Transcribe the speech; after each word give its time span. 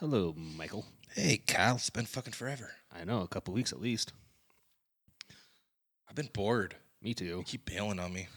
Hello, 0.00 0.32
Michael. 0.36 0.86
Hey, 1.12 1.38
Kyle, 1.44 1.74
it's 1.74 1.90
been 1.90 2.06
fucking 2.06 2.32
forever. 2.32 2.70
I 2.96 3.02
know, 3.02 3.22
a 3.22 3.26
couple 3.26 3.52
weeks 3.52 3.72
at 3.72 3.80
least. 3.80 4.12
I've 6.08 6.14
been 6.14 6.30
bored. 6.32 6.76
Me 7.02 7.14
too. 7.14 7.24
You 7.24 7.42
keep 7.44 7.64
bailing 7.64 7.98
on 7.98 8.12
me. 8.12 8.28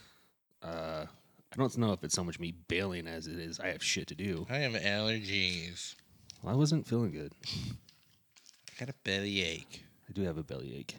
Uh, 0.63 1.05
I 1.05 1.55
don't 1.55 1.78
know 1.78 1.94
if 1.94 2.04
it's 2.04 2.16
so 2.16 2.24
much 2.24 2.39
me 2.39 2.55
bailing 2.68 3.05
as 3.05 3.28
it 3.28 3.38
is 3.38 3.60
I 3.60 3.68
have 3.68 3.84
shit 3.84 4.08
to 4.08 4.16
do. 4.16 4.47
I 4.50 4.58
have 4.58 4.74
allergies. 4.74 5.94
Well, 6.42 6.56
I 6.56 6.58
wasn't 6.58 6.88
feeling 6.88 7.12
good. 7.12 7.32
I 7.46 8.80
got 8.80 8.90
a 8.90 8.96
belly 9.04 9.44
ache. 9.44 9.84
I 10.10 10.14
do 10.14 10.24
have 10.24 10.40
a 10.40 10.44
bellyache. 10.44 10.96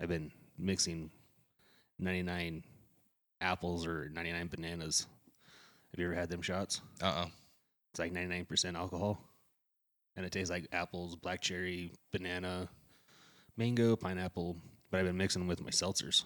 I've 0.00 0.08
been 0.08 0.32
mixing 0.56 1.10
99 1.98 2.64
apples 3.42 3.86
or 3.86 4.08
99 4.08 4.46
bananas. 4.46 5.06
Have 5.90 6.00
you 6.00 6.06
ever 6.06 6.14
had 6.14 6.30
them 6.30 6.40
shots? 6.40 6.80
Uh 7.02 7.06
uh 7.06 7.26
It's 7.94 8.00
like 8.00 8.12
99% 8.12 8.74
alcohol. 8.74 9.20
And 10.16 10.26
it 10.26 10.32
tastes 10.32 10.50
like 10.50 10.66
apples, 10.72 11.14
black 11.14 11.40
cherry, 11.40 11.92
banana, 12.10 12.68
mango, 13.56 13.94
pineapple. 13.94 14.56
But 14.90 14.98
I've 14.98 15.06
been 15.06 15.16
mixing 15.16 15.46
with 15.46 15.62
my 15.62 15.70
seltzers. 15.70 16.24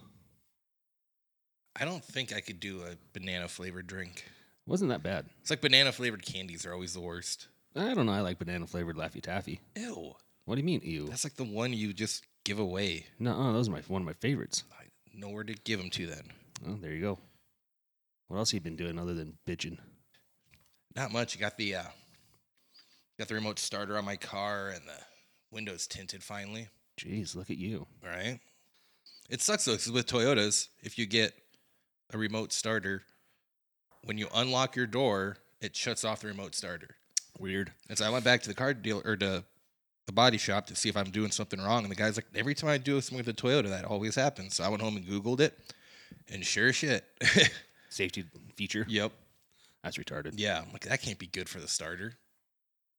I 1.78 1.84
don't 1.84 2.02
think 2.02 2.32
I 2.32 2.40
could 2.40 2.58
do 2.58 2.80
a 2.84 2.96
banana 3.12 3.48
flavored 3.48 3.86
drink. 3.86 4.24
It 4.66 4.70
Wasn't 4.70 4.88
that 4.88 5.02
bad. 5.02 5.26
It's 5.42 5.50
like 5.50 5.60
banana 5.60 5.92
flavored 5.92 6.24
candies 6.24 6.64
are 6.64 6.72
always 6.72 6.94
the 6.94 7.00
worst. 7.00 7.48
I 7.76 7.92
don't 7.92 8.06
know. 8.06 8.12
I 8.12 8.20
like 8.20 8.38
banana 8.38 8.66
flavored 8.66 8.96
Laffy 8.96 9.20
Taffy. 9.20 9.60
Ew. 9.76 10.14
What 10.46 10.54
do 10.54 10.62
you 10.62 10.64
mean, 10.64 10.80
ew? 10.82 11.08
That's 11.08 11.24
like 11.24 11.36
the 11.36 11.44
one 11.44 11.74
you 11.74 11.92
just 11.92 12.24
give 12.44 12.58
away. 12.58 13.04
No, 13.18 13.52
those 13.52 13.68
are 13.68 13.72
my 13.72 13.82
one 13.88 14.00
of 14.00 14.06
my 14.06 14.14
favorites. 14.14 14.64
I 14.72 14.84
know 15.14 15.28
where 15.28 15.44
to 15.44 15.52
give 15.52 15.80
them 15.80 15.90
to 15.90 16.06
then. 16.06 16.32
Oh, 16.66 16.78
there 16.80 16.92
you 16.92 17.02
go. 17.02 17.18
What 18.28 18.38
else 18.38 18.52
have 18.52 18.54
you 18.54 18.60
been 18.62 18.76
doing 18.76 18.98
other 18.98 19.12
than 19.12 19.36
bitching? 19.46 19.76
Not 20.96 21.12
much. 21.12 21.34
You 21.34 21.40
got 21.40 21.56
the 21.56 21.76
uh, 21.76 21.82
got 23.18 23.28
the 23.28 23.34
remote 23.34 23.58
starter 23.58 23.96
on 23.98 24.04
my 24.04 24.16
car 24.16 24.68
and 24.68 24.86
the 24.86 25.00
windows 25.50 25.86
tinted 25.86 26.22
finally. 26.22 26.68
Jeez, 26.98 27.36
look 27.36 27.50
at 27.50 27.58
you. 27.58 27.86
Right. 28.04 28.40
It 29.30 29.42
sucks 29.42 29.64
though, 29.64 29.72
because 29.72 29.92
with 29.92 30.06
Toyotas, 30.06 30.68
if 30.80 30.98
you 30.98 31.06
get 31.06 31.32
a 32.12 32.18
remote 32.18 32.52
starter, 32.52 33.02
when 34.04 34.18
you 34.18 34.28
unlock 34.34 34.74
your 34.74 34.86
door, 34.86 35.36
it 35.60 35.76
shuts 35.76 36.04
off 36.04 36.20
the 36.20 36.28
remote 36.28 36.54
starter. 36.54 36.96
Weird. 37.38 37.72
And 37.88 37.98
so 37.98 38.06
I 38.06 38.10
went 38.10 38.24
back 38.24 38.42
to 38.42 38.48
the 38.48 38.54
car 38.54 38.74
dealer 38.74 39.02
or 39.04 39.16
to 39.16 39.44
the 40.06 40.12
body 40.12 40.38
shop 40.38 40.66
to 40.66 40.74
see 40.74 40.88
if 40.88 40.96
I'm 40.96 41.10
doing 41.10 41.30
something 41.30 41.60
wrong. 41.60 41.82
And 41.82 41.90
the 41.90 41.94
guy's 41.94 42.16
like, 42.16 42.26
every 42.34 42.54
time 42.54 42.70
I 42.70 42.78
do 42.78 43.00
something 43.00 43.24
with 43.24 43.28
a 43.28 43.40
Toyota, 43.40 43.68
that 43.68 43.84
always 43.84 44.14
happens. 44.14 44.54
So 44.56 44.64
I 44.64 44.68
went 44.68 44.82
home 44.82 44.96
and 44.96 45.06
Googled 45.06 45.40
it, 45.40 45.56
and 46.32 46.44
sure 46.44 46.72
shit. 46.72 47.04
Safety 47.90 48.24
feature. 48.56 48.86
yep. 48.88 49.12
That's 49.82 49.96
retarded. 49.96 50.34
Yeah. 50.36 50.62
I'm 50.64 50.72
like, 50.72 50.82
that 50.88 51.02
can't 51.02 51.18
be 51.18 51.26
good 51.26 51.48
for 51.48 51.60
the 51.60 51.68
starter. 51.68 52.14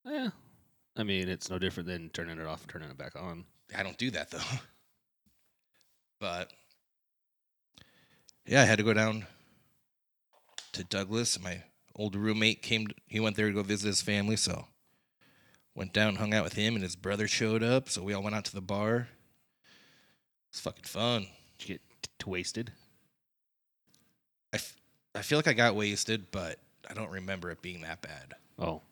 Yeah. 0.04 0.30
I 0.96 1.02
mean, 1.02 1.28
it's 1.28 1.50
no 1.50 1.58
different 1.58 1.88
than 1.88 2.10
turning 2.10 2.38
it 2.38 2.46
off 2.46 2.62
and 2.62 2.70
turning 2.70 2.90
it 2.90 2.98
back 2.98 3.16
on. 3.16 3.44
I 3.76 3.82
don't 3.82 3.98
do 3.98 4.10
that 4.12 4.30
though. 4.30 4.38
But 6.20 6.50
yeah, 8.44 8.60
I 8.60 8.66
had 8.66 8.76
to 8.76 8.84
go 8.84 8.92
down 8.92 9.24
to 10.72 10.84
Douglas. 10.84 11.40
My 11.42 11.62
old 11.96 12.14
roommate 12.14 12.60
came. 12.62 12.88
He 13.06 13.20
went 13.20 13.36
there 13.36 13.48
to 13.48 13.54
go 13.54 13.62
visit 13.62 13.86
his 13.86 14.02
family, 14.02 14.36
so 14.36 14.66
went 15.74 15.94
down, 15.94 16.16
hung 16.16 16.34
out 16.34 16.44
with 16.44 16.52
him, 16.52 16.74
and 16.74 16.82
his 16.82 16.94
brother 16.94 17.26
showed 17.26 17.62
up. 17.62 17.88
So 17.88 18.02
we 18.02 18.12
all 18.12 18.22
went 18.22 18.36
out 18.36 18.44
to 18.44 18.54
the 18.54 18.60
bar. 18.60 19.08
It's 20.50 20.60
fucking 20.60 20.84
fun. 20.84 21.26
Did 21.58 21.68
you 21.68 21.74
get 21.76 21.82
t- 22.02 22.30
wasted? 22.30 22.72
I, 24.52 24.56
f- 24.56 24.76
I 25.14 25.22
feel 25.22 25.38
like 25.38 25.48
I 25.48 25.52
got 25.54 25.76
wasted, 25.76 26.30
but 26.30 26.58
I 26.88 26.94
don't 26.94 27.10
remember 27.10 27.50
it 27.50 27.62
being 27.62 27.82
that 27.82 28.00
bad. 28.02 28.34
Oh. 28.58 28.82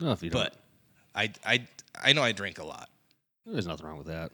No, 0.00 0.12
if 0.12 0.22
you 0.22 0.30
don't. 0.30 0.42
But 0.42 0.56
I 1.14 1.32
I 1.44 1.66
I 2.02 2.12
know 2.12 2.22
I 2.22 2.32
drink 2.32 2.58
a 2.58 2.64
lot, 2.64 2.88
there's 3.46 3.66
nothing 3.66 3.86
wrong 3.86 3.98
with 3.98 4.06
that. 4.08 4.32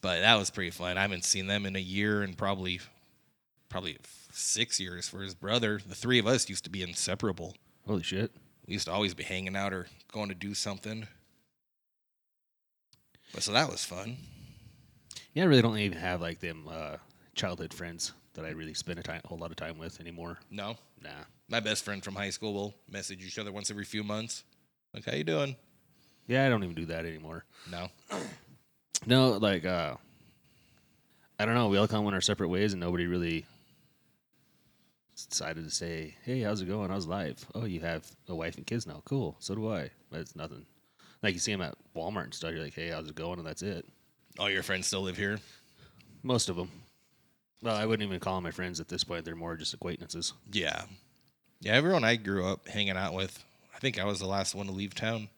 but 0.00 0.20
that 0.20 0.36
was 0.36 0.50
pretty 0.50 0.70
fun. 0.70 0.96
I 0.96 1.02
haven't 1.02 1.24
seen 1.24 1.46
them 1.46 1.66
in 1.66 1.76
a 1.76 1.80
year 1.80 2.22
and 2.22 2.36
probably 2.38 2.80
probably 3.68 3.98
six 4.32 4.80
years 4.80 5.08
for 5.08 5.20
his 5.22 5.34
brother. 5.34 5.80
The 5.86 5.94
three 5.94 6.18
of 6.18 6.26
us 6.26 6.48
used 6.48 6.64
to 6.64 6.70
be 6.70 6.82
inseparable. 6.82 7.54
Holy 7.86 8.02
shit. 8.02 8.30
We 8.66 8.74
used 8.74 8.86
to 8.86 8.92
always 8.92 9.14
be 9.14 9.24
hanging 9.24 9.56
out 9.56 9.72
or 9.72 9.88
going 10.12 10.28
to 10.28 10.34
do 10.34 10.54
something. 10.54 11.06
But 13.32 13.42
so 13.42 13.52
that 13.52 13.70
was 13.70 13.84
fun. 13.84 14.16
Yeah, 15.34 15.44
I 15.44 15.46
really 15.46 15.62
don't 15.62 15.78
even 15.78 15.98
have 15.98 16.20
like 16.20 16.40
them 16.40 16.66
uh, 16.68 16.96
childhood 17.34 17.72
friends 17.72 18.12
that 18.34 18.44
I 18.44 18.50
really 18.50 18.74
spend 18.74 18.98
a 18.98 19.02
time, 19.02 19.20
whole 19.24 19.38
lot 19.38 19.50
of 19.50 19.56
time 19.56 19.78
with 19.78 20.00
anymore. 20.00 20.38
No, 20.50 20.76
Nah. 21.02 21.10
my 21.48 21.60
best 21.60 21.84
friend 21.84 22.02
from 22.02 22.14
high 22.14 22.30
school 22.30 22.52
will 22.54 22.74
message 22.88 23.24
each 23.24 23.38
other 23.38 23.50
once 23.52 23.70
every 23.70 23.84
few 23.84 24.04
months. 24.04 24.44
Like, 24.94 25.04
how 25.04 25.12
you 25.12 25.24
doing? 25.24 25.56
Yeah, 26.26 26.46
I 26.46 26.48
don't 26.48 26.62
even 26.62 26.76
do 26.76 26.86
that 26.86 27.04
anymore. 27.06 27.44
No. 27.70 27.88
No, 29.06 29.30
like 29.30 29.64
uh 29.64 29.94
I 31.38 31.46
don't 31.46 31.54
know, 31.54 31.68
we 31.68 31.78
all 31.78 31.88
kind 31.88 32.00
of 32.00 32.04
went 32.04 32.14
our 32.14 32.20
separate 32.20 32.48
ways 32.48 32.74
and 32.74 32.80
nobody 32.80 33.06
really 33.06 33.46
decided 35.28 35.64
to 35.64 35.70
say, 35.70 36.14
Hey, 36.24 36.40
how's 36.42 36.60
it 36.60 36.68
going? 36.68 36.90
How's 36.90 37.06
life? 37.06 37.46
Oh, 37.54 37.64
you 37.64 37.80
have 37.80 38.06
a 38.28 38.34
wife 38.34 38.56
and 38.58 38.66
kids 38.66 38.86
now. 38.86 39.00
Cool. 39.06 39.36
So 39.38 39.54
do 39.54 39.72
I. 39.72 39.90
But 40.10 40.20
it's 40.20 40.36
nothing. 40.36 40.66
Like 41.22 41.32
you 41.32 41.40
see 41.40 41.52
them 41.52 41.62
at 41.62 41.76
Walmart 41.96 42.24
and 42.24 42.34
stuff, 42.34 42.52
you're 42.52 42.62
like, 42.62 42.74
Hey, 42.74 42.88
how's 42.88 43.08
it 43.08 43.14
going? 43.14 43.38
And 43.38 43.46
that's 43.46 43.62
it. 43.62 43.86
All 44.38 44.50
your 44.50 44.62
friends 44.62 44.86
still 44.86 45.00
live 45.02 45.16
here? 45.16 45.38
Most 46.22 46.48
of 46.50 46.56
them. 46.56 46.70
Well, 47.62 47.76
I 47.76 47.84
wouldn't 47.84 48.06
even 48.06 48.20
call 48.20 48.36
them 48.36 48.44
my 48.44 48.50
friends 48.50 48.80
at 48.80 48.88
this 48.88 49.04
point. 49.04 49.24
They're 49.24 49.36
more 49.36 49.56
just 49.56 49.74
acquaintances. 49.74 50.32
Yeah. 50.50 50.84
Yeah, 51.60 51.72
everyone 51.74 52.04
I 52.04 52.16
grew 52.16 52.46
up 52.46 52.66
hanging 52.68 52.96
out 52.96 53.12
with, 53.12 53.44
I 53.74 53.78
think 53.78 53.98
I 53.98 54.04
was 54.04 54.18
the 54.18 54.26
last 54.26 54.54
one 54.54 54.66
to 54.66 54.72
leave 54.72 54.94
town. 54.94 55.28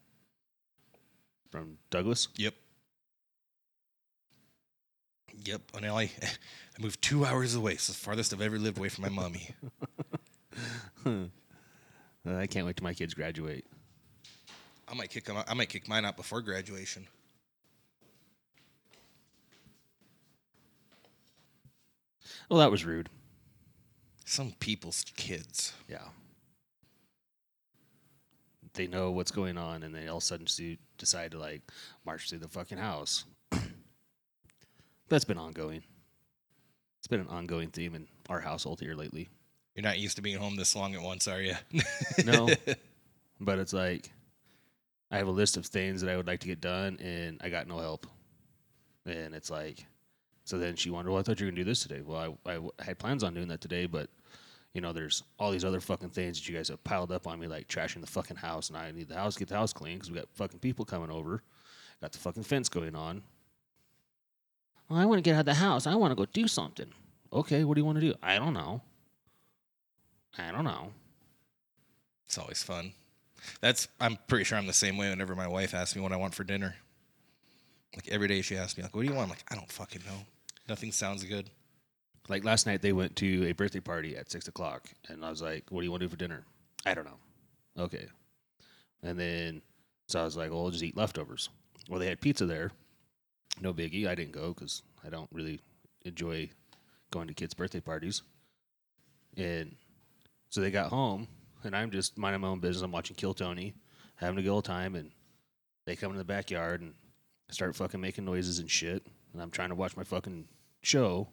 From 1.50 1.78
Douglas. 1.90 2.28
Yep. 2.36 2.54
Yep. 5.44 5.62
And 5.74 5.86
I, 5.86 6.02
I 6.22 6.80
moved 6.80 7.02
two 7.02 7.24
hours 7.24 7.54
away. 7.56 7.72
It's 7.72 7.88
the 7.88 7.94
farthest 7.94 8.32
I've 8.32 8.40
ever 8.40 8.58
lived 8.58 8.78
away 8.78 8.88
from 8.88 9.02
my 9.02 9.10
mommy. 9.10 9.50
I 12.24 12.46
can't 12.46 12.66
wait 12.66 12.76
till 12.76 12.84
my 12.84 12.94
kids 12.94 13.14
graduate. 13.14 13.66
I 14.86 14.94
might 14.94 15.10
kick 15.10 15.28
'em 15.28 15.38
out. 15.38 15.50
I 15.50 15.54
might 15.54 15.68
kick 15.70 15.88
mine 15.88 16.04
out 16.04 16.16
before 16.16 16.40
graduation. 16.40 17.06
Well, 22.48 22.60
that 22.60 22.70
was 22.70 22.84
rude. 22.84 23.08
Some 24.24 24.52
people's 24.60 25.04
kids. 25.16 25.72
Yeah. 25.88 26.08
They 28.74 28.86
know 28.86 29.10
what's 29.10 29.30
going 29.30 29.58
on, 29.58 29.82
and 29.82 29.94
they 29.94 30.08
all 30.08 30.18
of 30.18 30.22
a 30.22 30.26
sudden 30.26 30.78
decide 30.96 31.32
to 31.32 31.38
like 31.38 31.62
march 32.06 32.30
through 32.30 32.38
the 32.38 32.48
fucking 32.48 32.78
house. 32.78 33.24
That's 35.08 35.24
been 35.24 35.38
ongoing. 35.38 35.82
It's 36.98 37.08
been 37.08 37.20
an 37.20 37.28
ongoing 37.28 37.68
theme 37.68 37.94
in 37.94 38.06
our 38.30 38.40
household 38.40 38.80
here 38.80 38.94
lately. 38.94 39.28
You're 39.74 39.82
not 39.82 39.98
used 39.98 40.16
to 40.16 40.22
being 40.22 40.38
home 40.38 40.56
this 40.56 40.76
long 40.76 40.94
at 40.94 41.02
once, 41.02 41.28
are 41.28 41.40
you? 41.40 41.54
No, 42.24 42.48
but 43.40 43.58
it's 43.58 43.72
like 43.72 44.10
I 45.10 45.18
have 45.18 45.28
a 45.28 45.32
list 45.32 45.56
of 45.58 45.66
things 45.66 46.00
that 46.00 46.10
I 46.10 46.16
would 46.16 46.26
like 46.26 46.40
to 46.40 46.46
get 46.46 46.60
done, 46.60 46.98
and 47.02 47.38
I 47.42 47.50
got 47.50 47.66
no 47.66 47.78
help. 47.78 48.06
And 49.04 49.34
it's 49.34 49.50
like, 49.50 49.84
so 50.44 50.58
then 50.58 50.76
she 50.76 50.90
wondered, 50.90 51.10
well, 51.10 51.20
I 51.20 51.22
thought 51.22 51.40
you 51.40 51.46
were 51.46 51.52
gonna 51.52 51.62
do 51.62 51.68
this 51.70 51.82
today. 51.82 52.00
Well, 52.04 52.38
I 52.46 52.58
had 52.82 52.98
plans 52.98 53.22
on 53.22 53.34
doing 53.34 53.48
that 53.48 53.60
today, 53.60 53.86
but 53.86 54.08
you 54.74 54.80
know, 54.80 54.92
there's 54.92 55.22
all 55.38 55.50
these 55.50 55.64
other 55.64 55.80
fucking 55.80 56.10
things 56.10 56.38
that 56.38 56.48
you 56.48 56.56
guys 56.56 56.68
have 56.68 56.82
piled 56.82 57.12
up 57.12 57.26
on 57.26 57.38
me, 57.38 57.46
like 57.46 57.68
trashing 57.68 58.00
the 58.00 58.06
fucking 58.06 58.38
house, 58.38 58.68
and 58.68 58.76
I 58.76 58.90
need 58.90 59.08
the 59.08 59.16
house, 59.16 59.36
get 59.36 59.48
the 59.48 59.54
house 59.54 59.72
clean 59.72 59.96
because 59.96 60.10
we 60.10 60.16
got 60.16 60.28
fucking 60.34 60.60
people 60.60 60.84
coming 60.84 61.10
over. 61.10 61.42
Got 62.00 62.12
the 62.12 62.18
fucking 62.18 62.42
fence 62.42 62.68
going 62.68 62.96
on. 62.96 63.22
Well, 64.88 64.98
I 64.98 65.04
want 65.04 65.18
to 65.18 65.22
get 65.22 65.34
out 65.34 65.40
of 65.40 65.46
the 65.46 65.54
house. 65.54 65.86
I 65.86 65.94
want 65.94 66.10
to 66.10 66.16
go 66.16 66.26
do 66.26 66.48
something. 66.48 66.88
Okay, 67.32 67.64
what 67.64 67.74
do 67.74 67.80
you 67.80 67.84
want 67.84 68.00
to 68.00 68.06
do? 68.06 68.14
I 68.22 68.38
don't 68.38 68.54
know. 68.54 68.82
I 70.38 70.50
don't 70.50 70.64
know. 70.64 70.92
It's 72.26 72.38
always 72.38 72.62
fun. 72.62 72.92
That's 73.60 73.88
I'm 74.00 74.18
pretty 74.26 74.44
sure 74.44 74.56
I'm 74.56 74.66
the 74.66 74.72
same 74.72 74.96
way 74.96 75.10
whenever 75.10 75.34
my 75.36 75.48
wife 75.48 75.74
asks 75.74 75.94
me 75.94 76.02
what 76.02 76.12
I 76.12 76.16
want 76.16 76.34
for 76.34 76.44
dinner. 76.44 76.74
Like 77.94 78.08
every 78.08 78.26
day 78.26 78.40
she 78.40 78.56
asks 78.56 78.76
me, 78.78 78.82
like, 78.82 78.96
what 78.96 79.02
do 79.02 79.08
you 79.08 79.14
want? 79.14 79.24
I'm 79.24 79.30
like, 79.30 79.44
I 79.50 79.54
don't 79.54 79.70
fucking 79.70 80.02
know. 80.06 80.24
Nothing 80.68 80.92
sounds 80.92 81.24
good. 81.24 81.50
Like 82.28 82.44
last 82.44 82.66
night, 82.66 82.82
they 82.82 82.92
went 82.92 83.16
to 83.16 83.48
a 83.48 83.52
birthday 83.52 83.80
party 83.80 84.16
at 84.16 84.30
six 84.30 84.46
o'clock, 84.48 84.88
and 85.08 85.24
I 85.24 85.30
was 85.30 85.42
like, 85.42 85.64
"What 85.70 85.80
do 85.80 85.84
you 85.84 85.90
want 85.90 86.02
to 86.02 86.06
do 86.06 86.10
for 86.10 86.16
dinner?" 86.16 86.44
I 86.86 86.94
don't 86.94 87.04
know. 87.04 87.18
Okay, 87.78 88.06
and 89.02 89.18
then 89.18 89.62
so 90.06 90.20
I 90.20 90.24
was 90.24 90.36
like, 90.36 90.50
"Well, 90.50 90.62
we'll 90.62 90.70
just 90.70 90.84
eat 90.84 90.96
leftovers." 90.96 91.48
Well, 91.88 91.98
they 91.98 92.06
had 92.06 92.20
pizza 92.20 92.46
there. 92.46 92.70
No 93.60 93.74
biggie. 93.74 94.06
I 94.06 94.14
didn't 94.14 94.32
go 94.32 94.54
because 94.54 94.82
I 95.04 95.10
don't 95.10 95.28
really 95.32 95.60
enjoy 96.04 96.50
going 97.10 97.28
to 97.28 97.34
kids' 97.34 97.54
birthday 97.54 97.80
parties. 97.80 98.22
And 99.36 99.76
so 100.48 100.60
they 100.60 100.70
got 100.70 100.90
home, 100.90 101.28
and 101.64 101.74
I'm 101.74 101.90
just 101.90 102.18
minding 102.18 102.40
my 102.40 102.48
own 102.48 102.60
business. 102.60 102.82
I'm 102.82 102.92
watching 102.92 103.16
Kill 103.16 103.34
Tony, 103.34 103.74
having 104.16 104.38
a 104.38 104.42
good 104.42 104.50
old 104.50 104.64
time, 104.64 104.94
and 104.94 105.10
they 105.86 105.96
come 105.96 106.12
in 106.12 106.18
the 106.18 106.24
backyard 106.24 106.80
and 106.80 106.94
start 107.50 107.74
fucking 107.74 108.00
making 108.00 108.24
noises 108.24 108.58
and 108.58 108.70
shit. 108.70 109.04
And 109.32 109.42
I'm 109.42 109.50
trying 109.50 109.70
to 109.70 109.74
watch 109.74 109.96
my 109.96 110.04
fucking 110.04 110.46
show. 110.82 111.28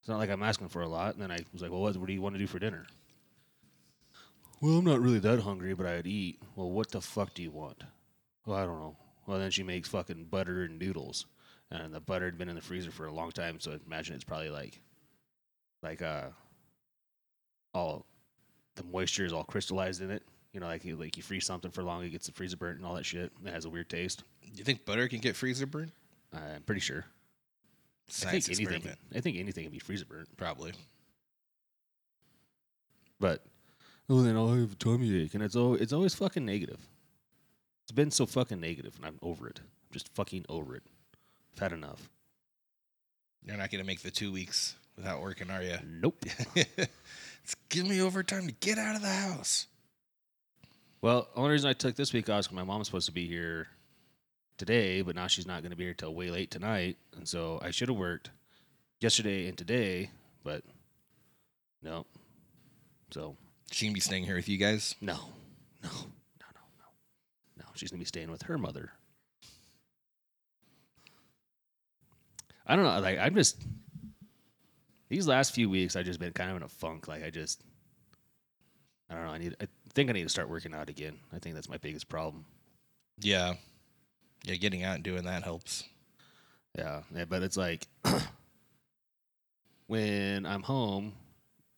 It's 0.00 0.08
not 0.08 0.18
like 0.18 0.30
I'm 0.30 0.42
asking 0.42 0.68
for 0.68 0.82
a 0.82 0.88
lot. 0.88 1.14
And 1.14 1.22
then 1.22 1.30
I 1.30 1.38
was 1.52 1.62
like, 1.62 1.70
well, 1.70 1.80
what, 1.80 1.92
do 1.94 2.12
you 2.12 2.22
want 2.22 2.34
to 2.34 2.40
do 2.40 2.46
for 2.46 2.58
dinner? 2.58 2.86
Well, 4.60 4.78
I'm 4.78 4.84
not 4.84 5.00
really 5.00 5.18
that 5.20 5.40
hungry, 5.40 5.74
but 5.74 5.86
I'd 5.86 6.06
eat. 6.06 6.40
Well, 6.54 6.70
what 6.70 6.90
the 6.90 7.00
fuck 7.00 7.34
do 7.34 7.42
you 7.42 7.50
want? 7.50 7.82
Well, 8.46 8.56
I 8.56 8.64
don't 8.64 8.80
know. 8.80 8.96
Well, 9.26 9.38
then 9.38 9.50
she 9.50 9.62
makes 9.62 9.88
fucking 9.88 10.26
butter 10.30 10.64
and 10.64 10.78
noodles, 10.78 11.26
and 11.70 11.94
the 11.94 12.00
butter 12.00 12.24
had 12.24 12.38
been 12.38 12.48
in 12.48 12.56
the 12.56 12.60
freezer 12.60 12.90
for 12.90 13.06
a 13.06 13.12
long 13.12 13.30
time, 13.30 13.60
so 13.60 13.72
I 13.72 13.78
imagine 13.86 14.14
it's 14.16 14.24
probably 14.24 14.50
like, 14.50 14.80
like 15.82 16.02
uh, 16.02 16.28
all 17.72 18.06
the 18.74 18.84
moisture 18.84 19.24
is 19.24 19.32
all 19.32 19.44
crystallized 19.44 20.00
in 20.00 20.10
it. 20.10 20.24
You 20.52 20.60
know, 20.60 20.66
like 20.66 20.84
you 20.84 20.96
like 20.96 21.16
you 21.16 21.22
freeze 21.22 21.46
something 21.46 21.70
for 21.70 21.82
long, 21.82 22.04
it 22.04 22.10
gets 22.10 22.26
the 22.26 22.32
freezer 22.32 22.56
burnt 22.56 22.78
and 22.78 22.86
all 22.86 22.94
that 22.94 23.06
shit. 23.06 23.32
It 23.44 23.52
has 23.52 23.64
a 23.64 23.70
weird 23.70 23.88
taste. 23.88 24.24
You 24.42 24.64
think 24.64 24.84
butter 24.84 25.08
can 25.08 25.20
get 25.20 25.36
freezer 25.36 25.66
burn? 25.66 25.92
I'm 26.32 26.62
pretty 26.62 26.80
sure. 26.80 27.04
I 28.08 28.12
Science 28.12 28.46
think 28.46 28.68
anything. 28.68 28.96
I 29.14 29.20
think 29.20 29.38
anything 29.38 29.64
can 29.64 29.72
be 29.72 29.78
freezer 29.78 30.04
burnt. 30.04 30.36
Probably. 30.36 30.72
But 33.20 33.44
oh, 34.08 34.22
then 34.22 34.36
I'll 34.36 34.48
have 34.52 34.72
a 34.72 34.76
tummy 34.76 35.22
ache, 35.22 35.34
and 35.34 35.42
it's 35.42 35.56
always, 35.56 35.80
it's 35.80 35.92
always 35.92 36.14
fucking 36.14 36.44
negative. 36.44 36.80
It's 37.84 37.92
been 37.92 38.10
so 38.10 38.26
fucking 38.26 38.60
negative, 38.60 38.94
and 38.96 39.06
I'm 39.06 39.18
over 39.22 39.48
it. 39.48 39.60
I'm 39.60 39.92
just 39.92 40.12
fucking 40.14 40.44
over 40.48 40.76
it. 40.76 40.82
I've 41.54 41.60
had 41.60 41.72
enough. 41.72 42.08
You're 43.44 43.56
not 43.56 43.70
gonna 43.70 43.84
make 43.84 44.00
the 44.02 44.10
two 44.10 44.32
weeks 44.32 44.76
without 44.96 45.20
working, 45.20 45.50
are 45.50 45.62
you? 45.62 45.76
Nope. 45.84 46.24
it's 46.56 47.54
give 47.68 47.86
me 47.88 48.00
overtime 48.00 48.46
to 48.46 48.52
get 48.52 48.78
out 48.78 48.96
of 48.96 49.02
the 49.02 49.08
house. 49.08 49.66
well, 51.00 51.28
the 51.34 51.40
only 51.40 51.52
reason 51.52 51.68
I 51.70 51.72
took 51.72 51.96
this 51.96 52.12
week 52.12 52.28
off 52.28 52.40
is 52.40 52.46
'cause 52.48 52.54
my 52.56 52.62
mom's 52.64 52.86
supposed 52.86 53.06
to 53.06 53.12
be 53.12 53.26
here 53.26 53.68
today, 54.64 55.02
but 55.02 55.16
now 55.16 55.26
she's 55.26 55.44
not 55.46 55.60
going 55.60 55.72
to 55.72 55.76
be 55.76 55.82
here 55.82 55.92
till 55.92 56.14
way 56.14 56.30
late 56.30 56.48
tonight, 56.48 56.96
and 57.16 57.26
so 57.26 57.58
I 57.64 57.72
should 57.72 57.88
have 57.88 57.98
worked 57.98 58.30
yesterday 59.00 59.48
and 59.48 59.58
today, 59.58 60.10
but 60.44 60.62
no. 61.82 62.06
So 63.10 63.36
She 63.72 63.86
gonna 63.86 63.94
be 63.94 63.98
staying 63.98 64.22
here 64.22 64.36
with 64.36 64.48
you 64.48 64.58
guys. 64.58 64.94
no, 65.00 65.14
no, 65.82 65.88
no, 65.90 65.90
no, 65.90 66.62
no, 66.78 66.86
no. 67.58 67.64
She's 67.74 67.90
gonna 67.90 67.98
be 67.98 68.04
staying 68.04 68.30
with 68.30 68.42
her 68.42 68.56
mother. 68.56 68.92
I 72.64 72.76
don't 72.76 72.84
know. 72.84 73.00
Like 73.00 73.18
I'm 73.18 73.34
just 73.34 73.60
these 75.08 75.26
last 75.26 75.56
few 75.56 75.68
weeks, 75.68 75.96
I've 75.96 76.06
just 76.06 76.20
been 76.20 76.32
kind 76.32 76.50
of 76.50 76.56
in 76.56 76.62
a 76.62 76.68
funk. 76.68 77.08
Like 77.08 77.24
I 77.24 77.30
just, 77.30 77.64
I 79.10 79.14
don't 79.16 79.24
know. 79.24 79.32
I 79.32 79.38
need. 79.38 79.56
I 79.60 79.66
think 79.92 80.08
I 80.08 80.12
need 80.12 80.22
to 80.22 80.28
start 80.28 80.48
working 80.48 80.72
out 80.72 80.88
again. 80.88 81.18
I 81.32 81.40
think 81.40 81.56
that's 81.56 81.68
my 81.68 81.78
biggest 81.78 82.08
problem. 82.08 82.44
Yeah. 83.18 83.54
Yeah, 84.44 84.56
getting 84.56 84.82
out 84.82 84.96
and 84.96 85.04
doing 85.04 85.24
that 85.24 85.42
helps. 85.42 85.84
Yeah, 86.76 87.02
yeah 87.14 87.24
but 87.26 87.42
it's 87.42 87.56
like 87.56 87.86
when 89.86 90.46
I'm 90.46 90.62
home, 90.62 91.12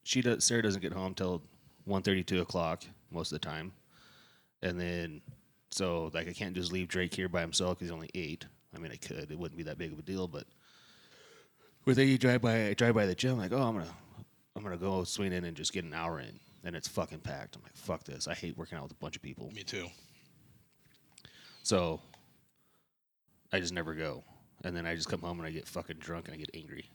she 0.03 0.23
does. 0.23 0.45
Sarah 0.45 0.63
doesn't 0.63 0.83
get 0.83 0.93
home 0.93 1.15
till 1.15 1.43
1.30, 1.89 2.27
2 2.27 2.41
o'clock 2.41 2.85
most 3.11 3.33
of 3.33 3.41
the 3.41 3.47
time, 3.47 3.73
and 4.63 4.81
then 4.81 5.21
so 5.71 6.11
like 6.15 6.29
I 6.29 6.33
can't 6.33 6.55
just 6.55 6.73
leave 6.73 6.89
Drake 6.89 7.15
here 7.15 7.29
by 7.29 7.41
himself 7.41 7.79
because 7.79 7.89
he's 7.89 7.95
only 7.95 8.11
eight. 8.15 8.47
I 8.75 8.79
mean, 8.79 8.93
I 8.93 8.97
could. 8.97 9.31
It 9.31 9.39
wouldn't 9.39 9.57
be 9.57 9.65
that 9.65 9.79
big 9.79 9.93
of 9.93 9.99
a 9.99 10.03
deal, 10.03 10.27
but 10.27 10.45
with 11.85 11.99
you 11.99 12.19
drive 12.19 12.43
by, 12.43 12.69
I 12.69 12.75
drive 12.75 12.95
by 12.95 13.07
the 13.07 13.15
gym. 13.15 13.39
Like, 13.39 13.53
oh, 13.53 13.63
I'm 13.63 13.75
gonna, 13.75 13.95
I'm 14.57 14.63
gonna 14.63 14.77
go 14.77 15.05
swing 15.05 15.33
in 15.33 15.45
and 15.45 15.57
just 15.57 15.73
get 15.73 15.85
an 15.85 15.93
hour 15.93 16.21
in, 16.21 16.39
and 16.65 16.75
it's 16.75 16.89
fucking 16.89 17.21
packed. 17.21 17.57
I'm 17.57 17.63
like, 17.63 17.77
fuck 17.77 18.05
this. 18.05 18.27
I 18.27 18.35
hate 18.35 18.57
working 18.57 18.79
out 18.79 18.85
with 18.85 18.93
a 18.93 18.97
bunch 18.97 19.17
of 19.17 19.23
people. 19.23 19.51
Me 19.55 19.63
too. 19.63 19.89
So 21.63 22.01
I 23.55 23.61
just 23.61 23.73
never 23.73 23.95
go. 23.95 24.25
And 24.65 24.77
then 24.77 24.85
I 24.85 24.97
just 24.97 25.09
come 25.09 25.21
home 25.21 25.39
and 25.39 25.47
I 25.47 25.53
get 25.53 25.69
fucking 25.69 25.99
drunk 26.01 26.27
and 26.27 26.35
I 26.35 26.39
get 26.39 26.51
angry. 26.55 26.91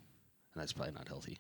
And 0.54 0.62
that's 0.62 0.74
probably 0.74 0.94
not 0.94 1.08
healthy. 1.08 1.40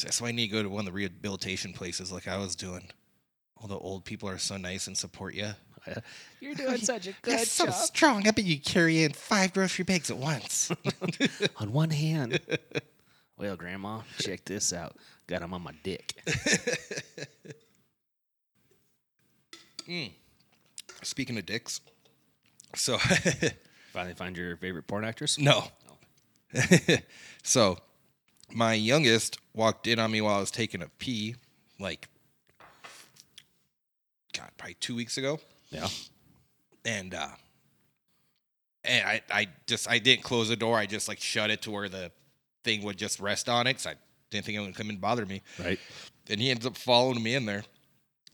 That's 0.00 0.22
why 0.22 0.28
I 0.28 0.32
need 0.32 0.46
to 0.46 0.52
go 0.52 0.62
to 0.62 0.68
one 0.68 0.80
of 0.80 0.86
the 0.86 0.92
rehabilitation 0.92 1.72
places 1.72 2.12
like 2.12 2.28
I 2.28 2.36
was 2.36 2.54
doing. 2.54 2.88
All 3.56 3.66
the 3.66 3.76
old 3.76 4.04
people 4.04 4.28
are 4.28 4.38
so 4.38 4.56
nice 4.56 4.86
and 4.86 4.96
support 4.96 5.34
you. 5.34 5.48
You're 6.38 6.54
doing 6.54 6.76
such 6.76 7.08
a 7.08 7.12
good 7.22 7.32
job. 7.32 7.38
You're 7.38 7.44
so 7.46 7.70
strong. 7.70 8.28
I 8.28 8.30
bet 8.30 8.44
you 8.44 8.60
carry 8.60 9.02
in 9.02 9.12
five 9.12 9.52
grocery 9.52 9.84
bags 9.84 10.12
at 10.12 10.16
once. 10.16 10.70
On 11.56 11.72
one 11.72 11.90
hand. 11.90 12.38
well, 13.36 13.56
Grandma, 13.56 14.02
check 14.18 14.44
this 14.44 14.72
out. 14.72 14.94
Got 15.26 15.42
him 15.42 15.52
on 15.52 15.62
my 15.62 15.72
dick. 15.82 16.12
mm. 19.88 20.12
Speaking 21.02 21.36
of 21.36 21.46
dicks, 21.46 21.80
so 22.78 22.98
Finally 23.92 24.14
find 24.14 24.36
your 24.36 24.56
favorite 24.56 24.86
porn 24.86 25.04
actress? 25.04 25.38
no. 25.38 25.64
so 27.42 27.76
my 28.52 28.74
youngest 28.74 29.38
walked 29.54 29.86
in 29.86 29.98
on 29.98 30.10
me 30.10 30.20
while 30.20 30.36
I 30.36 30.40
was 30.40 30.50
taking 30.50 30.80
a 30.82 30.88
pee, 30.98 31.34
like 31.80 32.08
God, 34.36 34.50
probably 34.56 34.74
two 34.74 34.94
weeks 34.94 35.18
ago. 35.18 35.40
Yeah. 35.70 35.88
and 36.84 37.12
uh 37.14 37.28
and 38.84 39.06
I, 39.06 39.20
I 39.30 39.48
just 39.66 39.90
I 39.90 39.98
didn't 39.98 40.22
close 40.22 40.48
the 40.48 40.56
door. 40.56 40.76
I 40.78 40.86
just 40.86 41.08
like 41.08 41.20
shut 41.20 41.50
it 41.50 41.62
to 41.62 41.70
where 41.70 41.88
the 41.88 42.12
thing 42.64 42.82
would 42.84 42.96
just 42.96 43.18
rest 43.18 43.48
on 43.48 43.66
it 43.66 43.74
because 43.74 43.86
I 43.86 43.94
didn't 44.30 44.44
think 44.46 44.58
it 44.58 44.60
would 44.60 44.74
come 44.74 44.90
and 44.90 45.00
bother 45.00 45.26
me. 45.26 45.42
Right? 45.58 45.78
And 46.30 46.40
he 46.40 46.50
ends 46.50 46.66
up 46.66 46.76
following 46.76 47.22
me 47.22 47.34
in 47.34 47.46
there. 47.46 47.64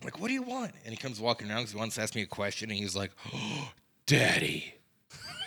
I'm 0.00 0.04
like, 0.04 0.18
what 0.20 0.28
do 0.28 0.34
you 0.34 0.42
want? 0.42 0.72
And 0.84 0.92
he 0.92 0.96
comes 0.96 1.20
walking 1.20 1.48
around 1.48 1.58
because 1.60 1.72
he 1.72 1.78
wants 1.78 1.94
to 1.94 2.02
ask 2.02 2.14
me 2.14 2.22
a 2.22 2.26
question. 2.26 2.70
And 2.70 2.78
he's 2.78 2.96
like, 2.96 3.12
oh, 3.34 3.70
Daddy. 4.06 4.74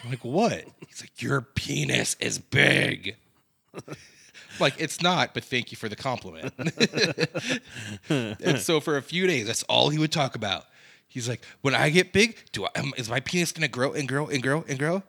I'm 0.04 0.10
like, 0.12 0.24
what? 0.24 0.66
He's 0.88 1.02
like, 1.02 1.22
Your 1.22 1.42
penis 1.42 2.16
is 2.20 2.38
big. 2.40 3.16
like, 4.60 4.76
it's 4.80 5.02
not, 5.02 5.34
but 5.34 5.44
thank 5.44 5.72
you 5.72 5.78
for 5.78 5.90
the 5.90 5.96
compliment. 5.96 6.54
and 8.10 8.60
so 8.60 8.80
for 8.80 8.98
a 8.98 9.02
few 9.02 9.28
days, 9.28 9.48
that's 9.48 9.64
all 9.64 9.90
he 9.90 9.98
would 10.00 10.12
talk 10.12 10.36
about. 10.36 10.66
He's 11.08 11.28
like, 11.30 11.42
when 11.62 11.74
I 11.76 11.90
get 11.90 12.12
big, 12.14 12.38
do 12.52 12.66
I, 12.66 12.80
um, 12.80 12.94
is 12.98 13.10
my 13.10 13.20
penis 13.20 13.52
gonna 13.52 13.68
grow 13.68 13.94
and 13.94 14.08
grow 14.08 14.28
and 14.28 14.42
grow 14.44 14.66
and 14.68 14.78
grow? 14.78 15.02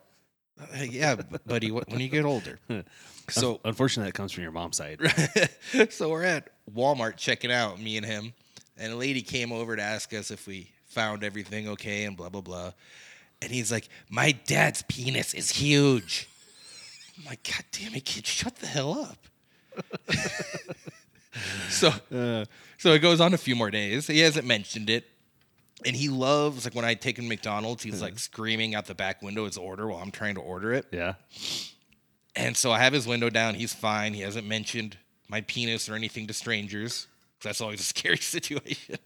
I'm 0.72 0.90
yeah, 0.90 1.16
buddy. 1.46 1.68
wh- 1.68 1.88
When 1.88 2.00
you 2.00 2.08
get 2.08 2.24
older. 2.24 2.58
So 3.28 3.58
Unfortunately, 3.64 4.08
that 4.12 4.16
comes 4.16 4.30
from 4.30 4.44
your 4.44 4.52
mom's 4.52 4.76
side. 4.76 5.00
so 5.90 6.10
we're 6.10 6.22
at 6.22 6.48
Walmart 6.72 7.16
checking 7.16 7.50
out, 7.50 7.80
me 7.80 7.96
and 7.96 8.06
him, 8.06 8.32
and 8.78 8.92
a 8.92 8.96
lady 8.96 9.20
came 9.20 9.50
over 9.50 9.74
to 9.74 9.82
ask 9.82 10.14
us 10.14 10.30
if 10.30 10.46
we 10.46 10.70
found 10.86 11.24
everything 11.24 11.66
okay 11.70 12.04
and 12.04 12.16
blah 12.16 12.28
blah 12.28 12.40
blah. 12.40 12.70
And 13.42 13.52
he's 13.52 13.70
like, 13.70 13.88
"My 14.08 14.32
dad's 14.32 14.82
penis 14.82 15.34
is 15.34 15.50
huge." 15.50 16.28
I'm 17.18 17.24
like, 17.26 17.42
"God 17.44 17.64
damn 17.72 17.94
it, 17.94 18.04
kid, 18.04 18.26
shut 18.26 18.56
the 18.56 18.66
hell 18.66 18.98
up." 18.98 19.18
so, 21.68 21.92
so 22.78 22.92
it 22.92 23.00
goes 23.00 23.20
on 23.20 23.34
a 23.34 23.38
few 23.38 23.54
more 23.54 23.70
days. 23.70 24.06
He 24.06 24.20
hasn't 24.20 24.46
mentioned 24.46 24.88
it, 24.90 25.04
and 25.84 25.94
he 25.94 26.08
loves 26.08 26.64
like 26.64 26.74
when 26.74 26.84
I 26.84 26.94
take 26.94 27.18
him 27.18 27.24
to 27.24 27.28
McDonald's. 27.28 27.82
He's 27.82 28.02
like 28.02 28.18
screaming 28.18 28.74
out 28.74 28.86
the 28.86 28.94
back 28.94 29.22
window 29.22 29.44
his 29.44 29.56
order 29.56 29.86
while 29.86 30.02
I'm 30.02 30.10
trying 30.10 30.36
to 30.36 30.40
order 30.40 30.72
it. 30.72 30.86
Yeah. 30.90 31.14
And 32.34 32.56
so 32.56 32.70
I 32.70 32.78
have 32.78 32.92
his 32.92 33.06
window 33.06 33.30
down. 33.30 33.54
He's 33.54 33.72
fine. 33.72 34.12
He 34.12 34.20
hasn't 34.20 34.46
mentioned 34.46 34.98
my 35.28 35.40
penis 35.42 35.88
or 35.88 35.94
anything 35.94 36.26
to 36.26 36.34
strangers. 36.34 37.06
That's 37.42 37.60
always 37.60 37.80
a 37.80 37.84
scary 37.84 38.16
situation. 38.18 38.98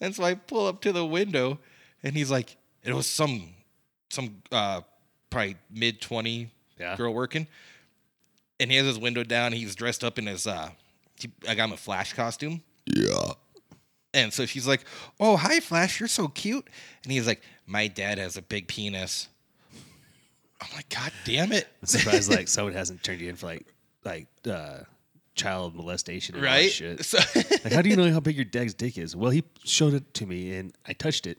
and 0.00 0.14
so 0.14 0.24
I 0.24 0.34
pull 0.34 0.66
up 0.66 0.80
to 0.82 0.92
the 0.92 1.04
window, 1.04 1.58
and 2.02 2.16
he's 2.16 2.30
like, 2.30 2.56
it 2.84 2.92
was 2.94 3.06
some, 3.06 3.48
some 4.10 4.42
uh, 4.52 4.80
probably 5.30 5.56
mid 5.70 6.00
twenty 6.00 6.50
Yeah. 6.78 6.96
girl 6.96 7.12
working, 7.14 7.46
and 8.58 8.70
he 8.70 8.76
has 8.76 8.86
his 8.86 8.98
window 8.98 9.22
down. 9.24 9.52
He's 9.52 9.74
dressed 9.74 10.02
up 10.04 10.18
in 10.18 10.26
his 10.26 10.46
uh, 10.46 10.70
he- 11.16 11.30
I 11.48 11.54
got 11.54 11.64
him 11.64 11.72
a 11.72 11.76
Flash 11.76 12.12
costume. 12.14 12.62
Yeah. 12.86 13.32
And 14.12 14.32
so 14.32 14.44
she's 14.46 14.66
like, 14.66 14.84
"Oh, 15.20 15.36
hi, 15.36 15.60
Flash. 15.60 16.00
You're 16.00 16.08
so 16.08 16.26
cute." 16.28 16.66
And 17.04 17.12
he's 17.12 17.26
like, 17.28 17.42
"My 17.66 17.86
dad 17.86 18.18
has 18.18 18.36
a 18.36 18.42
big 18.42 18.66
penis." 18.66 19.28
I'm 20.60 20.68
like, 20.74 20.88
"God 20.88 21.12
damn 21.24 21.52
it!" 21.52 21.68
I'm 21.80 21.86
surprised 21.86 22.30
like 22.30 22.48
someone 22.56 22.72
hasn't 22.74 23.02
turned 23.02 23.20
you 23.20 23.28
in 23.28 23.36
for 23.36 23.46
like 23.46 23.66
like 24.04 24.26
uh 24.50 24.78
child 25.36 25.74
molestation 25.76 26.34
and 26.34 26.44
all 26.44 26.50
that 26.52 26.58
right? 26.58 26.70
shit. 26.70 27.04
So, 27.04 27.18
Like, 27.64 27.72
how 27.72 27.82
do 27.82 27.88
you 27.88 27.96
know 27.96 28.10
how 28.12 28.20
big 28.20 28.36
your 28.36 28.44
dad's 28.44 28.74
dick 28.74 28.98
is? 28.98 29.14
Well, 29.16 29.30
he 29.30 29.44
showed 29.64 29.94
it 29.94 30.12
to 30.14 30.26
me 30.26 30.56
and 30.56 30.74
I 30.86 30.92
touched 30.92 31.26
it. 31.26 31.38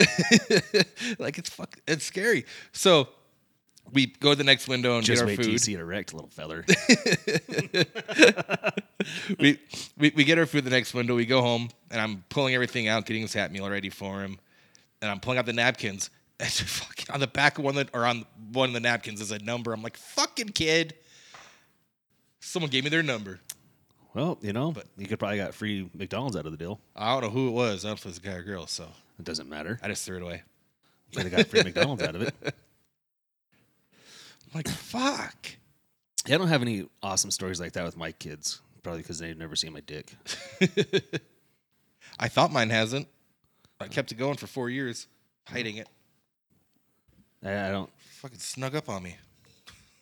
like 1.18 1.38
it's 1.38 1.50
fuck, 1.50 1.78
it's 1.86 2.04
scary. 2.04 2.44
So 2.72 3.08
we 3.92 4.06
go 4.06 4.30
to 4.30 4.36
the 4.36 4.44
next 4.44 4.66
window 4.68 4.96
and 4.96 5.04
Just 5.04 5.20
get 5.20 5.22
our 5.22 5.26
wait 5.26 5.36
till 5.36 5.46
you 5.46 5.52
food. 5.52 5.60
see 5.60 5.74
it 5.74 5.80
erect, 5.80 6.12
little 6.14 6.30
feller. 6.30 6.64
we, 9.38 9.58
we 9.98 10.12
we 10.16 10.24
get 10.24 10.38
our 10.38 10.46
food 10.46 10.64
the 10.64 10.70
next 10.70 10.94
window. 10.94 11.14
We 11.14 11.26
go 11.26 11.40
home 11.42 11.68
and 11.90 12.00
I'm 12.00 12.24
pulling 12.28 12.54
everything 12.54 12.88
out, 12.88 13.06
getting 13.06 13.22
his 13.22 13.34
hat 13.34 13.52
meal 13.52 13.68
ready 13.68 13.90
for 13.90 14.20
him, 14.22 14.38
and 15.02 15.10
I'm 15.10 15.20
pulling 15.20 15.38
out 15.38 15.46
the 15.46 15.52
napkins. 15.52 16.10
And 16.40 16.50
fucking 16.50 17.14
on 17.14 17.20
the 17.20 17.28
back 17.28 17.58
of 17.58 17.64
one 17.64 17.78
of 17.78 17.86
the, 17.86 17.96
or 17.96 18.04
on 18.04 18.26
one 18.52 18.70
of 18.70 18.74
the 18.74 18.80
napkins 18.80 19.20
is 19.20 19.30
a 19.30 19.38
number. 19.38 19.72
I'm 19.72 19.82
like, 19.84 19.96
"Fucking 19.96 20.48
kid." 20.48 20.94
Someone 22.40 22.70
gave 22.72 22.82
me 22.82 22.90
their 22.90 23.04
number. 23.04 23.38
well, 24.14 24.36
you 24.42 24.52
know, 24.52 24.72
but, 24.72 24.86
you 24.98 25.06
could 25.06 25.20
probably 25.20 25.36
got 25.38 25.54
free 25.54 25.88
McDonald's 25.94 26.34
out 26.34 26.44
of 26.44 26.50
the 26.50 26.58
deal. 26.58 26.80
I 26.96 27.12
don't 27.12 27.22
know 27.22 27.30
who 27.30 27.48
it 27.48 27.52
was. 27.52 27.84
I 27.84 27.88
don't 27.88 27.92
know 27.92 27.98
if 27.98 28.04
it 28.06 28.08
was 28.08 28.18
a 28.18 28.20
guy 28.20 28.32
or 28.32 28.42
girl. 28.42 28.66
So 28.66 28.88
It 29.18 29.24
doesn't 29.24 29.48
matter. 29.48 29.78
I 29.82 29.88
just 29.88 30.04
threw 30.04 30.16
it 30.16 30.22
away. 30.22 30.42
You 31.10 31.22
could 31.22 31.32
have 31.32 31.38
got 31.38 31.46
free 31.46 31.62
McDonald's 31.62 32.02
out 32.02 32.16
of 32.16 32.22
it. 32.22 32.34
I'm 32.44 32.52
like, 34.54 34.68
fuck. 34.68 35.46
Yeah, 36.26 36.36
I 36.36 36.38
don't 36.38 36.48
have 36.48 36.62
any 36.62 36.88
awesome 37.02 37.30
stories 37.30 37.60
like 37.60 37.72
that 37.72 37.84
with 37.84 37.96
my 37.96 38.12
kids. 38.12 38.60
Probably 38.82 39.02
because 39.02 39.18
they've 39.18 39.38
never 39.38 39.56
seen 39.56 39.72
my 39.72 39.80
dick. 39.80 40.14
I 42.18 42.28
thought 42.28 42.52
mine 42.52 42.70
hasn't. 42.70 43.08
I 43.80 43.88
kept 43.88 44.12
it 44.12 44.16
going 44.16 44.36
for 44.36 44.46
four 44.46 44.70
years, 44.70 45.06
hiding 45.46 45.76
it. 45.76 45.88
I, 47.42 47.68
I 47.68 47.70
don't. 47.70 47.90
Fucking 48.20 48.38
snug 48.38 48.74
up 48.74 48.88
on 48.88 49.02
me. 49.02 49.16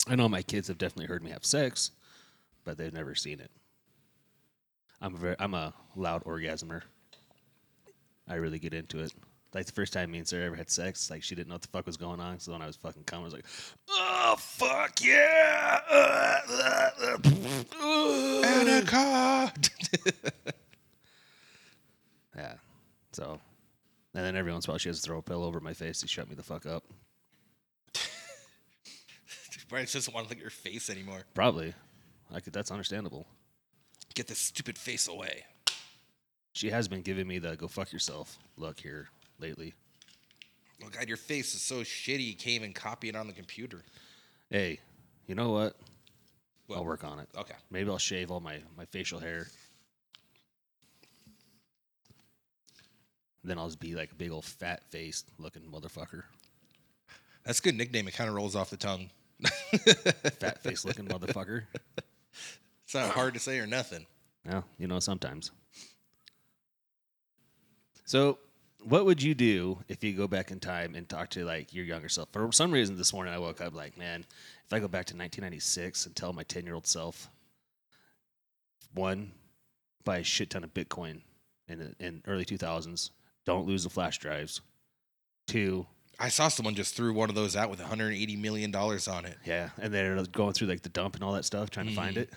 I 0.08 0.16
know 0.16 0.28
my 0.28 0.42
kids 0.42 0.68
have 0.68 0.78
definitely 0.78 1.06
heard 1.06 1.22
me 1.22 1.30
have 1.30 1.44
sex, 1.44 1.90
but 2.64 2.76
they've 2.76 2.92
never 2.92 3.14
seen 3.14 3.40
it. 3.40 3.50
I'm 5.00 5.14
a 5.14 5.18
very, 5.18 5.36
I'm 5.38 5.54
a 5.54 5.74
loud 5.96 6.24
orgasmer. 6.24 6.82
I 8.28 8.34
really 8.34 8.58
get 8.58 8.74
into 8.74 9.00
it. 9.00 9.12
Like 9.54 9.66
the 9.66 9.72
first 9.72 9.92
time 9.92 10.10
me 10.10 10.18
and 10.18 10.26
Sarah 10.26 10.46
ever 10.46 10.56
had 10.56 10.70
sex, 10.70 11.10
like 11.10 11.22
she 11.22 11.34
didn't 11.34 11.48
know 11.48 11.56
what 11.56 11.62
the 11.62 11.68
fuck 11.68 11.84
was 11.86 11.98
going 11.98 12.20
on. 12.20 12.38
So 12.40 12.52
when 12.52 12.62
I 12.62 12.66
was 12.66 12.76
fucking 12.76 13.04
coming, 13.04 13.24
I 13.24 13.26
was 13.26 13.34
like, 13.34 13.44
"Oh 13.90 14.36
fuck 14.38 15.04
yeah!" 15.04 15.78
Uh, 15.90 16.38
uh, 16.48 16.90
uh, 17.02 17.18
Annika. 18.44 19.52
yeah. 22.34 22.54
So, 23.12 23.38
and 24.14 24.24
then 24.24 24.36
every 24.36 24.52
once 24.52 24.64
in 24.64 24.70
a 24.70 24.72
while 24.72 24.78
she 24.78 24.88
has 24.88 25.00
to 25.00 25.02
throw 25.02 25.18
a 25.18 25.22
pillow 25.22 25.46
over 25.46 25.60
my 25.60 25.74
face 25.74 26.00
to 26.00 26.08
shut 26.08 26.30
me 26.30 26.34
the 26.34 26.42
fuck 26.42 26.64
up. 26.64 26.84
Brian 29.68 29.84
just 29.84 29.94
doesn't 29.94 30.14
want 30.14 30.26
to 30.26 30.30
look 30.30 30.38
at 30.38 30.42
your 30.42 30.50
face 30.50 30.88
anymore. 30.88 31.24
Probably, 31.34 31.74
like 32.30 32.44
that's 32.44 32.70
understandable. 32.70 33.26
Get 34.14 34.28
this 34.28 34.38
stupid 34.38 34.78
face 34.78 35.08
away. 35.08 35.44
She 36.52 36.70
has 36.70 36.88
been 36.88 37.02
giving 37.02 37.26
me 37.26 37.38
the 37.38 37.56
"go 37.56 37.68
fuck 37.68 37.92
yourself" 37.92 38.38
look 38.56 38.80
here 38.80 39.08
lately. 39.38 39.74
Oh 40.84 40.88
God, 40.88 41.08
your 41.08 41.16
face 41.16 41.54
is 41.54 41.62
so 41.62 41.76
shitty. 41.76 42.26
You 42.26 42.34
can't 42.34 42.56
even 42.56 42.72
copy 42.72 43.08
it 43.08 43.16
on 43.16 43.26
the 43.26 43.32
computer. 43.32 43.82
Hey, 44.50 44.80
you 45.26 45.34
know 45.34 45.50
what? 45.50 45.76
What? 46.66 46.76
I'll 46.76 46.84
work 46.84 47.04
on 47.04 47.18
it. 47.20 47.28
Okay. 47.36 47.54
Maybe 47.70 47.90
I'll 47.90 47.98
shave 47.98 48.30
all 48.30 48.40
my, 48.40 48.58
my 48.76 48.84
facial 48.86 49.18
hair. 49.18 49.46
Then 53.44 53.58
I'll 53.58 53.66
just 53.66 53.80
be 53.80 53.94
like 53.94 54.12
a 54.12 54.14
big 54.14 54.30
old 54.30 54.44
fat 54.44 54.82
faced 54.90 55.28
looking 55.38 55.62
motherfucker. 55.62 56.22
That's 57.44 57.58
a 57.58 57.62
good 57.62 57.76
nickname. 57.76 58.06
It 58.06 58.14
kind 58.14 58.28
of 58.28 58.36
rolls 58.36 58.54
off 58.54 58.70
the 58.70 58.76
tongue. 58.76 59.10
Fat 59.42 60.62
face 60.62 60.84
looking 60.84 61.06
motherfucker. 61.06 61.64
It's 62.84 62.94
not 62.94 63.10
hard 63.10 63.34
to 63.34 63.40
say 63.40 63.58
or 63.58 63.66
nothing. 63.66 64.06
Yeah, 64.46 64.62
you 64.78 64.86
know, 64.86 65.00
sometimes. 65.00 65.50
So, 68.04 68.38
what 68.84 69.04
would 69.04 69.22
you 69.22 69.34
do 69.34 69.78
if 69.88 70.02
you 70.02 70.12
go 70.12 70.26
back 70.26 70.50
in 70.50 70.58
time 70.58 70.94
and 70.94 71.08
talk 71.08 71.30
to 71.30 71.44
like 71.44 71.72
your 71.72 71.84
younger 71.84 72.08
self? 72.08 72.28
For 72.32 72.50
some 72.52 72.72
reason, 72.72 72.96
this 72.96 73.12
morning 73.12 73.32
I 73.32 73.38
woke 73.38 73.60
up 73.60 73.74
like, 73.74 73.96
man, 73.96 74.24
if 74.66 74.72
I 74.72 74.80
go 74.80 74.88
back 74.88 75.06
to 75.06 75.14
1996 75.14 76.06
and 76.06 76.16
tell 76.16 76.32
my 76.32 76.42
10 76.42 76.64
year 76.64 76.74
old 76.74 76.86
self, 76.86 77.28
one, 78.94 79.32
buy 80.04 80.18
a 80.18 80.24
shit 80.24 80.50
ton 80.50 80.64
of 80.64 80.74
Bitcoin 80.74 81.20
in 81.68 81.78
the 81.78 81.94
in 82.04 82.22
early 82.26 82.44
2000s, 82.44 83.10
don't 83.44 83.66
lose 83.66 83.84
the 83.84 83.90
flash 83.90 84.18
drives. 84.18 84.60
Two, 85.46 85.86
I 86.18 86.28
saw 86.28 86.48
someone 86.48 86.74
just 86.74 86.94
threw 86.94 87.12
one 87.12 87.28
of 87.28 87.34
those 87.34 87.56
out 87.56 87.70
with 87.70 87.80
180 87.80 88.36
million 88.36 88.70
dollars 88.70 89.08
on 89.08 89.24
it. 89.24 89.36
yeah, 89.44 89.70
and 89.80 89.92
they're 89.92 90.22
going 90.26 90.52
through 90.52 90.68
like 90.68 90.82
the 90.82 90.88
dump 90.88 91.14
and 91.14 91.24
all 91.24 91.32
that 91.32 91.44
stuff, 91.44 91.70
trying 91.70 91.88
to 91.88 91.94
find 91.94 92.12
mm-hmm. 92.12 92.22
it. 92.22 92.32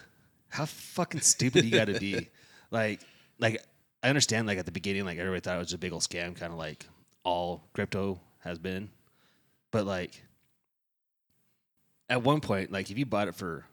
How 0.50 0.65
fucking 0.65 1.22
stupid 1.22 1.65
you 1.65 1.72
got 1.72 1.88
to 1.88 2.00
be? 2.00 2.29
Like, 2.72 3.00
like 3.38 3.63
I 4.05 4.09
understand. 4.09 4.45
Like 4.45 4.59
at 4.59 4.67
the 4.67 4.71
beginning, 4.71 5.03
like 5.03 5.17
everybody 5.17 5.41
thought 5.41 5.55
it 5.55 5.59
was 5.59 5.74
a 5.74 5.79
big 5.79 5.91
old 5.91 6.03
scam, 6.03 6.35
kind 6.35 6.53
of 6.53 6.59
like 6.59 6.85
all 7.24 7.63
crypto 7.74 8.19
has 8.41 8.59
been. 8.59 8.89
But 9.71 9.88
like, 9.88 10.21
at 12.07 12.21
one 12.21 12.39
point, 12.39 12.71
like 12.71 12.91
if 12.91 13.00
you 13.00 13.07
bought 13.07 13.27
it 13.27 13.33
for 13.33 13.65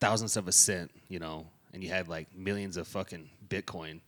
thousands 0.00 0.36
of 0.36 0.48
a 0.48 0.52
cent, 0.52 0.90
you 1.08 1.18
know, 1.18 1.46
and 1.72 1.82
you 1.82 1.88
had 1.88 2.08
like 2.08 2.36
millions 2.36 2.76
of 2.76 2.86
fucking 2.88 3.30
Bitcoin, 3.48 4.00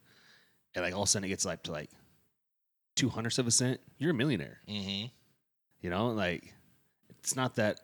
and 0.75 0.85
like 0.85 0.93
all 0.93 1.05
of 1.05 1.09
a 1.09 1.11
sudden 1.11 1.25
it 1.25 1.29
gets 1.29 1.47
like 1.47 1.62
to 1.62 1.73
like 1.73 1.88
two 2.95 3.09
hundredths 3.09 3.38
of 3.38 3.47
a 3.47 3.50
cent, 3.50 3.81
you're 3.97 4.11
a 4.11 4.15
millionaire. 4.15 4.59
Mm-hmm. 4.69 5.07
You 5.81 5.88
know, 5.88 6.09
like 6.09 6.53
it's 7.21 7.35
not 7.35 7.55
that 7.55 7.81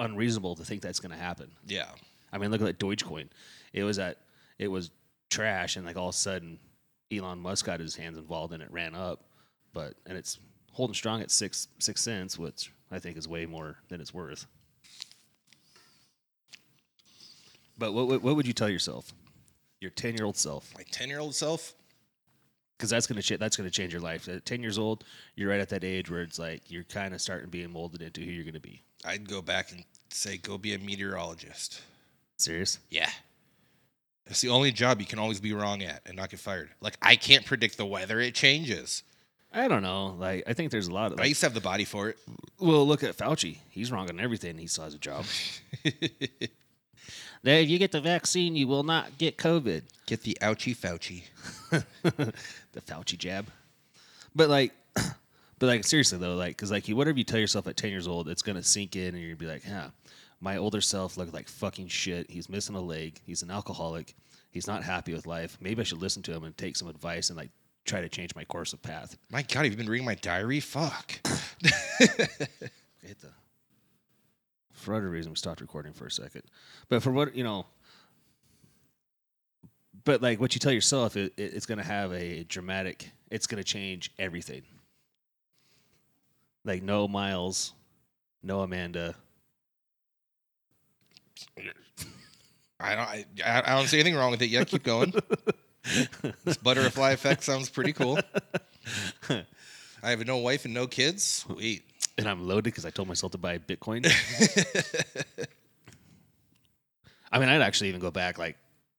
unreasonable 0.00 0.56
to 0.56 0.64
think 0.64 0.82
that's 0.82 0.98
going 0.98 1.12
to 1.12 1.18
happen. 1.18 1.52
Yeah. 1.68 1.90
I 2.32 2.38
mean, 2.38 2.50
look 2.50 2.60
at 2.60 2.66
that 2.66 2.80
Dogecoin. 2.80 3.28
It 3.72 3.84
was 3.84 4.00
at 4.00 4.16
it 4.58 4.66
was 4.66 4.90
trash, 5.32 5.76
and 5.76 5.84
like 5.86 5.96
all 5.96 6.10
of 6.10 6.14
a 6.14 6.18
sudden, 6.18 6.58
Elon 7.12 7.38
Musk 7.40 7.66
got 7.66 7.80
his 7.80 7.96
hands 7.96 8.18
involved, 8.18 8.52
and 8.52 8.62
it 8.62 8.70
ran 8.70 8.94
up. 8.94 9.24
But 9.72 9.94
and 10.06 10.16
it's 10.16 10.38
holding 10.72 10.94
strong 10.94 11.22
at 11.22 11.30
six 11.30 11.68
six 11.78 12.00
cents, 12.02 12.38
which 12.38 12.72
I 12.90 12.98
think 12.98 13.16
is 13.16 13.26
way 13.26 13.46
more 13.46 13.76
than 13.88 14.00
it's 14.00 14.14
worth. 14.14 14.46
But 17.78 17.92
what 17.92 18.06
what, 18.06 18.22
what 18.22 18.36
would 18.36 18.46
you 18.46 18.52
tell 18.52 18.68
yourself, 18.68 19.12
your 19.80 19.90
ten 19.90 20.14
year 20.14 20.24
old 20.24 20.36
self? 20.36 20.72
My 20.76 20.84
10 20.90 21.08
year 21.08 21.18
old 21.18 21.34
self. 21.34 21.74
Because 22.76 22.90
that's 22.90 23.06
gonna 23.06 23.22
ch- 23.22 23.38
that's 23.38 23.56
gonna 23.56 23.70
change 23.70 23.92
your 23.92 24.02
life. 24.02 24.28
At 24.28 24.44
ten 24.44 24.62
years 24.62 24.78
old, 24.78 25.04
you're 25.36 25.48
right 25.50 25.60
at 25.60 25.68
that 25.70 25.84
age 25.84 26.10
where 26.10 26.22
it's 26.22 26.38
like 26.38 26.70
you're 26.70 26.84
kind 26.84 27.14
of 27.14 27.20
starting 27.20 27.48
being 27.48 27.70
molded 27.70 28.02
into 28.02 28.20
who 28.20 28.30
you're 28.30 28.44
gonna 28.44 28.60
be. 28.60 28.82
I'd 29.04 29.28
go 29.28 29.40
back 29.40 29.72
and 29.72 29.84
say, 30.10 30.36
go 30.36 30.58
be 30.58 30.74
a 30.74 30.78
meteorologist. 30.78 31.80
Serious? 32.36 32.78
Yeah. 32.90 33.10
It's 34.26 34.40
the 34.40 34.48
only 34.48 34.72
job 34.72 35.00
you 35.00 35.06
can 35.06 35.18
always 35.18 35.40
be 35.40 35.52
wrong 35.52 35.82
at 35.82 36.02
and 36.06 36.16
not 36.16 36.30
get 36.30 36.40
fired. 36.40 36.70
Like, 36.80 36.96
I 37.02 37.16
can't 37.16 37.44
predict 37.44 37.76
the 37.76 37.86
weather, 37.86 38.20
it 38.20 38.34
changes. 38.34 39.02
I 39.54 39.68
don't 39.68 39.82
know. 39.82 40.16
Like 40.18 40.44
I 40.46 40.54
think 40.54 40.70
there's 40.70 40.88
a 40.88 40.94
lot 40.94 41.10
of 41.10 41.18
But 41.18 41.24
I 41.24 41.26
used 41.26 41.40
to 41.40 41.46
have 41.46 41.52
the 41.52 41.60
body 41.60 41.84
for 41.84 42.08
it. 42.08 42.18
Well, 42.58 42.86
look 42.86 43.02
at 43.02 43.14
Fauci. 43.14 43.58
He's 43.68 43.92
wrong 43.92 44.08
on 44.08 44.18
everything. 44.18 44.56
He 44.56 44.66
still 44.66 44.84
has 44.84 44.94
a 44.94 44.98
job. 44.98 45.26
Now, 47.44 47.54
if 47.54 47.68
you 47.68 47.78
get 47.78 47.90
the 47.92 48.00
vaccine, 48.00 48.54
you 48.54 48.68
will 48.68 48.84
not 48.84 49.18
get 49.18 49.36
COVID. 49.36 49.82
Get 50.06 50.22
the 50.22 50.36
ouchie 50.42 50.76
Fauci. 50.76 51.22
the 51.70 52.80
Fauci 52.80 53.16
jab. 53.16 53.46
But 54.34 54.50
like, 54.50 54.72
but 54.94 55.66
like 55.66 55.84
seriously 55.84 56.18
though, 56.18 56.34
like, 56.34 56.56
cause 56.58 56.70
like 56.70 56.88
you, 56.88 56.96
whatever 56.96 57.16
you 57.18 57.24
tell 57.24 57.38
yourself 57.38 57.66
at 57.66 57.76
ten 57.76 57.90
years 57.90 58.08
old, 58.08 58.28
it's 58.28 58.42
gonna 58.42 58.64
sink 58.64 58.96
in, 58.96 59.14
and 59.14 59.18
you're 59.18 59.36
gonna 59.36 59.36
be 59.36 59.46
like, 59.46 59.64
yeah, 59.64 59.88
my 60.42 60.56
older 60.56 60.80
self 60.80 61.16
looked 61.16 61.32
like 61.32 61.48
fucking 61.48 61.88
shit. 61.88 62.30
He's 62.30 62.48
missing 62.48 62.74
a 62.76 62.80
leg. 62.80 63.20
He's 63.24 63.42
an 63.42 63.50
alcoholic. 63.50 64.14
He's 64.50 64.66
not 64.66 64.82
happy 64.82 65.14
with 65.14 65.26
life. 65.26 65.56
Maybe 65.60 65.80
I 65.80 65.84
should 65.84 66.02
listen 66.02 66.22
to 66.24 66.32
him 66.32 66.44
and 66.44 66.56
take 66.58 66.76
some 66.76 66.88
advice 66.88 67.30
and 67.30 67.36
like 67.38 67.50
try 67.84 68.00
to 68.00 68.08
change 68.08 68.34
my 68.34 68.44
course 68.44 68.72
of 68.72 68.82
path. 68.82 69.16
My 69.30 69.42
God, 69.42 69.62
have 69.64 69.72
you 69.72 69.76
been 69.76 69.88
reading 69.88 70.04
my 70.04 70.16
diary? 70.16 70.60
Fuck. 70.60 71.20
hit 73.02 73.20
the 73.20 73.28
for 74.72 74.94
other 74.94 75.08
reason 75.08 75.30
we 75.30 75.36
stopped 75.36 75.60
recording 75.60 75.92
for 75.92 76.06
a 76.06 76.10
second 76.10 76.42
but 76.88 77.02
for 77.02 77.12
what 77.12 77.34
you 77.36 77.44
know 77.44 77.66
but 80.04 80.20
like 80.20 80.40
what 80.40 80.54
you 80.54 80.58
tell 80.58 80.72
yourself 80.72 81.16
it, 81.16 81.32
it, 81.36 81.54
it's 81.54 81.66
going 81.66 81.78
to 81.78 81.84
have 81.84 82.12
a 82.12 82.44
dramatic 82.44 83.10
it's 83.30 83.46
going 83.46 83.62
to 83.62 83.64
change 83.64 84.10
everything 84.18 84.62
like 86.64 86.82
no 86.82 87.06
miles 87.06 87.74
no 88.42 88.60
amanda 88.60 89.14
I 92.80 92.94
don't. 92.96 93.08
I, 93.46 93.62
I 93.66 93.76
don't 93.76 93.86
see 93.86 93.98
anything 94.00 94.16
wrong 94.18 94.30
with 94.32 94.42
it 94.42 94.50
yet. 94.50 94.66
Keep 94.66 94.82
going. 94.82 95.14
this 96.44 96.56
butterfly 96.58 97.10
effect 97.12 97.42
sounds 97.44 97.68
pretty 97.68 97.92
cool. 97.92 98.18
I 99.30 100.10
have 100.10 100.26
no 100.26 100.38
wife 100.38 100.64
and 100.64 100.74
no 100.74 100.86
kids. 100.86 101.22
Sweet. 101.24 101.82
and 102.18 102.28
i'm 102.28 102.46
loaded 102.46 102.64
because 102.64 102.84
i 102.84 102.90
told 102.90 103.08
myself 103.08 103.32
to 103.32 103.38
buy 103.38 103.56
bitcoin 103.58 104.04
i 107.32 107.38
mean 107.38 107.48
i'd 107.48 107.62
actually 107.62 107.88
even 107.88 108.00
go 108.00 108.10
back 108.10 108.38
like 108.38 108.56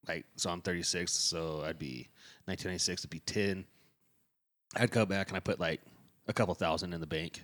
like 0.07 0.25
so 0.35 0.49
i'm 0.49 0.61
36 0.61 1.11
so 1.11 1.61
i'd 1.65 1.77
be 1.77 2.07
1996 2.45 3.03
would 3.03 3.09
be 3.11 3.19
10 3.19 3.65
i'd 4.77 4.89
go 4.91 5.05
back 5.05 5.27
and 5.29 5.37
i 5.37 5.39
put 5.39 5.59
like 5.59 5.79
a 6.27 6.33
couple 6.33 6.53
thousand 6.55 6.93
in 6.93 7.01
the 7.01 7.07
bank 7.07 7.43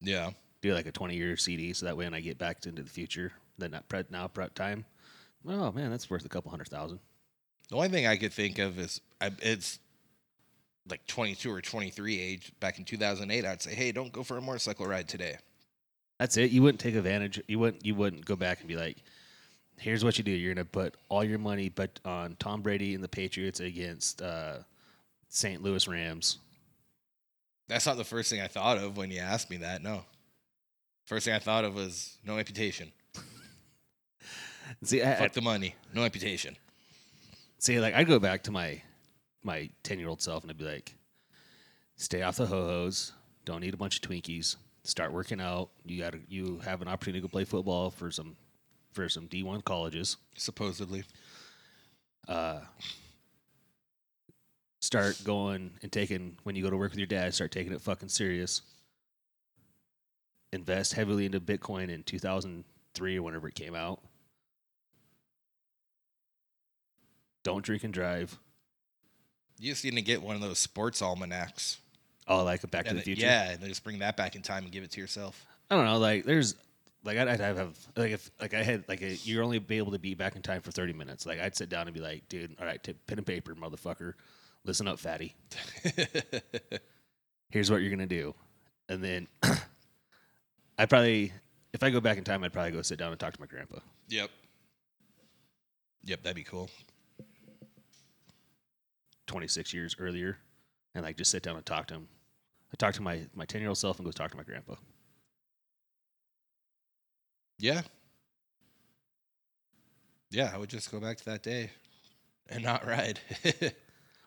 Yeah. 0.00 0.30
do 0.62 0.72
like 0.74 0.86
a 0.86 0.92
20 0.92 1.16
year 1.16 1.36
CD 1.36 1.72
so 1.72 1.86
that 1.86 1.96
way 1.96 2.04
when 2.04 2.14
I 2.14 2.20
get 2.20 2.36
back 2.38 2.64
into 2.66 2.82
the 2.82 2.90
future, 2.90 3.32
then 3.60 3.72
that 3.72 3.88
pre- 3.88 4.04
now 4.10 4.28
prep 4.28 4.54
time, 4.54 4.84
oh 5.46 5.72
man, 5.72 5.90
that's 5.90 6.10
worth 6.10 6.24
a 6.24 6.28
couple 6.28 6.50
hundred 6.50 6.68
thousand. 6.68 7.00
The 7.68 7.76
only 7.76 7.88
thing 7.88 8.06
I 8.06 8.16
could 8.16 8.32
think 8.32 8.58
of 8.58 8.78
is 8.78 9.00
I, 9.20 9.30
it's 9.42 9.78
like 10.88 11.06
22 11.06 11.52
or 11.52 11.60
23 11.60 12.20
age 12.20 12.52
back 12.58 12.78
in 12.78 12.84
2008. 12.84 13.44
I'd 13.44 13.62
say, 13.62 13.74
hey, 13.74 13.92
don't 13.92 14.12
go 14.12 14.22
for 14.22 14.36
a 14.36 14.40
motorcycle 14.40 14.86
ride 14.86 15.08
today. 15.08 15.36
That's 16.18 16.36
it. 16.36 16.50
You 16.50 16.62
wouldn't 16.62 16.80
take 16.80 16.96
advantage. 16.96 17.40
You 17.48 17.58
wouldn't. 17.58 17.84
You 17.84 17.94
wouldn't 17.94 18.26
go 18.26 18.36
back 18.36 18.58
and 18.60 18.68
be 18.68 18.76
like, 18.76 18.98
"Here's 19.78 20.04
what 20.04 20.18
you 20.18 20.24
do. 20.24 20.30
You're 20.30 20.52
gonna 20.54 20.66
put 20.66 20.94
all 21.08 21.24
your 21.24 21.38
money, 21.38 21.70
but 21.70 21.98
on 22.04 22.36
Tom 22.38 22.60
Brady 22.60 22.94
and 22.94 23.02
the 23.02 23.08
Patriots 23.08 23.60
against 23.60 24.20
uh, 24.20 24.58
St. 25.30 25.62
Louis 25.62 25.88
Rams." 25.88 26.36
That's 27.68 27.86
not 27.86 27.96
the 27.96 28.04
first 28.04 28.28
thing 28.28 28.42
I 28.42 28.48
thought 28.48 28.76
of 28.76 28.98
when 28.98 29.10
you 29.10 29.20
asked 29.20 29.48
me 29.48 29.56
that. 29.58 29.82
No. 29.82 30.02
First 31.06 31.24
thing 31.24 31.32
I 31.32 31.38
thought 31.38 31.64
of 31.64 31.74
was 31.74 32.18
no 32.22 32.36
amputation. 32.38 32.92
See, 34.82 35.02
I, 35.02 35.12
I, 35.12 35.16
Fuck 35.16 35.32
the 35.32 35.42
money. 35.42 35.74
No 35.94 36.04
amputation. 36.04 36.56
see, 37.58 37.80
like 37.80 37.94
I'd 37.94 38.06
go 38.08 38.18
back 38.18 38.44
to 38.44 38.50
my 38.50 38.82
my 39.42 39.70
10 39.82 39.98
year 39.98 40.08
old 40.08 40.22
self 40.22 40.42
and 40.42 40.50
I'd 40.50 40.58
be 40.58 40.64
like, 40.64 40.94
"Stay 41.96 42.22
off 42.22 42.36
the 42.36 42.46
ho 42.46 42.64
hos. 42.64 43.12
Don't 43.44 43.64
eat 43.64 43.74
a 43.74 43.76
bunch 43.78 43.96
of 43.96 44.02
Twinkies. 44.02 44.56
Start 44.84 45.12
working 45.12 45.40
out. 45.40 45.70
You 45.84 46.00
got 46.02 46.14
you 46.30 46.58
have 46.60 46.82
an 46.82 46.88
opportunity 46.88 47.20
to 47.20 47.28
go 47.28 47.30
play 47.30 47.44
football 47.44 47.90
for 47.90 48.10
some 48.10 48.36
for 48.92 49.08
some 49.08 49.28
D1 49.28 49.64
colleges." 49.64 50.16
Supposedly. 50.36 51.04
uh, 52.28 52.60
start 54.80 55.20
going 55.24 55.72
and 55.82 55.92
taking 55.92 56.36
when 56.44 56.56
you 56.56 56.62
go 56.62 56.70
to 56.70 56.76
work 56.76 56.90
with 56.92 56.98
your 56.98 57.06
dad, 57.06 57.34
start 57.34 57.50
taking 57.52 57.72
it 57.72 57.80
fucking 57.82 58.08
serious. 58.08 58.62
Invest 60.52 60.94
heavily 60.94 61.26
into 61.26 61.40
Bitcoin 61.40 61.90
in 61.90 62.02
2003 62.02 63.16
or 63.18 63.22
whenever 63.22 63.48
it 63.48 63.54
came 63.54 63.74
out. 63.74 64.00
Don't 67.42 67.64
drink 67.64 67.84
and 67.84 67.92
drive. 67.92 68.38
You 69.58 69.72
just 69.72 69.84
need 69.84 69.94
to 69.96 70.02
get 70.02 70.22
one 70.22 70.36
of 70.36 70.42
those 70.42 70.58
sports 70.58 71.02
almanacs. 71.02 71.78
Oh, 72.26 72.44
like 72.44 72.62
a 72.62 72.66
Back 72.66 72.84
to 72.84 72.90
And 72.90 72.98
the 72.98 73.02
Future. 73.02 73.26
Yeah, 73.26 73.50
and 73.50 73.60
just 73.62 73.84
bring 73.84 73.98
that 73.98 74.16
back 74.16 74.36
in 74.36 74.42
time 74.42 74.64
and 74.64 74.72
give 74.72 74.84
it 74.84 74.90
to 74.92 75.00
yourself. 75.00 75.44
I 75.70 75.76
don't 75.76 75.84
know. 75.84 75.98
Like, 75.98 76.24
there's 76.24 76.54
like 77.04 77.18
I'd, 77.18 77.28
I'd 77.28 77.40
have, 77.40 77.76
like 77.96 78.12
if 78.12 78.30
like 78.40 78.54
I 78.54 78.62
had 78.62 78.84
like 78.88 79.02
a, 79.02 79.14
you're 79.16 79.42
only 79.42 79.58
be 79.58 79.78
able 79.78 79.92
to 79.92 79.98
be 79.98 80.14
back 80.14 80.36
in 80.36 80.42
time 80.42 80.60
for 80.60 80.70
30 80.70 80.92
minutes. 80.92 81.26
Like 81.26 81.40
I'd 81.40 81.56
sit 81.56 81.68
down 81.68 81.86
and 81.86 81.94
be 81.94 82.00
like, 82.00 82.28
dude, 82.28 82.54
all 82.60 82.66
right, 82.66 82.82
pen 82.82 83.18
and 83.18 83.26
paper, 83.26 83.54
motherfucker. 83.54 84.14
Listen 84.64 84.86
up, 84.86 84.98
fatty. 84.98 85.34
Here's 87.50 87.70
what 87.70 87.80
you're 87.80 87.90
gonna 87.90 88.06
do, 88.06 88.34
and 88.88 89.02
then 89.02 89.26
I'd 90.78 90.90
probably 90.90 91.32
if 91.72 91.82
I 91.82 91.90
go 91.90 92.00
back 92.00 92.18
in 92.18 92.24
time, 92.24 92.44
I'd 92.44 92.52
probably 92.52 92.72
go 92.72 92.82
sit 92.82 92.98
down 92.98 93.10
and 93.10 93.18
talk 93.18 93.32
to 93.32 93.40
my 93.40 93.46
grandpa. 93.46 93.78
Yep. 94.08 94.30
Yep, 96.04 96.22
that'd 96.22 96.36
be 96.36 96.44
cool. 96.44 96.68
26 99.30 99.72
years 99.72 99.94
earlier, 99.98 100.38
and 100.94 101.04
like 101.04 101.16
just 101.16 101.30
sit 101.30 101.42
down 101.42 101.56
and 101.56 101.64
talk 101.64 101.86
to 101.86 101.94
him. 101.94 102.08
I 102.72 102.76
talk 102.76 102.94
to 102.94 103.02
my 103.02 103.22
my 103.34 103.44
10 103.44 103.60
year 103.60 103.68
old 103.68 103.78
self 103.78 103.98
and 103.98 104.04
go 104.04 104.10
talk 104.10 104.32
to 104.32 104.36
my 104.36 104.42
grandpa. 104.42 104.74
Yeah. 107.58 107.82
Yeah, 110.30 110.50
I 110.54 110.58
would 110.58 110.68
just 110.70 110.90
go 110.90 111.00
back 111.00 111.16
to 111.18 111.24
that 111.26 111.42
day 111.42 111.70
and 112.48 112.62
not 112.62 112.86
ride. 112.86 113.20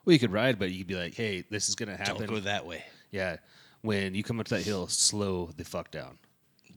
Well, 0.05 0.11
you 0.11 0.19
could 0.19 0.33
ride, 0.33 0.59
but 0.59 0.69
you 0.69 0.79
could 0.79 0.87
be 0.87 0.95
like, 0.95 1.13
hey, 1.15 1.45
this 1.49 1.69
is 1.69 1.75
gonna 1.75 1.95
happen. 1.95 2.17
Don't 2.17 2.27
go 2.27 2.39
that 2.41 2.65
way. 2.65 2.83
yeah, 3.11 3.37
when 3.83 4.13
you 4.13 4.21
come 4.21 4.37
up 4.37 4.47
to 4.47 4.55
that 4.55 4.63
hill, 4.63 4.87
slow 4.87 5.49
the 5.55 5.63
fuck 5.63 5.91
down. 5.91 6.17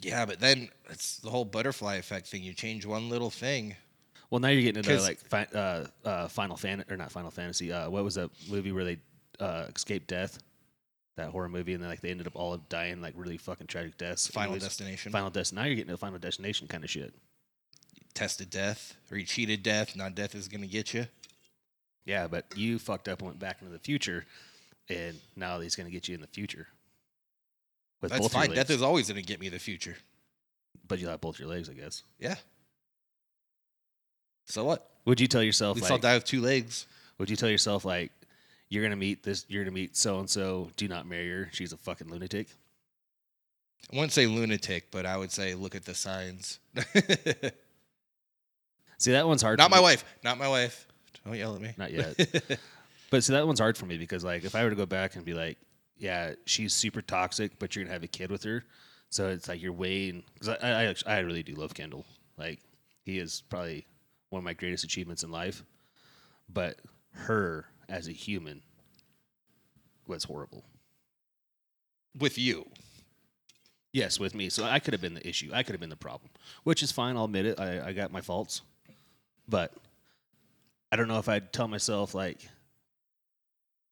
Yeah, 0.00 0.25
but 0.26 0.38
then 0.38 0.68
it's 0.88 1.16
the 1.18 1.30
whole 1.30 1.45
butterfly 1.45 1.97
effect 1.97 2.28
thing. 2.28 2.45
You 2.45 2.54
change 2.54 2.87
one 2.87 3.09
little 3.09 3.30
thing. 3.30 3.75
Well, 4.30 4.40
now 4.40 4.49
you're 4.49 4.62
getting 4.62 4.78
into 4.78 5.00
like 5.02 5.21
fi- 5.21 5.49
uh, 5.54 5.87
uh, 6.04 6.28
Final 6.28 6.56
Fan 6.56 6.85
or 6.90 6.97
not 6.97 7.12
Final 7.12 7.30
Fantasy. 7.30 7.73
Uh, 7.73 7.88
what 7.90 8.02
was 8.04 8.16
that 8.16 8.30
movie 8.50 8.73
where 8.73 8.85
they 8.85 8.99
uh, 9.38 9.66
escaped 9.75 10.09
death? 10.09 10.38
That 11.16 11.30
horror 11.30 11.49
movie, 11.49 11.73
and 11.73 11.83
then 11.83 11.88
like 11.88 12.00
they 12.02 12.11
ended 12.11 12.26
up 12.26 12.37
all 12.37 12.56
dying 12.68 13.00
like 13.00 13.14
really 13.16 13.38
fucking 13.38 13.68
tragic 13.68 13.97
deaths. 13.97 14.26
Final 14.26 14.50
Anyways, 14.50 14.64
destination. 14.64 15.12
Final 15.12 15.30
Destination. 15.30 15.56
Now 15.62 15.66
you're 15.66 15.76
getting 15.76 15.90
to 15.92 15.97
Final 15.97 16.18
Destination 16.18 16.66
kind 16.68 16.85
of 16.85 16.90
shit. 16.90 17.14
Tested 18.12 18.50
death 18.50 18.97
or 19.11 19.16
you 19.16 19.25
cheated 19.25 19.62
death. 19.62 19.97
Not 19.97 20.14
death 20.14 20.35
is 20.35 20.49
going 20.49 20.61
to 20.62 20.66
get 20.66 20.92
you. 20.92 21.06
Yeah, 22.04 22.26
but 22.28 22.45
you 22.54 22.78
fucked 22.78 23.09
up 23.09 23.21
and 23.21 23.28
went 23.28 23.38
back 23.38 23.59
into 23.62 23.73
the 23.73 23.78
future, 23.78 24.26
and 24.88 25.18
now 25.37 25.59
he's 25.61 25.75
going 25.75 25.87
to 25.87 25.92
get 25.92 26.06
you 26.09 26.14
in 26.14 26.21
the 26.21 26.26
future. 26.26 26.66
With 28.02 28.11
That's 28.11 28.23
both 28.23 28.33
fine. 28.33 28.50
Death 28.50 28.71
is 28.71 28.83
always 28.83 29.09
going 29.09 29.21
to 29.21 29.26
get 29.26 29.40
me 29.40 29.49
the 29.49 29.59
future. 29.59 29.97
but 30.87 30.99
you 30.99 31.09
have 31.09 31.21
both 31.21 31.38
your 31.38 31.49
legs, 31.49 31.68
I 31.71 31.73
guess. 31.73 32.02
Yeah. 32.18 32.35
So 34.47 34.65
what? 34.65 34.88
Would 35.05 35.21
you 35.21 35.26
tell 35.29 35.41
At 35.43 35.47
yourself 35.47 35.76
least 35.76 35.91
I'll 35.91 35.99
die 35.99 36.15
with 36.15 36.25
two 36.25 36.41
legs. 36.41 36.87
Would 37.19 37.31
you 37.31 37.37
tell 37.37 37.49
yourself 37.50 37.85
like, 37.85 38.11
you're 38.69 38.83
gonna 38.83 38.97
meet 38.97 39.23
this? 39.23 39.45
You're 39.49 39.62
gonna 39.65 39.75
meet 39.75 39.97
so 39.97 40.19
and 40.19 40.29
so. 40.29 40.71
Do 40.76 40.88
not 40.88 41.07
marry 41.07 41.31
her. 41.31 41.49
She's 41.53 41.73
a 41.73 41.76
fucking 41.76 42.09
lunatic. 42.09 42.49
I 43.93 43.97
wouldn't 43.97 44.12
say 44.12 44.26
lunatic, 44.26 44.91
but 44.91 45.07
I 45.07 45.17
would 45.17 45.31
say 45.31 45.55
look 45.55 45.75
at 45.76 45.85
the 45.85 45.95
signs. 45.95 46.59
See, 48.99 49.12
that 49.12 49.26
one's 49.29 49.43
hard. 49.43 49.59
Not 49.59 49.71
my 49.71 49.76
me. 49.76 49.83
wife. 49.83 50.05
Not 50.25 50.38
my 50.38 50.49
wife. 50.49 50.87
Don't 51.25 51.37
yell 51.37 51.55
at 51.55 51.61
me. 51.61 51.73
Not 51.76 51.93
yet. 51.93 52.19
But 53.09 53.23
see, 53.23 53.35
that 53.35 53.47
one's 53.47 53.61
hard 53.61 53.79
for 53.79 53.87
me 53.87 53.99
because, 53.99 54.25
like, 54.25 54.45
if 54.45 54.57
I 54.57 54.65
were 54.65 54.71
to 54.71 54.75
go 54.75 54.85
back 54.85 55.15
and 55.15 55.25
be 55.25 55.33
like, 55.33 55.59
yeah, 55.97 56.33
she's 56.45 56.75
super 56.75 57.00
toxic, 57.00 57.57
but 57.61 57.76
you're 57.76 57.85
gonna 57.85 57.93
have 57.93 58.03
a 58.03 58.09
kid 58.09 58.33
with 58.33 58.43
her, 58.43 58.65
so 59.11 59.29
it's 59.29 59.47
like 59.47 59.62
you're 59.62 59.73
weighing. 59.73 60.25
Because 60.35 60.49
I, 60.49 60.55
I, 60.68 60.85
actually- 60.87 61.12
I 61.12 61.18
really 61.20 61.44
do 61.44 61.55
love 61.55 61.73
Kendall. 61.73 62.05
Like, 62.37 62.59
he 63.05 63.18
is 63.18 63.44
probably 63.49 63.87
one 64.31 64.39
of 64.41 64.45
my 64.45 64.53
greatest 64.55 64.85
achievements 64.85 65.23
in 65.23 65.31
life. 65.31 65.62
But 66.49 66.81
her 67.12 67.67
as 67.89 68.09
a 68.09 68.12
human 68.12 68.62
was 70.07 70.25
horrible. 70.25 70.65
with 72.19 72.39
you. 72.39 72.67
Yes, 73.93 74.21
with 74.21 74.35
me. 74.35 74.49
So 74.51 74.65
I 74.65 74.79
could 74.79 74.93
have 74.93 75.01
been 75.01 75.15
the 75.15 75.27
issue. 75.27 75.51
I 75.53 75.62
could 75.62 75.73
have 75.73 75.81
been 75.81 75.91
the 75.91 75.97
problem, 75.97 76.31
which 76.65 76.83
is 76.83 76.93
fine. 76.93 77.17
I'll 77.17 77.25
admit 77.25 77.47
it. 77.47 77.59
I, 77.61 77.89
I 77.89 77.93
got 77.93 78.12
my 78.12 78.21
faults, 78.21 78.62
but 79.49 79.73
I 80.93 80.97
don't 80.97 81.09
know 81.09 81.19
if 81.19 81.29
I'd 81.29 81.53
tell 81.53 81.69
myself 81.69 82.15
like, 82.15 82.47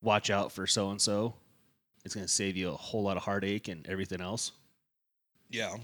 watch 0.03 0.29
out 0.31 0.53
for 0.53 0.67
so 0.67 0.91
and 0.91 1.01
so. 1.01 1.35
It's 2.05 2.15
going 2.15 2.27
to 2.27 2.33
save 2.33 2.57
you 2.57 2.69
a 2.69 2.77
whole 2.77 3.03
lot 3.03 3.17
of 3.17 3.23
heartache 3.23 3.69
and 3.69 3.87
everything 3.87 4.21
else. 4.21 4.53
Yeah. 5.49 5.75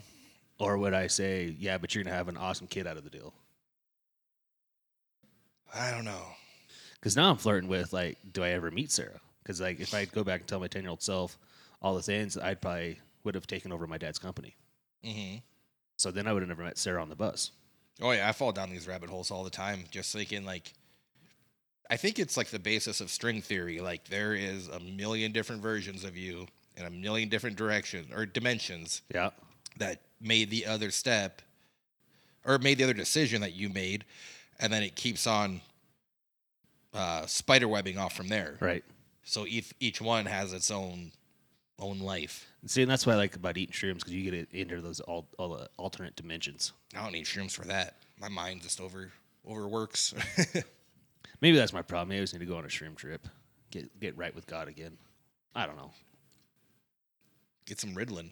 Or 0.59 0.77
would 0.77 0.93
I 0.93 1.07
say, 1.07 1.57
yeah, 1.59 1.79
but 1.79 1.95
you're 1.95 2.05
going 2.05 2.13
to 2.13 2.17
have 2.17 2.29
an 2.29 2.37
awesome 2.37 2.67
kid 2.67 2.87
out 2.87 2.99
of 2.99 3.05
the 3.05 3.11
deal? 3.11 3.33
I 5.75 5.91
don't 5.91 6.05
know. 6.05 6.23
Because 6.95 7.17
now 7.17 7.31
I'm 7.31 7.37
flirting 7.37 7.69
with 7.69 7.93
like, 7.93 8.19
do 8.33 8.43
I 8.45 8.51
ever 8.51 8.71
meet 8.71 8.91
Sarah? 8.91 9.21
Because 9.43 9.61
like, 9.61 9.81
if 9.81 9.95
I 9.95 10.05
go 10.05 10.23
back 10.25 10.41
and 10.41 10.49
tell 10.49 10.61
my 10.61 10.69
ten 10.69 10.83
year 10.83 10.91
old 10.91 11.03
self 11.03 11.39
all 11.81 11.95
the 11.95 12.03
things, 12.03 12.37
I'd 12.37 12.61
probably 12.61 12.99
would 13.25 13.35
have 13.35 13.47
taken 13.47 13.73
over 13.73 13.87
my 13.87 13.99
dad's 13.99 14.19
company. 14.19 14.57
hmm 15.05 15.37
So 15.97 16.11
then 16.11 16.27
I 16.27 16.33
would 16.33 16.43
have 16.43 16.49
never 16.49 16.63
met 16.65 16.79
Sarah 16.79 17.01
on 17.03 17.09
the 17.09 17.17
bus. 17.17 17.53
Oh 18.03 18.11
yeah, 18.13 18.29
I 18.29 18.33
fall 18.33 18.53
down 18.53 18.71
these 18.71 18.87
rabbit 18.89 19.11
holes 19.11 19.31
all 19.31 19.45
the 19.45 19.51
time, 19.51 19.85
just 19.91 20.13
thinking 20.13 20.45
like. 20.45 20.73
I 21.91 21.97
think 21.97 22.21
it's 22.21 22.37
like 22.37 22.49
the 22.49 22.59
basis 22.61 23.01
of 23.01 23.11
string 23.11 23.43
theory. 23.43 23.81
Like 23.81 24.05
there 24.09 24.33
is 24.35 24.69
a 24.69 24.79
million 24.79 25.33
different 25.33 25.61
versions 25.61 26.05
of 26.05 26.17
you 26.17 26.47
in 26.77 26.87
a 26.87 26.91
million 26.91 27.29
different 27.29 27.57
directions 27.57 28.07
or 28.15 28.27
dimensions 28.27 29.03
Yeah. 29.13 29.31
that 29.79 30.01
made 30.21 30.51
the 30.51 30.67
other 30.67 30.91
step 30.93 31.43
or 32.45 32.59
made 32.59 32.79
the 32.79 32.85
other 32.85 32.95
decision 32.95 33.41
that 33.41 33.55
you 33.55 33.69
made, 33.69 34.05
and 34.61 34.73
then 34.73 34.83
it 34.83 34.95
keeps 34.95 35.27
on 35.27 35.63
uh, 36.95 37.27
spider 37.27 37.67
webbing 37.67 37.99
off 37.99 38.15
from 38.15 38.29
there. 38.29 38.57
Right. 38.61 38.85
So 39.25 39.47
each 39.47 39.73
each 39.81 40.01
one 40.01 40.27
has 40.27 40.53
its 40.53 40.71
own 40.71 41.13
own 41.79 41.99
life. 41.99 42.47
See, 42.67 42.83
and 42.83 42.91
that's 42.91 43.07
what 43.07 43.15
I 43.15 43.17
like 43.17 43.35
about 43.35 43.57
eating 43.57 43.73
shrooms 43.73 43.97
because 43.99 44.13
you 44.13 44.31
get 44.31 44.49
into 44.53 44.81
those 44.81 45.01
all, 45.01 45.27
all 45.39 45.49
the 45.57 45.69
alternate 45.79 46.15
dimensions. 46.15 46.73
I 46.95 47.03
don't 47.03 47.13
need 47.13 47.25
shrooms 47.25 47.53
for 47.53 47.65
that. 47.67 47.97
My 48.21 48.29
mind 48.29 48.63
just 48.63 48.81
over 48.81 49.11
overworks. 49.49 50.15
Maybe 51.41 51.57
that's 51.57 51.73
my 51.73 51.83
problem. 51.83 52.11
Maybe 52.11 52.19
I 52.19 52.23
just 52.23 52.35
need 52.35 52.41
to 52.41 52.47
go 52.47 52.57
on 52.57 52.65
a 52.65 52.69
shroom 52.69 52.97
trip, 52.97 53.27
get 53.71 53.99
get 53.99 54.17
right 54.17 54.35
with 54.35 54.47
God 54.47 54.69
again. 54.69 54.97
I 55.55 55.67
don't 55.67 55.77
know. 55.77 55.93
Get 57.67 57.81
some 57.81 57.95
Ritalin. 57.95 58.31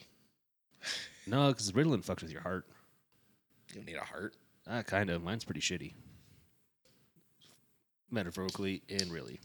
No, 1.27 1.49
because 1.49 1.71
Ritalin 1.73 2.05
fucks 2.05 2.23
with 2.23 2.33
your 2.33 2.43
heart. 2.43 2.67
You 3.69 3.77
don't 3.77 3.87
need 3.87 3.97
a 3.97 4.05
heart. 4.05 4.35
Ah, 4.67 4.83
kind 4.83 5.11
of. 5.11 5.23
Mine's 5.23 5.45
pretty 5.45 5.61
shitty. 5.61 5.95
Metaphorically 8.11 8.83
and 8.89 9.11
really. 9.11 9.41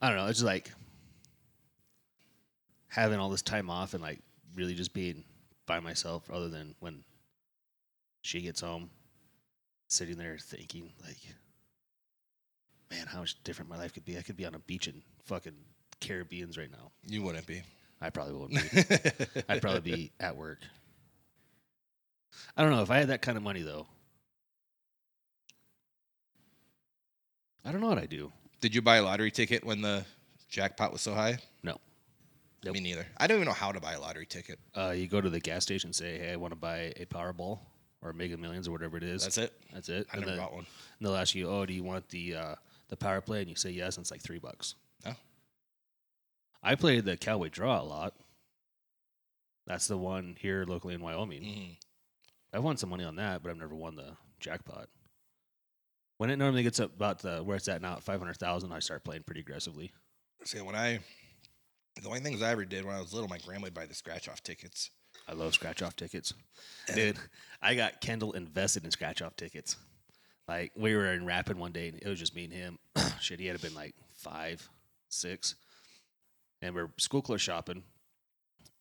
I 0.00 0.08
don't 0.08 0.18
know. 0.18 0.26
It's 0.26 0.38
just 0.38 0.46
like 0.46 0.70
having 2.88 3.18
all 3.18 3.30
this 3.30 3.42
time 3.42 3.70
off 3.70 3.94
and 3.94 4.02
like 4.02 4.20
really 4.54 4.74
just 4.74 4.92
being 4.92 5.24
by 5.66 5.80
myself, 5.80 6.30
other 6.30 6.48
than 6.48 6.74
when 6.80 7.02
she 8.22 8.40
gets 8.40 8.60
home, 8.60 8.90
sitting 9.88 10.16
there 10.16 10.38
thinking, 10.38 10.92
like, 11.04 11.18
man, 12.90 13.06
how 13.06 13.20
much 13.20 13.42
different 13.44 13.70
my 13.70 13.76
life 13.76 13.92
could 13.92 14.04
be. 14.04 14.16
I 14.16 14.22
could 14.22 14.36
be 14.36 14.46
on 14.46 14.54
a 14.54 14.60
beach 14.60 14.88
in 14.88 15.02
fucking 15.24 15.56
Caribbeans 16.00 16.56
right 16.56 16.70
now. 16.70 16.90
You 17.06 17.22
wouldn't 17.22 17.46
be. 17.46 17.62
I 18.00 18.10
probably 18.10 18.34
wouldn't 18.34 18.72
be. 18.72 19.42
I'd 19.48 19.62
probably 19.62 19.80
be 19.80 20.12
at 20.20 20.36
work. 20.36 20.58
I 22.56 22.62
don't 22.62 22.72
know 22.72 22.82
if 22.82 22.90
I 22.90 22.98
had 22.98 23.08
that 23.08 23.22
kind 23.22 23.36
of 23.36 23.42
money 23.42 23.62
though. 23.62 23.86
I 27.66 27.72
don't 27.72 27.80
know 27.80 27.88
what 27.88 27.98
I 27.98 28.06
do. 28.06 28.32
Did 28.60 28.74
you 28.74 28.80
buy 28.80 28.96
a 28.96 29.02
lottery 29.02 29.32
ticket 29.32 29.64
when 29.64 29.82
the 29.82 30.04
jackpot 30.48 30.92
was 30.92 31.02
so 31.02 31.14
high? 31.14 31.38
No. 31.64 31.78
Nope. 32.64 32.74
Me 32.74 32.80
neither. 32.80 33.06
I 33.16 33.26
don't 33.26 33.38
even 33.38 33.46
know 33.46 33.52
how 33.52 33.72
to 33.72 33.80
buy 33.80 33.94
a 33.94 34.00
lottery 34.00 34.24
ticket. 34.24 34.58
Uh, 34.74 34.90
you 34.90 35.08
go 35.08 35.20
to 35.20 35.28
the 35.28 35.40
gas 35.40 35.64
station, 35.64 35.88
and 35.88 35.94
say, 35.94 36.18
"Hey, 36.18 36.32
I 36.32 36.36
want 36.36 36.52
to 36.52 36.56
buy 36.56 36.92
a 36.96 37.06
Powerball 37.06 37.58
or 38.02 38.12
Mega 38.12 38.36
Millions 38.36 38.66
or 38.68 38.72
whatever 38.72 38.96
it 38.96 39.02
is." 39.02 39.22
That's 39.22 39.38
it. 39.38 39.52
That's 39.72 39.88
it. 39.88 40.06
I 40.12 40.16
and, 40.16 40.20
never 40.20 40.36
then, 40.36 40.38
bought 40.38 40.54
one. 40.54 40.66
and 40.98 41.06
they'll 41.06 41.16
ask 41.16 41.34
you, 41.34 41.48
"Oh, 41.48 41.66
do 41.66 41.72
you 41.72 41.82
want 41.82 42.08
the 42.08 42.34
uh, 42.36 42.54
the 42.88 42.96
power 42.96 43.20
play?" 43.20 43.40
And 43.40 43.50
you 43.50 43.56
say 43.56 43.70
yes, 43.70 43.96
and 43.96 44.04
it's 44.04 44.10
like 44.10 44.22
three 44.22 44.38
bucks. 44.38 44.74
Oh. 45.04 45.14
I 46.62 46.76
played 46.76 47.04
the 47.04 47.16
Cowboy 47.16 47.50
Draw 47.50 47.80
a 47.80 47.82
lot. 47.82 48.14
That's 49.66 49.88
the 49.88 49.98
one 49.98 50.36
here 50.40 50.64
locally 50.66 50.94
in 50.94 51.02
Wyoming. 51.02 51.42
Mhm. 51.42 51.76
I've 52.52 52.64
won 52.64 52.76
some 52.76 52.90
money 52.90 53.04
on 53.04 53.16
that, 53.16 53.42
but 53.42 53.50
I've 53.50 53.58
never 53.58 53.74
won 53.74 53.96
the 53.96 54.16
jackpot. 54.40 54.88
When 56.18 56.30
it 56.30 56.36
normally 56.36 56.62
gets 56.62 56.80
up 56.80 56.94
about 56.94 57.20
the, 57.20 57.38
where 57.38 57.56
it's 57.56 57.68
at 57.68 57.82
now 57.82 57.94
at 57.94 58.02
five 58.02 58.18
hundred 58.18 58.38
thousand, 58.38 58.72
I 58.72 58.78
start 58.78 59.04
playing 59.04 59.24
pretty 59.24 59.40
aggressively. 59.40 59.92
See, 60.44 60.60
when 60.60 60.74
I, 60.74 61.00
the 62.00 62.08
only 62.08 62.20
things 62.20 62.42
I 62.42 62.50
ever 62.50 62.64
did 62.64 62.84
when 62.84 62.94
I 62.94 63.00
was 63.00 63.12
little, 63.12 63.28
my 63.28 63.38
grandma 63.38 63.64
would 63.64 63.74
buy 63.74 63.86
the 63.86 63.94
scratch 63.94 64.28
off 64.28 64.42
tickets. 64.42 64.90
I 65.28 65.32
love 65.32 65.54
scratch 65.54 65.82
off 65.82 65.96
tickets, 65.96 66.32
dude. 66.94 67.16
I 67.60 67.74
got 67.74 68.00
Kendall 68.00 68.32
invested 68.32 68.84
in 68.84 68.90
scratch 68.90 69.22
off 69.22 69.34
tickets. 69.36 69.76
Like 70.48 70.72
we 70.76 70.94
were 70.94 71.12
in 71.12 71.26
Rapid 71.26 71.58
one 71.58 71.72
day, 71.72 71.88
and 71.88 71.98
it 72.00 72.08
was 72.08 72.18
just 72.18 72.34
me 72.34 72.44
and 72.44 72.52
him. 72.52 72.78
Shit, 73.20 73.40
he 73.40 73.46
had 73.46 73.60
been 73.60 73.74
like 73.74 73.94
five, 74.16 74.68
six, 75.08 75.56
and 76.62 76.74
we're 76.74 76.90
school 76.98 77.22
clothes 77.22 77.42
shopping. 77.42 77.82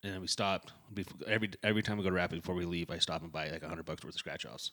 And 0.03 0.21
we 0.21 0.27
stopped 0.27 0.71
before, 0.93 1.27
every 1.27 1.49
every 1.63 1.81
time 1.81 1.97
we 1.97 2.03
go 2.03 2.09
to 2.09 2.15
Rapid 2.15 2.41
before 2.41 2.53
we 2.53 2.65
leave. 2.65 2.91
I 2.91 2.99
stop 2.99 3.23
and 3.23 3.31
buy 3.31 3.49
like 3.49 3.63
a 3.63 3.67
hundred 3.67 3.85
bucks 3.85 4.03
worth 4.03 4.13
of 4.13 4.19
scratch 4.19 4.45
offs. 4.45 4.71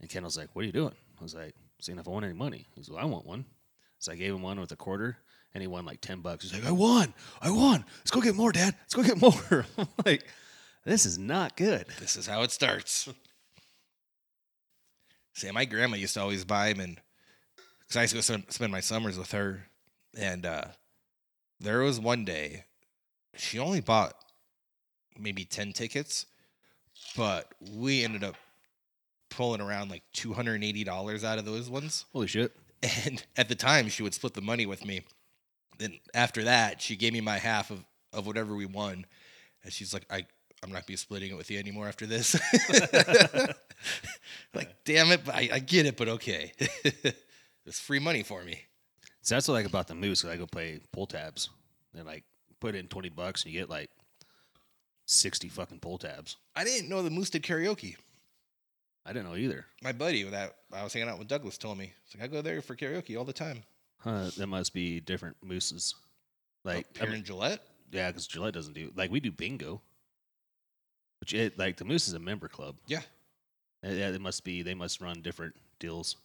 And 0.00 0.08
Kendall's 0.08 0.38
like, 0.38 0.50
"What 0.52 0.62
are 0.62 0.66
you 0.66 0.72
doing?" 0.72 0.94
I 1.18 1.22
was 1.22 1.34
like, 1.34 1.54
"Seeing 1.80 1.98
if 1.98 2.08
I 2.08 2.10
want 2.10 2.24
any 2.24 2.34
money." 2.34 2.66
He's 2.74 2.88
like, 2.88 3.02
"I 3.02 3.06
want 3.06 3.26
one." 3.26 3.44
So 3.98 4.12
I 4.12 4.16
gave 4.16 4.34
him 4.34 4.42
one 4.42 4.60
with 4.60 4.72
a 4.72 4.76
quarter, 4.76 5.18
and 5.54 5.62
he 5.62 5.66
won 5.66 5.84
like 5.84 6.00
ten 6.00 6.20
bucks. 6.20 6.44
He's 6.44 6.52
like, 6.52 6.68
"I 6.68 6.72
won! 6.72 7.14
I 7.40 7.50
won! 7.50 7.84
Let's 7.98 8.10
go 8.10 8.20
get 8.20 8.34
more, 8.34 8.52
Dad. 8.52 8.74
Let's 8.80 8.94
go 8.94 9.02
get 9.02 9.20
more." 9.20 9.66
I'm 9.78 9.88
like, 10.04 10.26
"This 10.84 11.06
is 11.06 11.18
not 11.18 11.56
good." 11.56 11.86
This 11.98 12.16
is 12.16 12.26
how 12.26 12.42
it 12.42 12.50
starts. 12.50 13.08
See, 15.34 15.50
my 15.50 15.66
grandma 15.66 15.96
used 15.96 16.14
to 16.14 16.22
always 16.22 16.44
buy 16.44 16.72
them, 16.72 16.80
and 16.80 17.00
because 17.80 17.96
I 17.96 18.02
used 18.02 18.26
to 18.26 18.38
go 18.38 18.44
spend, 18.48 18.72
my 18.72 18.80
summers 18.80 19.18
with 19.18 19.32
her, 19.32 19.68
and 20.16 20.46
uh, 20.46 20.64
there 21.60 21.80
was 21.80 22.00
one 22.00 22.24
day 22.24 22.64
she 23.36 23.58
only 23.58 23.80
bought 23.80 24.14
maybe 25.18 25.44
ten 25.44 25.72
tickets, 25.72 26.26
but 27.16 27.52
we 27.74 28.02
ended 28.02 28.24
up 28.24 28.36
pulling 29.36 29.60
around 29.60 29.90
like 29.90 30.02
two 30.14 30.32
hundred 30.32 30.54
and 30.54 30.64
eighty 30.64 30.82
dollars 30.82 31.22
out 31.22 31.38
of 31.38 31.44
those 31.44 31.68
ones. 31.68 32.06
Holy 32.12 32.26
shit! 32.26 32.56
And 33.04 33.24
at 33.36 33.48
the 33.48 33.54
time, 33.54 33.88
she 33.88 34.02
would 34.02 34.14
split 34.14 34.34
the 34.34 34.40
money 34.40 34.66
with 34.66 34.84
me. 34.84 35.02
Then 35.78 35.98
after 36.14 36.44
that, 36.44 36.80
she 36.80 36.96
gave 36.96 37.12
me 37.12 37.20
my 37.20 37.36
half 37.38 37.70
of, 37.70 37.84
of 38.12 38.26
whatever 38.26 38.54
we 38.54 38.64
won. 38.64 39.04
And 39.62 39.72
she's 39.72 39.92
like, 39.92 40.06
I, 40.10 40.26
I'm 40.62 40.70
not 40.70 40.76
gonna 40.76 40.86
be 40.86 40.96
splitting 40.96 41.32
it 41.32 41.36
with 41.36 41.50
you 41.50 41.58
anymore 41.58 41.86
after 41.86 42.06
this. 42.06 42.34
like, 44.54 44.74
damn 44.86 45.12
it, 45.12 45.22
but 45.24 45.34
I, 45.34 45.50
I 45.52 45.58
get 45.58 45.84
it, 45.84 45.98
but 45.98 46.08
okay. 46.08 46.52
it's 47.66 47.78
free 47.78 47.98
money 47.98 48.22
for 48.22 48.42
me. 48.42 48.62
So 49.20 49.34
that's 49.34 49.48
what 49.48 49.54
I 49.54 49.58
like 49.58 49.66
about 49.66 49.86
the 49.86 49.94
moose. 49.94 50.24
I 50.24 50.36
go 50.36 50.46
play 50.46 50.80
pull 50.92 51.06
tabs, 51.06 51.50
and 51.94 52.06
like 52.06 52.24
put 52.58 52.74
in 52.74 52.86
twenty 52.86 53.10
bucks, 53.10 53.44
and 53.44 53.52
you 53.52 53.60
get 53.60 53.68
like 53.68 53.90
sixty 55.04 55.50
fucking 55.50 55.80
pull 55.80 55.98
tabs. 55.98 56.38
I 56.54 56.64
didn't 56.64 56.88
know 56.88 57.02
the 57.02 57.10
Moose 57.10 57.30
did 57.30 57.42
karaoke. 57.42 57.96
I 59.08 59.12
didn't 59.12 59.28
know 59.30 59.36
either. 59.36 59.64
My 59.82 59.92
buddy 59.92 60.24
that 60.24 60.56
I 60.72 60.82
was 60.82 60.92
hanging 60.92 61.08
out 61.08 61.18
with 61.18 61.28
Douglas 61.28 61.56
told 61.56 61.78
me. 61.78 61.92
It's 62.04 62.14
like 62.14 62.24
I 62.24 62.26
go 62.26 62.42
there 62.42 62.60
for 62.60 62.74
karaoke 62.74 63.16
all 63.16 63.24
the 63.24 63.32
time. 63.32 63.62
Huh? 63.98 64.30
That 64.36 64.48
must 64.48 64.74
be 64.74 65.00
different 65.00 65.36
mooses. 65.42 65.94
Like, 66.64 66.86
Up 67.00 67.08
I 67.08 67.12
mean, 67.12 67.22
Gillette. 67.24 67.60
yeah, 67.92 68.08
because 68.10 68.26
Gillette 68.26 68.54
doesn't 68.54 68.72
do 68.74 68.90
like 68.96 69.10
we 69.12 69.20
do 69.20 69.30
bingo, 69.30 69.80
which 71.20 71.32
it 71.34 71.58
like 71.58 71.76
the 71.76 71.84
moose 71.84 72.08
is 72.08 72.14
a 72.14 72.18
member 72.18 72.48
club. 72.48 72.76
Yeah. 72.86 73.02
Uh, 73.84 73.90
Yeah, 73.90 74.10
they 74.10 74.18
must 74.18 74.42
be. 74.44 74.62
They 74.62 74.74
must 74.74 75.00
run 75.00 75.22
different 75.22 75.54
deals. 75.78 76.16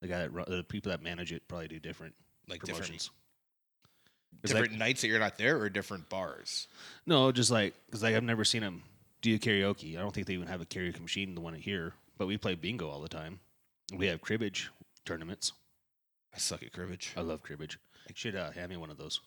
The 0.00 0.08
guy 0.08 0.18
that 0.18 0.32
run, 0.32 0.46
the 0.48 0.64
people 0.64 0.90
that 0.90 1.02
manage 1.02 1.32
it 1.32 1.46
probably 1.48 1.68
do 1.68 1.78
different 1.78 2.14
Like 2.48 2.60
different, 2.62 2.86
promotions. 2.86 3.10
'Cause, 4.42 4.52
like- 4.52 4.72
nights 4.72 5.00
that 5.02 5.08
you're 5.08 5.20
not 5.20 5.38
there 5.38 5.58
or 5.60 5.70
different 5.70 6.08
bars. 6.08 6.66
No, 7.06 7.30
just 7.30 7.50
like 7.52 7.74
because 7.86 8.02
like 8.02 8.14
I've 8.16 8.24
never 8.24 8.44
seen 8.44 8.60
them 8.62 8.82
do 9.22 9.38
karaoke. 9.38 9.96
I 9.96 10.00
don't 10.00 10.12
think 10.12 10.26
they 10.26 10.34
even 10.34 10.48
have 10.48 10.60
a 10.60 10.66
karaoke 10.66 11.00
machine, 11.00 11.34
the 11.36 11.40
one 11.40 11.54
here. 11.54 11.94
But 12.16 12.26
we 12.26 12.36
play 12.36 12.54
bingo 12.54 12.88
all 12.88 13.00
the 13.00 13.08
time. 13.08 13.40
We 13.94 14.06
have 14.06 14.20
cribbage 14.20 14.70
tournaments. 15.04 15.52
I 16.34 16.38
suck 16.38 16.62
at 16.62 16.72
cribbage. 16.72 17.12
I 17.16 17.20
love 17.20 17.42
cribbage. 17.42 17.78
You 18.08 18.14
should 18.16 18.36
uh, 18.36 18.50
hand 18.50 18.70
me 18.70 18.76
one 18.76 18.90
of 18.90 18.98
those, 18.98 19.20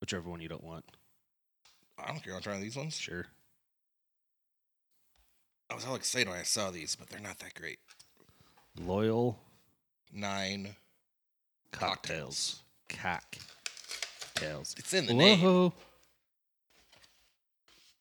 whichever 0.00 0.28
one 0.28 0.40
you 0.40 0.48
don't 0.48 0.64
want. 0.64 0.84
I 1.98 2.08
don't 2.08 2.22
care. 2.22 2.34
I'll 2.34 2.40
try 2.40 2.58
these 2.58 2.76
ones. 2.76 2.96
Sure. 2.96 3.26
I 5.70 5.74
was 5.74 5.84
all 5.86 5.94
excited 5.94 6.28
when 6.28 6.38
I 6.38 6.42
saw 6.42 6.70
these, 6.70 6.96
but 6.96 7.08
they're 7.08 7.20
not 7.20 7.38
that 7.38 7.54
great. 7.54 7.78
Loyal 8.78 9.38
Nine. 10.12 10.76
cocktails. 11.70 12.62
Cocktails. 12.88 14.74
It's 14.78 14.92
in 14.92 15.06
the 15.06 15.14
name. 15.14 15.40
You 15.40 15.72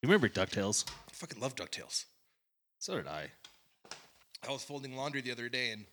remember 0.04 0.28
Ducktales? 0.28 0.86
I 0.90 1.12
fucking 1.14 1.40
love 1.40 1.56
DuckTales. 1.56 2.06
So 2.80 2.98
did 2.98 3.08
I. 3.08 3.28
I 4.48 4.52
was 4.52 4.64
folding 4.64 4.96
laundry 4.96 5.22
the 5.22 5.32
other 5.32 5.50
day 5.50 5.72
and 5.72 5.86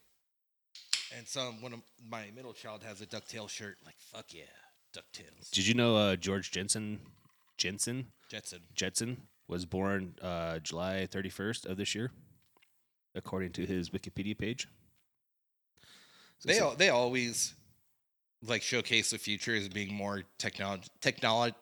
and 1.16 1.26
some 1.26 1.62
one 1.62 1.72
of 1.72 1.80
my 2.10 2.30
middle 2.34 2.52
child 2.52 2.82
has 2.82 3.00
a 3.00 3.06
ducktail 3.06 3.48
shirt. 3.48 3.78
Like, 3.84 3.94
fuck 3.98 4.26
yeah, 4.32 4.42
DuckTales. 4.94 5.50
Did 5.50 5.66
you 5.66 5.74
know 5.74 5.96
uh, 5.96 6.16
George 6.16 6.50
Jensen, 6.50 7.00
Jensen, 7.56 8.08
Jetson. 8.30 8.60
Jetson 8.74 9.22
was 9.48 9.64
born 9.64 10.14
uh, 10.20 10.58
July 10.58 11.08
31st 11.10 11.64
of 11.66 11.78
this 11.78 11.94
year, 11.94 12.10
according 13.14 13.52
to 13.52 13.64
his 13.64 13.88
Wikipedia 13.90 14.36
page. 14.36 14.68
So 16.40 16.48
They 16.48 16.58
al- 16.60 16.74
they 16.74 16.88
always 16.90 17.54
like 18.46 18.62
showcase 18.62 19.10
the 19.10 19.18
future 19.18 19.54
as 19.56 19.68
being 19.68 19.92
more 19.92 20.22
technology 20.38 20.88
technology 21.00 21.56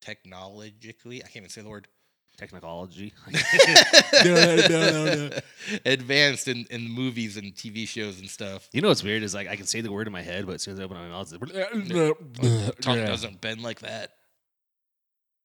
technologically. 0.00 1.22
I 1.22 1.26
can't 1.26 1.36
even 1.36 1.50
say 1.50 1.62
the 1.62 1.68
word. 1.68 1.88
Technology. 2.36 3.12
Advanced 5.86 6.48
in, 6.48 6.66
in 6.70 6.90
movies 6.90 7.36
and 7.36 7.54
TV 7.54 7.86
shows 7.86 8.18
and 8.18 8.28
stuff. 8.28 8.68
you 8.72 8.80
know 8.80 8.88
what's 8.88 9.04
weird 9.04 9.22
is 9.22 9.34
like 9.34 9.48
I 9.48 9.54
can 9.56 9.66
say 9.66 9.80
the 9.80 9.92
word 9.92 10.06
in 10.08 10.12
my 10.12 10.22
head, 10.22 10.46
but 10.46 10.56
as 10.56 10.62
soon 10.62 10.74
as 10.74 10.80
I 10.80 10.84
open 10.84 10.96
my 10.96 11.08
mouth, 11.08 11.32
it's 11.32 12.84
Tongue 12.84 12.98
Yeah. 13.02 13.06
doesn't 13.06 13.40
bend 13.40 13.62
like 13.62 13.80
that. 13.80 14.10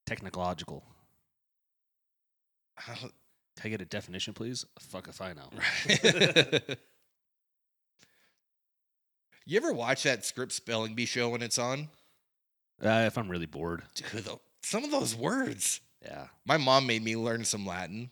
technological. 0.05 0.83
Can 2.85 3.11
I 3.65 3.69
get 3.69 3.81
a 3.81 3.85
definition, 3.85 4.33
please? 4.33 4.65
Fuck 4.79 5.07
if 5.09 5.21
I 5.21 5.33
know. 5.33 5.49
you 9.45 9.57
ever 9.57 9.73
watch 9.73 10.03
that 10.03 10.25
Scripps 10.25 10.55
spelling 10.55 10.95
bee 10.95 11.05
show 11.05 11.29
when 11.29 11.41
it's 11.41 11.59
on? 11.59 11.89
Uh, 12.83 13.03
if 13.07 13.17
I'm 13.17 13.27
really 13.29 13.45
bored, 13.45 13.83
Dude, 13.95 14.23
tho- 14.23 14.41
some 14.63 14.83
of 14.85 14.91
those 14.91 15.13
words. 15.15 15.81
Yeah. 16.03 16.27
My 16.45 16.57
mom 16.57 16.87
made 16.87 17.03
me 17.03 17.15
learn 17.15 17.43
some 17.45 17.65
Latin 17.65 18.09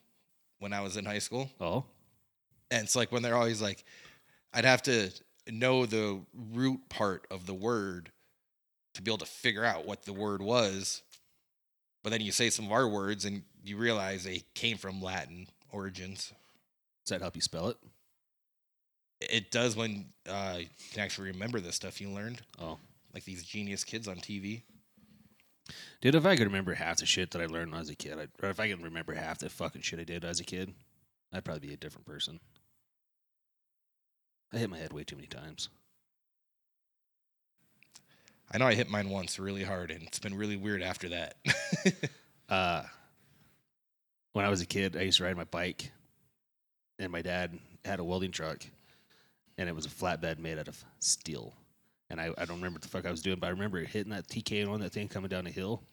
when 0.60 0.74
I 0.74 0.82
was 0.82 0.98
in 0.98 1.06
high 1.06 1.20
school. 1.20 1.50
Oh, 1.62 1.86
And 2.72 2.84
it's 2.84 2.96
like 2.96 3.12
when 3.12 3.22
they're 3.22 3.36
always 3.36 3.62
like, 3.62 3.84
I'd 4.54 4.66
have 4.66 4.82
to 4.84 5.12
know 5.50 5.86
the 5.86 6.20
root 6.54 6.82
part 6.90 7.26
of 7.32 7.46
the 7.46 7.54
word 7.54 8.12
to 8.96 9.02
be 9.02 9.12
able 9.12 9.20
to 9.20 9.26
figure 9.26 9.64
out 9.64 9.86
what 9.86 10.04
the 10.04 10.14
word 10.14 10.42
was. 10.42 11.04
But 12.04 12.10
then 12.10 12.22
you 12.22 12.32
say 12.32 12.50
some 12.50 12.66
of 12.66 12.72
our 12.72 12.88
words 12.88 13.26
and 13.26 13.44
you 13.64 13.78
realize 13.78 14.24
they 14.24 14.44
came 14.54 14.78
from 14.78 15.02
Latin 15.02 15.48
origins. 15.72 16.34
does 17.06 17.10
that 17.12 17.22
help 17.22 17.36
you 17.36 17.42
spell 17.42 17.70
it? 17.70 17.78
It 19.20 19.52
does 19.52 19.76
when 19.76 20.06
uh, 20.30 20.58
you 20.60 20.68
can 20.92 21.02
actually 21.04 21.32
remember 21.32 21.60
the 21.60 21.72
stuff 21.72 22.00
you 22.00 22.10
learned, 22.10 22.42
Oh, 22.60 22.78
like 23.14 23.24
these 23.26 23.44
genius 23.44 23.84
kids 23.84 24.08
on 24.08 24.18
TV. 24.18 24.62
Dude, 26.02 26.16
if 26.16 26.26
I 26.26 26.36
could 26.36 26.48
remember 26.48 26.74
half 26.74 26.98
the 26.98 27.06
shit 27.06 27.32
that 27.32 27.42
I 27.42 27.46
learned 27.46 27.72
when 27.72 27.78
I 27.78 27.82
was 27.82 27.90
a 27.90 27.96
kid, 27.96 28.20
I'd, 28.20 28.30
or 28.42 28.50
if 28.50 28.60
I 28.60 28.70
could 28.70 28.84
remember 28.84 29.14
half 29.14 29.40
the 29.40 29.50
fucking 29.50 29.82
shit 29.82 30.00
I 30.00 30.04
did 30.04 30.26
as 30.26 30.40
a 30.40 30.44
kid, 30.44 30.74
I'd 31.34 31.44
probably 31.44 31.68
be 31.68 31.74
a 31.74 31.78
different 31.78 32.06
person. 32.06 32.40
I 34.54 34.58
hit 34.58 34.70
my 34.70 34.78
head 34.78 34.94
way 34.94 35.04
too 35.04 35.16
many 35.16 35.28
times. 35.28 35.70
I 38.52 38.58
know 38.58 38.66
I 38.66 38.76
hit 38.76 38.90
mine 38.90 39.10
once 39.10 39.40
really 39.40 39.64
hard, 39.64 39.92
and 39.92 40.04
it's 40.04 40.20
been 40.20 40.36
really 40.36 40.56
weird 40.56 40.82
after 40.82 41.10
that. 41.10 41.36
uh, 42.50 42.84
when 44.32 44.46
I 44.46 44.50
was 44.50 44.62
a 44.62 44.66
kid, 44.66 44.96
I 44.96 45.02
used 45.02 45.18
to 45.18 45.26
ride 45.26 45.36
my 45.36 45.44
bike, 45.44 45.92
and 46.98 47.12
my 47.12 47.22
dad 47.22 47.60
had 47.84 48.00
a 48.00 48.06
welding 48.06 48.32
truck, 48.32 48.66
and 49.58 49.68
it 49.68 49.76
was 49.76 49.86
a 49.86 49.90
flatbed 49.90 50.40
made 50.40 50.58
out 50.58 50.70
of 50.70 50.82
steel. 51.00 51.54
And 52.10 52.22
I, 52.22 52.32
I 52.38 52.46
don't 52.46 52.58
remember 52.58 52.76
what 52.76 52.82
the 52.84 52.88
fuck 52.88 53.06
I 53.06 53.12
was 53.12 53.22
doing, 53.22 53.40
but 53.40 53.48
I 53.48 53.52
remember 53.52 53.80
hitting 53.84 54.12
that 54.12 54.28
TK 54.28 54.68
on 54.70 54.80
that 54.80 54.94
thing 54.94 55.08
coming 55.10 55.30
down 55.30 55.46
a 55.46 55.52
hill, 55.52 55.84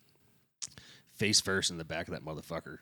face 1.12 1.40
first 1.40 1.70
in 1.70 1.78
the 1.78 1.84
back 1.84 2.08
of 2.08 2.14
that 2.14 2.24
motherfucker. 2.24 2.78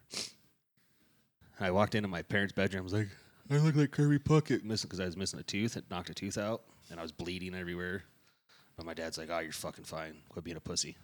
I 1.58 1.70
walked 1.70 1.94
into 1.94 2.08
my 2.08 2.22
parents' 2.22 2.52
bedroom. 2.52 2.82
I 2.82 2.84
was 2.84 2.92
like, 2.92 3.08
I 3.50 3.56
look 3.58 3.76
like 3.76 3.90
Kirby 3.90 4.18
Puckett, 4.18 4.64
missing 4.64 4.88
because 4.88 5.00
I 5.00 5.04
was 5.06 5.16
missing 5.16 5.40
a 5.40 5.42
tooth. 5.42 5.76
It 5.76 5.84
knocked 5.90 6.10
a 6.10 6.14
tooth 6.14 6.38
out, 6.38 6.62
and 6.90 6.98
I 6.98 7.02
was 7.02 7.12
bleeding 7.12 7.54
everywhere. 7.54 8.04
But 8.76 8.86
my 8.86 8.94
dad's 8.94 9.18
like, 9.18 9.28
"Oh, 9.30 9.40
you're 9.40 9.52
fucking 9.52 9.84
fine. 9.84 10.18
Quit 10.28 10.44
being 10.44 10.56
a 10.56 10.60
pussy." 10.60 10.96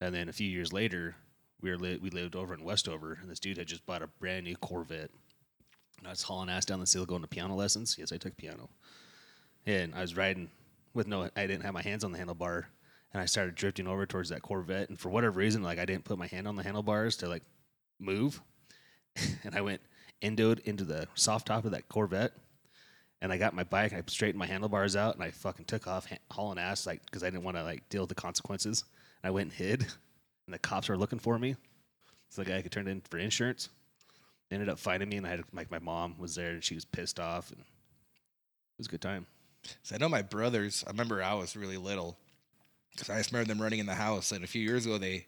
And 0.00 0.14
then 0.14 0.28
a 0.28 0.32
few 0.32 0.48
years 0.48 0.72
later, 0.72 1.16
we 1.60 1.70
were 1.70 1.78
li- 1.78 1.98
we 2.02 2.10
lived 2.10 2.36
over 2.36 2.52
in 2.52 2.64
Westover, 2.64 3.18
and 3.20 3.30
this 3.30 3.40
dude 3.40 3.56
had 3.56 3.66
just 3.66 3.86
bought 3.86 4.02
a 4.02 4.06
brand 4.06 4.44
new 4.44 4.56
Corvette. 4.56 5.10
And 5.98 6.06
I 6.06 6.10
was 6.10 6.22
hauling 6.22 6.50
ass 6.50 6.66
down 6.66 6.80
the 6.80 6.90
hill 6.92 7.06
going 7.06 7.22
to 7.22 7.28
piano 7.28 7.54
lessons. 7.54 7.96
Yes, 7.98 8.12
I 8.12 8.18
took 8.18 8.36
piano, 8.36 8.68
and 9.64 9.94
I 9.94 10.02
was 10.02 10.16
riding 10.16 10.50
with 10.96 11.06
no, 11.06 11.30
I 11.36 11.46
didn't 11.46 11.62
have 11.62 11.74
my 11.74 11.82
hands 11.82 12.02
on 12.02 12.12
the 12.12 12.18
handlebar, 12.18 12.64
and 13.12 13.22
I 13.22 13.26
started 13.26 13.54
drifting 13.54 13.86
over 13.86 14.06
towards 14.06 14.30
that 14.30 14.42
Corvette. 14.42 14.88
And 14.88 14.98
for 14.98 15.10
whatever 15.10 15.38
reason, 15.38 15.62
like 15.62 15.78
I 15.78 15.84
didn't 15.84 16.04
put 16.04 16.18
my 16.18 16.26
hand 16.26 16.48
on 16.48 16.56
the 16.56 16.62
handlebars 16.62 17.16
to 17.18 17.28
like 17.28 17.44
move, 18.00 18.40
and 19.44 19.54
I 19.54 19.60
went 19.60 19.80
endoed 20.22 20.60
into 20.60 20.84
the 20.84 21.06
soft 21.14 21.46
top 21.46 21.64
of 21.64 21.72
that 21.72 21.88
Corvette. 21.88 22.32
And 23.22 23.32
I 23.32 23.38
got 23.38 23.54
my 23.54 23.64
bike, 23.64 23.92
and 23.92 24.02
I 24.02 24.04
straightened 24.08 24.38
my 24.38 24.46
handlebars 24.46 24.94
out, 24.94 25.14
and 25.14 25.24
I 25.24 25.30
fucking 25.30 25.64
took 25.64 25.86
off 25.86 26.08
ha- 26.08 26.18
hauling 26.30 26.58
ass, 26.58 26.86
like 26.86 27.04
because 27.06 27.22
I 27.22 27.30
didn't 27.30 27.44
want 27.44 27.56
to 27.56 27.62
like 27.62 27.88
deal 27.88 28.02
with 28.02 28.10
the 28.10 28.14
consequences. 28.14 28.84
And 29.22 29.28
I 29.28 29.30
went 29.30 29.50
and 29.50 29.52
hid, 29.52 29.82
and 30.46 30.54
the 30.54 30.58
cops 30.58 30.88
were 30.88 30.98
looking 30.98 31.18
for 31.18 31.38
me. 31.38 31.56
So 32.28 32.42
the 32.42 32.50
guy 32.50 32.60
could 32.60 32.72
turn 32.72 32.88
it 32.88 32.90
in 32.90 33.00
for 33.00 33.18
insurance. 33.18 33.70
They 34.48 34.56
ended 34.56 34.68
up 34.68 34.78
finding 34.78 35.08
me, 35.08 35.16
and 35.16 35.26
I 35.26 35.30
had 35.30 35.44
like 35.52 35.70
my 35.70 35.78
mom 35.78 36.16
was 36.18 36.34
there, 36.34 36.50
and 36.50 36.64
she 36.64 36.74
was 36.74 36.84
pissed 36.84 37.18
off. 37.18 37.50
And 37.50 37.60
it 37.60 38.78
was 38.78 38.86
a 38.86 38.90
good 38.90 39.00
time. 39.00 39.26
So 39.82 39.94
I 39.94 39.98
know 39.98 40.08
my 40.08 40.22
brothers. 40.22 40.84
I 40.86 40.90
remember 40.90 41.22
I 41.22 41.34
was 41.34 41.56
really 41.56 41.76
little 41.76 42.16
because 42.92 43.10
I 43.10 43.18
just 43.18 43.32
remember 43.32 43.48
them 43.52 43.60
running 43.62 43.78
in 43.80 43.86
the 43.86 43.94
house. 43.94 44.32
And 44.32 44.42
a 44.44 44.46
few 44.46 44.62
years 44.62 44.86
ago, 44.86 44.98
they 44.98 45.26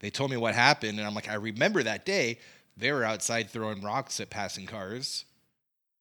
they 0.00 0.10
told 0.10 0.30
me 0.30 0.36
what 0.36 0.54
happened, 0.54 0.98
and 0.98 1.06
I'm 1.06 1.14
like, 1.14 1.28
I 1.28 1.34
remember 1.34 1.82
that 1.82 2.04
day. 2.04 2.38
They 2.76 2.90
were 2.92 3.04
outside 3.04 3.50
throwing 3.50 3.82
rocks 3.82 4.18
at 4.20 4.30
passing 4.30 4.66
cars 4.66 5.24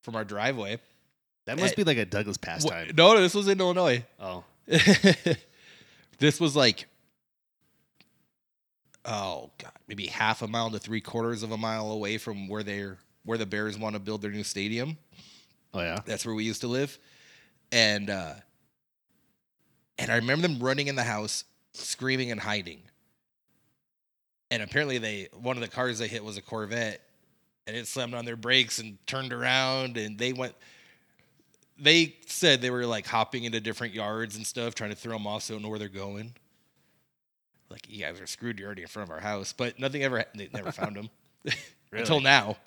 from 0.01 0.15
our 0.15 0.25
driveway. 0.25 0.79
That 1.45 1.59
must 1.59 1.73
Eh, 1.73 1.75
be 1.77 1.83
like 1.83 1.97
a 1.97 2.05
Douglas 2.05 2.37
pastime. 2.37 2.91
No, 2.95 3.13
no, 3.13 3.21
this 3.21 3.35
was 3.35 3.47
in 3.47 3.59
Illinois. 3.59 4.03
Oh, 4.19 4.43
this 6.17 6.39
was 6.39 6.55
like, 6.55 6.87
oh 9.05 9.49
god, 9.57 9.71
maybe 9.87 10.07
half 10.07 10.41
a 10.41 10.47
mile 10.47 10.71
to 10.71 10.79
three 10.79 11.01
quarters 11.01 11.43
of 11.43 11.51
a 11.51 11.57
mile 11.57 11.91
away 11.91 12.17
from 12.17 12.47
where 12.47 12.63
they're 12.63 12.97
where 13.25 13.37
the 13.37 13.45
Bears 13.45 13.77
want 13.77 13.93
to 13.95 13.99
build 13.99 14.21
their 14.21 14.31
new 14.31 14.43
stadium. 14.43 14.97
oh 15.73 15.81
yeah. 15.81 15.99
That's 16.05 16.25
where 16.25 16.35
we 16.35 16.43
used 16.43 16.61
to 16.61 16.67
live, 16.67 16.97
and 17.73 18.09
uh, 18.11 18.33
and 19.97 20.11
I 20.11 20.15
remember 20.15 20.47
them 20.47 20.59
running 20.59 20.87
in 20.87 20.95
the 20.95 21.03
house, 21.03 21.43
screaming 21.73 22.31
and 22.31 22.39
hiding. 22.39 22.83
And 24.51 24.61
apparently, 24.61 24.99
they 24.99 25.27
one 25.33 25.57
of 25.57 25.61
the 25.61 25.67
cars 25.67 25.97
they 25.97 26.07
hit 26.07 26.23
was 26.23 26.37
a 26.37 26.41
Corvette, 26.41 27.01
and 27.65 27.75
it 27.75 27.87
slammed 27.87 28.13
on 28.13 28.25
their 28.25 28.35
brakes 28.35 28.77
and 28.77 28.97
turned 29.07 29.33
around, 29.33 29.97
and 29.97 30.17
they 30.17 30.31
went. 30.31 30.53
They 31.79 32.15
said 32.27 32.61
they 32.61 32.69
were 32.69 32.85
like 32.85 33.07
hopping 33.07 33.45
into 33.45 33.59
different 33.59 33.95
yards 33.95 34.35
and 34.35 34.45
stuff, 34.45 34.75
trying 34.75 34.91
to 34.91 34.95
throw 34.95 35.13
them 35.13 35.25
off 35.25 35.43
so 35.43 35.53
they 35.53 35.55
don't 35.55 35.63
know 35.63 35.69
where 35.69 35.79
they're 35.79 35.89
going. 35.89 36.33
Like 37.71 37.87
you 37.89 37.99
guys 37.99 38.21
are 38.21 38.27
screwed. 38.27 38.59
You're 38.59 38.67
already 38.67 38.83
in 38.83 38.87
front 38.87 39.09
of 39.09 39.13
our 39.13 39.19
house, 39.19 39.51
but 39.51 39.79
nothing 39.79 40.03
ever. 40.03 40.23
They 40.35 40.47
never 40.53 40.71
found 40.71 40.95
them 40.95 41.09
until 41.91 42.19
now. 42.19 42.57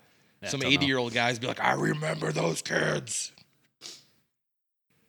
Yeah, 0.43 0.49
Some 0.49 0.63
eighty-year-old 0.63 1.13
guys 1.13 1.39
be 1.39 1.47
like, 1.47 1.61
"I 1.61 1.71
remember 1.73 2.33
those 2.33 2.61
kids." 2.61 3.31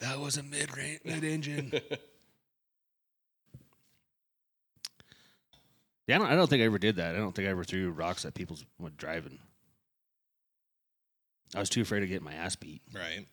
That 0.00 0.18
was 0.20 0.36
a 0.36 0.42
mid 0.42 0.70
mid 1.04 1.24
engine. 1.24 1.72
yeah, 6.06 6.16
I 6.16 6.18
don't, 6.18 6.28
I 6.28 6.34
don't 6.36 6.48
think 6.48 6.62
I 6.62 6.66
ever 6.66 6.78
did 6.78 6.96
that. 6.96 7.14
I 7.14 7.18
don't 7.18 7.34
think 7.34 7.48
I 7.48 7.50
ever 7.50 7.64
threw 7.64 7.90
rocks 7.90 8.24
at 8.24 8.34
people 8.34 8.56
when 8.78 8.92
driving. 8.96 9.38
I 11.54 11.60
was 11.60 11.68
too 11.70 11.82
afraid 11.82 12.02
of 12.02 12.08
getting 12.08 12.24
my 12.24 12.34
ass 12.34 12.56
beat. 12.56 12.82
Right. 12.92 13.26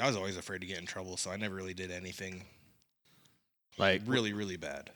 I 0.00 0.06
was 0.06 0.16
always 0.16 0.36
afraid 0.36 0.60
to 0.60 0.66
get 0.66 0.78
in 0.78 0.86
trouble, 0.86 1.16
so 1.16 1.30
I 1.30 1.36
never 1.36 1.54
really 1.54 1.74
did 1.74 1.90
anything 1.90 2.44
Like 3.78 4.02
really, 4.06 4.32
really 4.32 4.56
bad. 4.56 4.90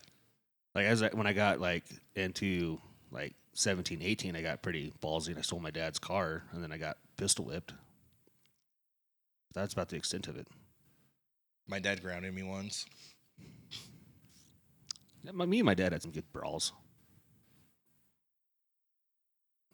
like 0.74 0.86
as 0.86 1.02
I, 1.02 1.08
when 1.08 1.26
I 1.26 1.32
got 1.32 1.60
like 1.60 1.84
into 2.14 2.78
like 3.10 3.34
17, 3.54 4.00
18, 4.02 4.36
I 4.36 4.42
got 4.42 4.62
pretty 4.62 4.92
ballsy 5.02 5.28
and 5.28 5.38
I 5.38 5.42
stole 5.42 5.60
my 5.60 5.70
dad's 5.70 5.98
car 5.98 6.44
and 6.52 6.62
then 6.62 6.72
I 6.72 6.78
got 6.78 6.96
pistol 7.16 7.44
whipped. 7.46 7.72
That's 9.54 9.72
about 9.72 9.88
the 9.88 9.96
extent 9.96 10.26
of 10.28 10.36
it. 10.36 10.46
My 11.66 11.78
dad 11.78 12.02
grounded 12.02 12.34
me 12.34 12.42
once. 12.42 12.86
Yeah, 15.22 15.32
my- 15.32 15.46
Me 15.46 15.60
and 15.60 15.66
my 15.66 15.74
dad 15.74 15.92
had 15.92 16.02
some 16.02 16.10
good 16.10 16.30
brawls. 16.32 16.72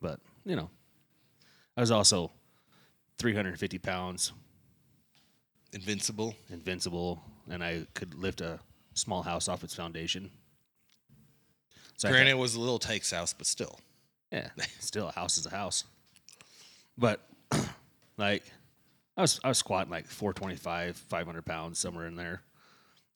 But, 0.01 0.21
you 0.45 0.57
know, 0.57 0.71
I 1.77 1.81
was 1.81 1.91
also 1.91 2.31
350 3.19 3.79
pounds, 3.79 4.33
Invincible. 5.73 6.35
invincible, 6.51 7.23
and 7.49 7.63
I 7.63 7.87
could 7.95 8.15
lift 8.15 8.41
a 8.41 8.61
small 8.95 9.23
house 9.23 9.47
off 9.49 9.63
its 9.63 9.75
foundation. 9.75 10.31
So 11.97 12.09
Granted, 12.09 12.31
it 12.31 12.39
was 12.39 12.55
a 12.55 12.61
little 12.61 12.79
Tyke's 12.79 13.11
house, 13.11 13.33
but 13.35 13.47
still. 13.47 13.79
Yeah, 14.33 14.49
still 14.81 15.09
a 15.09 15.13
house 15.13 15.37
is 15.37 15.47
a 15.47 15.51
house. 15.51 15.85
But 16.97 17.21
like, 18.17 18.45
I 19.17 19.23
was 19.23 19.41
I 19.45 19.49
was 19.49 19.59
squatting 19.59 19.91
like 19.91 20.07
425, 20.07 20.97
500 20.97 21.45
pounds 21.45 21.79
somewhere 21.79 22.07
in 22.07 22.15
there, 22.15 22.43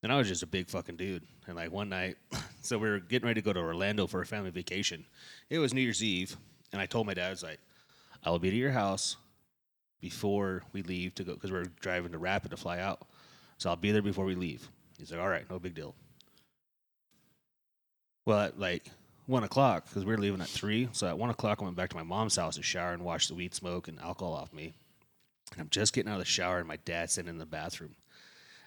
and 0.03 0.13
I 0.13 0.17
was 0.17 0.29
just 0.29 0.43
a 0.43 0.47
big 0.47 0.69
fucking 0.69 0.97
dude. 0.97 1.23
And 1.47 1.57
like 1.57 1.73
one 1.73 1.89
night, 1.89 2.17
so 2.63 2.79
we 2.79 2.89
were 2.89 3.01
getting 3.01 3.27
ready 3.27 3.41
to 3.41 3.45
go 3.45 3.53
to 3.53 3.61
Orlando 3.61 4.07
for 4.07 4.21
a 4.21 4.27
family 4.27 4.51
vacation. 4.51 5.05
It 5.51 5.59
was 5.59 5.73
New 5.73 5.81
Year's 5.81 6.03
Eve, 6.03 6.37
and 6.73 6.81
I 6.81 6.87
told 6.87 7.07
my 7.07 7.15
dad, 7.15 7.29
I 7.29 7.31
was 7.31 7.43
like, 7.43 7.61
"I 8.23 8.31
will 8.31 8.39
be 8.39 8.51
to 8.51 8.57
your 8.57 8.73
house 8.73 9.17
before 10.01 10.63
we 10.73 10.83
leave 10.83 11.15
to 11.15 11.25
go 11.25 11.35
because 11.35 11.53
we're 11.53 11.65
driving 11.81 12.13
to 12.13 12.19
Rapid 12.19 12.51
to 12.51 12.57
fly 12.57 12.81
out. 12.81 13.07
So 13.59 13.71
I'll 13.71 13.77
be 13.77 13.93
there 13.93 14.03
before 14.03 14.25
we 14.25 14.35
leave." 14.35 14.69
He's 14.99 15.11
like, 15.11 15.21
"All 15.21 15.29
right, 15.29 15.49
no 15.49 15.59
big 15.59 15.75
deal." 15.75 15.95
Well, 18.27 18.41
at 18.41 18.59
like 18.59 18.91
one 19.27 19.45
o'clock, 19.45 19.87
because 19.87 20.05
we 20.05 20.13
were 20.13 20.21
leaving 20.21 20.41
at 20.41 20.49
three. 20.49 20.89
So 20.93 21.07
at 21.07 21.19
one 21.19 21.31
o'clock, 21.31 21.59
I 21.61 21.65
went 21.65 21.77
back 21.77 21.91
to 21.91 21.97
my 21.97 22.03
mom's 22.03 22.37
house 22.37 22.57
to 22.57 22.63
shower 22.63 22.93
and 22.93 23.05
wash 23.05 23.29
the 23.29 23.35
weed 23.35 23.55
smoke 23.55 23.89
and 23.89 23.99
alcohol 24.01 24.35
off 24.35 24.53
me. 24.53 24.75
And 25.53 25.61
I'm 25.61 25.69
just 25.71 25.93
getting 25.93 26.11
out 26.11 26.15
of 26.15 26.21
the 26.21 26.25
shower, 26.25 26.59
and 26.59 26.69
my 26.69 26.79
dad's 26.85 27.15
sitting 27.15 27.31
in 27.31 27.39
the 27.39 27.47
bathroom. 27.47 27.97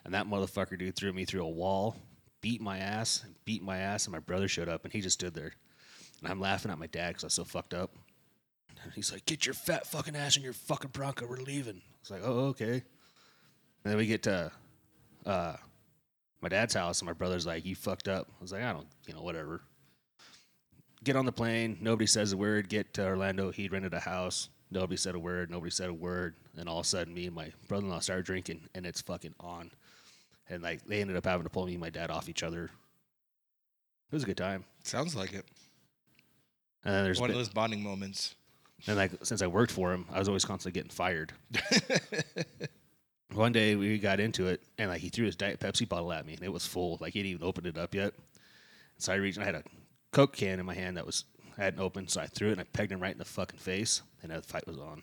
And 0.06 0.14
that 0.14 0.28
motherfucker 0.28 0.78
dude 0.78 0.96
threw 0.96 1.12
me 1.12 1.26
through 1.26 1.44
a 1.44 1.50
wall, 1.50 1.98
beat 2.40 2.62
my 2.62 2.78
ass, 2.78 3.26
beat 3.46 3.62
my 3.62 3.78
ass. 3.78 4.06
And 4.06 4.14
my 4.14 4.20
brother 4.20 4.48
showed 4.48 4.70
up, 4.70 4.84
and 4.84 4.94
he 4.94 5.02
just 5.02 5.20
stood 5.20 5.34
there. 5.34 5.54
And 6.22 6.32
I'm 6.32 6.40
laughing 6.40 6.72
at 6.72 6.80
my 6.80 6.88
dad 6.88 7.10
because 7.10 7.24
I 7.24 7.28
was 7.28 7.34
so 7.34 7.44
fucked 7.44 7.74
up. 7.74 7.92
And 8.84 8.94
he's 8.94 9.12
like, 9.12 9.26
"Get 9.26 9.46
your 9.46 9.54
fat 9.54 9.86
fucking 9.88 10.16
ass 10.16 10.38
in 10.38 10.44
your 10.44 10.54
fucking 10.54 10.92
Bronco. 10.92 11.28
We're 11.28 11.38
leaving." 11.38 11.82
It's 12.02 12.12
like, 12.12 12.22
"Oh, 12.24 12.48
okay." 12.48 12.74
And 12.74 13.92
then 13.92 13.98
we 13.98 14.06
get 14.06 14.24
to 14.24 14.52
uh, 15.26 15.56
my 16.42 16.50
dad's 16.50 16.74
house, 16.74 17.02
and 17.02 17.08
my 17.08 17.14
brother's 17.14 17.46
like, 17.46 17.66
"You 17.66 17.76
fucked 17.76 18.08
up." 18.08 18.28
I 18.30 18.42
was 18.42 18.52
like, 18.52 18.64
"I 18.64 18.74
don't, 18.74 18.88
you 19.08 19.14
know, 19.14 19.22
whatever." 19.22 19.62
Get 21.04 21.16
on 21.16 21.26
the 21.26 21.32
plane. 21.32 21.78
Nobody 21.82 22.08
says 22.08 22.34
a 22.34 22.38
word. 22.38 22.70
Get 22.70 22.94
to 22.96 23.06
Orlando. 23.06 23.52
He 23.52 23.68
rented 23.68 23.94
a 23.94 24.00
house. 24.00 24.50
Nobody 24.70 24.98
said 24.98 25.16
a 25.16 25.20
word. 25.20 25.50
Nobody 25.50 25.72
said 25.72 25.90
a 25.90 25.94
word. 25.94 26.36
And 26.58 26.68
all 26.68 26.80
of 26.80 26.86
a 26.86 26.88
sudden, 26.90 27.14
me 27.14 27.26
and 27.28 27.36
my 27.36 27.52
brother-in-law 27.68 28.00
started 28.00 28.26
drinking, 28.26 28.68
and 28.76 28.86
it's 28.86 29.02
fucking 29.02 29.36
on. 29.40 29.72
And 30.50 30.62
like 30.64 30.86
they 30.86 31.02
ended 31.02 31.16
up 31.16 31.26
having 31.26 31.44
to 31.44 31.50
pull 31.50 31.66
me 31.66 31.74
and 31.74 31.82
my 31.82 31.90
dad 31.90 32.10
off 32.12 32.30
each 32.30 32.44
other. 32.44 32.66
It 32.66 34.16
was 34.16 34.24
a 34.24 34.26
good 34.28 34.38
time. 34.38 34.64
Sounds 34.84 35.16
like 35.16 35.34
it. 35.34 35.46
And 36.86 36.94
then 36.94 37.04
there's 37.04 37.20
One 37.20 37.30
been, 37.30 37.38
of 37.38 37.40
those 37.46 37.54
bonding 37.54 37.84
moments. 37.84 38.36
and 38.88 38.96
like 38.96 39.12
since 39.24 39.42
I 39.42 39.48
worked 39.48 39.72
for 39.72 39.92
him, 39.94 40.06
I 40.12 40.20
was 40.20 40.28
always 40.30 40.46
constantly 40.46 40.78
getting 40.80 40.92
fired. 40.92 41.34
One 43.34 43.52
day 43.52 43.76
we 43.76 44.00
got 44.00 44.20
into 44.22 44.48
it, 44.48 44.62
and 44.78 44.90
like 44.90 45.02
he 45.02 45.10
threw 45.10 45.26
his 45.26 45.36
diet 45.36 45.60
Pepsi 45.60 45.88
bottle 45.88 46.14
at 46.14 46.26
me, 46.26 46.34
and 46.34 46.44
it 46.44 46.52
was 46.52 46.66
full. 46.66 46.98
Like 47.02 47.14
he 47.14 47.20
didn't 47.20 47.36
even 47.36 47.48
opened 47.48 47.68
it 47.68 47.78
up 47.78 47.94
yet. 47.94 48.14
So 48.98 49.12
I 49.12 49.16
reached, 49.18 49.38
and 49.38 49.44
I 49.44 49.48
had 49.48 49.56
a 49.56 49.64
Coke 50.14 50.34
can 50.36 50.60
in 50.60 50.66
my 50.66 50.74
hand 50.74 50.96
that 50.96 51.06
was 51.06 51.26
I 51.58 51.64
hadn't 51.64 51.80
opened, 51.80 52.10
so 52.10 52.22
I 52.22 52.28
threw 52.28 52.50
it 52.50 52.54
and 52.54 52.62
I 52.62 52.66
pegged 52.66 52.92
him 52.92 53.00
right 53.00 53.12
in 53.12 53.18
the 53.18 53.26
fucking 53.26 53.60
face, 53.60 54.02
and 54.22 54.32
the 54.32 54.42
fight 54.42 54.68
was 54.68 54.78
on. 54.78 55.02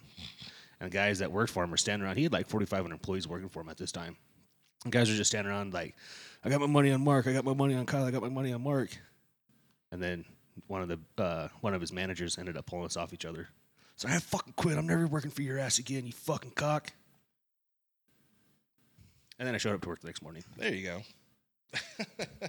And 0.80 0.90
the 0.90 0.94
guys 0.94 1.18
that 1.18 1.32
worked 1.32 1.52
for 1.52 1.64
him 1.64 1.70
were 1.70 1.76
standing 1.76 2.06
around. 2.06 2.16
He 2.16 2.24
had 2.24 2.32
like 2.32 2.48
4,500 2.48 2.92
employees 2.92 3.26
working 3.26 3.48
for 3.48 3.60
him 3.60 3.68
at 3.68 3.76
this 3.76 3.92
time. 3.92 4.16
And 4.84 4.92
guys 4.92 5.08
were 5.08 5.16
just 5.16 5.30
standing 5.30 5.50
around 5.50 5.72
like, 5.72 5.96
"I 6.44 6.50
got 6.50 6.60
my 6.60 6.66
money 6.66 6.90
on 6.92 7.02
Mark. 7.02 7.26
I 7.26 7.32
got 7.32 7.44
my 7.44 7.54
money 7.54 7.74
on 7.74 7.86
Kyle. 7.86 8.04
I 8.04 8.10
got 8.10 8.22
my 8.22 8.28
money 8.28 8.52
on 8.52 8.62
Mark." 8.62 8.90
And 9.90 10.02
then 10.02 10.24
one 10.66 10.82
of 10.82 10.88
the 10.88 11.22
uh, 11.22 11.48
one 11.60 11.74
of 11.74 11.80
his 11.80 11.92
managers 11.92 12.38
ended 12.38 12.56
up 12.56 12.66
pulling 12.66 12.84
us 12.84 12.96
off 12.96 13.12
each 13.12 13.24
other. 13.24 13.48
So 13.96 14.08
I 14.08 14.18
fucking 14.18 14.54
quit. 14.56 14.76
I'm 14.76 14.86
never 14.86 15.06
working 15.06 15.30
for 15.30 15.42
your 15.42 15.58
ass 15.58 15.78
again, 15.78 16.06
you 16.06 16.12
fucking 16.12 16.52
cock. 16.52 16.92
And 19.38 19.46
then 19.46 19.54
I 19.54 19.58
showed 19.58 19.74
up 19.74 19.82
to 19.82 19.88
work 19.88 20.00
the 20.00 20.06
next 20.06 20.22
morning. 20.22 20.44
There 20.56 20.72
you 20.72 20.82
go. 20.82 21.02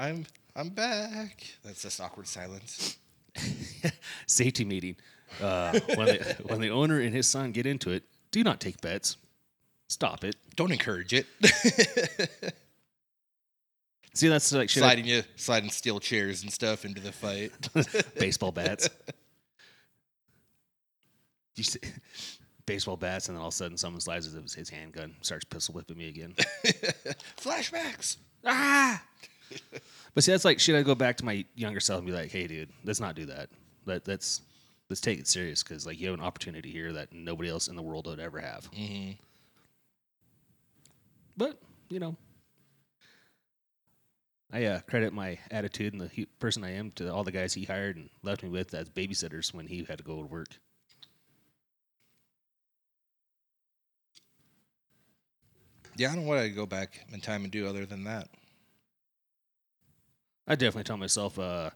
I'm 0.00 0.26
I'm 0.56 0.70
back. 0.70 1.44
That's 1.62 1.82
just 1.82 2.00
awkward 2.00 2.26
silence. 2.26 2.96
Safety 4.26 4.64
meeting. 4.64 4.96
Uh, 5.42 5.78
when, 5.94 6.06
the, 6.06 6.36
when 6.46 6.60
the 6.62 6.70
owner 6.70 7.00
and 7.00 7.14
his 7.14 7.28
son 7.28 7.52
get 7.52 7.66
into 7.66 7.90
it, 7.90 8.02
do 8.30 8.42
not 8.42 8.60
take 8.60 8.80
bets. 8.80 9.18
Stop 9.88 10.24
it. 10.24 10.36
Don't 10.56 10.72
encourage 10.72 11.12
it. 11.12 11.26
See, 14.14 14.28
that's 14.28 14.50
like 14.52 14.70
shit. 14.70 14.82
I- 14.82 14.86
sliding 14.86 15.04
you, 15.04 15.22
sliding 15.36 15.70
steel 15.70 16.00
chairs 16.00 16.42
and 16.42 16.50
stuff 16.50 16.86
into 16.86 17.02
the 17.02 17.12
fight. 17.12 17.52
baseball 18.18 18.52
bats. 18.52 18.88
You 21.56 21.64
see, 21.64 21.80
baseball 22.64 22.96
bats, 22.96 23.28
and 23.28 23.36
then 23.36 23.42
all 23.42 23.48
of 23.48 23.54
a 23.54 23.56
sudden 23.56 23.76
someone 23.76 24.00
slides 24.00 24.32
his, 24.32 24.54
his 24.54 24.70
handgun, 24.70 25.14
starts 25.20 25.44
pistol 25.44 25.74
whipping 25.74 25.98
me 25.98 26.08
again. 26.08 26.34
Flashbacks. 27.36 28.16
ah! 28.46 29.02
But 30.14 30.24
see, 30.24 30.32
that's 30.32 30.44
like 30.44 30.58
shit. 30.58 30.74
I 30.74 30.82
go 30.82 30.94
back 30.94 31.16
to 31.18 31.24
my 31.24 31.44
younger 31.54 31.80
self 31.80 31.98
and 31.98 32.06
be 32.06 32.12
like, 32.12 32.30
"Hey, 32.30 32.46
dude, 32.46 32.70
let's 32.84 33.00
not 33.00 33.14
do 33.14 33.26
that. 33.26 33.48
Let 33.86 34.06
let's 34.08 34.40
let's 34.88 35.00
take 35.00 35.18
it 35.20 35.28
serious 35.28 35.62
because 35.62 35.86
like 35.86 36.00
you 36.00 36.08
have 36.08 36.18
an 36.18 36.24
opportunity 36.24 36.70
here 36.70 36.92
that 36.92 37.12
nobody 37.12 37.48
else 37.48 37.68
in 37.68 37.76
the 37.76 37.82
world 37.82 38.06
would 38.06 38.20
ever 38.20 38.40
have." 38.40 38.66
hmm 38.66 39.12
But 41.36 41.58
you 41.88 41.98
know, 41.98 42.16
I 44.52 44.64
uh, 44.64 44.80
credit 44.82 45.12
my 45.12 45.40
attitude 45.50 45.92
and 45.92 46.00
the 46.00 46.06
hu- 46.08 46.26
person 46.38 46.62
I 46.62 46.70
am 46.70 46.92
to 46.92 47.12
all 47.12 47.24
the 47.24 47.32
guys 47.32 47.54
he 47.54 47.64
hired 47.64 47.96
and 47.96 48.10
left 48.22 48.44
me 48.44 48.48
with 48.48 48.72
as 48.74 48.88
babysitters 48.88 49.52
when 49.52 49.66
he 49.66 49.82
had 49.84 49.98
to 49.98 50.04
go 50.04 50.20
to 50.20 50.26
work. 50.28 50.60
Yeah, 55.96 56.10
I 56.10 56.14
don't 56.14 56.24
know 56.24 56.28
what 56.28 56.38
I'd 56.38 56.54
go 56.56 56.66
back 56.66 57.06
in 57.12 57.20
time 57.20 57.44
and 57.44 57.52
do 57.52 57.66
other 57.68 57.86
than 57.86 58.04
that. 58.04 58.28
I 60.50 60.56
definitely 60.56 60.82
tell 60.82 60.96
myself, 60.96 61.38
uh, 61.38 61.70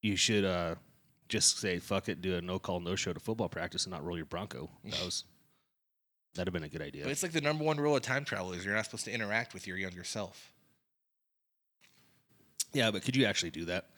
you 0.00 0.16
should 0.16 0.46
uh, 0.46 0.76
just 1.28 1.58
say 1.58 1.78
fuck 1.78 2.08
it, 2.08 2.22
do 2.22 2.36
a 2.36 2.40
no 2.40 2.58
call, 2.58 2.80
no 2.80 2.96
show 2.96 3.12
to 3.12 3.20
football 3.20 3.50
practice 3.50 3.84
and 3.84 3.92
not 3.92 4.02
roll 4.02 4.16
your 4.16 4.24
Bronco. 4.24 4.70
That 4.84 5.04
was 5.04 5.24
that'd 6.34 6.48
have 6.48 6.54
been 6.54 6.64
a 6.64 6.68
good 6.70 6.80
idea. 6.80 7.02
But 7.02 7.12
it's 7.12 7.22
like 7.22 7.32
the 7.32 7.42
number 7.42 7.62
one 7.62 7.76
rule 7.76 7.94
of 7.94 8.00
time 8.00 8.24
travel 8.24 8.54
is 8.54 8.64
you're 8.64 8.74
not 8.74 8.86
supposed 8.86 9.04
to 9.04 9.12
interact 9.12 9.52
with 9.52 9.66
your 9.66 9.76
younger 9.76 10.02
self. 10.02 10.50
yeah, 12.72 12.90
but 12.90 13.02
could 13.02 13.16
you 13.16 13.26
actually 13.26 13.50
do 13.50 13.66
that? 13.66 13.90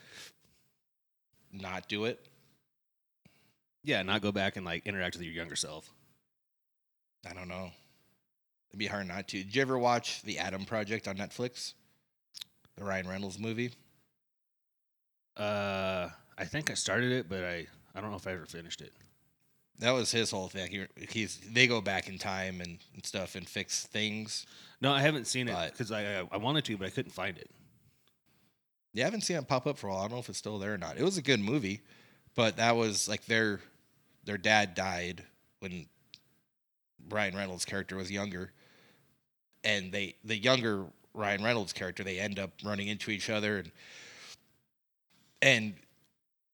Not 1.53 1.89
do 1.89 2.07
it. 2.07 2.27
Yeah, 3.85 4.03
not 4.03 4.21
go 4.21 4.33
back 4.33 4.57
and 4.57 4.67
like 4.67 4.85
interact 4.85 5.15
with 5.15 5.23
your 5.23 5.33
younger 5.33 5.55
self. 5.55 5.89
I 7.25 7.35
don't 7.35 7.47
know. 7.47 7.71
It'd 8.71 8.81
be 8.81 8.87
hard 8.89 9.07
not 9.07 9.29
to. 9.29 9.45
Did 9.45 9.55
you 9.55 9.63
ever 9.63 9.79
watch 9.79 10.23
The 10.23 10.41
Adam 10.41 10.65
Project 10.65 11.07
on 11.07 11.17
Netflix? 11.17 11.75
The 12.77 12.85
Ryan 12.85 13.09
Reynolds 13.09 13.39
movie? 13.39 13.73
Uh, 15.37 16.09
I 16.39 16.45
think 16.45 16.71
I 16.71 16.75
started 16.75 17.13
it, 17.13 17.29
but 17.29 17.45
I 17.45 17.67
I 17.95 18.01
don't 18.01 18.11
know 18.11 18.17
if 18.17 18.27
I 18.27 18.33
ever 18.33 18.47
finished 18.47 18.81
it. 18.81 18.93
That 19.79 19.91
was 19.91 20.11
his 20.11 20.31
whole 20.31 20.49
thing. 20.49 20.71
He, 20.71 21.07
he's 21.09 21.39
they 21.51 21.67
go 21.67 21.81
back 21.81 22.09
in 22.09 22.19
time 22.19 22.61
and, 22.61 22.79
and 22.95 23.05
stuff 23.05 23.35
and 23.35 23.49
fix 23.49 23.87
things. 23.87 24.47
No, 24.81 24.93
I 24.93 25.01
haven't 25.01 25.27
seen 25.27 25.49
it 25.49 25.73
because 25.73 25.91
I, 25.91 26.21
I 26.21 26.29
I 26.33 26.37
wanted 26.37 26.65
to, 26.67 26.77
but 26.77 26.87
I 26.87 26.91
couldn't 26.91 27.13
find 27.13 27.37
it. 27.37 27.51
Yeah, 28.93 29.05
I 29.05 29.07
haven't 29.07 29.23
seen 29.23 29.37
it 29.37 29.47
pop 29.47 29.67
up 29.67 29.77
for 29.77 29.89
a 29.89 29.91
while. 29.91 30.01
I 30.01 30.03
don't 30.05 30.13
know 30.13 30.19
if 30.19 30.29
it's 30.29 30.39
still 30.39 30.59
there 30.59 30.75
or 30.75 30.79
not. 30.79 30.97
It 30.97 31.03
was 31.03 31.19
a 31.19 31.23
good 31.23 31.41
movie, 31.41 31.83
but 32.35 32.57
that 32.57 32.77
was 32.77 33.09
like 33.09 33.27
their 33.27 33.61
their 34.25 34.39
dad 34.39 34.75
died 34.75 35.23
when 35.61 35.87
Ryan 37.09 37.37
Reynolds' 37.37 37.65
character 37.65 37.97
was 37.97 38.11
younger, 38.11 38.53
and 39.65 39.93
they 39.93 40.17
the 40.25 40.37
younger 40.37 40.87
Ryan 41.17 41.43
Reynolds 41.43 41.73
character 41.73 42.05
they 42.05 42.21
end 42.21 42.39
up 42.39 42.51
running 42.65 42.89
into 42.89 43.11
each 43.11 43.31
other 43.31 43.59
and 43.59 43.73
and 45.43 45.75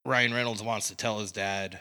Ryan 0.04 0.32
Reynolds 0.34 0.62
wants 0.62 0.88
to 0.88 0.96
tell 0.96 1.18
his 1.18 1.32
dad 1.32 1.78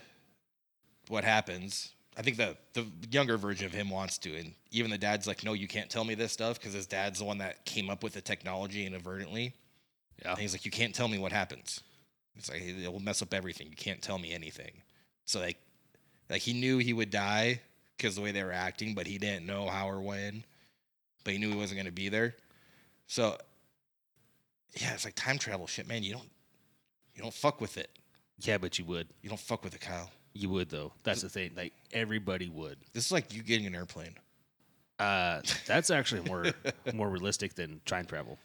what 1.08 1.24
happens. 1.24 1.94
I 2.18 2.22
think 2.22 2.38
the 2.38 2.58
the 2.74 2.86
younger 3.10 3.38
version 3.38 3.66
of 3.66 3.74
him 3.74 3.90
wants 3.90 4.18
to, 4.20 4.36
and 4.36 4.54
even 4.70 4.92
the 4.92 4.98
dad's 4.98 5.26
like, 5.26 5.44
"No, 5.44 5.54
you 5.54 5.68
can't 5.68 5.90
tell 5.90 6.04
me 6.04 6.14
this 6.14 6.32
stuff," 6.32 6.60
because 6.60 6.74
his 6.74 6.86
dad's 6.86 7.20
the 7.20 7.26
one 7.26 7.40
that 7.40 7.66
came 7.66 7.90
up 7.90 8.04
with 8.04 8.14
the 8.14 8.22
technology 8.22 8.86
inadvertently. 8.86 9.54
Yeah, 10.22 10.32
And 10.32 10.40
he's 10.40 10.54
like, 10.54 10.66
you 10.66 10.72
can't 10.72 10.94
tell 10.94 11.08
me 11.08 11.18
what 11.18 11.32
happens. 11.32 11.82
It's 12.36 12.50
like 12.50 12.62
it 12.62 12.92
will 12.92 13.00
mess 13.00 13.22
up 13.22 13.34
everything. 13.34 13.68
You 13.70 13.76
can't 13.76 14.02
tell 14.02 14.18
me 14.18 14.34
anything. 14.34 14.72
So 15.26 15.40
like, 15.40 15.58
like 16.30 16.42
he 16.42 16.54
knew 16.54 16.78
he 16.78 16.94
would 16.94 17.10
die 17.10 17.62
because 17.98 18.16
the 18.16 18.22
way 18.22 18.32
they 18.32 18.44
were 18.44 18.52
acting, 18.52 18.94
but 18.94 19.08
he 19.08 19.18
didn't 19.18 19.46
know 19.46 19.68
how 19.68 19.90
or 19.90 20.00
when. 20.00 20.44
But 21.24 21.34
he 21.34 21.40
knew 21.40 21.50
he 21.50 21.56
wasn't 21.56 21.78
going 21.78 21.86
to 21.86 21.92
be 21.92 22.10
there. 22.10 22.36
So 23.12 23.36
yeah, 24.80 24.94
it's 24.94 25.04
like 25.04 25.16
time 25.16 25.38
travel 25.38 25.68
shit, 25.68 25.86
man. 25.86 26.02
You 26.02 26.14
don't 26.14 26.30
you 27.14 27.22
don't 27.22 27.34
fuck 27.34 27.60
with 27.60 27.78
it. 27.78 27.90
yeah, 28.40 28.58
but 28.58 28.80
you 28.80 28.86
would, 28.86 29.10
You 29.22 29.28
don't 29.28 29.38
fuck 29.38 29.66
with 29.66 29.76
it, 29.76 29.82
Kyle. 29.82 30.10
you 30.34 30.48
would 30.48 30.70
though. 30.70 30.94
That's 31.04 31.22
the 31.22 31.28
thing. 31.28 31.52
Like 31.58 31.74
everybody 31.92 32.48
would. 32.48 32.78
This 32.94 33.06
is 33.08 33.12
like 33.12 33.34
you 33.34 33.44
getting 33.44 33.66
an 33.68 33.76
airplane. 33.76 34.16
Uh, 34.98 35.42
that's 35.68 35.90
actually 35.90 36.22
more 36.22 36.46
more 36.94 37.10
realistic 37.10 37.54
than 37.54 37.82
time 37.86 38.06
travel. 38.06 38.38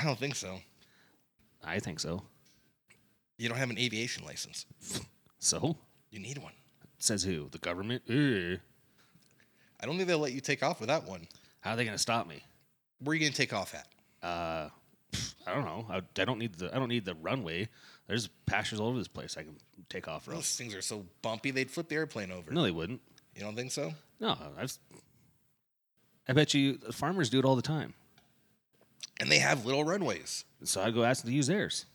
I 0.00 0.04
don't 0.04 0.16
think 0.18 0.36
so. 0.36 0.60
I 1.64 1.80
think 1.80 1.98
so. 1.98 2.22
You 3.38 3.48
don't 3.48 3.58
have 3.58 3.70
an 3.70 3.78
aviation 3.78 4.24
license. 4.24 4.66
So 5.40 5.76
You 6.12 6.20
need 6.20 6.38
one. 6.38 6.52
says 7.00 7.24
who? 7.24 7.48
The 7.50 7.58
government? 7.58 8.02
Ugh. 8.08 8.60
I 9.80 9.86
don't 9.86 9.96
think 9.96 10.06
they'll 10.06 10.18
let 10.20 10.32
you 10.32 10.40
take 10.40 10.62
off 10.62 10.78
without 10.80 11.08
one. 11.08 11.26
How 11.60 11.72
are 11.72 11.76
they 11.76 11.84
gonna 11.84 11.98
stop 11.98 12.28
me? 12.28 12.44
Where 13.02 13.12
are 13.12 13.14
you 13.14 13.20
going 13.20 13.32
to 13.32 13.36
take 13.36 13.52
off 13.52 13.74
at? 13.74 13.86
Uh, 14.26 14.68
I 15.46 15.54
don't 15.54 15.64
know. 15.64 15.86
I, 15.90 15.96
I 16.20 16.24
don't 16.24 16.38
need 16.38 16.54
the 16.54 16.74
I 16.74 16.78
don't 16.78 16.88
need 16.88 17.04
the 17.04 17.14
runway. 17.14 17.68
There's 18.06 18.28
pastures 18.46 18.80
all 18.80 18.88
over 18.88 18.98
this 18.98 19.08
place. 19.08 19.36
I 19.36 19.42
can 19.42 19.56
take 19.88 20.08
off 20.08 20.24
from. 20.24 20.34
Those 20.34 20.54
things 20.56 20.74
are 20.74 20.82
so 20.82 21.06
bumpy 21.22 21.50
they'd 21.50 21.70
flip 21.70 21.88
the 21.88 21.94
airplane 21.96 22.30
over. 22.30 22.50
No, 22.52 22.62
they 22.62 22.70
wouldn't. 22.70 23.00
You 23.34 23.42
don't 23.42 23.56
think 23.56 23.72
so? 23.72 23.92
No, 24.20 24.36
I've. 24.58 24.76
I 26.28 26.32
bet 26.32 26.54
you 26.54 26.78
farmers 26.92 27.30
do 27.30 27.38
it 27.38 27.44
all 27.44 27.56
the 27.56 27.62
time. 27.62 27.94
And 29.18 29.30
they 29.30 29.38
have 29.38 29.66
little 29.66 29.84
runways. 29.84 30.44
So 30.64 30.80
I'd 30.82 30.94
go 30.94 31.02
ask 31.04 31.22
them 31.22 31.30
to 31.30 31.36
use 31.36 31.46
theirs. 31.48 31.86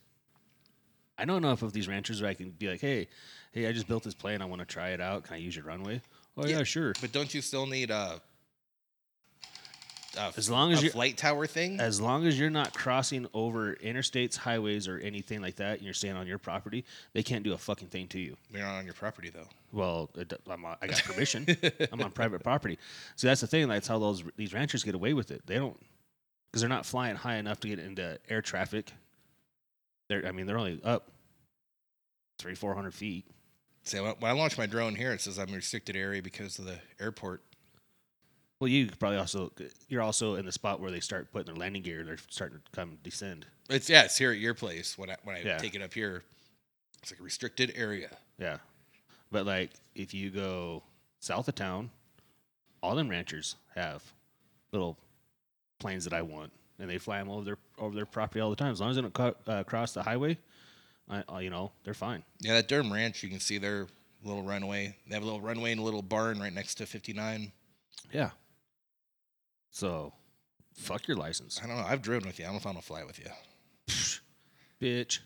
I 1.18 1.26
know 1.26 1.38
enough 1.38 1.62
of 1.62 1.72
these 1.74 1.88
ranchers 1.88 2.22
where 2.22 2.30
I 2.30 2.34
can 2.34 2.50
be 2.52 2.68
like, 2.68 2.82
hey, 2.82 3.08
hey, 3.54 3.68
I 3.68 3.72
just 3.72 3.88
built 3.88 4.04
this 4.04 4.14
plane. 4.14 4.42
I 4.42 4.46
want 4.46 4.60
to 4.60 4.66
try 4.66 4.90
it 4.90 5.00
out. 5.00 5.24
Can 5.24 5.36
I 5.36 5.38
use 5.38 5.56
your 5.56 5.66
runway? 5.66 6.02
Oh 6.38 6.46
yeah, 6.46 6.58
Yeah. 6.58 6.64
sure. 6.64 6.94
But 7.00 7.12
don't 7.14 7.34
you 7.34 7.42
still 7.42 7.66
need 7.66 7.90
a, 7.92 8.22
a 10.18 10.34
As 10.38 10.50
long 10.50 10.72
as 10.72 10.84
a 10.84 10.90
flight 10.90 11.18
tower 11.18 11.46
thing? 11.48 11.80
as 11.80 12.00
long 12.02 12.26
as 12.26 12.40
you're 12.40 12.50
not 12.50 12.74
crossing 12.74 13.28
over 13.34 13.76
interstates, 13.76 14.36
highways, 14.36 14.88
or 14.88 14.98
anything 15.00 15.42
like 15.42 15.56
that, 15.58 15.78
and 15.78 15.82
you're 15.84 15.94
staying 15.94 16.16
on 16.16 16.28
your 16.28 16.38
property, 16.38 16.86
they 17.14 17.24
can't 17.24 17.44
do 17.44 17.54
a 17.54 17.58
fucking 17.58 17.88
thing 17.90 18.08
to 18.10 18.20
you. 18.20 18.36
You're 18.52 18.62
not 18.62 18.76
on 18.76 18.86
your 18.86 18.94
property 18.94 19.30
though. 19.30 19.48
Well, 19.72 20.10
it, 20.16 20.32
I'm 20.50 20.64
on, 20.66 20.78
I 20.82 20.88
got 20.88 21.04
permission. 21.06 21.46
I'm 21.92 22.02
on 22.02 22.12
private 22.12 22.44
property. 22.44 22.78
So 23.16 23.28
that's 23.28 23.42
the 23.42 23.48
thing. 23.48 23.68
That's 23.68 23.88
how 23.88 24.00
those 24.00 24.24
these 24.38 24.54
ranchers 24.54 24.84
get 24.84 24.96
away 24.96 25.14
with 25.14 25.32
it. 25.32 25.42
They 25.46 25.56
don't 25.56 25.78
because 26.52 26.62
they're 26.62 26.70
not 26.70 26.86
flying 26.86 27.16
high 27.16 27.36
enough 27.36 27.60
to 27.62 27.68
get 27.68 27.80
into 27.80 28.18
air 28.30 28.42
traffic. 28.42 28.92
They're 30.08 30.26
I 30.26 30.32
mean 30.32 30.46
they're 30.46 30.58
only 30.58 30.80
up 30.84 31.10
three 32.40 32.56
four 32.56 32.74
hundred 32.76 32.94
feet. 32.94 33.26
See, 33.84 34.00
when 34.00 34.14
when 34.20 34.32
I 34.32 34.34
launch 34.34 34.58
my 34.58 34.66
drone 34.66 34.96
here, 34.96 35.12
it 35.14 35.22
says 35.22 35.38
I'm 35.38 35.50
in 35.50 35.56
restricted 35.56 35.96
area 35.96 36.22
because 36.22 36.58
of 36.60 36.66
the 36.66 36.78
airport. 37.00 37.42
Well, 38.60 38.70
you 38.70 38.88
probably 39.00 39.18
also 39.18 39.52
you're 39.90 40.02
also 40.02 40.36
in 40.36 40.46
the 40.46 40.52
spot 40.52 40.80
where 40.80 40.90
they 40.92 41.00
start 41.02 41.32
putting 41.32 41.48
their 41.48 41.56
landing 41.56 41.82
gear. 41.82 42.04
They're 42.04 42.18
starting 42.30 42.58
to 42.60 42.64
come 42.72 42.98
descend. 43.04 43.46
It's 43.70 43.90
yeah, 43.90 44.04
it's 44.04 44.18
here 44.18 44.32
at 44.32 44.38
your 44.38 44.54
place. 44.54 44.98
When 44.98 45.10
I 45.10 45.18
when 45.24 45.36
I 45.36 45.42
Yeah. 45.42 45.58
take 45.58 45.76
it 45.76 45.82
up 45.82 45.94
here, 45.94 46.24
it's 47.02 47.12
like 47.12 47.20
a 47.20 47.24
restricted 47.24 47.74
area. 47.76 48.10
Yeah, 48.40 48.58
but 49.32 49.46
like 49.46 49.72
if 49.94 50.14
you 50.14 50.30
go 50.30 50.84
south 51.20 51.48
of 51.50 51.56
town, 51.56 51.90
all 52.82 52.96
them 52.96 53.10
ranchers 53.10 53.56
have 53.76 54.04
little 54.72 54.98
planes 55.80 56.06
that 56.06 56.14
I 56.14 56.22
want, 56.22 56.52
and 56.80 56.90
they 56.90 56.98
fly 56.98 57.20
them 57.20 57.30
over 57.30 57.44
their 57.44 57.58
over 57.78 57.94
their 57.94 58.06
property 58.06 58.40
all 58.40 58.50
the 58.50 58.56
time. 58.56 58.72
As 58.72 58.80
long 58.80 58.90
as 58.92 58.96
they 58.96 59.02
don't 59.02 59.14
co- 59.14 59.36
uh, 59.48 59.64
cross 59.66 59.94
the 59.94 60.04
highway, 60.04 60.38
I, 61.10 61.24
uh, 61.30 61.38
you 61.40 61.50
know 61.50 61.74
they're 61.84 61.94
fine. 61.94 62.24
Yeah, 62.40 62.54
that 62.54 62.70
Durham 62.70 62.92
Ranch, 62.94 63.22
you 63.22 63.28
can 63.30 63.42
see 63.42 63.58
their 63.58 63.88
little 64.24 64.44
runway. 64.44 64.96
They 65.08 65.14
have 65.14 65.24
a 65.24 65.26
little 65.26 65.42
runway 65.42 65.72
and 65.74 65.82
a 65.82 65.84
little 65.84 66.02
barn 66.02 66.40
right 66.40 66.54
next 66.54 66.76
to 66.76 66.86
59. 66.86 67.52
Yeah. 68.14 68.30
So, 69.76 70.14
fuck 70.74 71.06
your 71.06 71.18
license, 71.18 71.60
I 71.62 71.68
don't 71.68 71.76
know. 71.76 71.84
I've 71.86 72.02
driven 72.02 72.26
with 72.26 72.40
you. 72.40 72.46
I 72.46 72.48
don't 72.48 72.66
I'm 72.66 72.76
gonna 72.76 72.82
fly 72.82 73.04
with 73.04 73.20
you. 73.20 73.26
bitch. 74.82 75.20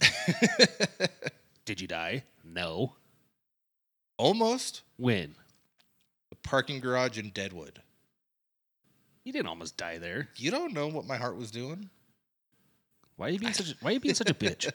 Did 1.65 1.79
you 1.79 1.85
die? 1.85 2.23
No. 2.43 2.95
Almost. 4.17 4.81
When? 4.97 5.35
The 6.31 6.35
parking 6.37 6.79
garage 6.79 7.19
in 7.19 7.29
Deadwood. 7.29 7.83
You 9.23 9.33
didn't 9.33 9.49
almost 9.49 9.77
die 9.77 9.99
there. 9.99 10.29
You 10.35 10.49
don't 10.49 10.73
know 10.73 10.87
what 10.87 11.05
my 11.05 11.17
heart 11.17 11.37
was 11.37 11.51
doing. 11.51 11.91
Why 13.17 13.27
are 13.27 13.29
you 13.29 13.37
being 13.37 13.53
such? 13.53 13.69
A, 13.69 13.75
why 13.81 13.91
are 13.91 13.93
you 13.93 13.99
being 13.99 14.15
such 14.15 14.31
a 14.31 14.33
bitch? 14.33 14.71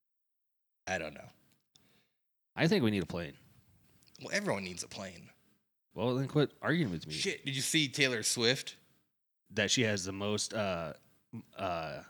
I 0.86 0.98
don't 0.98 1.14
know. 1.14 1.30
I 2.54 2.66
think 2.66 2.84
we 2.84 2.90
need 2.90 3.04
a 3.04 3.06
plane. 3.06 3.32
Well, 4.20 4.34
everyone 4.34 4.64
needs 4.64 4.82
a 4.82 4.88
plane. 4.88 5.30
Well, 5.94 6.14
then 6.14 6.28
quit 6.28 6.50
arguing 6.60 6.92
with 6.92 7.06
me. 7.06 7.14
Shit, 7.14 7.46
did 7.46 7.56
you 7.56 7.62
see 7.62 7.88
Taylor 7.88 8.22
Swift? 8.22 8.76
That 9.54 9.70
she 9.70 9.82
has 9.82 10.04
the 10.04 10.12
most 10.12 10.52
uh, 10.54 10.92
uh, 11.58 12.00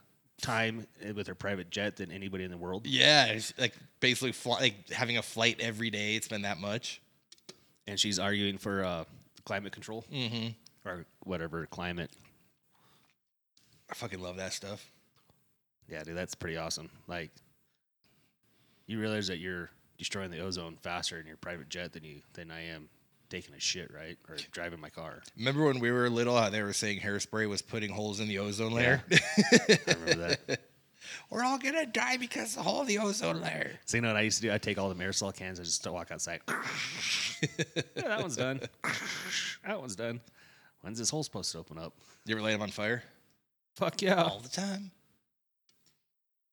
time 0.43 0.87
with 1.15 1.27
her 1.29 1.35
private 1.35 1.71
jet 1.71 1.97
than 1.97 2.11
anybody 2.11 2.45
in 2.45 2.51
the 2.51 2.57
world. 2.57 2.87
Yeah, 2.87 3.27
it's 3.27 3.53
like 3.59 3.75
basically 4.01 4.33
fly, 4.33 4.61
like 4.61 4.91
having 4.91 5.19
a 5.19 5.23
flight 5.23 5.57
every 5.61 5.91
day. 5.91 6.15
It's 6.17 6.29
been 6.29 6.43
that 6.43 6.59
much. 6.59 7.01
and 7.87 7.99
she's 7.99 8.19
arguing 8.19 8.59
for 8.59 8.85
uh, 8.85 9.05
climate 9.45 9.73
control 9.73 10.05
Mm-hmm. 10.13 10.49
or 10.89 11.07
whatever 11.25 11.65
climate. 11.67 12.11
I 13.91 13.95
fucking 13.95 14.21
love 14.21 14.37
that 14.37 14.53
stuff. 14.53 14.85
Yeah, 15.89 16.03
dude, 16.05 16.17
that's 16.17 16.35
pretty 16.35 16.59
awesome. 16.59 16.91
Like, 17.07 17.31
you 18.87 19.01
realize 19.01 19.27
that 19.29 19.39
you're 19.39 19.71
destroying 19.97 20.31
the 20.31 20.41
ozone 20.41 20.77
faster 20.83 21.19
in 21.19 21.27
your 21.27 21.39
private 21.39 21.69
jet 21.71 21.93
than 21.93 22.05
you 22.05 22.21
than 22.35 22.51
I 22.51 22.67
am 22.67 22.89
taking 23.29 23.55
a 23.55 23.61
shit, 23.61 23.93
right, 23.93 24.17
or 24.29 24.37
driving 24.53 24.81
my 24.81 24.91
car. 24.91 25.23
Remember 25.37 25.65
when 25.65 25.81
we 25.81 25.91
were 25.91 26.09
little? 26.09 26.37
How 26.37 26.49
they 26.49 26.63
were 26.63 26.73
saying 26.73 27.01
hairspray 27.01 27.49
was 27.49 27.63
putting 27.63 27.91
holes 27.91 28.21
in 28.21 28.29
the 28.29 28.39
ozone 28.39 28.73
layer. 28.73 29.03
I 29.13 29.79
remember 29.87 30.15
that. 30.47 30.61
we're 31.31 31.45
all 31.45 31.59
gonna 31.59 31.87
die 31.87 32.17
because 32.17 32.57
of 32.57 32.65
the 32.65 32.71
hole 32.71 32.81
in 32.83 32.87
the 32.87 32.99
ozone 32.99 33.41
layer. 33.41 33.79
So 33.85 33.97
you 33.97 34.03
know 34.03 34.09
what 34.09 34.17
I 34.17 34.23
used 34.23 34.39
to 34.39 34.49
do? 34.49 34.53
I 34.53 34.59
take 34.59 34.79
all 34.79 34.89
the 34.89 34.95
aerosol 34.95 35.35
cans 35.35 35.59
and 35.59 35.67
just 35.67 35.87
walk 35.87 36.11
outside. 36.11 36.41
yeah, 36.49 37.85
that 37.97 38.21
one's 38.21 38.37
done. 38.37 38.61
that 39.67 39.81
one's 39.81 39.97
done. 39.97 40.21
When's 40.81 40.99
this 40.99 41.11
hole 41.11 41.23
supposed 41.23 41.53
to 41.53 41.59
open 41.59 41.79
up? 41.79 41.93
You 42.25 42.35
ever 42.35 42.43
light 42.43 42.53
them 42.53 42.63
on 42.63 42.71
fire? 42.71 43.03
Fuck 43.77 44.03
yeah! 44.03 44.23
All 44.23 44.41
the 44.41 44.49
time. 44.49 44.91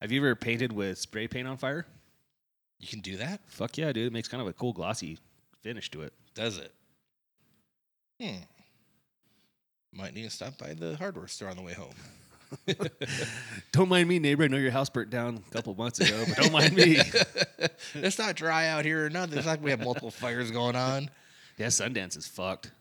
Have 0.01 0.11
you 0.11 0.19
ever 0.19 0.35
painted 0.35 0.71
with 0.71 0.97
spray 0.97 1.27
paint 1.27 1.47
on 1.47 1.57
fire? 1.57 1.85
You 2.79 2.87
can 2.87 2.99
do 2.99 3.17
that. 3.17 3.41
Fuck 3.47 3.77
yeah, 3.77 3.91
dude! 3.91 4.07
It 4.07 4.13
makes 4.13 4.27
kind 4.27 4.41
of 4.41 4.47
a 4.47 4.53
cool 4.53 4.73
glossy 4.73 5.17
finish 5.61 5.89
to 5.91 6.01
it. 6.01 6.13
Does 6.35 6.57
it? 6.57 6.71
Hmm. 8.21 8.43
Might 9.91 10.13
need 10.13 10.23
to 10.23 10.29
stop 10.29 10.57
by 10.57 10.73
the 10.73 10.95
hardware 10.97 11.27
store 11.27 11.49
on 11.49 11.55
the 11.55 11.63
way 11.63 11.73
home. 11.73 11.95
don't 13.71 13.89
mind 13.89 14.07
me, 14.07 14.19
neighbor. 14.19 14.43
I 14.43 14.47
know 14.47 14.57
your 14.57 14.71
house 14.71 14.89
burnt 14.89 15.09
down 15.09 15.41
a 15.49 15.53
couple 15.53 15.73
months 15.75 15.99
ago, 15.99 16.23
but 16.27 16.37
don't 16.37 16.51
mind 16.51 16.75
me. 16.75 16.99
it's 17.95 18.19
not 18.19 18.35
dry 18.35 18.67
out 18.67 18.85
here 18.85 19.05
or 19.05 19.09
nothing. 19.09 19.37
It's 19.37 19.47
like 19.47 19.63
we 19.63 19.71
have 19.71 19.79
multiple 19.79 20.11
fires 20.11 20.51
going 20.51 20.75
on. 20.75 21.09
yeah, 21.57 21.67
Sundance 21.67 22.17
is 22.17 22.27
fucked. 22.27 22.71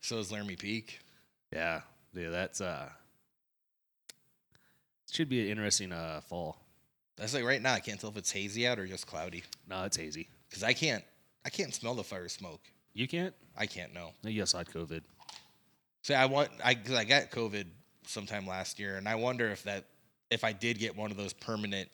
So 0.00 0.18
is 0.18 0.30
Laramie 0.30 0.56
Peak. 0.56 1.00
Yeah, 1.52 1.80
yeah, 2.14 2.30
that's 2.30 2.60
uh, 2.60 2.88
should 5.10 5.28
be 5.28 5.40
an 5.40 5.48
interesting 5.48 5.92
uh 5.92 6.20
fall. 6.28 6.58
That's 7.16 7.34
like 7.34 7.44
right 7.44 7.60
now. 7.60 7.72
I 7.74 7.80
can't 7.80 7.98
tell 7.98 8.10
if 8.10 8.16
it's 8.16 8.30
hazy 8.30 8.66
out 8.66 8.78
or 8.78 8.86
just 8.86 9.06
cloudy 9.06 9.42
No, 9.68 9.84
it's 9.84 9.96
hazy. 9.96 10.28
because 10.48 10.62
I 10.62 10.74
can't. 10.74 11.02
I 11.46 11.48
can't 11.48 11.72
smell 11.72 11.94
the 11.94 12.02
fire 12.02 12.28
smoke. 12.28 12.60
You 12.92 13.06
can't? 13.06 13.32
I 13.56 13.66
can't 13.66 13.94
know. 13.94 14.10
No, 14.24 14.30
you 14.30 14.42
also 14.42 14.58
had 14.58 14.66
COVID. 14.66 15.02
So 16.02 16.14
I 16.14 16.26
want. 16.26 16.50
I 16.62 16.74
because 16.74 16.96
I 16.96 17.04
got 17.04 17.30
COVID 17.30 17.66
sometime 18.04 18.48
last 18.48 18.80
year, 18.80 18.96
and 18.96 19.08
I 19.08 19.14
wonder 19.14 19.48
if 19.48 19.62
that 19.62 19.84
if 20.28 20.42
I 20.42 20.52
did 20.52 20.80
get 20.80 20.96
one 20.96 21.12
of 21.12 21.16
those 21.16 21.32
permanent 21.32 21.88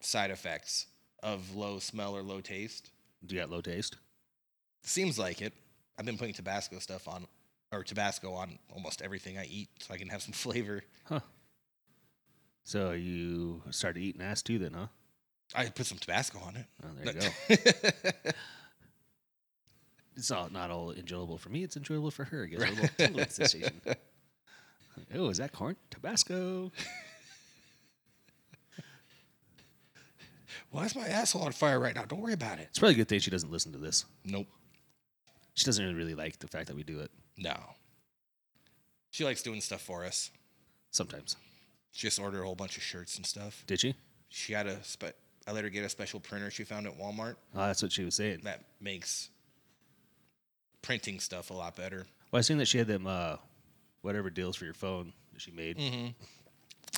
side 0.00 0.32
effects 0.32 0.86
of 1.22 1.54
low 1.54 1.78
smell 1.78 2.16
or 2.16 2.22
low 2.22 2.40
taste. 2.40 2.90
Do 3.24 3.36
you 3.36 3.40
got 3.40 3.50
low 3.50 3.60
taste? 3.60 3.98
Seems 4.82 5.16
like 5.16 5.42
it. 5.42 5.52
I've 5.96 6.04
been 6.04 6.18
putting 6.18 6.34
Tabasco 6.34 6.80
stuff 6.80 7.06
on, 7.06 7.28
or 7.70 7.84
Tabasco 7.84 8.32
on 8.32 8.58
almost 8.74 9.00
everything 9.00 9.38
I 9.38 9.44
eat, 9.44 9.68
so 9.78 9.94
I 9.94 9.96
can 9.96 10.08
have 10.08 10.22
some 10.22 10.32
flavor. 10.32 10.82
Huh. 11.04 11.20
So 12.64 12.92
you 12.92 13.62
started 13.70 14.00
eating 14.00 14.22
ass 14.22 14.42
too, 14.42 14.58
then, 14.58 14.72
huh? 14.72 14.86
I 15.54 15.66
put 15.66 15.86
some 15.86 15.98
Tabasco 15.98 16.40
on 16.40 16.56
it. 16.56 16.66
Oh, 16.82 16.88
there 17.00 17.14
you 17.14 17.30
go. 18.24 18.30
It's 20.16 20.30
not 20.30 20.52
not 20.52 20.70
all 20.70 20.92
enjoyable 20.92 21.38
for 21.38 21.48
me. 21.48 21.62
It's 21.64 21.76
enjoyable 21.76 22.10
for 22.10 22.24
her. 22.24 22.44
It 22.44 22.48
gives 22.50 22.62
her 22.64 22.68
a 22.70 22.72
little 22.74 22.88
tingling 22.98 23.28
sensation. 23.28 23.80
Oh, 25.14 25.28
is 25.30 25.38
that 25.38 25.52
corn? 25.52 25.76
Tabasco. 25.90 26.70
Why 30.70 30.84
is 30.84 30.94
my 30.96 31.06
asshole 31.06 31.42
on 31.42 31.52
fire 31.52 31.78
right 31.78 31.94
now? 31.94 32.04
Don't 32.04 32.20
worry 32.20 32.32
about 32.32 32.58
it. 32.58 32.66
It's 32.70 32.78
probably 32.78 32.94
a 32.94 32.98
good 32.98 33.08
thing 33.08 33.20
she 33.20 33.30
doesn't 33.30 33.50
listen 33.50 33.72
to 33.72 33.78
this. 33.78 34.04
Nope. 34.24 34.46
She 35.54 35.64
doesn't 35.66 35.82
even 35.84 35.96
really 35.96 36.14
like 36.14 36.38
the 36.38 36.46
fact 36.48 36.66
that 36.68 36.76
we 36.76 36.82
do 36.82 37.00
it 37.00 37.10
No. 37.36 37.54
She 39.10 39.24
likes 39.24 39.42
doing 39.42 39.60
stuff 39.60 39.82
for 39.82 40.04
us. 40.04 40.30
sometimes. 40.90 41.36
She 41.92 42.06
just 42.06 42.18
ordered 42.18 42.40
a 42.40 42.44
whole 42.44 42.54
bunch 42.54 42.76
of 42.78 42.82
shirts 42.82 43.16
and 43.18 43.26
stuff. 43.26 43.64
Did 43.66 43.80
she? 43.80 43.94
She 44.30 44.54
had 44.54 44.66
a 44.66 44.82
spe- 44.82 45.14
I 45.46 45.52
let 45.52 45.64
her 45.64 45.70
get 45.70 45.84
a 45.84 45.88
special 45.90 46.20
printer 46.20 46.50
she 46.50 46.64
found 46.64 46.86
at 46.86 46.98
Walmart 46.98 47.36
Oh, 47.54 47.66
that's 47.66 47.82
what 47.82 47.92
she 47.92 48.04
was 48.04 48.14
saying. 48.14 48.40
that 48.44 48.64
makes 48.80 49.28
printing 50.82 51.20
stuff 51.20 51.50
a 51.50 51.54
lot 51.54 51.76
better. 51.76 52.06
Well, 52.30 52.38
I 52.38 52.42
seen 52.42 52.58
that 52.58 52.68
she 52.68 52.78
had 52.78 52.86
them 52.86 53.06
uh, 53.06 53.36
whatever 54.02 54.30
deals 54.30 54.56
for 54.56 54.64
your 54.64 54.74
phone 54.74 55.12
that 55.32 55.40
she 55.40 55.50
made. 55.50 55.78
Mm-hmm. 55.78 56.06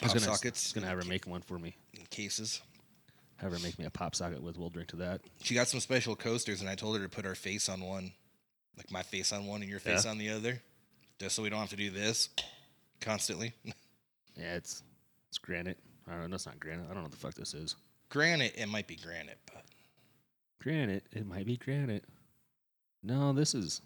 I 0.02 0.04
was 0.06 0.12
Pop 0.12 0.14
gonna, 0.14 0.20
sockets, 0.20 0.72
gonna 0.72 0.86
have 0.86 0.98
her 0.98 1.04
make 1.08 1.26
one 1.26 1.40
for 1.42 1.58
me. 1.58 1.76
cases. 2.10 2.60
Have 3.36 3.52
her 3.52 3.58
make 3.60 3.78
me 3.78 3.84
a 3.84 3.90
pop 3.90 4.14
socket 4.14 4.42
with. 4.42 4.56
We'll 4.58 4.70
drink 4.70 4.88
to 4.90 4.96
that. 4.96 5.20
She 5.42 5.54
got 5.54 5.68
some 5.68 5.80
special 5.80 6.14
coasters, 6.16 6.60
and 6.60 6.68
I 6.70 6.74
told 6.74 6.96
her 6.96 7.02
to 7.02 7.08
put 7.08 7.26
our 7.26 7.34
face 7.34 7.68
on 7.68 7.80
one, 7.80 8.12
like 8.76 8.90
my 8.90 9.02
face 9.02 9.32
on 9.32 9.46
one 9.46 9.60
and 9.60 9.70
your 9.70 9.80
face 9.80 10.04
Yeah. 10.04 10.10
on 10.12 10.18
the 10.18 10.30
other, 10.30 10.60
just 11.18 11.34
so 11.36 11.42
we 11.42 11.50
don't 11.50 11.60
have 11.60 11.70
to 11.70 11.76
do 11.76 11.90
this 11.90 12.28
constantly. 13.00 13.52
Yeah, 14.36 14.54
it's 14.56 14.82
it's 15.28 15.38
granite. 15.38 15.78
I 16.08 16.12
don't 16.12 16.22
know. 16.22 16.28
That's 16.30 16.46
not 16.46 16.58
granite. 16.60 16.84
I 16.84 16.86
don't 16.88 16.96
know 16.96 17.02
what 17.02 17.10
the 17.12 17.16
fuck 17.18 17.34
this 17.34 17.54
is. 17.54 17.76
granite, 18.08 18.54
it 18.56 18.68
might 18.68 18.86
be 18.86 18.96
granite, 18.96 19.38
but 19.46 19.64
Granite. 20.60 21.04
It 21.12 21.26
might 21.26 21.44
be 21.46 21.56
granite. 21.56 22.04
No, 23.04 23.32
this 23.34 23.54
is. 23.54 23.82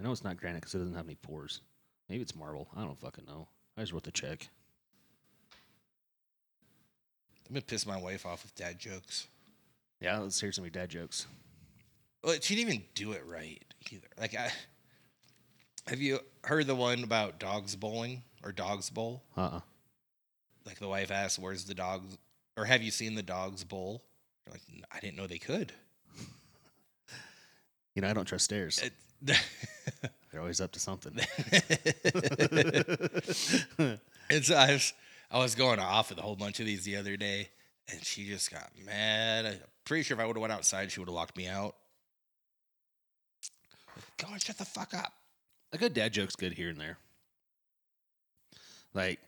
I 0.00 0.02
know 0.02 0.10
it's 0.10 0.24
not 0.24 0.38
granite 0.38 0.60
because 0.60 0.74
it 0.74 0.78
doesn't 0.78 0.94
have 0.94 1.04
any 1.06 1.16
pores. 1.16 1.60
Maybe 2.08 2.22
it's 2.22 2.34
marble. 2.34 2.66
I 2.74 2.82
don't 2.82 2.98
fucking 2.98 3.26
know. 3.26 3.46
I 3.76 3.82
just 3.82 3.92
wrote 3.92 4.02
the 4.04 4.10
check. 4.10 4.48
I'm 7.48 7.54
gonna 7.54 7.60
piss 7.62 7.86
my 7.86 7.98
wife 7.98 8.24
off 8.24 8.42
with 8.42 8.54
dad 8.54 8.78
jokes. 8.78 9.28
Yeah, 10.00 10.18
let's 10.18 10.40
hear 10.40 10.50
some 10.50 10.64
of 10.64 10.74
your 10.74 10.82
dad 10.82 10.88
jokes. 10.90 11.26
Well, 12.24 12.36
she 12.40 12.54
didn't 12.56 12.70
even 12.72 12.84
do 12.94 13.12
it 13.12 13.22
right 13.26 13.62
either. 13.90 14.06
Like, 14.18 14.34
I 14.34 14.50
have 15.88 16.00
you 16.00 16.20
heard 16.44 16.66
the 16.66 16.74
one 16.74 17.04
about 17.04 17.38
dogs 17.38 17.76
bowling 17.76 18.22
or 18.42 18.52
dogs 18.52 18.88
bowl? 18.90 19.22
Uh 19.36 19.40
uh 19.42 19.60
Like 20.64 20.78
the 20.78 20.88
wife 20.88 21.10
asks, 21.10 21.38
"Where's 21.38 21.64
the 21.64 21.74
dogs?" 21.74 22.16
Or 22.56 22.64
have 22.64 22.82
you 22.82 22.90
seen 22.90 23.14
the 23.14 23.22
dogs 23.22 23.64
bowl? 23.64 24.02
You're 24.46 24.54
like, 24.54 24.62
I 24.90 25.00
didn't 25.00 25.16
know 25.16 25.26
they 25.26 25.38
could. 25.38 25.72
You 27.94 28.02
know, 28.02 28.08
I 28.08 28.12
don't 28.12 28.24
trust 28.24 28.44
stairs. 28.46 28.82
They're 29.22 30.40
always 30.40 30.60
up 30.60 30.72
to 30.72 30.80
something. 30.80 31.12
and 33.78 34.44
so 34.44 34.54
I 34.54 34.72
was, 34.72 34.92
I 35.30 35.38
was 35.38 35.54
going 35.54 35.78
off 35.78 36.10
with 36.10 36.18
a 36.18 36.22
whole 36.22 36.36
bunch 36.36 36.60
of 36.60 36.66
these 36.66 36.84
the 36.84 36.96
other 36.96 37.16
day, 37.16 37.48
and 37.90 38.02
she 38.04 38.26
just 38.26 38.50
got 38.50 38.70
mad. 38.84 39.46
I'm 39.46 39.58
pretty 39.84 40.02
sure 40.04 40.16
if 40.16 40.22
I 40.22 40.26
would 40.26 40.36
have 40.36 40.40
went 40.40 40.52
outside, 40.52 40.90
she 40.90 41.00
would 41.00 41.08
have 41.08 41.14
locked 41.14 41.36
me 41.36 41.46
out. 41.46 41.74
Go 44.18 44.28
and 44.32 44.42
shut 44.42 44.58
the 44.58 44.64
fuck 44.64 44.94
up. 44.94 45.12
a 45.72 45.78
good 45.78 45.94
dad 45.94 46.12
joke's 46.12 46.36
good 46.36 46.52
here 46.54 46.68
and 46.70 46.78
there. 46.80 46.96
Like 48.94 49.20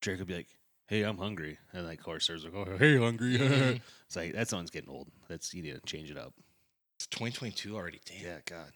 Drake 0.00 0.18
would 0.18 0.28
be 0.28 0.34
like, 0.34 0.48
"Hey, 0.86 1.02
I'm 1.02 1.18
hungry," 1.18 1.58
and 1.72 1.86
like 1.86 2.00
Horser's 2.00 2.44
like, 2.44 2.54
"Oh, 2.54 2.76
hey, 2.78 2.96
hungry." 2.98 3.38
Mhm. 3.38 3.80
it's 4.06 4.16
like 4.16 4.32
that 4.32 4.48
song's 4.48 4.70
getting 4.70 4.90
old. 4.90 5.08
That's 5.28 5.52
you 5.54 5.62
need 5.62 5.74
to 5.74 5.80
change 5.80 6.10
it 6.10 6.16
up. 6.18 6.32
It's 7.00 7.06
2022 7.06 7.74
already. 7.74 7.98
Damn. 8.04 8.22
Yeah, 8.22 8.38
God. 8.44 8.72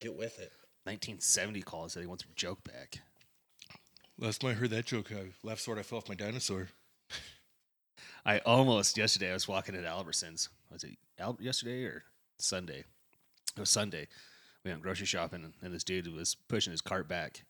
Get 0.00 0.14
with 0.16 0.38
it. 0.38 0.52
1970 0.84 1.60
call 1.62 1.88
said 1.88 2.00
he 2.02 2.06
wants 2.06 2.22
a 2.22 2.28
joke 2.36 2.62
back. 2.62 3.00
Last 4.16 4.42
time 4.42 4.52
I 4.52 4.54
heard 4.54 4.70
that 4.70 4.84
joke, 4.84 5.10
I 5.10 5.32
laughed 5.42 5.62
so 5.62 5.72
hard 5.72 5.80
I 5.80 5.82
fell 5.82 5.98
off 5.98 6.08
my 6.08 6.14
dinosaur. 6.14 6.68
I 8.24 8.38
almost 8.46 8.96
yesterday 8.96 9.30
I 9.30 9.34
was 9.34 9.48
walking 9.48 9.74
at 9.74 9.82
Albertsons. 9.82 10.50
Was 10.70 10.84
it 10.84 10.98
Al- 11.18 11.36
yesterday 11.40 11.82
or 11.82 12.04
Sunday? 12.38 12.84
It 13.56 13.60
was 13.60 13.70
Sunday. 13.70 14.06
We 14.64 14.70
went 14.70 14.84
grocery 14.84 15.06
shopping, 15.06 15.42
and, 15.42 15.52
and 15.62 15.74
this 15.74 15.82
dude 15.82 16.06
was 16.14 16.36
pushing 16.46 16.70
his 16.70 16.80
cart 16.80 17.08
back 17.08 17.42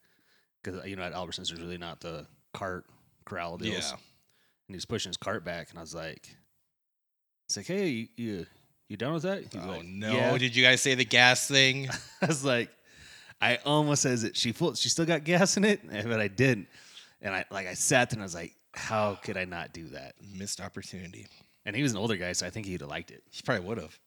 because 0.63 0.87
you 0.87 0.97
know 0.97 1.03
at 1.03 1.13
Albertsons 1.13 1.49
there's 1.49 1.61
really 1.61 1.77
not 1.77 2.01
the 2.01 2.27
cart 2.55 2.87
corral 3.27 3.59
deals. 3.59 3.91
Yeah. 3.91 3.91
and 3.91 4.69
he 4.69 4.75
was 4.77 4.87
pushing 4.87 5.11
his 5.11 5.19
cart 5.19 5.45
back, 5.45 5.69
and 5.69 5.79
I 5.79 5.83
was 5.83 5.95
like, 5.95 6.35
"It's 7.45 7.59
like, 7.59 7.67
hey, 7.67 7.89
you 7.89 8.09
you, 8.17 8.47
you 8.89 8.97
done 8.97 9.13
with 9.13 9.23
that?" 9.23 9.43
He's 9.53 9.63
oh 9.63 9.69
like, 9.69 9.85
no! 9.85 10.13
"Yeah." 10.13 10.39
Did 10.39 10.55
you 10.57 10.63
guys 10.65 10.81
say 10.81 10.95
the 10.95 11.05
gas 11.05 11.49
thing? 11.49 11.89
I 12.23 12.27
was 12.27 12.45
like, 12.45 12.71
I 13.41 13.57
almost 13.65 14.03
says 14.03 14.25
it. 14.25 14.37
She 14.37 14.53
full, 14.53 14.75
she 14.75 14.89
still 14.89 15.07
got 15.07 15.25
gas 15.25 15.57
in 15.57 15.65
it, 15.65 15.81
but 16.05 16.21
I 16.21 16.29
didn't. 16.29 16.69
And 17.21 17.35
I 17.35 17.45
like 17.51 17.67
I 17.67 17.75
sat 17.75 18.11
there 18.11 18.17
and 18.17 18.23
I 18.23 18.27
was 18.27 18.35
like, 18.35 18.55
how 18.75 19.15
could 19.23 19.37
I 19.37 19.45
not 19.45 19.73
do 19.73 19.89
that? 19.89 20.15
Missed 20.35 20.61
opportunity. 20.61 21.27
And 21.65 21.75
he 21.75 21.83
was 21.83 21.93
an 21.93 21.99
older 21.99 22.17
guy, 22.17 22.33
so 22.33 22.47
I 22.47 22.51
think 22.51 22.67
he'd 22.67 22.81
have 22.81 22.91
liked 22.91 23.11
it. 23.11 23.25
He 23.31 23.43
probably 23.43 23.67
would 23.67 23.79
have. 23.79 23.99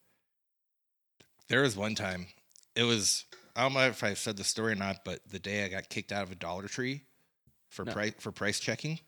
There 1.49 1.61
was 1.61 1.75
one 1.75 1.95
time. 1.95 2.27
It 2.75 2.83
was 2.83 3.25
I 3.55 3.63
don't 3.63 3.73
know 3.73 3.87
if 3.87 4.03
I 4.03 4.13
said 4.13 4.37
the 4.37 4.43
story 4.43 4.71
or 4.73 4.75
not, 4.75 5.03
but 5.03 5.19
the 5.29 5.39
day 5.39 5.65
I 5.65 5.67
got 5.67 5.89
kicked 5.89 6.11
out 6.11 6.23
of 6.23 6.31
a 6.31 6.35
Dollar 6.35 6.67
Tree 6.67 7.01
for 7.67 7.83
No. 7.83 7.91
price 7.91 8.13
for 8.19 8.31
price 8.31 8.59
checking. 8.59 8.99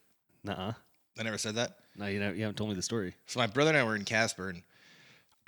Nuh-uh. 0.44 0.74
I 1.20 1.24
never 1.24 1.38
said 1.38 1.56
that. 1.56 1.78
No, 1.96 2.08
you 2.08 2.20
know, 2.20 2.32
you 2.32 2.42
haven't 2.42 2.56
told 2.58 2.70
me 2.70 2.76
the 2.76 2.82
story. 2.82 3.16
So 3.28 3.40
my 3.40 3.48
brother 3.48 3.70
and 3.70 3.78
I 3.78 3.84
were 3.84 3.96
in 3.96 4.06
Casper, 4.06 4.50
and 4.50 4.64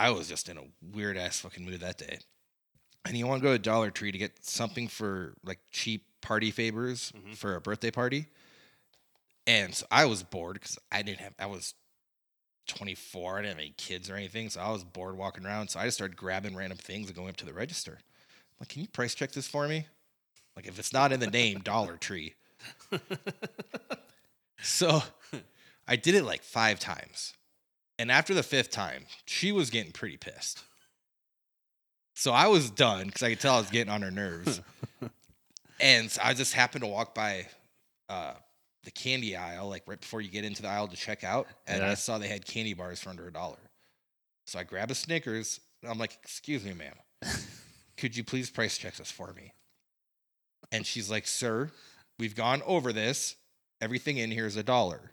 I 0.04 0.10
was 0.12 0.28
just 0.28 0.50
in 0.50 0.58
a 0.58 0.64
weird 0.94 1.16
ass 1.18 1.40
fucking 1.40 1.64
mood 1.64 1.80
that 1.80 1.98
day. 1.98 2.20
And 3.06 3.16
you 3.18 3.26
want 3.26 3.42
to 3.42 3.48
go 3.48 3.54
to 3.54 3.60
Dollar 3.60 3.90
Tree 3.90 4.12
to 4.12 4.18
get 4.18 4.44
something 4.46 4.88
for 4.88 5.34
like 5.44 5.60
cheap 5.72 6.06
party 6.22 6.52
favors 6.52 7.12
Mhm. 7.16 7.36
for 7.38 7.56
a 7.56 7.62
birthday 7.62 7.92
party. 7.92 8.28
And 9.48 9.74
so 9.76 9.86
I 9.92 10.06
was 10.06 10.24
bored 10.24 10.56
because 10.56 10.78
I 10.92 11.02
didn't 11.04 11.20
have, 11.20 11.34
I 11.40 11.46
was 11.46 11.74
24, 12.68 13.40
I 13.40 13.42
didn't 13.42 13.50
have 13.56 13.60
any 13.60 13.74
kids 13.78 14.10
or 14.10 14.16
anything. 14.16 14.50
So 14.50 14.60
I 14.62 14.72
was 14.72 14.84
bored 14.84 15.16
walking 15.18 15.46
around. 15.46 15.70
So 15.70 15.80
I 15.80 15.86
just 15.86 15.98
started 15.98 16.18
grabbing 16.18 16.56
random 16.56 16.78
things 16.78 17.08
and 17.08 17.16
going 17.16 17.30
up 17.30 17.38
to 17.38 17.46
the 17.46 17.54
register. 17.54 18.00
I'm 18.02 18.56
like, 18.62 18.70
can 18.70 18.82
you 18.82 18.88
price 18.90 19.16
check 19.16 19.32
this 19.32 19.48
for 19.48 19.68
me? 19.68 19.88
Like, 20.56 20.68
if 20.68 20.78
it's 20.80 20.94
not 20.94 21.12
in 21.14 21.20
the 21.22 21.28
name, 21.28 21.60
Dollar 21.64 21.98
Tree. 21.98 22.36
So 24.62 25.04
I 25.88 25.98
did 25.98 26.16
it 26.16 26.24
like 26.24 26.42
five 26.42 26.80
times. 26.80 27.34
And 28.04 28.12
after 28.12 28.34
the 28.34 28.44
fifth 28.44 28.70
time, 28.70 29.06
she 29.26 29.54
was 29.54 29.70
getting 29.70 29.94
pretty 29.94 30.18
pissed. 30.18 30.62
So 32.16 32.34
I 32.34 32.48
was 32.48 32.70
done 32.70 33.06
because 33.06 33.24
I 33.24 33.30
could 33.30 33.40
tell 33.40 33.56
I 33.56 33.60
was 33.60 33.70
getting 33.70 33.94
on 33.94 34.02
her 34.02 34.12
nerves. 34.12 34.60
and 35.80 36.12
so 36.12 36.20
I 36.22 36.34
just 36.34 36.54
happened 36.54 36.84
to 36.84 36.90
walk 36.90 37.16
by 37.16 37.48
uh, 38.10 38.34
the 38.84 38.92
candy 38.92 39.38
aisle, 39.38 39.70
like 39.70 39.84
right 39.88 40.02
before 40.02 40.20
you 40.20 40.30
get 40.30 40.44
into 40.44 40.62
the 40.62 40.68
aisle 40.68 40.90
to 40.90 40.98
check 40.98 41.24
out. 41.24 41.48
And 41.66 41.82
Yeah. 41.82 41.92
I 41.92 41.94
saw 41.94 42.18
they 42.18 42.28
had 42.28 42.46
candy 42.46 42.74
bars 42.74 43.00
for 43.00 43.10
under 43.10 43.26
a 43.26 43.32
dollar. 43.32 43.56
So 44.48 44.60
I 44.60 44.64
grab 44.64 44.92
a 44.92 44.96
Snickers. 44.96 45.62
And 45.82 45.90
I'm 45.90 45.98
like, 45.98 46.18
excuse 46.22 46.66
me, 46.66 46.74
ma'am. 46.74 46.96
Could 47.96 48.18
you 48.18 48.26
please 48.26 48.50
price 48.50 48.78
check 48.78 48.98
this 48.98 49.12
for 49.12 49.32
me? 49.32 49.54
And 50.74 50.86
she's 50.86 51.10
like, 51.10 51.26
sir, 51.26 51.72
we've 52.20 52.36
gone 52.36 52.64
over 52.66 52.92
this. 52.92 53.38
Everything 53.80 54.18
in 54.18 54.30
here 54.30 54.46
is 54.46 54.58
a 54.58 54.64
dollar. 54.64 55.12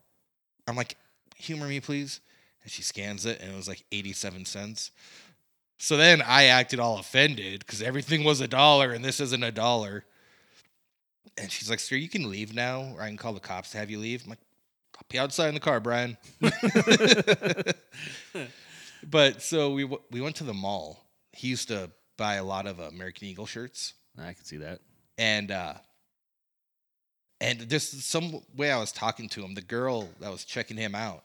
I'm 0.66 0.74
like, 0.74 0.96
humor 1.36 1.68
me, 1.68 1.78
please. 1.78 2.20
And 2.62 2.70
she 2.70 2.82
scans 2.82 3.24
it, 3.26 3.40
and 3.40 3.52
it 3.52 3.56
was 3.56 3.68
like 3.68 3.84
87 3.90 4.44
cents. 4.44 4.90
So 5.78 5.96
then 5.96 6.20
I 6.20 6.44
acted 6.44 6.78
all 6.78 6.98
offended 6.98 7.60
because 7.60 7.80
everything 7.80 8.22
was 8.22 8.40
a 8.42 8.48
dollar 8.48 8.92
and 8.92 9.02
this 9.02 9.18
isn't 9.18 9.42
a 9.42 9.50
dollar. 9.50 10.04
And 11.38 11.50
she's 11.50 11.70
like, 11.70 11.80
"Sir, 11.80 11.96
you 11.96 12.08
can 12.08 12.28
leave 12.30 12.52
now, 12.54 12.92
or 12.96 13.02
I 13.02 13.08
can 13.08 13.16
call 13.16 13.32
the 13.32 13.40
cops 13.40 13.70
to 13.70 13.78
have 13.78 13.88
you 13.90 13.98
leave." 13.98 14.24
I'm 14.24 14.30
like, 14.30 14.40
"I'll 14.96 15.06
be 15.08 15.18
outside 15.18 15.48
in 15.48 15.54
the 15.54 15.60
car, 15.60 15.80
Brian." 15.80 16.18
but 19.10 19.40
so 19.40 19.70
we 19.72 19.82
w- 19.82 20.02
we 20.10 20.20
went 20.20 20.36
to 20.36 20.44
the 20.44 20.52
mall. 20.52 21.06
He 21.32 21.48
used 21.48 21.68
to 21.68 21.90
buy 22.16 22.34
a 22.34 22.44
lot 22.44 22.66
of 22.66 22.78
uh, 22.78 22.84
American 22.84 23.28
Eagle 23.28 23.46
shirts, 23.46 23.94
I 24.18 24.34
can 24.34 24.44
see 24.44 24.58
that. 24.58 24.80
and 25.16 25.50
uh, 25.50 25.74
and 27.40 27.68
just 27.70 28.02
some 28.02 28.42
way 28.54 28.70
I 28.70 28.78
was 28.78 28.92
talking 28.92 29.28
to 29.30 29.42
him. 29.42 29.54
The 29.54 29.62
girl 29.62 30.08
that 30.20 30.30
was 30.30 30.44
checking 30.44 30.76
him 30.76 30.94
out, 30.94 31.24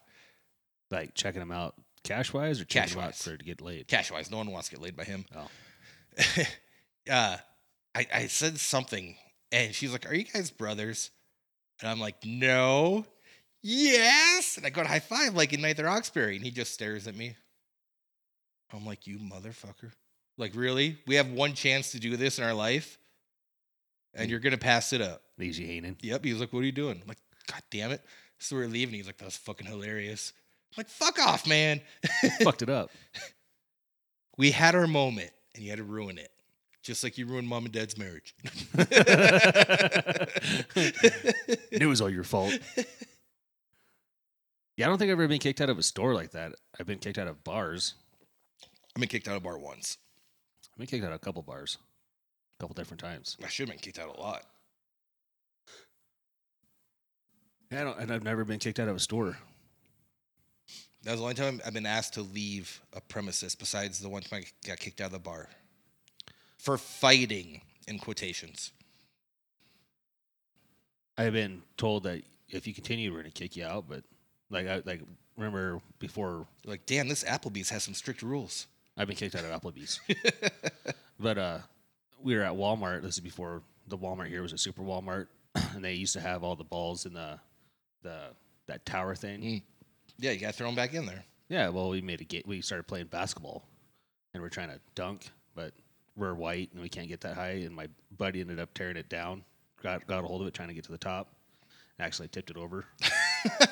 Like 0.95 1.13
checking 1.13 1.41
him 1.41 1.51
out 1.51 1.75
cash 2.05 2.31
wise 2.31 2.61
or 2.61 2.65
checking 2.65 2.95
them 2.95 3.03
out 3.03 3.15
for 3.15 3.35
to 3.35 3.43
get 3.43 3.61
laid. 3.61 3.87
cash 3.87 4.11
wise, 4.11 4.31
no 4.31 4.37
one 4.37 4.51
wants 4.51 4.69
to 4.69 4.75
get 4.75 4.81
laid 4.81 4.95
by 4.95 5.03
him. 5.03 5.25
Oh. 5.35 5.47
uh, 7.11 7.37
I, 7.93 8.07
I 8.13 8.27
said 8.27 8.57
something, 8.59 9.17
and 9.51 9.75
she's 9.75 9.91
like, 9.91 10.09
"Are 10.09 10.15
you 10.15 10.23
guys 10.23 10.51
brothers?" 10.51 11.11
And 11.81 11.89
I'm 11.89 11.99
like, 11.99 12.15
"No." 12.23 13.05
Yes, 13.61 14.57
and 14.57 14.65
I 14.65 14.69
go 14.69 14.83
to 14.83 14.87
high 14.87 14.99
five 14.99 15.35
like 15.35 15.51
in 15.51 15.61
Night 15.61 15.71
at 15.71 15.77
the 15.77 15.83
Roxbury, 15.83 16.35
and 16.35 16.45
he 16.45 16.51
just 16.51 16.73
stares 16.73 17.07
at 17.07 17.15
me. 17.15 17.35
I'm 18.71 18.85
like, 18.85 19.07
"You 19.07 19.17
motherfucker!" 19.17 19.91
Like, 20.37 20.55
really? 20.55 20.99
We 21.07 21.15
have 21.15 21.31
one 21.31 21.53
chance 21.53 21.91
to 21.91 21.99
do 21.99 22.15
this 22.15 22.37
in 22.37 22.45
our 22.45 22.53
life, 22.53 22.97
and 24.13 24.29
you're 24.29 24.39
gonna 24.39 24.57
pass 24.57 24.93
it 24.93 25.01
up. 25.01 25.23
Leaves 25.37 25.59
you 25.59 25.67
hanging. 25.67 25.97
Yep. 26.01 26.23
He 26.23 26.31
was 26.31 26.39
like, 26.39 26.53
"What 26.53 26.59
are 26.59 26.65
you 26.65 26.71
doing?" 26.71 26.99
I'm 27.01 27.07
like, 27.07 27.19
"God 27.51 27.63
damn 27.69 27.91
it!" 27.91 28.01
So 28.37 28.55
we're 28.55 28.67
leaving. 28.67 28.93
He's 28.95 29.07
like, 29.07 29.17
"That 29.17 29.25
was 29.25 29.37
fucking 29.37 29.67
hilarious." 29.67 30.31
Like, 30.78 30.89
"Fuck 30.89 31.19
off, 31.19 31.47
man." 31.47 31.82
Fucked 32.41 32.61
it 32.61 32.69
up. 32.69 32.91
we 34.38 34.51
had 34.51 34.76
our 34.76 34.88
moment, 34.88 35.32
and 35.53 35.63
you 35.63 35.69
had 35.69 35.78
to 35.78 35.84
ruin 35.84 36.17
it, 36.17 36.32
just 36.84 37.03
like 37.03 37.17
you 37.17 37.26
ruined 37.26 37.47
mom 37.47 37.65
and 37.65 37.73
dad's 37.73 37.97
marriage. 37.97 38.36
It 41.71 41.88
was 41.88 41.99
all 41.99 42.09
your 42.09 42.23
fault. 42.23 42.57
Yeah, 44.78 44.86
I 44.86 44.89
don't 44.89 44.97
think 44.97 45.09
I've 45.09 45.13
ever 45.19 45.28
been 45.28 45.39
kicked 45.39 45.61
out 45.61 45.69
of 45.69 45.78
a 45.78 45.84
store 45.84 46.13
like 46.13 46.32
that. 46.32 46.53
I've 46.80 46.86
been 46.86 46.99
kicked 46.99 47.17
out 47.17 47.28
of 47.28 47.43
bars. 47.43 47.95
I've 48.95 48.99
been 48.99 49.09
kicked 49.09 49.28
out 49.28 49.36
of 49.36 49.43
bar 49.43 49.57
once. 49.57 49.97
I've 50.73 50.78
been 50.78 50.88
kicked 50.88 51.03
out 51.03 51.11
of 51.11 51.17
a 51.17 51.19
couple 51.19 51.41
bars, 51.41 51.78
a 52.59 52.63
couple 52.63 52.73
different 52.73 53.01
times. 53.01 53.38
I 53.43 53.47
should 53.47 53.67
have 53.67 53.76
been 53.76 53.82
kicked 53.82 53.99
out 53.99 54.17
a 54.17 54.19
lot. 54.19 54.43
Yeah, 57.71 57.82
I 57.82 57.84
don't, 57.84 57.99
and 57.99 58.11
I've 58.11 58.23
never 58.23 58.43
been 58.45 58.59
kicked 58.59 58.80
out 58.80 58.88
of 58.88 58.95
a 58.95 58.99
store. 58.99 59.38
That 61.05 61.11
was 61.11 61.19
the 61.19 61.23
only 61.23 61.35
time 61.35 61.61
I've 61.63 61.73
been 61.73 61.85
asked 61.85 62.15
to 62.15 62.23
leave 62.23 62.81
a 62.91 62.99
premises 62.99 63.53
besides 63.53 63.99
the 63.99 64.09
one 64.09 64.23
time 64.23 64.41
I 64.41 64.67
got 64.67 64.79
kicked 64.79 64.99
out 65.01 65.07
of 65.07 65.11
the 65.11 65.19
bar 65.19 65.47
for 66.57 66.79
fighting 66.79 67.61
in 67.87 67.99
quotations. 67.99 68.71
I've 71.15 71.33
been 71.33 71.61
told 71.77 72.03
that 72.03 72.23
if 72.49 72.65
you 72.65 72.73
continue, 72.73 73.13
we're 73.13 73.19
gonna 73.19 73.29
kick 73.29 73.55
you 73.55 73.65
out. 73.65 73.85
But 73.87 74.03
like, 74.49 74.67
I 74.67 74.81
like 74.83 75.01
remember 75.37 75.79
before 75.99 76.47
Like, 76.65 76.87
damn, 76.87 77.07
this 77.07 77.23
Applebee's 77.23 77.69
has 77.69 77.83
some 77.83 77.93
strict 77.93 78.23
rules. 78.23 78.65
I've 78.97 79.07
been 79.07 79.15
kicked 79.15 79.35
out 79.35 79.45
of 79.45 79.61
Applebee's. 79.61 79.99
but 81.19 81.37
uh, 81.37 81.57
we 82.19 82.35
were 82.35 82.41
at 82.41 82.53
Walmart. 82.53 83.03
This 83.03 83.13
is 83.13 83.19
before 83.19 83.61
the 83.87 83.97
Walmart 83.97 84.29
here 84.29 84.41
was 84.41 84.53
a 84.53 84.57
super 84.57 84.81
Walmart, 84.81 85.27
and 85.75 85.85
they 85.85 85.93
used 85.93 86.13
to 86.13 86.19
have 86.19 86.43
all 86.43 86.55
the 86.55 86.63
balls 86.63 87.05
in 87.05 87.13
the 87.13 87.39
the 88.01 88.29
that 88.65 88.87
tower 88.87 89.13
thing. 89.13 89.41
Mm. 89.41 89.61
Yeah, 90.18 90.32
you 90.32 90.39
got 90.39 90.47
to 90.47 90.53
throw 90.53 90.68
them 90.68 90.76
back 90.76 90.93
in 90.93 91.05
there. 91.05 91.24
Yeah, 91.49 91.70
well, 91.70 91.89
we 91.89 92.01
made 92.01 92.22
a 92.22 92.24
game. 92.24 92.43
We 92.45 92.61
started 92.61 92.84
playing 92.88 93.07
basketball, 93.07 93.68
and 94.34 94.41
we're 94.41 94.49
trying 94.49 94.70
to 94.70 94.80
dunk, 94.95 95.30
but 95.53 95.74
we're 96.16 96.34
white 96.34 96.70
and 96.72 96.82
we 96.82 96.89
can't 96.89 97.07
get 97.07 97.22
that 97.22 97.36
high. 97.36 97.61
And 97.66 97.76
my 97.76 97.88
buddy 98.18 98.41
ended 98.41 98.59
up 98.59 98.74
tearing 98.74 98.97
it 98.97 99.09
down, 99.09 99.43
got 99.84 100.07
got 100.07 100.24
a 100.24 100.28
hold 100.28 100.41
of 100.41 100.47
it, 100.47 100.53
trying 100.53 100.70
to 100.70 100.74
get 100.74 100.86
to 100.86 100.91
the 100.91 100.97
top, 100.97 101.34
and 101.97 102.05
actually 102.05 102.30
tipped 102.30 102.49
it 102.49 102.57
over. 102.57 102.86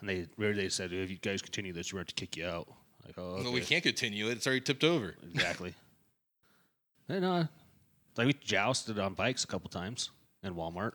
and 0.00 0.08
they 0.08 0.26
they 0.36 0.68
said, 0.68 0.92
if 0.92 1.10
you 1.10 1.16
guys 1.16 1.40
continue 1.40 1.72
this, 1.72 1.92
we're 1.92 1.98
going 1.98 2.06
to 2.06 2.14
kick 2.14 2.36
you 2.36 2.46
out. 2.46 2.68
Like, 3.06 3.14
oh, 3.16 3.22
okay. 3.22 3.44
Well, 3.44 3.52
we 3.52 3.60
can't 3.62 3.82
continue 3.82 4.28
it. 4.28 4.32
It's 4.32 4.46
already 4.46 4.60
tipped 4.60 4.84
over. 4.84 5.14
exactly. 5.32 5.74
and 7.08 7.24
uh, 7.24 7.44
like 8.16 8.26
we 8.26 8.32
jousted 8.34 8.98
on 8.98 9.14
bikes 9.14 9.44
a 9.44 9.46
couple 9.46 9.70
times 9.70 10.10
in 10.42 10.54
Walmart. 10.54 10.92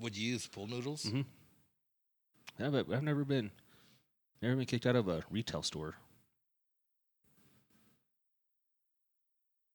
Would 0.00 0.16
you 0.16 0.32
use 0.32 0.46
pool 0.46 0.66
noodles? 0.66 1.04
Mhm. 1.04 1.26
Yeah, 2.62 2.68
but 2.70 2.86
I've 2.92 3.02
never 3.02 3.24
been 3.24 3.50
never 4.40 4.54
been 4.54 4.66
kicked 4.66 4.86
out 4.86 4.94
of 4.94 5.08
a 5.08 5.24
retail 5.30 5.62
store. 5.64 5.96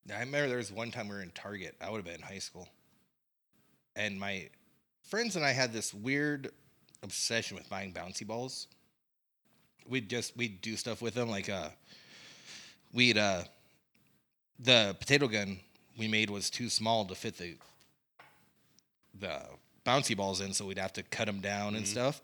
I 0.09 0.19
remember 0.21 0.47
there 0.47 0.57
was 0.57 0.71
one 0.71 0.89
time 0.89 1.09
we 1.09 1.15
were 1.15 1.21
in 1.21 1.31
Target. 1.31 1.75
I 1.81 1.89
would 1.89 1.97
have 1.97 2.05
been 2.05 2.15
in 2.15 2.21
high 2.21 2.39
school. 2.39 2.69
And 3.97 4.17
my 4.17 4.47
friends 5.03 5.35
and 5.35 5.43
I 5.43 5.51
had 5.51 5.73
this 5.73 5.93
weird 5.93 6.49
obsession 7.03 7.57
with 7.57 7.69
buying 7.69 7.91
bouncy 7.91 8.25
balls. 8.25 8.67
We'd 9.85 10.09
just 10.09 10.37
we'd 10.37 10.61
do 10.61 10.77
stuff 10.77 11.01
with 11.01 11.13
them 11.13 11.29
like 11.29 11.49
uh 11.49 11.69
we'd 12.93 13.17
uh 13.17 13.43
the 14.59 14.95
potato 14.97 15.27
gun 15.27 15.59
we 15.97 16.07
made 16.07 16.29
was 16.29 16.49
too 16.49 16.69
small 16.69 17.03
to 17.03 17.15
fit 17.15 17.37
the 17.37 17.57
the 19.19 19.41
bouncy 19.85 20.15
balls 20.15 20.39
in, 20.39 20.53
so 20.53 20.65
we'd 20.65 20.77
have 20.77 20.93
to 20.93 21.03
cut 21.03 21.25
them 21.25 21.41
down 21.41 21.75
and 21.75 21.83
Mhm. 21.85 21.89
stuff. 21.89 22.21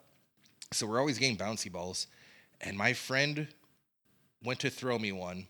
So 0.74 0.88
we're 0.88 1.00
always 1.00 1.18
getting 1.18 1.38
bouncy 1.38 1.72
balls. 1.72 2.08
And 2.62 2.78
my 2.78 2.94
friend 2.94 3.48
went 4.44 4.60
to 4.62 4.70
throw 4.70 4.98
me 5.00 5.12
one 5.12 5.48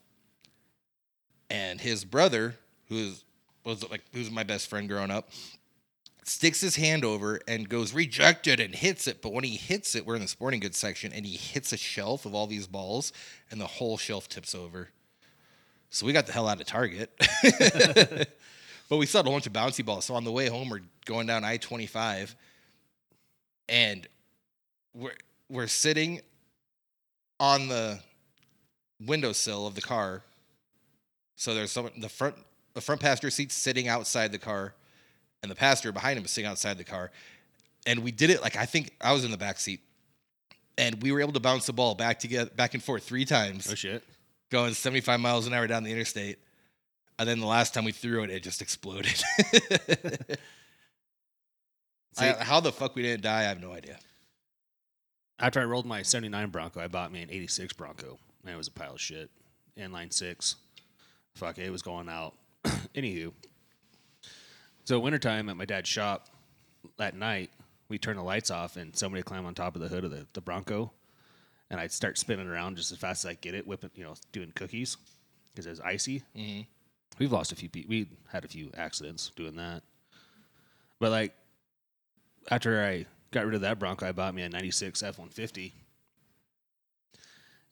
and 1.54 1.80
his 1.80 2.04
brother, 2.04 2.56
who's 2.90 3.24
was 3.64 3.90
like 3.90 4.04
who's 4.12 4.30
my 4.30 4.44
best 4.44 4.68
friend 4.68 4.90
growing 4.90 5.12
up, 5.12 5.30
sticks 6.26 6.60
his 6.60 6.76
hand 6.76 7.06
over 7.06 7.40
and 7.48 7.70
goes 7.70 7.94
rejected 7.94 8.60
and 8.60 8.74
hits 8.74 9.08
it. 9.08 9.22
But 9.22 9.34
when 9.34 9.44
he 9.44 9.56
hits 9.56 9.96
it, 9.96 10.06
we're 10.06 10.16
in 10.16 10.22
the 10.22 10.28
sporting 10.28 10.60
goods 10.60 10.78
section, 10.78 11.14
and 11.14 11.26
he 11.26 11.38
hits 11.38 11.72
a 11.72 11.78
shelf 11.78 12.26
of 12.26 12.34
all 12.34 12.48
these 12.48 12.68
balls, 12.68 13.14
and 13.52 13.62
the 13.62 13.68
whole 13.68 13.98
shelf 13.98 14.28
tips 14.28 14.56
over. 14.56 14.90
So 15.92 16.08
we 16.08 16.12
got 16.12 16.26
the 16.26 16.34
hell 16.34 16.48
out 16.48 16.60
of 16.60 16.66
Target. 16.66 17.12
but 18.90 18.98
we 18.98 19.06
saw 19.06 19.20
a 19.20 19.24
bunch 19.24 19.46
of 19.46 19.54
bouncy 19.54 19.86
balls. 19.86 20.06
So 20.06 20.16
on 20.16 20.24
the 20.24 20.32
way 20.32 20.48
home, 20.48 20.70
we're 20.70 20.82
going 21.06 21.28
down 21.28 21.44
I 21.44 21.58
twenty 21.58 21.86
five, 21.86 22.36
and 23.70 24.08
we're 24.94 25.16
we're 25.50 25.68
sitting 25.68 26.22
on 27.40 27.68
the 27.68 28.00
windowsill 29.06 29.68
of 29.68 29.76
the 29.76 29.82
car 29.82 30.22
so 31.36 31.54
there's 31.54 31.72
someone 31.72 31.94
the 32.00 32.10
front 32.10 32.36
the 32.74 32.82
front 32.82 33.02
passenger 33.02 33.30
seat 33.30 33.52
sitting 33.52 33.88
outside 33.88 34.32
the 34.32 34.40
car, 34.40 34.74
and 35.42 35.52
the 35.52 35.56
passenger 35.56 35.92
behind 35.92 36.18
him 36.18 36.26
is 36.26 36.32
sitting 36.32 36.50
outside 36.50 36.78
the 36.78 36.84
car. 36.84 37.12
And 37.86 38.00
we 38.00 38.12
did 38.12 38.30
it 38.30 38.42
like 38.42 38.56
I 38.56 38.66
think 38.66 38.92
I 39.02 39.14
was 39.14 39.26
in 39.26 39.32
the 39.32 39.38
back 39.38 39.60
seat, 39.60 39.82
and 40.78 41.02
we 41.02 41.12
were 41.12 41.22
able 41.22 41.34
to 41.34 41.40
bounce 41.40 41.66
the 41.66 41.74
ball 41.74 41.96
back 41.96 42.20
together 42.20 42.50
back 42.56 42.74
and 42.74 42.84
forth 42.84 43.04
three 43.04 43.26
times, 43.26 43.70
Oh 43.70 43.76
shit! 43.76 44.04
going 44.52 44.74
75 44.74 45.20
miles 45.20 45.48
an 45.48 45.54
hour 45.54 45.68
down 45.68 45.84
the 45.84 45.92
interstate. 45.92 46.40
And 47.20 47.30
then 47.30 47.40
the 47.40 47.46
last 47.46 47.76
time 47.76 47.86
we 47.86 47.92
threw 47.92 48.24
it, 48.24 48.32
it 48.32 48.42
just 48.42 48.62
exploded. 48.62 49.22
I- 52.18 52.38
how 52.40 52.60
the 52.60 52.72
fuck 52.72 52.96
we 52.96 53.04
didn't 53.04 53.22
die, 53.24 53.42
I 53.42 53.44
have 53.44 53.62
no 53.62 53.72
idea. 53.72 54.00
After 55.44 55.60
I 55.60 55.66
rolled 55.66 55.86
my 55.86 56.04
'79 56.04 56.52
Bronco, 56.52 56.80
I 56.80 56.88
bought 56.88 57.12
me 57.12 57.22
an 57.22 57.30
'86 57.30 57.74
Bronco, 57.74 58.18
and 58.46 58.54
it 58.54 58.56
was 58.56 58.70
a 58.70 58.72
pile 58.72 58.94
of 58.94 59.02
shit. 59.02 59.30
Inline 59.78 60.14
six, 60.14 60.56
fuck 61.36 61.58
it, 61.58 61.66
it 61.66 61.70
was 61.70 61.82
going 61.82 62.08
out. 62.08 62.34
Anywho, 62.96 63.34
so 64.86 65.02
wintertime 65.02 65.50
at 65.50 65.58
my 65.58 65.66
dad's 65.66 65.90
shop 65.90 66.30
at 66.98 67.14
night, 67.14 67.52
we 67.90 67.98
turn 67.98 68.16
the 68.16 68.24
lights 68.24 68.52
off, 68.52 68.78
and 68.78 68.96
somebody 68.96 69.22
climb 69.22 69.46
on 69.46 69.54
top 69.54 69.76
of 69.76 69.82
the 69.82 69.90
hood 69.90 70.06
of 70.06 70.12
the, 70.12 70.26
the 70.32 70.40
Bronco, 70.40 70.94
and 71.70 71.78
I'd 71.78 71.92
start 71.92 72.18
spinning 72.18 72.48
around 72.48 72.78
just 72.78 72.94
as 72.94 72.98
fast 72.98 73.26
as 73.26 73.32
I 73.32 73.34
get 73.34 73.54
it, 73.54 73.68
whipping, 73.68 73.92
you 73.96 74.06
know, 74.06 74.16
doing 74.32 74.54
cookies 74.56 74.96
because 75.54 75.66
it 75.66 75.72
was 75.72 75.82
icy. 75.82 76.24
hmm 76.34 76.62
We've 77.20 77.34
lost 77.34 77.52
a 77.52 77.56
few 77.56 77.68
people. 77.68 77.90
We 77.90 78.08
had 78.32 78.46
a 78.46 78.48
few 78.48 78.72
accidents 78.78 79.30
doing 79.36 79.58
that. 79.58 79.84
But 81.00 81.12
like 81.12 81.36
after 82.50 82.82
I 82.82 83.06
got 83.34 83.46
rid 83.46 83.56
of 83.56 83.62
that 83.62 83.80
Bronco, 83.80 84.08
I 84.08 84.12
bought 84.14 84.34
me 84.34 84.44
a 84.44 84.50
'96 84.50 85.04
F-150, 85.04 85.74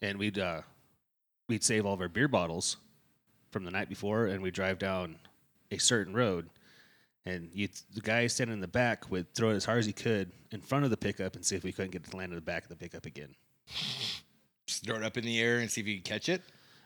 and 0.02 0.18
we'd 0.20 0.40
uh, 0.40 0.62
we'd 1.48 1.64
save 1.64 1.86
all 1.86 1.94
of 1.94 2.02
our 2.02 2.10
beer 2.10 2.28
bottles 2.28 2.78
from 3.52 3.64
the 3.64 3.72
night 3.72 3.90
before, 3.90 4.26
and 4.28 4.42
we'd 4.42 4.54
drive 4.54 4.80
down 4.80 5.18
a 5.72 5.78
certain 5.78 6.14
road, 6.14 6.50
and 7.26 7.50
you 7.54 7.70
the 7.94 8.02
guy 8.02 8.28
standing 8.28 8.56
in 8.56 8.62
the 8.62 8.68
back 8.68 9.10
would 9.12 9.34
throw 9.34 9.52
it 9.52 9.56
as 9.56 9.66
hard 9.66 9.80
as 9.80 9.86
he 9.86 9.94
could 9.94 10.32
in 10.52 10.60
front 10.62 10.84
of 10.84 10.92
the 10.92 10.98
pickup 10.98 11.36
and 11.36 11.46
see 11.46 11.56
if 11.56 11.64
we 11.64 11.72
couldn't 11.72 11.92
get 11.92 12.04
it 12.06 12.12
to 12.12 12.18
land 12.18 12.32
in 12.32 12.36
the 12.36 12.42
back 12.42 12.64
of 12.64 12.70
the 12.70 12.76
pickup 12.76 13.06
again. 13.06 13.34
Just 14.66 14.86
throw 14.86 14.96
it 14.98 15.04
up 15.04 15.18
in 15.18 15.24
the 15.24 15.40
air 15.40 15.60
and 15.60 15.70
see 15.72 15.82
if 15.82 15.88
you 15.88 15.96
can 15.96 16.04
catch 16.04 16.28
it. 16.30 16.42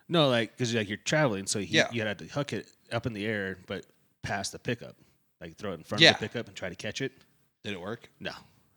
No, 0.08 0.28
like 0.30 0.52
because 0.56 0.74
like 0.74 0.88
you're 0.88 0.98
traveling, 0.98 1.48
so 1.48 1.60
he, 1.60 1.66
Yeah. 1.78 1.88
you 1.92 2.02
had 2.04 2.20
to 2.20 2.26
hook 2.26 2.54
it 2.54 2.68
up 2.92 3.06
in 3.08 3.14
the 3.14 3.26
air, 3.26 3.58
but 3.68 3.86
past 4.22 4.52
the 4.52 4.60
pickup, 4.60 4.96
like 5.42 5.56
throw 5.58 5.72
it 5.72 5.76
in 5.76 5.84
front 5.84 6.02
Yeah. 6.02 6.12
of 6.12 6.20
the 6.20 6.28
pickup 6.28 6.48
and 6.48 6.56
try 6.56 6.70
to 6.70 6.76
catch 6.76 7.02
it. 7.02 7.12
Did 7.64 7.74
it 7.74 7.82
work? 7.82 8.10
No, 8.20 8.32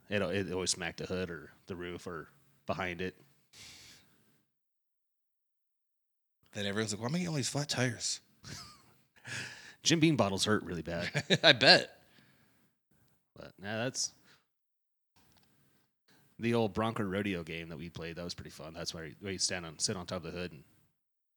it 0.09 0.23
it 0.23 0.53
always 0.53 0.71
smacked 0.71 0.99
the 0.99 1.07
hood 1.07 1.31
or 1.31 1.51
the 1.67 1.77
roof 1.77 2.07
or 2.07 2.29
behind 2.67 3.01
it. 3.01 3.17
Then 6.53 6.67
everyone's 6.67 6.93
like, 6.93 7.01
why 7.01 7.09
am 7.09 7.15
I 7.15 7.19
getting 7.19 7.29
all 7.29 7.35
these 7.35 7.49
flat 7.49 7.69
tires? 7.69 8.21
Jim 9.83 10.01
Beam 10.01 10.17
bottles 10.17 10.45
hurt 10.45 10.65
really 10.65 10.83
bad. 10.83 11.09
I 11.43 11.53
bet. 11.53 11.91
But 13.37 13.53
nah, 13.61 13.77
that's 13.85 14.13
the 16.39 16.55
old 16.55 16.73
Bronco 16.73 17.03
rodeo 17.03 17.43
game 17.43 17.69
that 17.69 17.79
we 17.79 17.89
played. 17.89 18.17
That 18.17 18.25
was 18.25 18.35
pretty 18.35 18.51
fun. 18.51 18.75
That's 18.75 18.95
where 18.95 19.07
you, 19.07 19.15
where 19.21 19.33
you 19.33 19.39
stand 19.39 19.67
on 19.67 19.79
sit 19.79 19.97
on 19.97 20.07
top 20.07 20.25
of 20.25 20.33
the 20.33 20.39
hood 20.39 20.53
and 20.53 20.63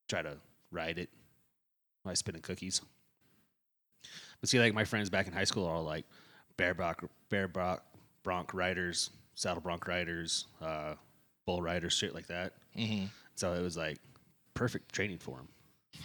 try 0.08 0.22
to 0.22 0.38
ride 0.72 0.98
it 0.98 1.10
by 2.04 2.14
spinning 2.14 2.42
cookies. 2.42 2.82
But 4.40 4.50
see, 4.50 4.60
like 4.60 4.74
my 4.74 4.86
friends 4.86 5.10
back 5.10 5.28
in 5.28 5.34
high 5.34 5.44
school 5.44 5.66
are 5.66 5.76
all 5.76 5.84
like 5.84 6.06
bear 6.58 6.74
bronc, 6.74 6.98
bear 7.30 7.48
bronc, 7.48 7.82
bronc 8.24 8.54
riders, 8.54 9.10
saddle 9.36 9.62
bronc 9.62 9.88
riders, 9.88 10.46
uh, 10.62 10.94
bull 11.46 11.62
riders, 11.62 11.94
shit 11.94 12.14
like 12.14 12.28
that. 12.28 12.54
Mm-hmm. 12.78 13.06
So 13.36 13.54
it 13.54 13.62
was 13.62 13.76
like 13.78 13.98
perfect 14.54 14.94
training 14.94 15.20
for 15.20 15.38
him. 15.38 15.48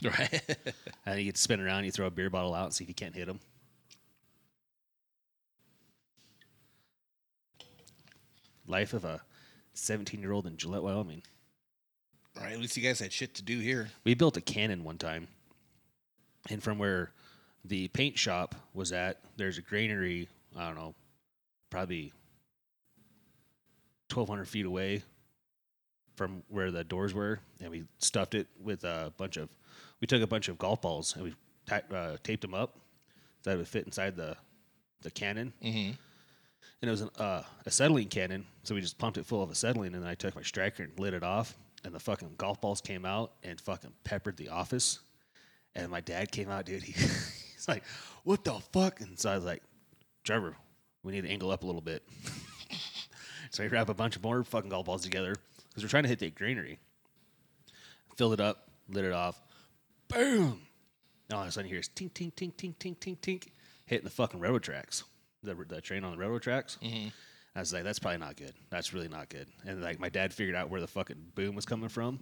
Right. 0.02 0.56
And 1.06 1.18
you 1.18 1.26
get 1.26 1.36
to 1.36 1.40
spin 1.40 1.60
around, 1.60 1.84
you 1.84 1.92
throw 1.92 2.06
a 2.06 2.10
beer 2.10 2.28
bottle 2.28 2.54
out 2.54 2.64
and 2.64 2.74
see 2.74 2.84
if 2.84 2.88
you 2.88 2.94
can't 2.94 3.14
hit 3.14 3.28
him. 3.28 3.38
Life 8.66 8.92
of 8.94 9.04
a 9.04 9.22
17 9.74 10.20
year 10.20 10.32
old 10.32 10.46
in 10.46 10.56
Gillette, 10.56 10.82
Wyoming. 10.82 11.22
right. 12.38 12.52
At 12.52 12.58
least 12.58 12.76
you 12.76 12.82
guys 12.82 12.98
had 12.98 13.12
shit 13.12 13.34
to 13.34 13.42
do 13.42 13.58
here. 13.60 13.88
We 14.04 14.14
built 14.14 14.36
a 14.36 14.40
cannon 14.40 14.84
one 14.84 14.98
time. 14.98 15.28
And 16.50 16.62
from 16.62 16.78
where 16.78 17.12
the 17.64 17.88
paint 17.88 18.18
shop 18.18 18.54
was 18.74 18.92
at, 18.92 19.20
there's 19.36 19.58
a 19.58 19.62
granary, 19.62 20.28
I 20.56 20.66
don't 20.66 20.76
know, 20.76 20.94
probably 21.70 22.12
1,200 24.12 24.46
feet 24.46 24.66
away 24.66 25.02
from 26.14 26.42
where 26.48 26.70
the 26.70 26.84
doors 26.84 27.12
were. 27.12 27.40
And 27.60 27.70
we 27.70 27.84
stuffed 27.98 28.34
it 28.34 28.46
with 28.62 28.84
a 28.84 29.12
bunch 29.16 29.36
of, 29.36 29.48
we 30.00 30.06
took 30.06 30.22
a 30.22 30.26
bunch 30.26 30.48
of 30.48 30.58
golf 30.58 30.80
balls 30.82 31.14
and 31.14 31.24
we 31.24 31.34
ta- 31.66 31.94
uh, 31.94 32.16
taped 32.22 32.42
them 32.42 32.54
up 32.54 32.78
so 33.42 33.50
that 33.50 33.56
it 33.56 33.58
would 33.58 33.68
fit 33.68 33.84
inside 33.84 34.16
the, 34.16 34.36
the 35.02 35.10
cannon. 35.10 35.52
Mm-hmm. 35.62 35.92
And 36.82 36.88
it 36.88 36.90
was 36.90 37.02
an, 37.02 37.10
uh, 37.18 37.42
acetylene 37.66 38.08
cannon, 38.08 38.44
so 38.62 38.74
we 38.74 38.80
just 38.80 38.98
pumped 38.98 39.18
it 39.18 39.24
full 39.24 39.42
of 39.42 39.50
acetylene, 39.50 39.94
and 39.94 40.02
then 40.02 40.10
I 40.10 40.14
took 40.14 40.34
my 40.36 40.42
striker 40.42 40.82
and 40.82 40.98
lit 40.98 41.14
it 41.14 41.22
off, 41.22 41.56
and 41.84 41.94
the 41.94 42.00
fucking 42.00 42.34
golf 42.36 42.60
balls 42.60 42.80
came 42.80 43.06
out 43.06 43.32
and 43.42 43.58
fucking 43.60 43.92
peppered 44.04 44.36
the 44.36 44.50
office. 44.50 44.98
And 45.74 45.90
my 45.90 46.00
dad 46.00 46.30
came 46.30 46.50
out, 46.50 46.66
dude. 46.66 46.82
He, 46.86 46.92
he's 46.92 47.66
like, 47.68 47.82
"What 48.24 48.44
the 48.44 48.54
fuck?" 48.72 49.00
And 49.00 49.18
so 49.18 49.30
I 49.30 49.36
was 49.36 49.44
like, 49.44 49.62
"Trevor, 50.24 50.56
we 51.06 51.12
need 51.12 51.22
to 51.22 51.30
angle 51.30 51.50
up 51.50 51.62
a 51.62 51.66
little 51.66 51.80
bit." 51.80 52.02
so 53.50 53.64
I 53.64 53.68
wrap 53.68 53.88
a 53.88 53.94
bunch 53.94 54.16
of 54.16 54.22
more 54.22 54.42
fucking 54.44 54.70
golf 54.70 54.86
balls 54.86 55.02
together 55.02 55.34
because 55.68 55.82
we're 55.82 55.88
trying 55.88 56.04
to 56.04 56.08
hit 56.08 56.18
the 56.18 56.30
granary. 56.30 56.78
Filled 58.16 58.34
it 58.34 58.40
up, 58.40 58.68
lit 58.88 59.04
it 59.04 59.12
off, 59.12 59.40
boom. 60.08 60.60
And 61.28 61.36
all 61.36 61.42
of 61.42 61.48
a 61.48 61.52
sudden, 61.52 61.68
you 61.68 61.74
hear 61.74 61.80
this 61.80 61.88
tink, 61.88 62.12
tink, 62.12 62.34
tink, 62.34 62.54
tink, 62.54 62.76
tink, 62.76 62.96
tink, 62.98 63.18
tink, 63.18 63.48
hitting 63.84 64.04
the 64.04 64.10
fucking 64.10 64.40
railroad 64.40 64.62
tracks, 64.62 65.04
the, 65.42 65.54
the 65.54 65.80
train 65.80 66.04
on 66.04 66.12
the 66.12 66.18
railroad 66.18 66.42
tracks. 66.42 66.78
Mm-hmm. 66.82 67.08
I 67.54 67.60
was 67.60 67.72
like, 67.72 67.84
that's 67.84 67.98
probably 67.98 68.18
not 68.18 68.36
good. 68.36 68.52
That's 68.68 68.92
really 68.92 69.08
not 69.08 69.30
good. 69.30 69.48
And 69.66 69.82
like 69.82 69.98
my 69.98 70.10
dad 70.10 70.32
figured 70.34 70.54
out 70.54 70.68
where 70.68 70.80
the 70.80 70.86
fucking 70.86 71.32
boom 71.34 71.54
was 71.54 71.64
coming 71.64 71.88
from, 71.88 72.20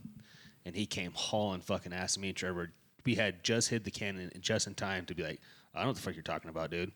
and 0.64 0.74
he 0.74 0.86
came 0.86 1.12
hauling 1.12 1.60
fucking 1.60 1.92
ass 1.92 2.16
me 2.16 2.28
and 2.28 2.36
Trevor. 2.36 2.72
We 3.04 3.16
had 3.16 3.42
just 3.42 3.68
hit 3.68 3.84
the 3.84 3.90
cannon 3.90 4.30
just 4.40 4.66
in 4.66 4.74
time 4.74 5.04
to 5.06 5.14
be 5.14 5.22
like, 5.22 5.40
I 5.74 5.78
don't 5.78 5.86
know 5.86 5.88
what 5.90 5.96
the 5.96 6.02
fuck 6.02 6.14
you're 6.14 6.22
talking 6.22 6.50
about, 6.50 6.70
dude. 6.70 6.92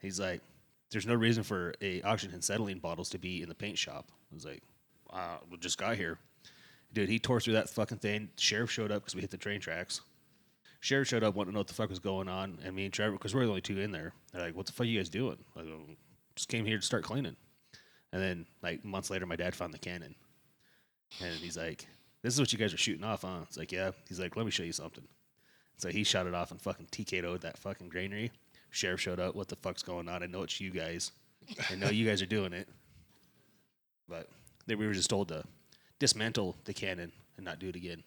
He's 0.00 0.18
like, 0.18 0.40
there's 0.94 1.06
no 1.06 1.14
reason 1.14 1.42
for 1.42 1.74
a 1.82 2.00
oxygen 2.02 2.38
acetylene 2.38 2.78
bottles 2.78 3.10
to 3.10 3.18
be 3.18 3.42
in 3.42 3.48
the 3.48 3.54
paint 3.54 3.76
shop. 3.76 4.12
I 4.30 4.34
was 4.34 4.44
like, 4.44 4.62
uh, 5.12 5.38
we 5.50 5.58
just 5.58 5.76
got 5.76 5.96
here. 5.96 6.18
Dude, 6.92 7.08
he 7.08 7.18
tore 7.18 7.40
through 7.40 7.54
that 7.54 7.68
fucking 7.68 7.98
thing. 7.98 8.30
Sheriff 8.36 8.70
showed 8.70 8.92
up 8.92 9.02
because 9.02 9.16
we 9.16 9.20
hit 9.20 9.32
the 9.32 9.36
train 9.36 9.60
tracks. 9.60 10.02
Sheriff 10.78 11.08
showed 11.08 11.24
up, 11.24 11.34
wanted 11.34 11.50
to 11.50 11.54
know 11.54 11.60
what 11.60 11.66
the 11.66 11.74
fuck 11.74 11.90
was 11.90 11.98
going 11.98 12.28
on. 12.28 12.58
And 12.64 12.76
me 12.76 12.84
and 12.84 12.94
Trevor, 12.94 13.16
because 13.16 13.34
we're 13.34 13.42
the 13.42 13.48
only 13.48 13.60
two 13.60 13.80
in 13.80 13.90
there, 13.90 14.12
they're 14.32 14.42
like, 14.42 14.54
what 14.54 14.66
the 14.66 14.72
fuck 14.72 14.84
are 14.84 14.88
you 14.88 15.00
guys 15.00 15.08
doing? 15.08 15.38
I 15.56 15.62
go, 15.62 15.80
just 16.36 16.48
came 16.48 16.64
here 16.64 16.76
to 16.76 16.82
start 16.82 17.02
cleaning. 17.02 17.36
And 18.12 18.22
then, 18.22 18.46
like, 18.62 18.84
months 18.84 19.10
later, 19.10 19.26
my 19.26 19.34
dad 19.34 19.56
found 19.56 19.74
the 19.74 19.78
cannon. 19.78 20.14
And 21.20 21.34
he's 21.34 21.56
like, 21.56 21.88
this 22.22 22.34
is 22.34 22.38
what 22.38 22.52
you 22.52 22.58
guys 22.58 22.72
are 22.72 22.78
shooting 22.78 23.02
off, 23.02 23.22
huh? 23.22 23.40
It's 23.42 23.56
like, 23.56 23.72
yeah. 23.72 23.90
He's 24.08 24.20
like, 24.20 24.36
let 24.36 24.46
me 24.46 24.52
show 24.52 24.62
you 24.62 24.72
something. 24.72 25.08
So 25.78 25.88
he 25.88 26.04
shot 26.04 26.28
it 26.28 26.34
off 26.34 26.52
and 26.52 26.60
fucking 26.60 26.86
TKO'd 26.92 27.40
that 27.42 27.58
fucking 27.58 27.88
granary. 27.88 28.30
Sheriff 28.74 29.00
showed 29.00 29.20
up. 29.20 29.34
What 29.34 29.48
the 29.48 29.56
fuck's 29.56 29.82
going 29.82 30.08
on? 30.08 30.22
I 30.22 30.26
know 30.26 30.42
it's 30.42 30.60
you 30.60 30.70
guys. 30.70 31.12
I 31.70 31.76
know 31.76 31.90
you 31.90 32.06
guys 32.06 32.20
are 32.20 32.26
doing 32.26 32.52
it. 32.52 32.68
But 34.08 34.28
then 34.66 34.78
we 34.78 34.86
were 34.86 34.92
just 34.92 35.10
told 35.10 35.28
to 35.28 35.44
dismantle 35.98 36.56
the 36.64 36.74
cannon 36.74 37.12
and 37.36 37.44
not 37.44 37.58
do 37.58 37.68
it 37.68 37.76
again. 37.76 38.02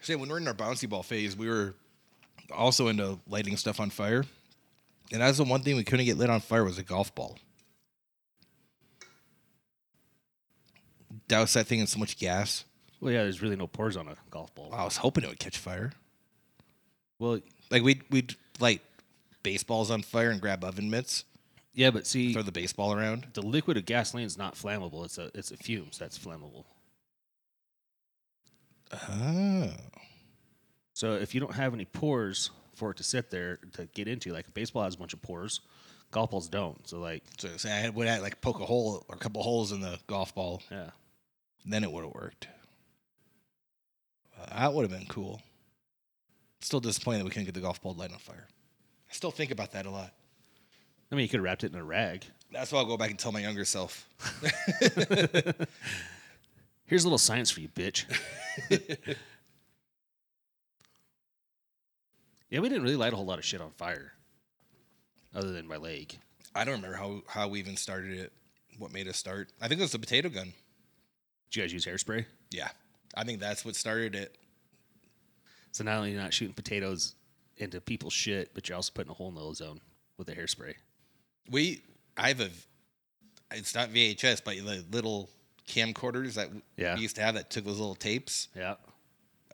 Say 0.00 0.14
when 0.14 0.28
we're 0.28 0.38
in 0.38 0.46
our 0.46 0.54
bouncy 0.54 0.88
ball 0.88 1.02
phase, 1.02 1.36
we 1.36 1.48
were 1.48 1.74
also 2.54 2.88
into 2.88 3.18
lighting 3.28 3.56
stuff 3.56 3.80
on 3.80 3.90
fire, 3.90 4.24
and 5.10 5.20
that's 5.20 5.38
the 5.38 5.44
one 5.44 5.62
thing 5.62 5.74
we 5.74 5.82
couldn't 5.82 6.06
get 6.06 6.16
lit 6.16 6.30
on 6.30 6.40
fire 6.40 6.62
was 6.62 6.78
a 6.78 6.82
golf 6.82 7.12
ball. 7.14 7.38
Douse 11.26 11.54
that 11.54 11.66
thing 11.66 11.80
in 11.80 11.88
so 11.88 11.98
much 11.98 12.18
gas. 12.18 12.64
Well, 13.00 13.12
yeah, 13.12 13.22
there's 13.22 13.42
really 13.42 13.56
no 13.56 13.66
pores 13.66 13.96
on 13.96 14.06
a 14.06 14.14
golf 14.30 14.54
ball. 14.54 14.70
I 14.72 14.84
was 14.84 14.98
hoping 14.98 15.24
it 15.24 15.28
would 15.28 15.40
catch 15.40 15.58
fire. 15.58 15.92
Well, 17.18 17.40
Like 17.70 17.82
we'd 17.82 18.02
we'd 18.10 18.36
light 18.60 18.80
baseballs 19.42 19.90
on 19.90 20.02
fire 20.02 20.30
and 20.30 20.40
grab 20.40 20.64
oven 20.64 20.90
mitts, 20.90 21.24
yeah, 21.74 21.90
but 21.90 22.06
see, 22.06 22.32
throw 22.32 22.42
the 22.42 22.52
baseball 22.52 22.92
around. 22.92 23.28
the 23.34 23.42
liquid 23.42 23.76
of 23.76 23.84
gasoline 23.84 24.26
is 24.26 24.38
not 24.38 24.54
flammable. 24.54 25.04
It's 25.04 25.18
a 25.18 25.30
it's 25.34 25.50
a 25.50 25.56
fumes 25.56 25.98
that's 25.98 26.18
flammable. 26.18 26.64
Oh. 29.10 29.70
So 30.94 31.12
if 31.12 31.34
you 31.34 31.40
don't 31.40 31.54
have 31.54 31.74
any 31.74 31.84
pores 31.84 32.50
for 32.74 32.90
it 32.92 32.96
to 32.98 33.02
sit 33.02 33.30
there 33.30 33.58
to 33.74 33.86
get 33.94 34.08
into, 34.08 34.32
like 34.32 34.48
a 34.48 34.50
baseball 34.50 34.84
has 34.84 34.94
a 34.94 34.98
bunch 34.98 35.12
of 35.12 35.20
pores, 35.20 35.60
golf 36.10 36.30
balls 36.30 36.48
don't. 36.48 36.86
So 36.88 36.98
like, 36.98 37.22
So 37.38 37.48
say 37.56 37.84
I 37.84 37.90
would 37.90 38.06
have 38.06 38.22
like 38.22 38.40
poke 38.40 38.60
a 38.60 38.66
hole 38.66 39.04
or 39.08 39.16
a 39.16 39.18
couple 39.18 39.42
holes 39.42 39.72
in 39.72 39.80
the 39.80 39.98
golf 40.06 40.34
ball, 40.34 40.62
yeah, 40.70 40.90
then 41.64 41.84
it 41.84 41.92
would 41.92 42.04
have 42.04 42.14
worked. 42.14 42.48
That 44.50 44.72
would 44.72 44.90
have 44.90 44.98
been 44.98 45.08
cool. 45.08 45.42
Still 46.66 46.80
disappointed 46.80 47.20
that 47.20 47.24
we 47.26 47.30
couldn't 47.30 47.44
get 47.44 47.54
the 47.54 47.60
golf 47.60 47.80
ball 47.80 47.94
light 47.94 48.10
on 48.10 48.18
fire. 48.18 48.48
I 49.08 49.12
still 49.12 49.30
think 49.30 49.52
about 49.52 49.70
that 49.70 49.86
a 49.86 49.90
lot. 49.90 50.12
I 51.12 51.14
mean, 51.14 51.22
you 51.22 51.28
could 51.28 51.36
have 51.36 51.44
wrapped 51.44 51.62
it 51.62 51.72
in 51.72 51.78
a 51.78 51.84
rag. 51.84 52.24
That's 52.50 52.72
why 52.72 52.80
I'll 52.80 52.86
go 52.86 52.96
back 52.96 53.10
and 53.10 53.16
tell 53.16 53.30
my 53.30 53.38
younger 53.38 53.64
self. 53.64 54.08
Here's 56.86 57.04
a 57.04 57.06
little 57.06 57.18
science 57.18 57.52
for 57.52 57.60
you, 57.60 57.68
bitch. 57.68 58.04
yeah, 62.50 62.58
we 62.58 62.68
didn't 62.68 62.82
really 62.82 62.96
light 62.96 63.12
a 63.12 63.16
whole 63.16 63.26
lot 63.26 63.38
of 63.38 63.44
shit 63.44 63.60
on 63.60 63.70
fire, 63.70 64.14
other 65.36 65.52
than 65.52 65.68
my 65.68 65.76
leg. 65.76 66.18
I 66.52 66.64
don't 66.64 66.82
remember 66.82 66.96
how, 66.96 67.22
how 67.28 67.46
we 67.46 67.60
even 67.60 67.76
started 67.76 68.18
it, 68.18 68.32
what 68.76 68.92
made 68.92 69.06
us 69.06 69.16
start. 69.16 69.52
I 69.62 69.68
think 69.68 69.78
it 69.78 69.84
was 69.84 69.92
the 69.92 70.00
potato 70.00 70.30
gun. 70.30 70.52
Did 71.48 71.56
you 71.56 71.62
guys 71.62 71.72
use 71.72 71.86
hairspray? 71.86 72.26
Yeah. 72.50 72.70
I 73.14 73.22
think 73.22 73.38
that's 73.38 73.64
what 73.64 73.76
started 73.76 74.16
it. 74.16 74.36
So 75.76 75.84
not 75.84 75.98
only 75.98 76.08
are 76.08 76.12
you 76.14 76.18
not 76.18 76.32
shooting 76.32 76.54
potatoes 76.54 77.16
into 77.58 77.82
people's 77.82 78.14
shit, 78.14 78.52
but 78.54 78.66
you're 78.66 78.76
also 78.76 78.92
putting 78.94 79.10
a 79.10 79.14
hole 79.14 79.28
in 79.28 79.34
the 79.34 79.42
ozone 79.42 79.78
with 80.16 80.26
the 80.26 80.32
hairspray. 80.34 80.72
We, 81.50 81.82
I 82.16 82.28
have 82.28 82.40
a, 82.40 82.48
it's 83.52 83.74
not 83.74 83.90
VHS, 83.90 84.40
but 84.42 84.54
the 84.56 84.82
little 84.90 85.28
camcorders 85.68 86.32
that 86.36 86.48
Yeah. 86.78 86.94
we 86.94 87.02
used 87.02 87.16
to 87.16 87.22
have 87.22 87.34
that 87.34 87.50
took 87.50 87.66
those 87.66 87.78
little 87.78 87.94
tapes. 87.94 88.48
Yeah. 88.56 88.76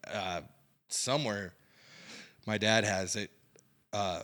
uh, 0.06 0.42
somewhere 0.86 1.54
my 2.46 2.56
dad 2.56 2.84
has 2.84 3.16
it 3.16 3.32
uh, 3.92 4.22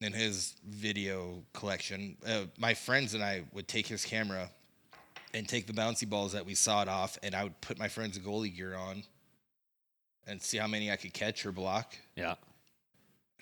in 0.00 0.14
his 0.14 0.54
video 0.66 1.42
collection. 1.52 2.16
Uh, 2.26 2.44
my 2.56 2.72
friends 2.72 3.12
and 3.12 3.22
I 3.22 3.42
would 3.52 3.68
take 3.68 3.86
his 3.86 4.02
camera 4.06 4.48
and 5.34 5.46
take 5.46 5.66
the 5.66 5.74
bouncy 5.74 6.08
balls 6.08 6.32
that 6.32 6.46
we 6.46 6.54
sawed 6.54 6.88
off, 6.88 7.18
and 7.22 7.34
I 7.34 7.44
would 7.44 7.60
put 7.60 7.78
my 7.78 7.88
friend's 7.88 8.18
goalie 8.18 8.54
gear 8.56 8.74
on 8.74 9.02
and 10.26 10.40
see 10.40 10.58
how 10.58 10.66
many 10.66 10.90
I 10.90 10.96
could 10.96 11.12
catch 11.12 11.44
or 11.46 11.52
block. 11.52 11.94
Yeah. 12.16 12.34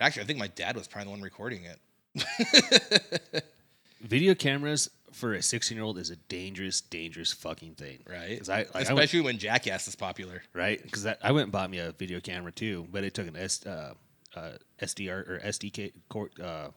Actually, 0.01 0.23
I 0.23 0.27
think 0.27 0.39
my 0.39 0.47
dad 0.49 0.77
was 0.77 0.89
probably 0.89 1.05
the 1.07 1.11
one 1.11 1.21
recording 1.23 1.65
it. 1.65 3.45
Video 4.01 4.35
cameras 4.35 4.89
for 5.13 5.35
a 5.35 5.43
16 5.43 5.77
year 5.77 5.85
old 5.85 5.99
is 5.99 6.09
a 6.11 6.17
dangerous, 6.17 6.81
dangerous 6.81 7.33
fucking 7.33 7.75
thing. 7.75 7.99
Right. 8.09 8.41
I, 8.49 8.59
like, 8.59 8.69
I 8.75 8.79
went- 8.79 8.91
Especially 8.91 9.21
when 9.21 9.39
Jackass 9.39 9.87
is 9.89 9.95
popular. 9.97 10.43
right? 10.55 10.83
Because 10.83 11.07
I 11.07 11.33
went 11.33 11.45
and 11.45 11.53
bought 11.53 11.71
me 11.71 11.79
a 11.79 11.93
video 11.93 12.21
camera 12.21 12.51
too, 12.53 12.87
but 12.91 13.05
it 13.05 13.13
took 13.15 13.29
an 13.29 13.37
S, 13.37 13.67
uh, 13.67 13.95
uh, 14.35 14.53
SDR 14.81 15.29
or 15.29 15.41
SDK 15.45 15.93
court, 16.09 16.33
uh, 16.41 16.69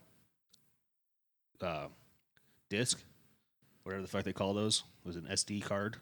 uh, 1.61 1.87
disc, 2.69 3.01
whatever 3.83 4.01
the 4.01 4.07
fuck 4.07 4.23
they 4.25 4.33
call 4.33 4.53
those, 4.53 4.83
it 5.05 5.07
was 5.07 5.15
an 5.15 5.27
SD 5.31 5.63
card. 5.63 5.97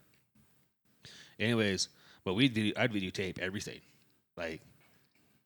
Anyways, 1.39 1.89
but 2.23 2.33
video, 2.35 2.73
I'd 2.77 2.91
videotape 2.93 3.37
everything, 3.39 3.79
like 4.41 4.61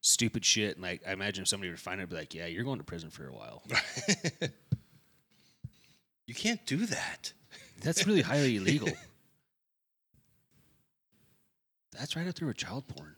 stupid 0.01 0.43
shit. 0.45 0.75
And 0.75 0.83
like, 0.83 1.01
I 1.07 1.11
imagine 1.13 1.43
if 1.43 1.47
somebody 1.47 1.69
would 1.69 1.79
find 1.79 2.01
it, 2.01 2.09
be 2.09 2.15
like, 2.15 2.33
"Yeah, 2.33 2.45
you're 2.47 2.63
going 2.63 2.79
to 2.79 2.83
prison 2.85 3.09
for 3.09 3.27
a 3.27 3.33
while." 3.33 3.63
You 6.27 6.33
can't 6.33 6.65
do 6.65 6.87
that. 6.87 7.33
That's 7.81 8.07
really 8.07 8.23
highly 8.23 8.55
illegal. 8.61 8.89
That's 11.91 12.15
right 12.15 12.27
up 12.27 12.35
there 12.35 12.47
with 12.47 12.57
child 12.57 12.87
porn. 12.87 13.15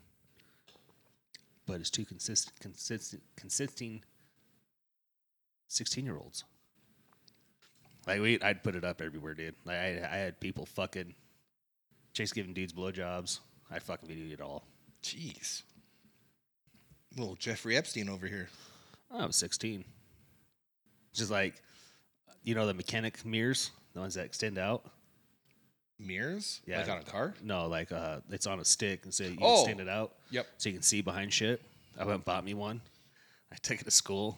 but 1.66 1.80
it's 1.80 1.90
two 1.90 2.06
consistent, 2.06 2.60
consistent, 2.60 3.24
consisting 3.38 4.04
sixteen-year-olds. 5.70 6.44
Like 8.06 8.22
we, 8.22 8.42
I'd 8.42 8.64
put 8.64 8.76
it 8.76 8.84
up 8.84 9.02
everywhere, 9.02 9.34
dude. 9.34 9.56
Like 9.66 9.78
I, 9.78 9.88
I 10.12 10.18
had 10.18 10.40
people 10.40 10.66
fucking 10.66 11.14
chase 12.14 12.32
giving 12.32 12.54
dudes 12.54 12.74
blowjobs. 12.74 13.40
I'd 13.72 13.84
fucking 13.84 14.08
videoed 14.10 14.34
it 14.34 14.42
all. 14.42 14.66
Jeez. 15.04 15.64
Little 17.16 17.36
Jeffrey 17.36 17.76
Epstein 17.78 18.10
over 18.10 18.28
here. 18.28 18.50
I 19.12 19.26
was 19.26 19.36
sixteen. 19.36 19.84
Just 21.14 21.32
like, 21.32 21.56
you 22.44 22.54
know, 22.54 22.68
the 22.68 22.74
mechanic 22.74 23.26
mirrors, 23.26 23.72
the 23.94 24.00
ones 24.00 24.14
that 24.16 24.26
extend 24.26 24.58
out. 24.58 24.86
Mirrors? 26.00 26.62
Yeah. 26.68 26.80
Like 26.82 26.90
on 26.90 26.98
a 27.00 27.04
car? 27.04 27.34
No, 27.42 27.68
like 27.68 27.92
uh, 27.92 28.20
it's 28.30 28.46
on 28.46 28.60
a 28.60 28.66
stick, 28.66 29.04
and 29.06 29.14
so 29.14 29.24
you 29.24 29.38
Oh. 29.42 29.62
extend 29.62 29.80
it 29.80 29.90
out. 29.90 30.14
Yep. 30.30 30.46
so 30.58 30.70
you 30.70 30.74
can 30.74 30.84
see 30.84 31.02
behind 31.02 31.34
shit. 31.34 31.62
I 31.98 32.04
went 32.04 32.16
and 32.16 32.26
bought 32.26 32.46
me 32.46 32.54
one. 32.54 32.82
I 33.52 33.56
took 33.56 33.82
it 33.82 33.86
to 33.86 33.92
school, 33.92 34.38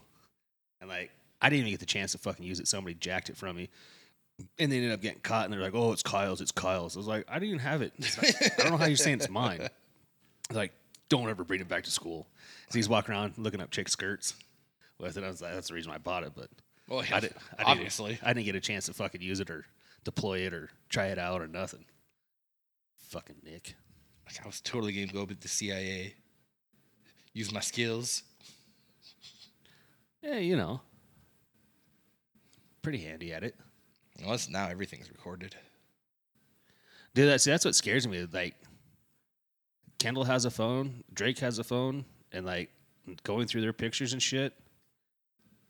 and 0.79 0.89
like 0.89 1.11
I 1.41 1.49
didn't 1.49 1.61
even 1.61 1.71
get 1.71 1.79
the 1.81 1.85
chance 1.85 2.13
to 2.13 2.17
fucking 2.17 2.45
use 2.45 2.59
it. 2.61 2.67
Somebody 2.69 2.93
jacked 2.95 3.29
it 3.29 3.35
from 3.35 3.57
me, 3.57 3.69
and 4.57 4.71
they 4.71 4.77
ended 4.77 4.93
up 4.93 5.01
getting 5.01 5.19
caught. 5.19 5.45
And 5.45 5.53
they're 5.53 5.59
like, 5.61 5.73
"Oh, 5.75 5.91
it's 5.91 6.03
Kyle's. 6.03 6.39
It's 6.39 6.51
Kyle's." 6.53 6.95
I 6.95 6.99
was 6.99 7.07
like, 7.07 7.25
"I 7.27 7.33
didn't 7.39 7.49
even 7.55 7.59
have 7.59 7.81
it. 7.81 7.91
I 8.57 8.61
don't 8.63 8.71
know 8.71 8.77
how 8.77 8.85
you're 8.85 8.95
saying 8.95 9.17
it's 9.17 9.29
mine." 9.29 9.67
Like, 10.51 10.73
don't 11.09 11.29
ever 11.29 11.43
bring 11.43 11.61
it 11.61 11.67
back 11.67 11.83
to 11.83 11.91
school. 11.91 12.27
So 12.69 12.77
he's 12.79 12.89
walking 12.89 13.13
around 13.13 13.33
looking 13.37 13.61
up 13.61 13.71
chick 13.71 13.89
skirts 13.89 14.33
with 14.99 15.17
it. 15.17 15.23
I 15.23 15.27
was 15.27 15.41
like, 15.41 15.53
"That's 15.53 15.67
the 15.69 15.73
reason 15.73 15.91
I 15.91 15.97
bought 15.97 16.23
it." 16.23 16.33
But 16.35 16.49
Well, 16.87 17.03
I, 17.11 17.19
did, 17.19 17.33
I 17.57 17.63
obviously. 17.63 18.11
didn't, 18.13 18.27
I 18.27 18.33
didn't 18.33 18.45
get 18.45 18.55
a 18.55 18.59
chance 18.59 18.85
to 18.87 18.93
fucking 18.93 19.21
use 19.21 19.39
it 19.39 19.49
or 19.49 19.65
deploy 20.03 20.39
it 20.39 20.53
or 20.53 20.69
try 20.89 21.07
it 21.07 21.17
out 21.19 21.41
or 21.41 21.47
nothing. 21.47 21.85
Fucking 23.09 23.37
Nick. 23.43 23.75
Like, 24.25 24.43
I 24.43 24.47
was 24.47 24.61
totally 24.61 24.91
game 24.93 25.07
to 25.07 25.13
go 25.13 25.23
with 25.23 25.39
the 25.41 25.47
CIA. 25.47 26.13
Use 27.33 27.51
my 27.51 27.59
skills. 27.59 28.23
Yeah, 30.21 30.37
you 30.37 30.57
know, 30.57 30.81
pretty 32.81 32.99
handy 32.99 33.31
at 33.33 33.43
it. 33.43 33.55
Unless 34.21 34.49
now 34.49 34.67
everything's 34.67 35.09
recorded. 35.09 35.55
Dude, 37.13 37.29
that's 37.29 37.45
that's 37.45 37.65
what 37.65 37.73
scares 37.75 38.07
me. 38.07 38.27
Like, 38.31 38.55
Kendall 39.99 40.23
has 40.23 40.45
a 40.45 40.51
phone, 40.51 41.03
Drake 41.13 41.39
has 41.39 41.59
a 41.59 41.63
phone, 41.63 42.05
and 42.31 42.45
like 42.45 42.71
going 43.23 43.47
through 43.47 43.61
their 43.61 43.73
pictures 43.73 44.13
and 44.13 44.21
shit. 44.21 44.53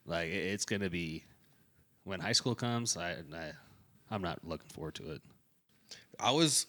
Like, 0.05 0.29
it's 0.29 0.65
gonna 0.65 0.89
be 0.89 1.23
when 2.03 2.19
high 2.19 2.31
school 2.31 2.55
comes. 2.55 2.95
I, 2.97 3.11
I 3.33 3.51
I'm 4.09 4.21
not 4.21 4.39
looking 4.43 4.69
forward 4.69 4.95
to 4.95 5.11
it. 5.11 5.21
I 6.19 6.31
was 6.31 6.65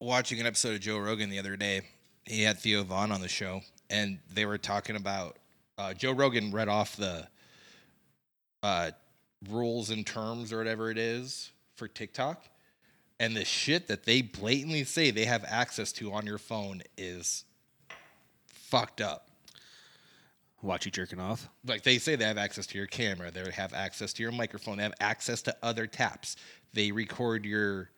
watching 0.00 0.40
an 0.40 0.46
episode 0.46 0.74
of 0.74 0.80
Joe 0.80 0.98
Rogan 0.98 1.30
the 1.30 1.38
other 1.38 1.56
day. 1.56 1.82
He 2.24 2.42
had 2.42 2.58
Theo 2.58 2.84
Von 2.84 3.12
on 3.12 3.20
the 3.20 3.28
show, 3.28 3.60
and 3.88 4.18
they 4.32 4.46
were 4.46 4.58
talking 4.58 4.96
about 4.96 5.36
uh, 5.78 5.94
Joe 5.94 6.12
Rogan 6.12 6.52
read 6.52 6.68
off 6.68 6.96
the 6.96 7.26
uh, 8.62 8.90
rules 9.48 9.90
and 9.90 10.06
terms 10.06 10.52
or 10.52 10.58
whatever 10.58 10.90
it 10.90 10.98
is 10.98 11.52
for 11.76 11.88
TikTok, 11.88 12.44
and 13.20 13.36
the 13.36 13.44
shit 13.44 13.86
that 13.86 14.04
they 14.04 14.20
blatantly 14.22 14.82
say 14.82 15.10
they 15.12 15.26
have 15.26 15.44
access 15.46 15.92
to 15.92 16.12
on 16.12 16.26
your 16.26 16.38
phone 16.38 16.82
is 16.98 17.44
fucked 18.48 19.00
up. 19.00 19.28
Watch 20.62 20.84
you 20.84 20.90
jerking 20.92 21.20
off. 21.20 21.48
like 21.66 21.82
they 21.84 21.98
say 21.98 22.16
they 22.16 22.24
have 22.26 22.36
access 22.36 22.66
to 22.66 22.76
your 22.78 22.86
camera 22.86 23.30
they 23.30 23.50
have 23.50 23.72
access 23.72 24.12
to 24.14 24.22
your 24.22 24.30
microphone 24.32 24.76
they 24.76 24.82
have 24.82 24.92
access 25.00 25.40
to 25.42 25.56
other 25.62 25.86
taps 25.86 26.36
they 26.74 26.92
record 26.92 27.46
your 27.46 27.88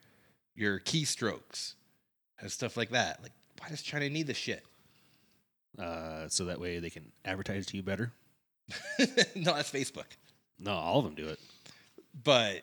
your 0.55 0.79
keystrokes 0.79 1.75
and 2.39 2.53
stuff 2.53 2.77
like 2.77 2.91
that 2.91 3.21
like 3.21 3.33
why 3.59 3.69
does 3.69 3.83
china 3.83 4.09
need 4.09 4.29
this 4.29 4.37
shit 4.37 4.65
Uh, 5.77 6.29
so 6.29 6.45
that 6.45 6.61
way 6.61 6.79
they 6.79 6.91
can 6.91 7.11
advertise 7.25 7.67
to 7.67 7.77
you 7.77 7.83
better. 7.83 8.13
no 9.35 9.55
that's 9.55 9.71
facebook 9.73 10.07
No, 10.61 10.71
all 10.73 11.01
of 11.01 11.05
them 11.05 11.15
do 11.17 11.27
it. 11.27 11.41
but 12.23 12.63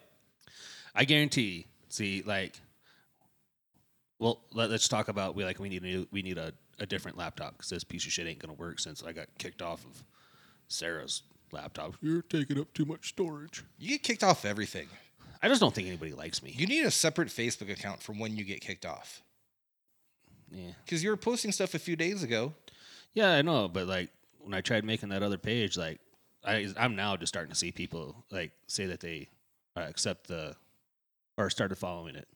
I 0.96 1.04
guarantee. 1.04 1.66
See, 1.90 2.24
like, 2.26 2.60
well, 4.20 4.42
let, 4.54 4.72
us 4.72 4.88
talk 4.88 5.08
about 5.08 5.36
we 5.36 5.44
like 5.44 5.60
we 5.60 5.70
need 5.70 5.84
a 5.84 5.86
new, 5.86 6.08
we 6.12 6.22
need 6.22 6.38
a, 6.38 6.54
a 6.80 6.86
different 6.86 7.18
laptop 7.18 7.58
because 7.58 7.70
this 7.70 7.84
piece 7.84 8.06
of 8.06 8.12
shit 8.12 8.28
ain't 8.28 8.40
gonna 8.40 8.54
work 8.54 8.80
since 8.80 9.04
I 9.04 9.12
got 9.12 9.28
kicked 9.38 9.62
off 9.62 9.84
of 9.86 10.04
Sarah's 10.68 11.24
laptop. 11.52 11.96
You're 12.02 12.22
taking 12.22 12.60
up 12.60 12.74
too 12.74 12.86
much 12.86 13.10
storage. 13.10 13.64
you 13.80 13.90
get 13.90 14.04
kicked 14.04 14.24
off 14.24 14.46
everything 14.46 14.88
I 15.42 15.48
just 15.48 15.62
don't 15.62 15.74
think 15.74 15.88
anybody 15.88 16.14
likes 16.14 16.44
me. 16.44 16.54
you 16.56 16.68
need 16.68 16.86
a 16.86 16.92
separate 16.92 17.30
facebook 17.30 17.72
account 17.72 18.04
from 18.04 18.20
when 18.20 18.36
you 18.36 18.44
get 18.44 18.62
kicked 18.62 18.86
off 18.86 19.24
yeah, 20.52 20.74
because 20.86 21.04
you 21.04 21.10
were 21.10 21.18
posting 21.18 21.52
stuff 21.52 21.74
a 21.74 21.80
few 21.80 21.96
days 21.96 22.22
ago 22.22 22.54
yeah, 23.14 23.34
I 23.34 23.42
know, 23.42 23.68
but 23.68 23.88
like 23.88 24.12
when 24.40 24.54
I 24.54 24.62
tried 24.62 24.84
making 24.86 25.10
that 25.10 25.24
other 25.24 25.38
page, 25.38 25.78
like 25.78 26.00
I 26.44 26.68
I'm 26.78 26.96
now 26.96 27.18
just 27.18 27.34
starting 27.34 27.52
to 27.52 27.58
see 27.58 27.72
people 27.72 28.24
like 28.32 28.52
say 28.68 28.86
that 28.88 29.00
they 29.00 29.30
uh, 29.76 29.82
accept 29.82 30.28
the 30.28 30.56
or 31.40 31.50
started 31.50 31.76
following 31.78 32.16
it. 32.16 32.28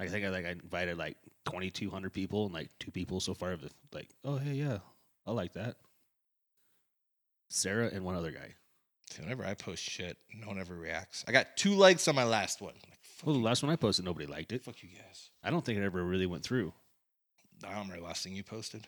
Like 0.00 0.08
I 0.08 0.12
think 0.12 0.24
I 0.26 0.28
like 0.30 0.46
I 0.46 0.50
invited 0.50 0.96
like 0.98 1.16
2,200 1.46 2.12
people 2.12 2.46
and 2.46 2.54
like 2.54 2.70
two 2.78 2.90
people 2.90 3.20
so 3.20 3.34
far 3.34 3.50
have 3.50 3.62
like, 3.92 4.08
oh 4.24 4.36
hey 4.38 4.52
yeah, 4.54 4.78
I 5.26 5.32
like 5.32 5.52
that. 5.52 5.76
Sarah 7.50 7.90
and 7.92 8.04
one 8.04 8.14
other 8.16 8.30
guy. 8.30 8.54
See, 9.10 9.22
whenever 9.22 9.42
i 9.44 9.54
post 9.54 9.82
shit 9.82 10.18
no 10.38 10.48
one 10.48 10.58
ever 10.60 10.74
reacts 10.74 11.24
i 11.26 11.32
got 11.32 11.56
two 11.56 11.72
likes 11.72 12.06
on 12.08 12.14
my 12.14 12.24
last 12.24 12.60
one 12.60 12.74
like, 12.90 12.98
Well, 13.24 13.34
the 13.34 13.40
last 13.40 13.62
one 13.62 13.72
I 13.72 13.76
posted, 13.76 14.04
nobody 14.04 14.26
liked 14.26 14.52
it. 14.52 14.62
fuck 14.62 14.82
you 14.82 14.90
guys 14.90 15.30
I 15.42 15.48
don't 15.48 15.64
think 15.64 15.78
it 15.78 15.82
ever 15.82 16.04
really 16.04 16.26
went 16.26 16.42
through. 16.44 16.74
i 17.64 17.68
don't 17.68 17.78
remember 17.78 17.96
the 17.96 18.06
last 18.06 18.22
thing 18.22 18.34
you 18.34 18.42
posted 18.42 18.86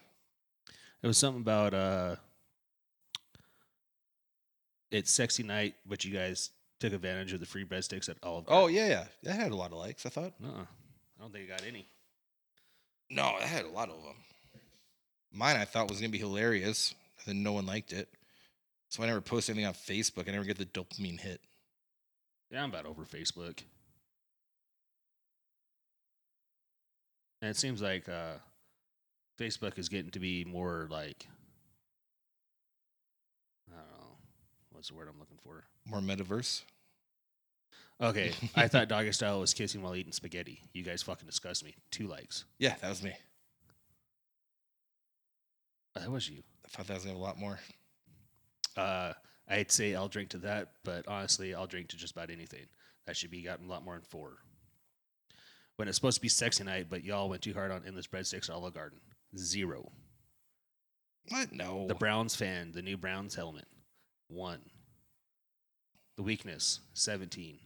It 1.03 1.07
was 1.07 1.16
something 1.16 1.41
about 1.41 1.73
uh, 1.73 2.16
it's 4.91 5.11
sexy 5.11 5.43
night, 5.43 5.75
but 5.87 6.05
you 6.05 6.12
guys 6.12 6.51
took 6.81 6.93
advantage 6.93 7.33
of 7.33 7.41
the 7.41 7.47
free 7.47 7.64
breadsticks 7.64 8.09
at 8.09 8.16
Olive. 8.22 8.47
Garden. 8.47 8.64
Oh 8.64 8.66
yeah, 8.68 8.89
yeah. 8.89 9.05
That 9.22 9.35
had 9.35 9.53
a 9.53 9.57
lot 9.57 9.70
of 9.70 9.78
likes. 9.78 10.05
I 10.07 10.09
thought. 10.09 10.33
Nuh-uh. 10.41 10.62
I 10.62 11.22
don't 11.22 11.33
think 11.33 11.45
it 11.45 11.51
got 11.51 11.62
any. 11.66 11.87
No, 13.11 13.37
that 13.39 13.49
had 13.49 13.64
a 13.64 13.68
lot 13.70 13.89
of 13.89 14.03
them. 14.03 14.16
Mine 15.33 15.57
I 15.57 15.64
thought 15.64 15.89
was 15.89 16.01
gonna 16.01 16.11
be 16.11 16.18
hilarious, 16.18 16.95
and 17.18 17.26
then 17.26 17.43
no 17.43 17.53
one 17.53 17.66
liked 17.66 17.93
it. 17.93 18.09
So 18.89 19.03
I 19.03 19.07
never 19.07 19.20
post 19.20 19.49
anything 19.49 19.66
on 19.66 19.74
Facebook. 19.74 20.28
I 20.28 20.33
never 20.33 20.45
get 20.45 20.59
the 20.59 20.64
dopamine 20.64 21.20
hit. 21.20 21.41
Yeah, 22.51 22.64
I'm 22.64 22.70
about 22.70 22.87
over 22.87 23.05
Facebook. 23.05 23.62
And 27.41 27.51
it 27.51 27.57
seems 27.57 27.81
like 27.81 28.09
uh, 28.09 28.35
Facebook 29.39 29.78
is 29.78 29.89
getting 29.89 30.11
to 30.11 30.18
be 30.18 30.45
more 30.45 30.89
like 30.91 31.26
I 33.70 33.76
don't 33.76 33.89
know 33.89 34.16
what's 34.81 34.89
the 34.89 34.95
word 34.95 35.09
I'm 35.12 35.20
looking 35.20 35.37
for. 35.45 35.62
More 35.85 36.01
metaverse. 36.01 36.62
Okay, 38.01 38.33
I 38.57 38.66
thought 38.66 38.89
Doggy 38.89 39.12
Style 39.12 39.39
was 39.39 39.53
kissing 39.53 39.83
while 39.83 39.95
eating 39.95 40.11
spaghetti. 40.11 40.62
You 40.72 40.83
guys 40.83 41.03
fucking 41.03 41.26
disgust 41.26 41.62
me. 41.62 41.74
Two 41.91 42.07
likes. 42.07 42.47
Yeah, 42.59 42.76
that 42.81 42.89
was 42.89 43.03
me. 43.03 43.12
That 45.95 46.11
was 46.11 46.31
you. 46.31 46.43
I 46.64 46.68
thought 46.70 46.87
that 46.87 46.95
was 46.95 47.03
gonna 47.03 47.12
have 47.12 47.20
a 47.20 47.22
lot 47.22 47.39
more. 47.39 47.59
Uh, 48.74 49.12
I'd 49.51 49.70
say 49.70 49.95
I'll 49.95 50.09
drink 50.09 50.31
to 50.31 50.39
that, 50.39 50.70
but 50.83 51.07
honestly, 51.07 51.55
I'll 51.55 51.66
drink 51.66 51.89
to 51.89 51.99
just 51.99 52.16
about 52.16 52.31
anything. 52.31 52.64
That 53.07 53.18
should 53.18 53.31
be 53.31 53.43
gotten 53.43 53.66
a 53.66 53.68
lot 53.68 53.85
more 53.85 53.97
than 53.97 54.05
four. 54.05 54.39
When 55.76 55.89
it's 55.89 55.99
supposed 55.99 56.16
to 56.16 56.22
be 56.22 56.28
sexy 56.28 56.64
night, 56.64 56.87
but 56.89 57.05
y'all 57.05 57.28
went 57.28 57.43
too 57.43 57.53
hard 57.53 57.70
on 57.70 57.83
endless 57.87 58.07
breadsticks 58.07 58.49
at 58.49 58.55
Olive 58.55 58.72
Garden. 58.72 59.01
Zero. 59.37 59.93
What? 61.28 61.53
No. 61.53 61.87
The 61.87 61.95
Browns 61.95 62.35
fan, 62.35 62.72
the 62.72 62.81
new 62.81 62.97
Browns 62.97 63.35
helmet, 63.35 63.66
one. 64.31 64.61
The 66.16 66.22
weakness, 66.22 66.81
17. 66.95 67.59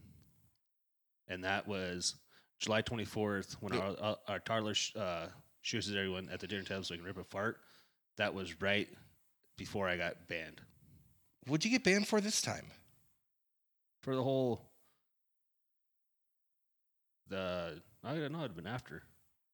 And 1.29 1.45
that 1.45 1.67
was 1.67 2.17
July 2.59 2.83
24th 2.83 3.55
when 3.61 3.73
our, 3.73 3.97
our, 4.01 4.17
our 4.29 4.39
toddler 4.39 4.75
sh- 4.75 4.95
uh, 4.97 5.27
shoots 5.63 5.89
everyone 5.89 6.29
at 6.33 6.41
the 6.41 6.47
dinner 6.47 6.63
table 6.63 6.83
so 6.83 6.95
we 6.95 6.99
can 6.99 7.07
rip 7.07 7.19
a 7.19 7.25
fart. 7.25 7.59
That 8.17 8.35
was 8.35 8.61
right 8.61 8.89
before 9.57 9.89
I 9.89 9.97
got 9.97 10.29
banned. 10.29 10.61
What'd 11.47 11.65
you 11.65 11.71
get 11.71 11.85
banned 11.85 12.07
for 12.07 12.21
this 12.21 12.41
time? 12.41 12.67
For 14.03 14.15
the 14.15 14.23
whole. 14.23 14.63
The. 17.29 17.81
I 18.03 18.15
don't 18.15 18.33
know, 18.33 18.39
it'd 18.39 18.51
have 18.51 18.57
been 18.57 18.67
after. 18.67 19.03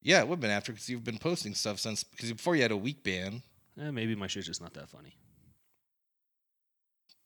Yeah, 0.01 0.19
it 0.19 0.27
would 0.27 0.35
have 0.35 0.41
been 0.41 0.51
after 0.51 0.71
because 0.73 0.89
you've 0.89 1.03
been 1.03 1.17
posting 1.17 1.53
stuff 1.53 1.79
since. 1.79 2.03
Because 2.03 2.31
before 2.31 2.55
you 2.55 2.61
had 2.61 2.71
a 2.71 2.77
week 2.77 3.03
ban. 3.03 3.43
Eh, 3.79 3.91
maybe 3.91 4.15
my 4.15 4.27
shit's 4.27 4.47
just 4.47 4.61
not 4.61 4.73
that 4.73 4.89
funny. 4.89 5.15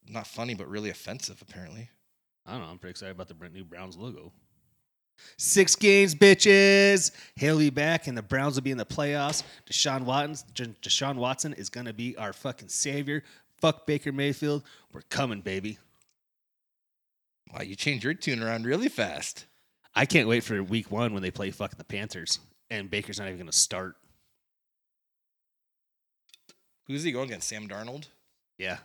Not 0.09 0.27
funny, 0.27 0.53
but 0.53 0.67
really 0.69 0.89
offensive. 0.89 1.41
Apparently. 1.41 1.89
I 2.45 2.51
don't 2.51 2.61
know. 2.61 2.67
I'm 2.67 2.77
pretty 2.77 2.91
excited 2.91 3.11
about 3.11 3.27
the 3.27 3.33
brand 3.33 3.53
new 3.53 3.63
Browns 3.63 3.97
logo. 3.97 4.31
Six 5.37 5.75
games, 5.75 6.13
bitches. 6.13 7.11
He'll 7.35 7.57
be 7.57 7.69
back, 7.69 8.07
and 8.07 8.17
the 8.17 8.21
Browns 8.21 8.55
will 8.55 8.63
be 8.63 8.71
in 8.71 8.77
the 8.77 8.85
playoffs. 8.85 9.43
Deshaun 9.69 10.01
Watson, 10.03 10.75
Deshaun 10.81 11.15
Watson 11.15 11.53
is 11.53 11.69
gonna 11.69 11.93
be 11.93 12.15
our 12.17 12.33
fucking 12.33 12.67
savior. 12.69 13.23
Fuck 13.61 13.87
Baker 13.87 14.11
Mayfield. 14.11 14.63
We're 14.91 15.01
coming, 15.03 15.41
baby. 15.41 15.79
Wow, 17.53 17.61
you 17.61 17.75
changed 17.75 18.03
your 18.03 18.13
tune 18.13 18.43
around 18.43 18.65
really 18.65 18.89
fast. 18.89 19.45
I 19.95 20.05
can't 20.05 20.27
wait 20.27 20.43
for 20.43 20.61
Week 20.61 20.91
One 20.91 21.13
when 21.13 21.23
they 21.23 21.31
play 21.31 21.49
fucking 21.51 21.77
the 21.77 21.85
Panthers, 21.85 22.39
and 22.69 22.91
Baker's 22.91 23.17
not 23.17 23.27
even 23.27 23.39
gonna 23.39 23.51
start. 23.53 23.95
Who's 26.87 27.03
he 27.03 27.11
going 27.11 27.29
against? 27.29 27.47
Sam 27.47 27.67
Darnold, 27.67 28.07
Yeah. 28.57 28.77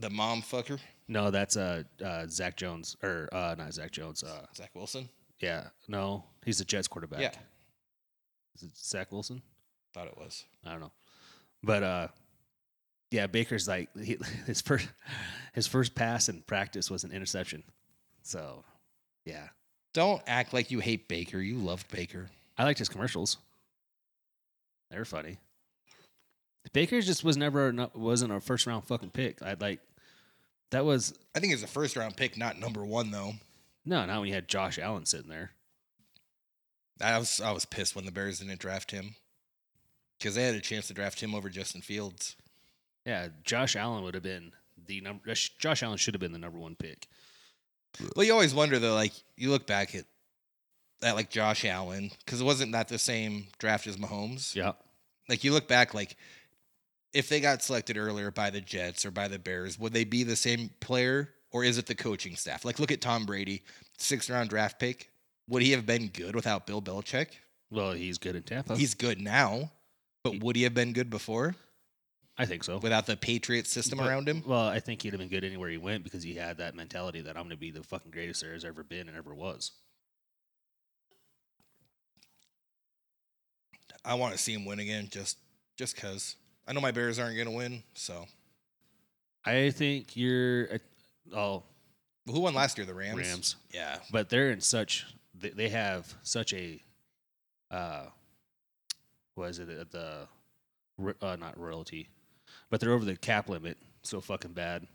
The 0.00 0.10
mom 0.10 0.42
fucker, 0.42 0.78
No, 1.08 1.30
that's 1.30 1.56
uh, 1.56 1.82
uh 2.04 2.26
Zach 2.28 2.56
Jones 2.56 2.96
or 3.02 3.28
uh 3.32 3.54
not 3.58 3.72
Zach 3.72 3.90
Jones. 3.90 4.22
Uh 4.22 4.46
Zach 4.54 4.70
Wilson. 4.74 5.08
yeah, 5.40 5.68
no, 5.88 6.24
he's 6.44 6.58
the 6.58 6.64
Jets 6.64 6.88
quarterback. 6.88 7.20
Yeah, 7.20 7.32
Is 8.56 8.62
it 8.62 8.76
Zach 8.76 9.12
Wilson? 9.12 9.42
thought 9.94 10.06
it 10.06 10.16
was. 10.18 10.44
I 10.66 10.70
don't 10.72 10.80
know. 10.80 10.92
But 11.62 11.82
uh 11.82 12.08
yeah, 13.10 13.26
Baker's 13.26 13.66
like 13.66 13.88
he, 13.98 14.18
his 14.46 14.60
first 14.60 14.88
his 15.54 15.66
first 15.66 15.94
pass 15.94 16.28
in 16.28 16.42
practice 16.42 16.90
was 16.90 17.04
an 17.04 17.12
interception. 17.12 17.64
So, 18.22 18.64
yeah. 19.24 19.48
Don't 19.94 20.22
act 20.26 20.52
like 20.52 20.70
you 20.70 20.80
hate 20.80 21.08
Baker. 21.08 21.38
You 21.40 21.56
loved 21.56 21.90
Baker. 21.90 22.28
I 22.58 22.64
liked 22.64 22.78
his 22.78 22.90
commercials. 22.90 23.38
They're 24.90 25.06
funny. 25.06 25.38
Baker 26.72 27.00
just 27.00 27.24
was 27.24 27.36
never 27.36 27.88
wasn't 27.94 28.32
a 28.32 28.40
first 28.40 28.66
round 28.66 28.84
fucking 28.84 29.10
pick. 29.10 29.42
I'd 29.42 29.60
like 29.60 29.80
that 30.70 30.84
was 30.84 31.14
I 31.34 31.40
think 31.40 31.52
it's 31.52 31.62
a 31.62 31.66
first 31.68 31.96
round 31.96 32.16
pick, 32.16 32.36
not 32.36 32.58
number 32.58 32.84
one 32.84 33.10
though. 33.10 33.32
no, 33.84 34.04
not 34.04 34.20
when 34.20 34.28
you 34.28 34.34
had 34.34 34.48
Josh 34.48 34.78
Allen 34.78 35.06
sitting 35.06 35.30
there. 35.30 35.52
I 37.00 37.18
was 37.18 37.40
I 37.40 37.52
was 37.52 37.64
pissed 37.64 37.94
when 37.94 38.04
the 38.06 38.12
Bears 38.12 38.40
didn't 38.40 38.58
draft 38.60 38.90
him 38.90 39.14
because 40.18 40.34
they 40.34 40.42
had 40.44 40.54
a 40.54 40.60
chance 40.60 40.88
to 40.88 40.94
draft 40.94 41.20
him 41.20 41.34
over 41.34 41.48
Justin 41.48 41.80
Fields. 41.80 42.36
Yeah, 43.06 43.28
Josh 43.44 43.76
Allen 43.76 44.02
would 44.04 44.14
have 44.14 44.22
been 44.22 44.52
the 44.86 45.00
number. 45.00 45.30
Uh, 45.30 45.34
Josh 45.58 45.82
Allen 45.82 45.96
should 45.96 46.14
have 46.14 46.20
been 46.20 46.32
the 46.32 46.38
number 46.38 46.58
one 46.58 46.74
pick. 46.74 47.06
Well, 48.16 48.26
you 48.26 48.32
always 48.32 48.54
wonder 48.54 48.78
though, 48.78 48.94
like 48.94 49.12
you 49.36 49.50
look 49.50 49.66
back 49.66 49.94
at 49.94 50.04
at 51.02 51.14
like 51.14 51.30
Josh 51.30 51.64
Allen 51.64 52.10
because 52.24 52.40
it 52.40 52.44
wasn't 52.44 52.72
that 52.72 52.88
the 52.88 52.98
same 52.98 53.46
draft 53.58 53.86
as 53.86 53.96
Mahomes. 53.96 54.54
Yeah, 54.54 54.72
Like 55.28 55.44
you 55.44 55.52
look 55.52 55.68
back, 55.68 55.94
like 55.94 56.16
if 57.12 57.28
they 57.28 57.40
got 57.40 57.62
selected 57.62 57.96
earlier 57.96 58.30
by 58.30 58.50
the 58.50 58.60
Jets 58.60 59.04
or 59.06 59.10
by 59.10 59.28
the 59.28 59.38
Bears, 59.38 59.78
would 59.78 59.92
they 59.92 60.04
be 60.04 60.22
the 60.24 60.36
same 60.36 60.70
player 60.80 61.30
or 61.50 61.64
is 61.64 61.78
it 61.78 61.86
the 61.86 61.94
coaching 61.94 62.36
staff? 62.36 62.64
Like 62.64 62.78
look 62.78 62.92
at 62.92 63.00
Tom 63.00 63.24
Brady, 63.26 63.62
sixth 63.96 64.28
round 64.30 64.50
draft 64.50 64.78
pick. 64.78 65.10
Would 65.48 65.62
he 65.62 65.70
have 65.72 65.86
been 65.86 66.08
good 66.08 66.34
without 66.34 66.66
Bill 66.66 66.82
Belichick? 66.82 67.28
well, 67.70 67.92
he's 67.92 68.18
good 68.18 68.34
in 68.36 68.42
Tampa. 68.42 68.76
He's 68.76 68.94
good 68.94 69.20
now, 69.20 69.70
but 70.24 70.40
would 70.40 70.56
he 70.56 70.62
have 70.62 70.72
been 70.74 70.92
good 70.94 71.10
before 71.10 71.54
I 72.38 72.46
think 72.46 72.64
so. 72.64 72.78
without 72.78 73.06
the 73.06 73.16
Patriots 73.16 73.70
system 73.70 73.98
But- 73.98 74.08
around 74.08 74.28
him? 74.28 74.42
Well, 74.46 74.66
I 74.68 74.80
think 74.80 75.02
he'd 75.02 75.12
have 75.12 75.20
been 75.20 75.28
good 75.28 75.44
anywhere 75.44 75.68
he 75.70 75.76
went 75.78 76.04
because 76.04 76.22
he 76.22 76.34
had 76.34 76.58
that 76.58 76.74
mentality 76.74 77.20
that 77.22 77.30
I'm 77.36 77.42
going 77.44 77.50
to 77.50 77.56
be 77.56 77.70
the 77.70 77.82
fucking 77.82 78.10
greatest 78.10 78.40
there 78.42 78.52
has 78.52 78.64
ever 78.64 78.82
been 78.82 79.08
and 79.08 79.16
ever 79.16 79.34
was. 79.34 79.72
I 84.04 84.14
want 84.14 84.32
to 84.32 84.38
see 84.38 84.54
him 84.54 84.64
win 84.64 84.78
again, 84.78 85.08
just 85.10 85.38
just 85.76 85.96
cause 85.96 86.36
I 86.68 86.72
know 86.72 86.80
my 86.80 86.90
Bears 86.92 87.18
aren't 87.18 87.36
gonna 87.38 87.50
win. 87.50 87.82
So 87.94 88.26
I 89.44 89.70
think 89.70 90.16
you're. 90.16 90.68
uh, 90.74 90.78
Oh, 91.34 91.62
who 92.26 92.40
won 92.40 92.54
last 92.54 92.78
year? 92.78 92.86
The 92.86 92.94
Rams. 92.94 93.18
Rams. 93.18 93.56
Yeah. 93.72 93.98
but 94.10 94.28
they're 94.30 94.50
in 94.50 94.60
such. 94.60 95.06
They, 95.34 95.50
they 95.50 95.68
have 95.70 96.14
such 96.22 96.52
a. 96.54 96.80
Uh, 97.70 98.04
what 99.34 99.50
is 99.50 99.58
it? 99.58 99.68
uh, 99.70 99.84
The. 99.90 100.28
Uh, 101.22 101.36
not 101.36 101.56
royalty, 101.58 102.08
but 102.70 102.80
they're 102.80 102.92
over 102.92 103.04
the 103.04 103.14
cap 103.16 103.48
limit 103.48 103.76
so 104.02 104.20
fucking 104.20 104.52
bad. 104.52 104.86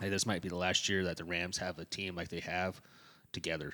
Hey, 0.00 0.08
this 0.08 0.26
might 0.26 0.42
be 0.42 0.48
the 0.48 0.56
last 0.56 0.88
year 0.88 1.04
that 1.04 1.18
the 1.18 1.24
Rams 1.24 1.56
have 1.58 1.78
a 1.78 1.84
team 1.84 2.16
like 2.16 2.30
they 2.30 2.40
have 2.40 2.80
together. 3.32 3.72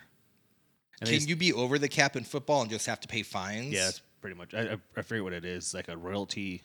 And 1.00 1.08
they 1.08 1.18
Can 1.18 1.28
you 1.28 1.34
be 1.36 1.52
over 1.54 1.78
the 1.78 1.88
cap 1.88 2.14
in 2.14 2.24
football 2.24 2.60
and 2.60 2.70
just 2.70 2.84
have 2.86 3.00
to 3.00 3.08
pay 3.08 3.22
fines? 3.22 3.72
Yeah, 3.72 3.88
it's 3.88 4.02
pretty 4.20 4.36
much. 4.36 4.52
I, 4.54 4.72
I, 4.72 4.76
I 4.98 5.02
forget 5.02 5.24
what 5.24 5.32
it 5.32 5.44
is, 5.46 5.72
like 5.72 5.88
a 5.88 5.96
royalty, 5.96 6.62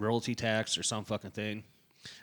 royalty 0.00 0.34
tax 0.34 0.76
or 0.76 0.82
some 0.82 1.04
fucking 1.04 1.30
thing. 1.30 1.62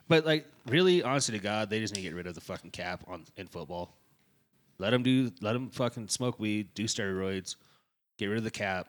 But 0.07 0.25
like, 0.25 0.45
really, 0.65 1.03
honestly 1.03 1.37
to 1.37 1.43
God, 1.43 1.69
they 1.69 1.79
just 1.79 1.95
need 1.95 2.01
to 2.01 2.07
get 2.07 2.15
rid 2.15 2.27
of 2.27 2.35
the 2.35 2.41
fucking 2.41 2.71
cap 2.71 3.03
on 3.07 3.25
in 3.35 3.47
football. 3.47 3.93
Let 4.79 4.91
them 4.91 5.03
do. 5.03 5.31
Let 5.41 5.53
them 5.53 5.69
fucking 5.69 6.09
smoke 6.09 6.39
weed, 6.39 6.73
do 6.75 6.83
steroids, 6.83 7.55
get 8.17 8.27
rid 8.27 8.37
of 8.37 8.43
the 8.43 8.51
cap. 8.51 8.87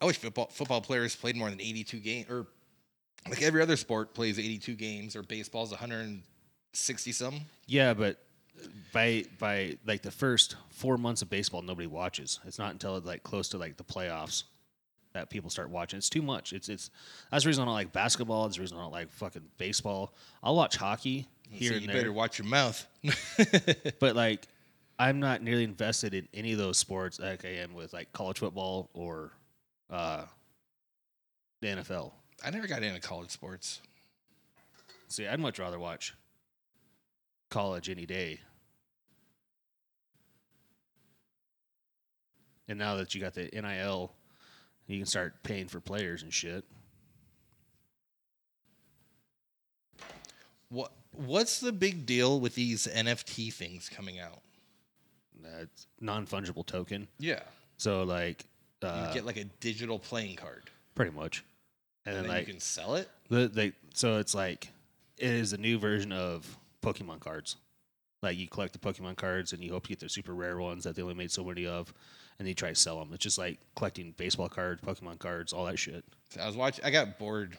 I 0.00 0.06
wish 0.06 0.16
football 0.16 0.48
football 0.50 0.80
players 0.80 1.14
played 1.14 1.36
more 1.36 1.50
than 1.50 1.60
82 1.60 1.98
games, 1.98 2.30
or 2.30 2.46
like 3.28 3.42
every 3.42 3.62
other 3.62 3.76
sport 3.76 4.14
plays 4.14 4.38
82 4.38 4.74
games, 4.74 5.16
or 5.16 5.22
baseball's 5.22 5.70
160 5.70 7.12
some. 7.12 7.40
Yeah, 7.66 7.94
but 7.94 8.18
by 8.92 9.24
by 9.38 9.78
like 9.86 10.02
the 10.02 10.10
first 10.10 10.56
four 10.70 10.98
months 10.98 11.22
of 11.22 11.30
baseball, 11.30 11.62
nobody 11.62 11.86
watches. 11.86 12.40
It's 12.46 12.58
not 12.58 12.72
until 12.72 12.98
like 13.00 13.22
close 13.22 13.48
to 13.50 13.58
like 13.58 13.76
the 13.76 13.84
playoffs 13.84 14.44
that 15.12 15.30
people 15.30 15.50
start 15.50 15.70
watching. 15.70 15.98
It's 15.98 16.10
too 16.10 16.22
much. 16.22 16.52
It's 16.52 16.68
it's 16.68 16.90
that's 17.30 17.44
the 17.44 17.48
reason 17.48 17.62
I 17.62 17.66
don't 17.66 17.74
like 17.74 17.92
basketball. 17.92 18.44
That's 18.44 18.56
the 18.56 18.62
reason 18.62 18.78
I 18.78 18.82
don't 18.82 18.92
like 18.92 19.10
fucking 19.10 19.42
baseball. 19.58 20.14
I'll 20.42 20.56
watch 20.56 20.76
hockey 20.76 21.26
here 21.48 21.72
so 21.72 21.78
you 21.78 21.86
there, 21.86 21.96
better 21.96 22.12
watch 22.12 22.38
your 22.38 22.46
mouth. 22.46 22.86
but 24.00 24.16
like 24.16 24.46
I'm 24.98 25.20
not 25.20 25.42
nearly 25.42 25.64
invested 25.64 26.14
in 26.14 26.28
any 26.34 26.52
of 26.52 26.58
those 26.58 26.78
sports 26.78 27.18
like 27.18 27.44
I 27.44 27.56
am 27.56 27.74
with 27.74 27.92
like 27.92 28.12
college 28.12 28.38
football 28.38 28.90
or 28.92 29.32
uh, 29.88 30.24
the 31.60 31.68
NFL. 31.68 32.12
I 32.44 32.50
never 32.50 32.66
got 32.66 32.82
into 32.82 33.00
college 33.00 33.30
sports. 33.30 33.80
See, 35.08 35.26
I'd 35.26 35.40
much 35.40 35.58
rather 35.58 35.78
watch 35.78 36.14
college 37.50 37.90
any 37.90 38.06
day. 38.06 38.40
And 42.68 42.78
now 42.78 42.94
that 42.96 43.14
you 43.14 43.20
got 43.20 43.34
the 43.34 43.50
NIL, 43.52 44.12
you 44.86 44.98
can 44.98 45.06
start 45.06 45.42
paying 45.42 45.66
for 45.66 45.80
players 45.80 46.22
and 46.22 46.32
shit. 46.32 46.64
What 50.68 50.92
What's 51.12 51.58
the 51.58 51.72
big 51.72 52.06
deal 52.06 52.38
with 52.38 52.54
these 52.54 52.86
NFT 52.86 53.52
things 53.52 53.88
coming 53.88 54.20
out? 54.20 54.40
That's 55.42 55.86
non 56.00 56.26
fungible 56.26 56.64
token. 56.64 57.08
Yeah, 57.18 57.40
So 57.76 58.04
like, 58.04 58.44
you 58.82 58.88
uh, 58.88 59.12
get 59.12 59.26
like 59.26 59.36
a 59.36 59.44
digital 59.44 59.98
playing 59.98 60.36
card, 60.36 60.70
pretty 60.94 61.10
much. 61.10 61.44
And, 62.06 62.14
and 62.14 62.24
then 62.24 62.28
then 62.28 62.38
like 62.38 62.46
you 62.46 62.52
can 62.54 62.60
sell 62.60 62.94
it. 62.94 63.08
the 63.28 63.48
they 63.48 63.72
so 63.94 64.18
it's 64.18 64.34
like 64.34 64.70
it 65.18 65.30
is 65.30 65.52
a 65.52 65.58
new 65.58 65.78
version 65.78 66.12
of 66.12 66.56
Pokemon 66.82 67.20
cards. 67.20 67.56
Like 68.22 68.36
you 68.36 68.48
collect 68.48 68.72
the 68.74 68.78
Pokemon 68.78 69.16
cards 69.16 69.52
and 69.52 69.62
you 69.62 69.72
hope 69.72 69.84
to 69.84 69.88
get 69.88 70.00
the 70.00 70.08
super 70.08 70.34
rare 70.34 70.58
ones 70.58 70.84
that 70.84 70.94
they 70.94 71.02
only 71.02 71.14
made 71.14 71.30
so 71.30 71.42
many 71.44 71.66
of, 71.66 71.88
and 72.38 72.46
then 72.46 72.48
you 72.48 72.54
try 72.54 72.68
to 72.68 72.74
sell 72.74 72.98
them. 72.98 73.10
It's 73.14 73.22
just 73.22 73.38
like 73.38 73.58
collecting 73.76 74.12
baseball 74.16 74.48
cards, 74.48 74.82
Pokemon 74.82 75.18
cards, 75.18 75.52
all 75.52 75.64
that 75.66 75.78
shit. 75.78 76.04
So 76.30 76.40
I 76.40 76.46
was 76.46 76.56
watching. 76.56 76.84
I 76.84 76.90
got 76.90 77.18
bored 77.18 77.56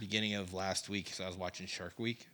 beginning 0.00 0.34
of 0.34 0.52
last 0.52 0.88
week, 0.88 1.08
so 1.14 1.24
I 1.24 1.28
was 1.28 1.36
watching 1.36 1.66
Shark 1.66 1.98
Week. 1.98 2.28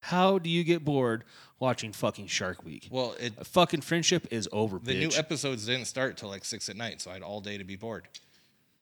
How 0.00 0.38
do 0.38 0.50
you 0.50 0.64
get 0.64 0.84
bored 0.84 1.22
watching 1.60 1.92
fucking 1.92 2.26
Shark 2.26 2.64
Week? 2.64 2.88
Well, 2.90 3.14
it 3.20 3.34
A 3.38 3.44
fucking 3.44 3.82
friendship 3.82 4.26
is 4.32 4.48
over, 4.50 4.80
the 4.80 4.92
bitch. 4.92 4.98
new 4.98 5.10
episodes 5.16 5.66
didn't 5.66 5.84
start 5.84 6.16
till 6.16 6.28
like 6.28 6.44
six 6.44 6.68
at 6.68 6.76
night, 6.76 7.00
so 7.00 7.10
I 7.10 7.14
had 7.14 7.22
all 7.22 7.40
day 7.40 7.56
to 7.56 7.64
be 7.64 7.76
bored. 7.76 8.08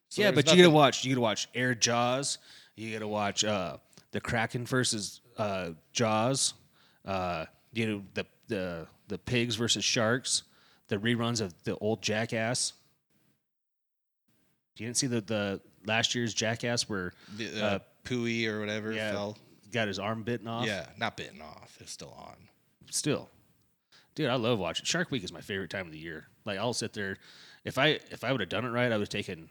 So 0.09 0.23
yeah, 0.23 0.31
but 0.31 0.51
you 0.51 0.57
gotta 0.57 0.71
watch. 0.71 1.05
You 1.05 1.15
gotta 1.15 1.21
watch 1.21 1.49
Air 1.55 1.75
Jaws. 1.75 2.39
You 2.75 2.93
gotta 2.93 3.07
watch 3.07 3.45
uh, 3.45 3.77
the 4.13 4.21
Kraken 4.21 4.65
versus 4.65 5.21
uh, 5.37 5.71
Jaws. 5.93 6.55
Uh, 7.05 7.47
you 7.73 7.87
know 7.87 8.03
the 8.15 8.27
the 8.49 8.87
the 9.09 9.19
pigs 9.19 9.57
versus 9.57 9.85
sharks. 9.85 10.43
The 10.89 10.97
reruns 10.99 11.41
of 11.41 11.55
the 11.65 11.77
old 11.77 12.03
Jackass. 12.03 12.73
You 14.77 14.87
didn't 14.87 14.97
see 14.97 15.07
the 15.07 15.21
the 15.21 15.61
last 15.87 16.15
year's 16.15 16.35
Jackass 16.35 16.89
where 16.89 17.13
the 17.37 17.63
uh, 17.63 17.67
uh, 17.67 17.79
Pooey 18.05 18.47
or 18.47 18.61
whatever 18.61 18.93
yeah, 18.93 19.13
fell. 19.13 19.39
got 19.73 19.89
his 19.89 19.99
arm 19.99 20.23
bitten 20.23 20.49
off. 20.49 20.67
Yeah, 20.67 20.87
not 20.99 21.17
bitten 21.17 21.41
off. 21.41 21.77
It's 21.81 21.93
still 21.93 22.15
on. 22.19 22.37
still 22.91 23.29
dude 24.15 24.29
i 24.29 24.35
love 24.35 24.59
watching 24.59 24.85
shark 24.85 25.11
week 25.11 25.25
is 25.25 25.33
my 25.33 25.41
favorite 25.41 25.71
time 25.71 25.87
of 25.87 25.93
the 25.93 25.99
year 25.99 26.27
like 26.45 26.59
i'll 26.59 26.73
sit 26.73 26.93
there 26.93 27.17
if 27.65 27.79
i 27.79 27.99
if 28.11 28.25
i 28.25 28.33
would 28.33 28.41
have 28.41 28.51
done 28.51 28.65
it 28.65 28.71
right 28.71 28.93
i 28.93 28.97
would 28.97 29.03
have 29.03 29.09
taken 29.09 29.49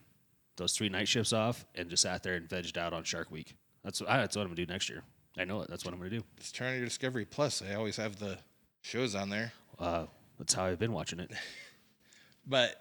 those 0.58 0.74
three 0.74 0.90
night 0.90 1.08
shifts 1.08 1.32
off 1.32 1.66
and 1.76 1.90
just 1.90 2.04
sat 2.04 2.22
there 2.24 2.36
and 2.36 2.50
vegged 2.50 2.78
out 2.78 2.94
on 2.94 3.04
shark 3.04 3.32
week 3.32 3.56
that's 3.84 4.02
what, 4.02 4.10
I, 4.10 4.18
that's 4.18 4.36
what 4.36 4.44
i'm 4.44 4.50
gonna 4.50 4.56
do 4.58 4.66
next 4.66 4.90
year 4.90 5.04
i 5.38 5.44
know 5.46 5.62
it 5.62 5.70
that's 5.70 5.86
what 5.86 5.94
i'm 5.94 6.00
gonna 6.00 6.10
do 6.10 6.24
Just 6.38 6.56
turn 6.56 6.70
on 6.70 6.76
your 6.76 6.86
Discovery 6.86 7.26
Plus. 7.26 7.62
I 7.62 7.76
always 7.76 7.98
have 7.98 8.18
the 8.20 8.38
shows 8.82 9.16
on 9.16 9.30
there. 9.30 9.52
uh, 9.78 10.06
that's 10.38 10.54
how 10.54 10.66
i've 10.66 10.80
been 10.80 10.94
watching 10.94 11.20
it 11.20 11.32
But 12.48 12.76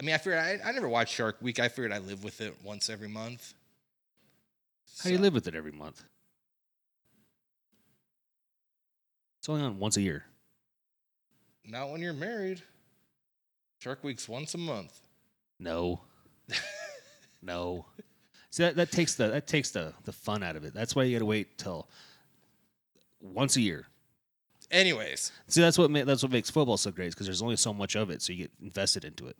I 0.00 0.04
mean, 0.04 0.14
I 0.14 0.18
figured 0.18 0.38
I, 0.38 0.58
I 0.64 0.72
never 0.72 0.88
watched 0.88 1.12
Shark 1.14 1.36
Week. 1.42 1.60
I 1.60 1.68
figured 1.68 1.92
I 1.92 1.98
live 1.98 2.24
with 2.24 2.40
it 2.40 2.56
once 2.64 2.88
every 2.88 3.08
month. 3.08 3.52
how 5.02 5.08
do 5.10 5.12
you 5.14 5.18
live 5.20 5.34
with 5.34 5.46
it 5.46 5.54
every 5.54 5.72
month 5.72 6.02
it's 9.38 9.48
only 9.48 9.62
on 9.62 9.78
once 9.78 9.96
a 9.96 10.02
year 10.02 10.24
Not 11.66 11.90
when 11.90 12.00
you're 12.00 12.12
married. 12.14 12.62
Shark 13.80 14.02
Week's 14.04 14.28
once 14.28 14.54
a 14.54 14.58
month. 14.58 14.98
no 15.58 16.00
no 17.42 17.84
see 18.52 18.62
that, 18.62 18.76
that 18.76 18.92
takes 18.92 19.16
the 19.16 19.26
that 19.28 19.48
takes 19.48 19.70
the 19.72 19.92
the 20.04 20.12
fun 20.12 20.44
out 20.44 20.54
of 20.54 20.62
it 20.64 20.72
that's 20.72 20.94
why 20.94 21.02
you 21.02 21.16
gotta 21.16 21.26
wait 21.26 21.58
till 21.58 21.88
once 23.20 23.56
a 23.56 23.60
year 23.60 23.86
Anyways, 24.72 25.32
See, 25.48 25.60
that's 25.60 25.76
what 25.76 25.90
ma- 25.90 26.04
that's 26.04 26.22
what 26.22 26.32
makes 26.32 26.48
football 26.48 26.78
so 26.78 26.90
great 26.90 27.10
because 27.10 27.26
there's 27.26 27.42
only 27.42 27.56
so 27.56 27.74
much 27.74 27.94
of 27.94 28.08
it, 28.08 28.22
so 28.22 28.32
you 28.32 28.44
get 28.44 28.52
invested 28.62 29.04
into 29.04 29.26
it. 29.26 29.36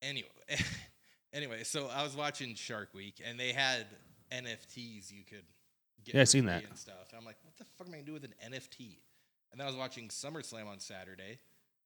Anyway, 0.00 0.28
anyway, 1.34 1.62
so 1.64 1.90
I 1.94 2.02
was 2.02 2.16
watching 2.16 2.54
Shark 2.54 2.94
Week, 2.94 3.20
and 3.28 3.38
they 3.38 3.52
had 3.52 3.84
NFTs 4.32 5.12
you 5.12 5.22
could 5.28 5.44
get. 6.02 6.14
Yeah, 6.14 6.20
I 6.22 6.24
seen 6.24 6.46
that. 6.46 6.64
and 6.64 6.78
stuff. 6.78 7.12
I'm 7.16 7.26
like, 7.26 7.36
what 7.44 7.58
the 7.58 7.64
fuck 7.76 7.88
am 7.88 7.92
I 7.92 7.96
gonna 7.98 8.06
do 8.06 8.14
with 8.14 8.24
an 8.24 8.34
NFT? 8.50 8.96
And 9.52 9.60
then 9.60 9.66
I 9.66 9.70
was 9.70 9.76
watching 9.76 10.08
SummerSlam 10.08 10.66
on 10.66 10.80
Saturday, 10.80 11.38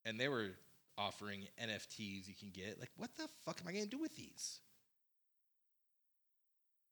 and 0.05 0.19
they 0.19 0.29
were 0.29 0.51
offering 0.97 1.49
NFTs 1.61 2.29
you 2.29 2.35
can 2.39 2.51
get. 2.53 2.79
Like, 2.79 2.91
what 2.97 3.11
the 3.17 3.29
fuck 3.45 3.61
am 3.61 3.67
I 3.67 3.73
gonna 3.73 3.87
do 3.87 3.99
with 3.99 4.15
these? 4.15 4.61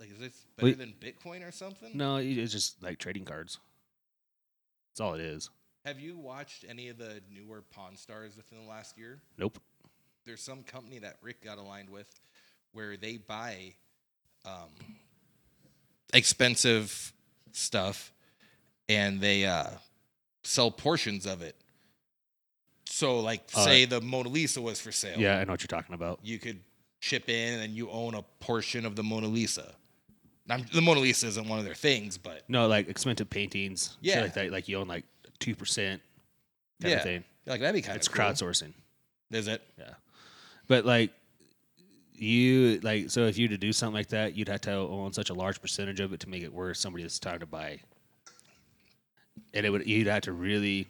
Like, 0.01 0.13
is 0.13 0.19
this 0.19 0.47
better 0.57 0.67
Wait. 0.69 0.79
than 0.79 0.95
Bitcoin 1.01 1.47
or 1.47 1.51
something? 1.51 1.91
No, 1.95 2.17
it's 2.17 2.53
just 2.53 2.83
like 2.83 2.99
trading 2.99 3.25
cards. 3.25 3.59
That's 4.93 5.01
all 5.01 5.15
it 5.15 5.21
is. 5.21 5.51
Have 5.85 5.99
you 5.99 6.17
watched 6.17 6.65
any 6.69 6.89
of 6.89 6.99
the 6.99 7.21
newer 7.33 7.63
Pawn 7.71 7.97
Stars 7.97 8.37
within 8.37 8.59
the 8.63 8.69
last 8.69 8.97
year? 8.99 9.21
Nope. 9.39 9.59
there's 10.25 10.43
some 10.43 10.63
company 10.63 10.99
that 10.99 11.17
Rick 11.23 11.43
got 11.43 11.59
aligned 11.59 11.89
with 11.89 12.07
where 12.73 12.97
they 12.97 13.17
buy 13.17 13.73
um, 14.45 14.69
expensive 16.13 17.13
stuff 17.53 18.13
and 18.89 19.21
they 19.21 19.47
uh, 19.47 19.71
sell 20.43 20.71
portions 20.71 21.27
of 21.27 21.43
it. 21.43 21.57
So, 22.87 23.21
like, 23.21 23.43
Uh, 23.55 23.65
say 23.65 23.85
the 23.85 24.01
Mona 24.01 24.29
Lisa 24.29 24.61
was 24.61 24.81
for 24.81 24.93
sale. 24.93 25.19
Yeah, 25.19 25.39
I 25.39 25.45
know 25.45 25.53
what 25.53 25.63
you're 25.63 25.69
talking 25.69 25.95
about. 25.95 26.21
You 26.23 26.39
could 26.39 26.61
chip 27.01 27.29
in 27.29 27.61
and 27.61 27.75
you 27.75 27.91
own 27.91 28.15
a 28.15 28.23
portion 28.41 28.85
of 28.85 28.97
the 28.97 29.03
Mona 29.03 29.29
Lisa. 29.29 29.75
Now, 30.49 30.57
the 30.73 30.81
Mona 30.81 31.01
Lisa 31.01 31.27
isn't 31.27 31.47
one 31.49 31.59
of 31.59 31.65
their 31.67 31.75
things, 31.75 32.17
but 32.17 32.43
No, 32.49 32.67
like 32.67 32.89
expensive 32.89 33.29
paintings. 33.29 33.97
Yeah. 34.01 34.23
like 34.23 34.35
that. 34.35 34.51
Like 34.51 34.67
you 34.69 34.79
own 34.79 34.89
like 34.89 35.05
two 35.39 35.55
percent. 35.55 36.01
Yeah. 36.81 36.97
of 36.97 37.03
thing. 37.03 37.25
like 37.47 37.61
that'd 37.61 37.75
be 37.75 37.83
kind 37.83 37.97
of 37.97 38.01
It's 38.01 38.09
cool. 38.09 38.25
crowdsourcing. 38.25 38.73
Is 39.31 39.47
it? 39.49 39.63
Yeah. 39.79 39.95
But 40.69 40.85
like 40.87 41.13
you 42.15 42.81
like 42.83 43.11
so 43.11 43.27
if 43.27 43.37
you 43.39 43.47
to 43.49 43.59
do 43.59 43.73
something 43.73 43.95
like 43.95 44.09
that, 44.09 44.37
you'd 44.37 44.49
have 44.49 44.61
to 44.63 44.73
own 44.73 45.13
such 45.13 45.31
a 45.31 45.35
large 45.35 45.61
percentage 45.61 46.01
of 46.01 46.13
it 46.13 46.21
to 46.21 46.29
make 46.29 46.43
it 46.43 46.53
worth 46.53 46.77
somebody 46.77 47.03
that's 47.05 47.19
time 47.19 47.41
to 47.41 47.47
buy. 47.47 47.81
And 49.55 49.65
it 49.67 49.71
would 49.71 49.87
you'd 49.87 50.07
have 50.07 50.23
to 50.23 50.33
really 50.33 50.87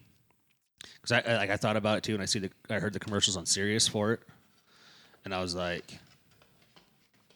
because 1.02 1.12
I 1.12 1.32
I- 1.32 1.36
like 1.36 1.50
I 1.50 1.56
thought 1.56 1.76
about 1.76 1.98
it 1.98 2.04
too, 2.04 2.14
and 2.14 2.22
I 2.22 2.26
see 2.26 2.38
the 2.38 2.50
I 2.70 2.74
heard 2.78 2.92
the 2.92 2.98
commercials 3.00 3.36
on 3.36 3.44
Sirius 3.46 3.86
for 3.88 4.12
it, 4.12 4.20
and 5.24 5.34
I 5.34 5.40
was 5.40 5.54
like, 5.54 5.98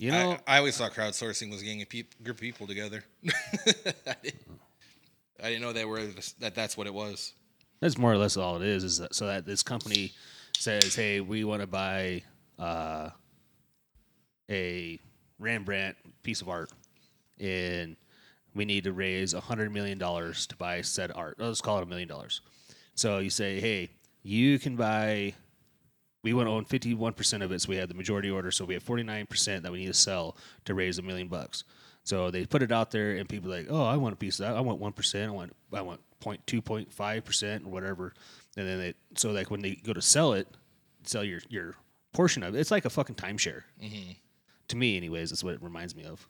you 0.03 0.11
know, 0.11 0.37
I, 0.49 0.57
I 0.57 0.59
always 0.59 0.77
thought 0.77 0.93
crowdsourcing 0.93 1.49
was 1.49 1.63
getting 1.63 1.81
a 1.81 1.87
peop, 1.87 2.21
group 2.25 2.39
of 2.39 2.41
people 2.41 2.67
together. 2.67 3.05
I, 3.25 4.15
didn't, 4.21 4.43
I 5.41 5.49
didn't 5.49 5.63
know 5.63 5.73
that 5.73 5.87
were 5.87 6.09
that 6.41 6.57
that's 6.57 6.77
what 6.77 6.89
it 6.89 6.93
was. 6.93 7.35
That's 7.79 7.97
more 7.97 8.13
or 8.13 8.17
less 8.17 8.37
all 8.37 8.57
it 8.57 8.67
is. 8.67 8.83
Is 8.83 8.99
that 8.99 9.15
so 9.15 9.29
that 9.29 9.47
this 9.47 9.63
company 9.63 10.13
says, 10.59 10.97
"Hey, 10.97 11.21
we 11.21 11.45
want 11.45 11.61
to 11.61 11.69
buy 11.69 12.25
uh, 12.59 13.11
a 14.51 14.99
Rembrandt 15.39 15.97
piece 16.25 16.41
of 16.41 16.49
art, 16.49 16.73
and 17.39 17.95
we 18.57 18.65
need 18.65 18.83
to 18.85 18.93
raise 18.93 19.35
a 19.35 19.41
hundred 19.41 19.71
million 19.71 19.99
dollars 19.99 20.49
to 20.49 20.57
buy 20.57 20.81
said 20.81 21.13
art. 21.15 21.37
Let's 21.39 21.61
call 21.61 21.79
it 21.79 21.85
a 21.85 21.87
million 21.87 22.09
dollars." 22.09 22.41
So 22.97 23.21
you 23.21 23.31
say, 23.31 23.61
"Hey, 23.61 23.91
you 24.25 24.59
can 24.59 24.75
buy." 24.75 25.35
We 26.23 26.33
want 26.35 26.47
to 26.47 26.53
own 26.53 26.65
fifty-one 26.65 27.15
percent 27.15 27.43
of 27.43 27.51
it, 27.51 27.61
so 27.61 27.69
we 27.69 27.77
have 27.77 27.89
the 27.89 27.95
majority 27.95 28.31
order. 28.31 28.51
So 28.51 28.65
we 28.65 28.75
have 28.75 28.83
forty-nine 28.83 29.27
percent 29.27 29.65
that 29.65 29.73
we 29.73 29.79
need 29.79 29.87
to 29.87 29.95
sell 29.95 30.37
to 30.65 30.75
raise 30.75 30.99
a 30.99 31.03
million 31.03 31.29
bucks. 31.29 31.65
So 32.05 32.31
they 32.31 32.47
put 32.47 32.63
it 32.63 32.71
out 32.71 32.91
there, 32.93 33.17
and 33.17 33.29
people 33.29 33.53
are 33.53 33.59
like, 33.59 33.67
"Oh, 33.69 33.85
I 33.85 33.97
want 33.97 34.13
a 34.13 34.17
piece 34.17 34.39
of 34.39 34.47
that. 34.47 34.57
I 34.57 34.61
want 34.61 34.79
one 34.79 34.93
percent. 34.93 35.31
I 35.31 35.35
want 35.35 35.53
I 35.73 35.81
want 35.83 36.01
0.2, 36.21 36.63
0.5 36.63 37.25
percent, 37.25 37.65
or 37.67 37.71
whatever." 37.71 38.15
And 38.57 38.69
then 38.69 38.79
they 38.79 38.95
so 39.17 39.31
like 39.31 39.51
when 39.51 39.63
they 39.63 39.75
go 39.75 39.93
to 39.93 40.03
sell 40.03 40.33
it, 40.35 40.47
sell 41.03 41.25
your 41.25 41.41
your 41.49 41.75
portion 42.13 42.45
of 42.45 42.55
it. 42.55 42.61
It's 42.61 42.71
like 42.71 42.85
a 42.85 42.91
fucking 42.91 43.17
timeshare. 43.17 43.63
Mm-hmm. 43.83 44.13
To 44.69 44.77
me, 44.77 44.97
anyways, 44.97 45.31
that's 45.31 45.43
what 45.43 45.55
it 45.55 45.63
reminds 45.63 45.97
me 45.97 46.05
of. 46.05 46.27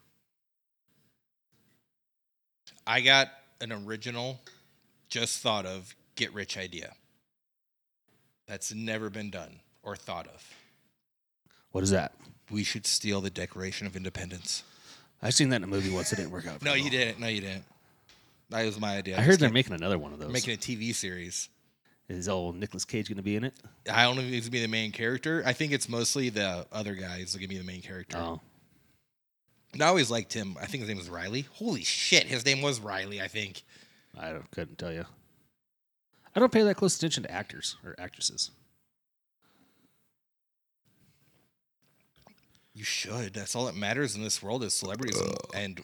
I 2.86 3.02
got 3.02 3.28
an 3.60 3.72
original, 3.72 4.40
just 5.08 5.40
thought 5.40 5.66
of 5.66 5.94
get 6.16 6.32
rich 6.32 6.56
idea. 6.56 6.94
That's 8.46 8.74
never 8.74 9.10
been 9.10 9.30
done 9.30 9.60
or 9.82 9.96
thought 9.96 10.26
of. 10.28 10.44
What 11.72 11.82
is 11.84 11.90
that? 11.90 12.14
We 12.50 12.64
should 12.64 12.86
steal 12.86 13.20
the 13.20 13.30
Declaration 13.30 13.86
of 13.86 13.96
Independence. 13.96 14.62
I've 15.22 15.34
seen 15.34 15.48
that 15.50 15.56
in 15.56 15.64
a 15.64 15.68
movie 15.68 15.90
once. 15.90 16.12
It 16.12 16.16
didn't 16.16 16.32
work 16.32 16.46
out. 16.46 16.62
No, 16.64 16.74
you 16.74 16.90
didn't. 16.90 17.18
No, 17.20 17.28
you 17.28 17.40
didn't. 17.40 17.64
That 18.50 18.64
was 18.66 18.78
my 18.78 18.96
idea. 18.96 19.16
I 19.18 19.22
heard 19.22 19.38
they're 19.38 19.48
making 19.50 19.72
another 19.74 19.98
one 19.98 20.12
of 20.12 20.18
those. 20.18 20.30
making 20.32 20.52
a 20.54 20.56
TV 20.58 20.94
series. 20.94 21.48
Is 22.08 22.28
old 22.28 22.56
Nicolas 22.56 22.84
Cage 22.84 23.08
going 23.08 23.16
to 23.16 23.22
be 23.22 23.36
in 23.36 23.44
it? 23.44 23.54
I 23.90 24.02
don't 24.02 24.16
know 24.16 24.22
if 24.22 24.28
he's 24.28 24.42
gonna 24.42 24.50
be 24.50 24.60
the 24.60 24.68
main 24.68 24.92
character. 24.92 25.42
I 25.46 25.54
think 25.54 25.72
it's 25.72 25.88
mostly 25.88 26.28
the 26.28 26.66
other 26.70 26.94
guys 26.94 27.32
that 27.32 27.38
gonna 27.38 27.48
be 27.48 27.56
the 27.56 27.64
main 27.64 27.80
character. 27.80 28.18
Oh, 28.18 28.40
And 29.72 29.80
I 29.82 29.86
always 29.86 30.10
liked 30.10 30.34
him. 30.34 30.56
I 30.60 30.66
think 30.66 30.80
his 30.82 30.88
name 30.88 30.98
was 30.98 31.08
Riley. 31.08 31.46
Holy 31.54 31.84
shit, 31.84 32.24
his 32.24 32.44
name 32.44 32.60
was 32.60 32.80
Riley. 32.80 33.22
I 33.22 33.28
think. 33.28 33.62
I 34.18 34.30
don't, 34.32 34.50
couldn't 34.50 34.76
tell 34.78 34.92
you. 34.92 35.06
I 36.36 36.40
don't 36.40 36.52
pay 36.52 36.62
that 36.64 36.74
close 36.74 36.96
attention 36.98 37.22
to 37.22 37.30
actors 37.30 37.76
or 37.82 37.94
actresses. 37.98 38.50
You 42.74 42.84
should. 42.84 43.34
That's 43.34 43.54
all 43.54 43.66
that 43.66 43.74
matters 43.74 44.16
in 44.16 44.22
this 44.22 44.42
world 44.42 44.64
is 44.64 44.72
celebrities 44.72 45.20
and, 45.20 45.36
and 45.54 45.80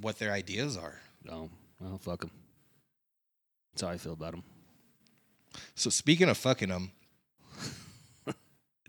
what 0.00 0.18
their 0.18 0.32
ideas 0.32 0.76
are. 0.76 1.00
No, 1.24 1.50
well, 1.80 1.98
fuck 1.98 2.20
them. 2.20 2.30
That's 3.72 3.82
how 3.82 3.88
I 3.88 3.98
feel 3.98 4.12
about 4.12 4.32
them. 4.32 4.44
So 5.74 5.90
speaking 5.90 6.28
of 6.28 6.36
fucking 6.36 6.68
them, 6.68 6.92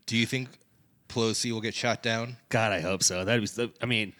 do 0.05 0.17
you 0.17 0.25
think 0.25 0.49
Pelosi 1.07 1.51
will 1.51 1.61
get 1.61 1.73
shot 1.73 2.03
down? 2.03 2.37
God, 2.49 2.71
I 2.71 2.81
hope 2.81 3.03
so. 3.03 3.25
That'd 3.25 3.43
be. 3.55 3.73
I 3.81 3.85
mean, 3.85 4.13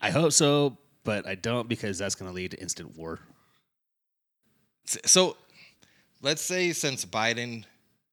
I 0.00 0.10
hope 0.10 0.32
so, 0.32 0.76
but 1.02 1.26
I 1.26 1.34
don't 1.34 1.68
because 1.68 1.98
that's 1.98 2.14
going 2.14 2.30
to 2.30 2.34
lead 2.34 2.52
to 2.52 2.60
instant 2.60 2.96
war. 2.96 3.20
So 4.86 5.36
let's 6.22 6.42
say 6.42 6.72
since 6.72 7.04
Biden, 7.04 7.64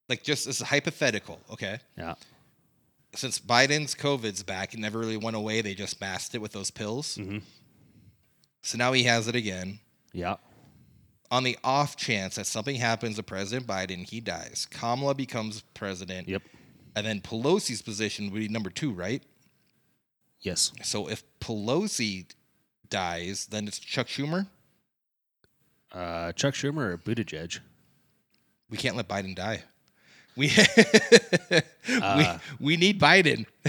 like 0.08 0.22
just 0.22 0.46
as 0.46 0.60
a 0.60 0.64
hypothetical, 0.64 1.40
okay? 1.50 1.78
Yeah. 1.96 2.14
Since 3.14 3.38
Biden's 3.40 3.94
COVID's 3.94 4.42
back, 4.42 4.72
it 4.74 4.80
never 4.80 4.98
really 4.98 5.16
went 5.18 5.36
away. 5.36 5.60
They 5.60 5.74
just 5.74 6.00
masked 6.00 6.34
it 6.34 6.38
with 6.38 6.52
those 6.52 6.70
pills. 6.70 7.16
Mhm. 7.18 7.42
So 8.62 8.78
now 8.78 8.92
he 8.92 9.02
has 9.04 9.28
it 9.28 9.34
again. 9.36 9.80
Yeah. 10.12 10.36
On 11.30 11.42
the 11.44 11.58
off 11.64 11.96
chance 11.96 12.36
that 12.36 12.46
something 12.46 12.76
happens 12.76 13.16
to 13.16 13.22
President 13.22 13.66
Biden, 13.66 14.08
he 14.08 14.20
dies. 14.20 14.66
Kamala 14.70 15.14
becomes 15.14 15.62
president. 15.74 16.28
Yep. 16.28 16.42
And 16.94 17.06
then 17.06 17.20
Pelosi's 17.20 17.82
position 17.82 18.30
would 18.30 18.38
be 18.38 18.48
number 18.48 18.70
two, 18.70 18.92
right? 18.92 19.22
Yes. 20.40 20.72
So 20.82 21.08
if 21.08 21.22
Pelosi 21.40 22.26
dies, 22.88 23.46
then 23.46 23.66
it's 23.66 23.78
Chuck 23.78 24.08
Schumer. 24.08 24.48
Uh, 25.90 26.32
Chuck 26.32 26.54
Schumer 26.54 26.92
or 26.92 26.98
Buttigieg? 26.98 27.60
We 28.68 28.76
can't 28.78 28.96
let 28.96 29.08
Biden 29.08 29.34
die. 29.34 29.64
We 30.36 30.50
Uh, 32.00 32.38
we, 32.58 32.66
we 32.66 32.76
need 32.78 32.98
Biden. 33.00 33.44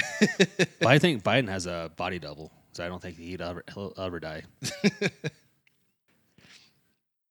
but 0.80 0.88
I 0.88 0.98
think 1.00 1.24
Biden 1.24 1.50
has 1.50 1.66
a 1.66 1.92
body 1.98 2.20
double, 2.20 2.52
so 2.72 2.86
I 2.86 2.88
don't 2.88 3.02
think 3.02 3.18
he'd 3.18 3.42
ever, 3.42 3.64
he'll 3.74 3.94
ever 3.98 4.20
die. 4.20 4.44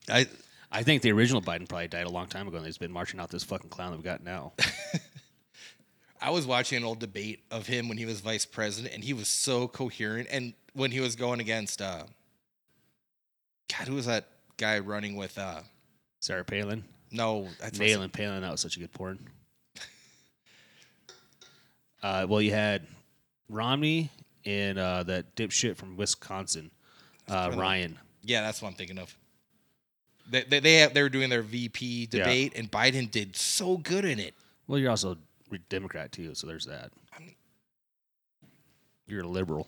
I 0.08 0.26
I 0.70 0.82
think 0.82 1.02
the 1.02 1.12
original 1.12 1.40
Biden 1.40 1.68
probably 1.68 1.88
died 1.88 2.06
a 2.06 2.10
long 2.10 2.26
time 2.26 2.48
ago, 2.48 2.56
and 2.56 2.66
he's 2.66 2.78
been 2.78 2.92
marching 2.92 3.20
out 3.20 3.30
this 3.30 3.44
fucking 3.44 3.70
clown 3.70 3.92
that 3.92 3.98
we 3.98 4.02
got 4.02 4.24
now. 4.24 4.52
I 6.20 6.30
was 6.30 6.46
watching 6.46 6.78
an 6.78 6.84
old 6.84 7.00
debate 7.00 7.44
of 7.50 7.66
him 7.66 7.88
when 7.88 7.98
he 7.98 8.06
was 8.06 8.20
vice 8.20 8.46
president, 8.46 8.94
and 8.94 9.04
he 9.04 9.12
was 9.12 9.28
so 9.28 9.68
coherent. 9.68 10.28
And 10.30 10.54
when 10.72 10.90
he 10.90 11.00
was 11.00 11.16
going 11.16 11.40
against, 11.40 11.82
uh, 11.82 12.04
God, 13.70 13.88
who 13.88 13.94
was 13.94 14.06
that 14.06 14.28
guy 14.56 14.78
running 14.78 15.16
with? 15.16 15.36
Uh, 15.36 15.60
Sarah 16.20 16.44
Palin, 16.44 16.84
no, 17.12 17.48
that's 17.60 17.78
nailing 17.78 18.10
Palin. 18.10 18.42
That 18.42 18.50
was 18.50 18.60
such 18.60 18.76
a 18.76 18.80
good 18.80 18.92
porn. 18.92 19.18
Uh, 22.02 22.26
well, 22.28 22.42
you 22.42 22.50
had 22.50 22.84
Romney 23.48 24.10
and 24.44 24.76
uh, 24.78 25.04
that 25.04 25.36
dipshit 25.36 25.76
from 25.76 25.96
Wisconsin, 25.96 26.70
uh, 27.28 27.48
Kinda- 27.50 27.62
Ryan. 27.62 27.98
Yeah, 28.24 28.40
that's 28.42 28.60
what 28.60 28.68
I'm 28.68 28.74
thinking 28.74 28.98
of. 28.98 29.16
They 30.28 30.42
they 30.42 30.60
they, 30.60 30.74
have, 30.78 30.94
they 30.94 31.02
were 31.02 31.08
doing 31.08 31.30
their 31.30 31.42
VP 31.42 32.08
Yeah. 32.10 32.18
debate, 32.24 32.54
and 32.56 32.70
Biden 32.70 33.08
did 33.10 33.36
so 33.36 33.76
good 33.76 34.04
in 34.04 34.18
it. 34.18 34.34
Well, 34.66 34.78
you're 34.80 34.90
also 34.90 35.16
a 35.52 35.58
Democrat 35.68 36.10
too, 36.12 36.34
so 36.34 36.46
there's 36.46 36.66
that. 36.66 36.90
You're 39.06 39.22
a 39.22 39.28
liberal. 39.28 39.66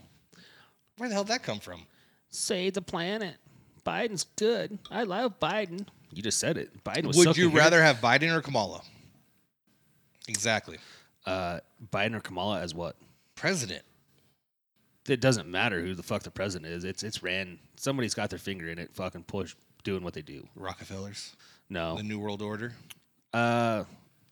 Where 0.96 1.08
the 1.08 1.14
hell 1.14 1.24
did 1.24 1.32
that 1.34 1.42
come 1.42 1.58
from? 1.60 1.82
Save 2.30 2.74
the 2.74 2.82
planet. 2.82 3.36
Biden's 3.84 4.24
good. 4.36 4.78
I 4.90 5.02
love 5.02 5.38
Biden. 5.38 5.86
You 6.14 6.22
just 6.22 6.38
said 6.38 6.56
it. 6.56 6.84
Biden 6.84 7.06
was. 7.06 7.16
Would 7.16 7.36
you 7.36 7.50
rather 7.50 7.82
have 7.82 7.96
Biden 7.98 8.32
or 8.34 8.40
Kamala? 8.40 8.82
Exactly, 10.28 10.78
uh, 11.26 11.60
Biden 11.92 12.14
or 12.14 12.20
Kamala 12.20 12.60
as 12.60 12.74
what? 12.74 12.96
president. 13.34 13.82
It 15.06 15.20
doesn't 15.20 15.48
matter 15.50 15.82
who 15.82 15.94
the 15.94 16.02
fuck 16.02 16.22
the 16.22 16.30
president 16.30 16.72
is. 16.72 16.84
It's 16.84 17.02
it's 17.02 17.22
ran. 17.22 17.58
Somebody's 17.76 18.14
got 18.14 18.30
their 18.30 18.38
finger 18.38 18.68
in 18.70 18.78
it. 18.78 18.90
Fucking 18.94 19.24
push 19.24 19.54
doing 19.82 20.02
what 20.02 20.14
they 20.14 20.22
do. 20.22 20.46
Rockefellers, 20.56 21.36
No. 21.68 21.96
the 21.96 22.02
New 22.02 22.18
World 22.18 22.40
Order. 22.40 22.72
Uh, 23.34 23.84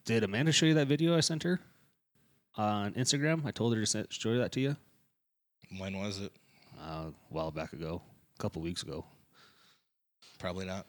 did 0.06 0.22
Amanda 0.24 0.50
show 0.52 0.64
you 0.66 0.74
that 0.74 0.86
video 0.86 1.14
I 1.16 1.20
sent 1.20 1.42
her? 1.42 1.60
on 2.56 2.92
Instagram. 2.94 3.44
I 3.46 3.50
told 3.50 3.74
her 3.74 3.80
to 3.80 3.86
send, 3.86 4.06
show 4.10 4.36
that 4.38 4.52
to 4.52 4.60
you 4.60 4.76
When 5.78 5.98
was 5.98 6.20
it? 6.20 6.32
uh, 6.78 7.06
a 7.08 7.12
while 7.30 7.50
back 7.50 7.72
ago, 7.72 8.00
a 8.38 8.42
couple 8.42 8.60
weeks 8.62 8.82
ago. 8.82 9.04
Probably 10.38 10.66
not. 10.66 10.86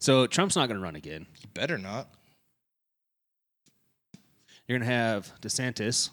So 0.00 0.26
Trump's 0.26 0.56
not 0.56 0.68
going 0.68 0.78
to 0.78 0.82
run 0.82 0.96
again. 0.96 1.26
You 1.40 1.48
better 1.52 1.76
not. 1.76 2.08
You're 4.66 4.78
going 4.78 4.88
to 4.88 4.94
have 4.94 5.32
DeSantis, 5.42 6.10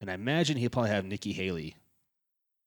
and 0.00 0.10
I 0.10 0.14
imagine 0.14 0.56
he'll 0.56 0.70
probably 0.70 0.90
have 0.90 1.04
Nikki 1.04 1.32
Haley 1.32 1.76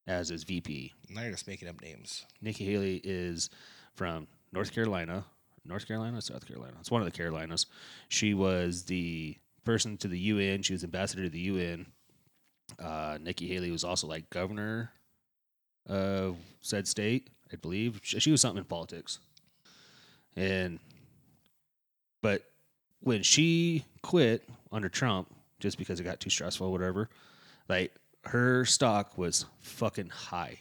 as 0.05 0.29
his 0.29 0.43
VP. 0.43 0.93
Now 1.09 1.23
you're 1.23 1.31
just 1.31 1.47
making 1.47 1.67
up 1.67 1.81
names. 1.81 2.25
Nikki 2.41 2.65
Haley 2.65 3.01
is 3.03 3.49
from 3.95 4.27
North 4.51 4.73
Carolina. 4.73 5.25
North 5.65 5.87
Carolina, 5.87 6.21
South 6.21 6.47
Carolina. 6.47 6.75
It's 6.79 6.91
one 6.91 7.01
of 7.01 7.05
the 7.05 7.17
Carolinas. 7.17 7.65
She 8.09 8.33
was 8.33 8.83
the 8.83 9.37
person 9.65 9.97
to 9.97 10.07
the 10.07 10.19
UN. 10.19 10.61
She 10.61 10.73
was 10.73 10.83
ambassador 10.83 11.23
to 11.23 11.29
the 11.29 11.39
UN. 11.39 11.87
Uh, 12.79 13.17
Nikki 13.21 13.47
Haley 13.47 13.71
was 13.71 13.83
also 13.83 14.07
like 14.07 14.29
governor 14.29 14.91
of 15.87 16.37
said 16.61 16.87
state, 16.87 17.29
I 17.51 17.55
believe. 17.55 17.99
She 18.03 18.31
was 18.31 18.39
something 18.41 18.59
in 18.59 18.65
politics. 18.65 19.19
And, 20.37 20.79
but 22.21 22.43
when 23.01 23.23
she 23.23 23.83
quit 24.03 24.47
under 24.71 24.87
Trump, 24.87 25.33
just 25.59 25.77
because 25.77 25.99
it 25.99 26.03
got 26.03 26.19
too 26.19 26.29
stressful, 26.29 26.71
whatever, 26.71 27.09
like 27.67 27.93
her 28.25 28.63
stock 28.63 29.17
was 29.17 29.45
fucking 29.59 30.09
high. 30.09 30.59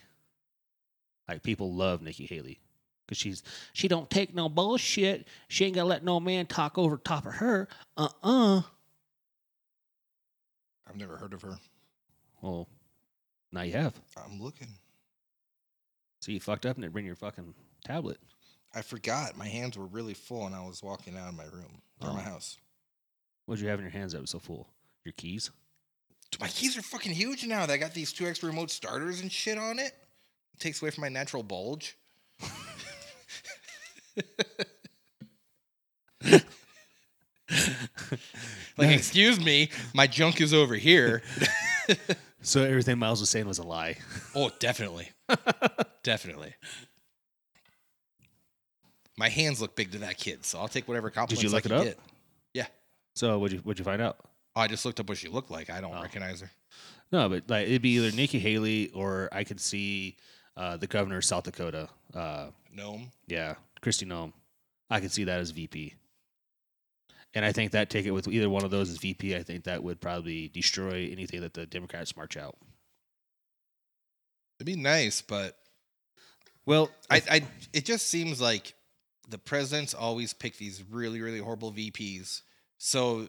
Like 1.28 1.42
people 1.42 1.74
love 1.74 2.02
Nikki 2.02 2.24
Haley 2.24 2.58
because 3.06 3.18
she's 3.18 3.42
she 3.72 3.88
don't 3.88 4.08
take 4.08 4.34
no 4.34 4.48
bullshit. 4.48 5.26
She 5.48 5.64
ain't 5.64 5.74
gonna 5.74 5.88
let 5.88 6.04
no 6.04 6.20
man 6.20 6.46
talk 6.46 6.78
over 6.78 6.96
top 6.96 7.26
of 7.26 7.34
her. 7.34 7.68
Uh 7.96 8.08
uh 8.22 8.62
I've 10.88 10.96
never 10.96 11.16
heard 11.16 11.34
of 11.34 11.42
her. 11.42 11.58
Well, 12.40 12.68
now 13.52 13.62
you 13.62 13.72
have. 13.72 13.94
I'm 14.16 14.40
looking. 14.40 14.68
So 16.20 16.32
you 16.32 16.40
fucked 16.40 16.64
up 16.64 16.76
and 16.76 16.82
didn't 16.82 16.92
bring 16.92 17.06
your 17.06 17.16
fucking 17.16 17.54
tablet. 17.84 18.18
I 18.76 18.82
forgot. 18.82 19.36
My 19.38 19.48
hands 19.48 19.78
were 19.78 19.86
really 19.86 20.12
full 20.14 20.44
and 20.46 20.54
I 20.54 20.60
was 20.66 20.82
walking 20.82 21.16
out 21.16 21.28
of 21.30 21.34
my 21.34 21.44
room 21.44 21.80
or 22.00 22.12
my 22.12 22.20
Oh. 22.20 22.22
house. 22.22 22.58
What'd 23.46 23.62
you 23.62 23.68
have 23.70 23.78
in 23.78 23.84
your 23.84 23.90
hands 23.92 24.12
that 24.12 24.20
was 24.20 24.30
so 24.30 24.38
full? 24.38 24.68
Your 25.04 25.12
keys? 25.12 25.50
My 26.40 26.48
keys 26.48 26.76
are 26.76 26.82
fucking 26.82 27.12
huge 27.12 27.46
now. 27.46 27.64
They 27.64 27.78
got 27.78 27.94
these 27.94 28.12
two 28.12 28.26
extra 28.26 28.48
remote 28.50 28.70
starters 28.70 29.20
and 29.20 29.32
shit 29.32 29.56
on 29.56 29.78
it. 29.78 29.94
It 30.54 30.60
takes 30.60 30.82
away 30.82 30.90
from 30.90 31.02
my 31.02 31.08
natural 31.08 31.42
bulge. 31.42 31.96
like, 36.28 36.44
excuse 38.78 39.40
me, 39.40 39.70
my 39.94 40.06
junk 40.06 40.40
is 40.40 40.52
over 40.54 40.74
here. 40.74 41.22
So 42.42 42.62
everything 42.62 42.98
Miles 43.00 43.18
was 43.18 43.28
saying 43.28 43.46
was 43.48 43.58
a 43.58 43.64
lie. 43.64 43.96
Oh, 44.32 44.52
definitely. 44.60 45.08
definitely. 46.04 46.54
My 49.18 49.28
hands 49.28 49.60
look 49.60 49.74
big 49.76 49.92
to 49.92 49.98
that 49.98 50.18
kid, 50.18 50.44
so 50.44 50.58
I'll 50.58 50.68
take 50.68 50.86
whatever 50.88 51.08
compliments 51.10 51.42
you 51.42 51.48
I 51.48 51.52
look 51.52 51.62
can 51.62 51.72
it 51.72 51.78
up? 51.78 51.84
get. 51.84 51.98
Yeah. 52.52 52.66
So 53.14 53.38
what'd 53.38 53.56
you 53.56 53.62
what'd 53.64 53.78
you 53.78 53.84
find 53.84 54.02
out? 54.02 54.18
Oh, 54.54 54.60
I 54.60 54.68
just 54.68 54.84
looked 54.84 55.00
up 55.00 55.08
what 55.08 55.18
she 55.18 55.28
looked 55.28 55.50
like. 55.50 55.70
I 55.70 55.80
don't 55.80 55.94
Oh. 55.94 56.02
recognize 56.02 56.40
her. 56.40 56.50
No, 57.12 57.28
but 57.28 57.44
like 57.48 57.66
it'd 57.66 57.82
be 57.82 57.90
either 57.96 58.14
Nikki 58.14 58.38
Haley 58.38 58.90
or 58.90 59.28
I 59.32 59.44
could 59.44 59.60
see 59.60 60.16
uh, 60.56 60.76
the 60.76 60.86
governor 60.86 61.18
of 61.18 61.24
South 61.24 61.44
Dakota. 61.44 61.88
Uh, 62.14 62.48
Noem. 62.76 63.08
Yeah, 63.26 63.54
Kristi 63.82 64.06
Noem. 64.06 64.32
I 64.90 65.00
could 65.00 65.12
see 65.12 65.24
that 65.24 65.40
as 65.40 65.50
VP. 65.50 65.94
And 67.34 67.44
I 67.44 67.52
think 67.52 67.72
that 67.72 67.90
ticket 67.90 68.14
with 68.14 68.28
either 68.28 68.48
one 68.48 68.64
of 68.64 68.70
those 68.70 68.88
as 68.88 68.96
VP, 68.98 69.36
I 69.36 69.42
think 69.42 69.64
that 69.64 69.82
would 69.82 70.00
probably 70.00 70.48
destroy 70.48 71.08
anything 71.12 71.40
that 71.42 71.52
the 71.54 71.66
Democrats 71.66 72.16
march 72.16 72.36
out. 72.36 72.56
It'd 74.58 74.66
be 74.66 74.76
nice, 74.80 75.20
but 75.20 75.58
Well, 76.64 76.90
I, 77.10 77.22
I 77.30 77.42
it 77.74 77.84
just 77.84 78.08
seems 78.08 78.40
like 78.40 78.74
the 79.28 79.38
presidents 79.38 79.94
always 79.94 80.32
pick 80.32 80.56
these 80.56 80.82
really, 80.90 81.20
really 81.20 81.38
horrible 81.40 81.72
VPs. 81.72 82.42
So 82.78 83.28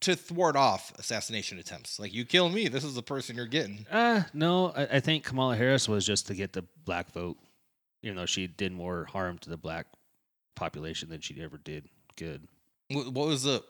to 0.00 0.14
thwart 0.16 0.56
off 0.56 0.92
assassination 0.98 1.58
attempts, 1.58 1.98
like 1.98 2.12
you 2.12 2.24
kill 2.24 2.48
me, 2.50 2.68
this 2.68 2.84
is 2.84 2.94
the 2.94 3.02
person 3.02 3.36
you're 3.36 3.46
getting. 3.46 3.86
uh, 3.90 4.22
no, 4.34 4.72
I, 4.76 4.82
I 4.96 5.00
think 5.00 5.24
Kamala 5.24 5.56
Harris 5.56 5.88
was 5.88 6.04
just 6.04 6.26
to 6.26 6.34
get 6.34 6.52
the 6.52 6.64
black 6.84 7.12
vote, 7.12 7.36
even 8.02 8.16
though 8.16 8.26
she 8.26 8.46
did 8.46 8.72
more 8.72 9.06
harm 9.06 9.38
to 9.38 9.48
the 9.50 9.56
black 9.56 9.86
population 10.56 11.08
than 11.08 11.20
she 11.20 11.40
ever 11.42 11.56
did 11.58 11.88
good. 12.16 12.46
Wh- 12.90 13.12
What 13.12 13.28
was 13.28 13.44
the 13.44 13.64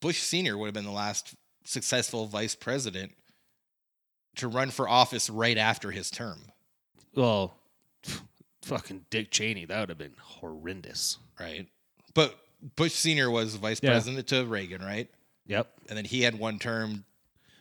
Bush 0.00 0.20
Senior 0.20 0.58
would 0.58 0.66
have 0.66 0.74
been 0.74 0.84
the 0.84 0.90
last 0.90 1.34
successful 1.64 2.26
vice 2.26 2.54
president 2.54 3.12
to 4.36 4.48
run 4.48 4.70
for 4.70 4.88
office 4.88 5.30
right 5.30 5.56
after 5.58 5.90
his 5.90 6.10
term, 6.10 6.38
Well, 7.14 7.54
fucking 8.62 9.06
Dick 9.10 9.30
Cheney, 9.30 9.64
that 9.66 9.80
would 9.80 9.88
have 9.88 9.98
been 9.98 10.14
horrendous. 10.20 11.18
right? 11.40 11.66
But 12.14 12.38
Bush 12.76 12.92
Senior 12.92 13.30
was 13.30 13.56
vice 13.56 13.80
Yeah. 13.82 13.90
president 13.90 14.26
to 14.28 14.44
Reagan, 14.46 14.82
right? 14.82 15.10
Yep. 15.46 15.72
And 15.88 15.96
then 15.98 16.04
he 16.04 16.22
had 16.22 16.38
one 16.38 16.58
term. 16.58 17.04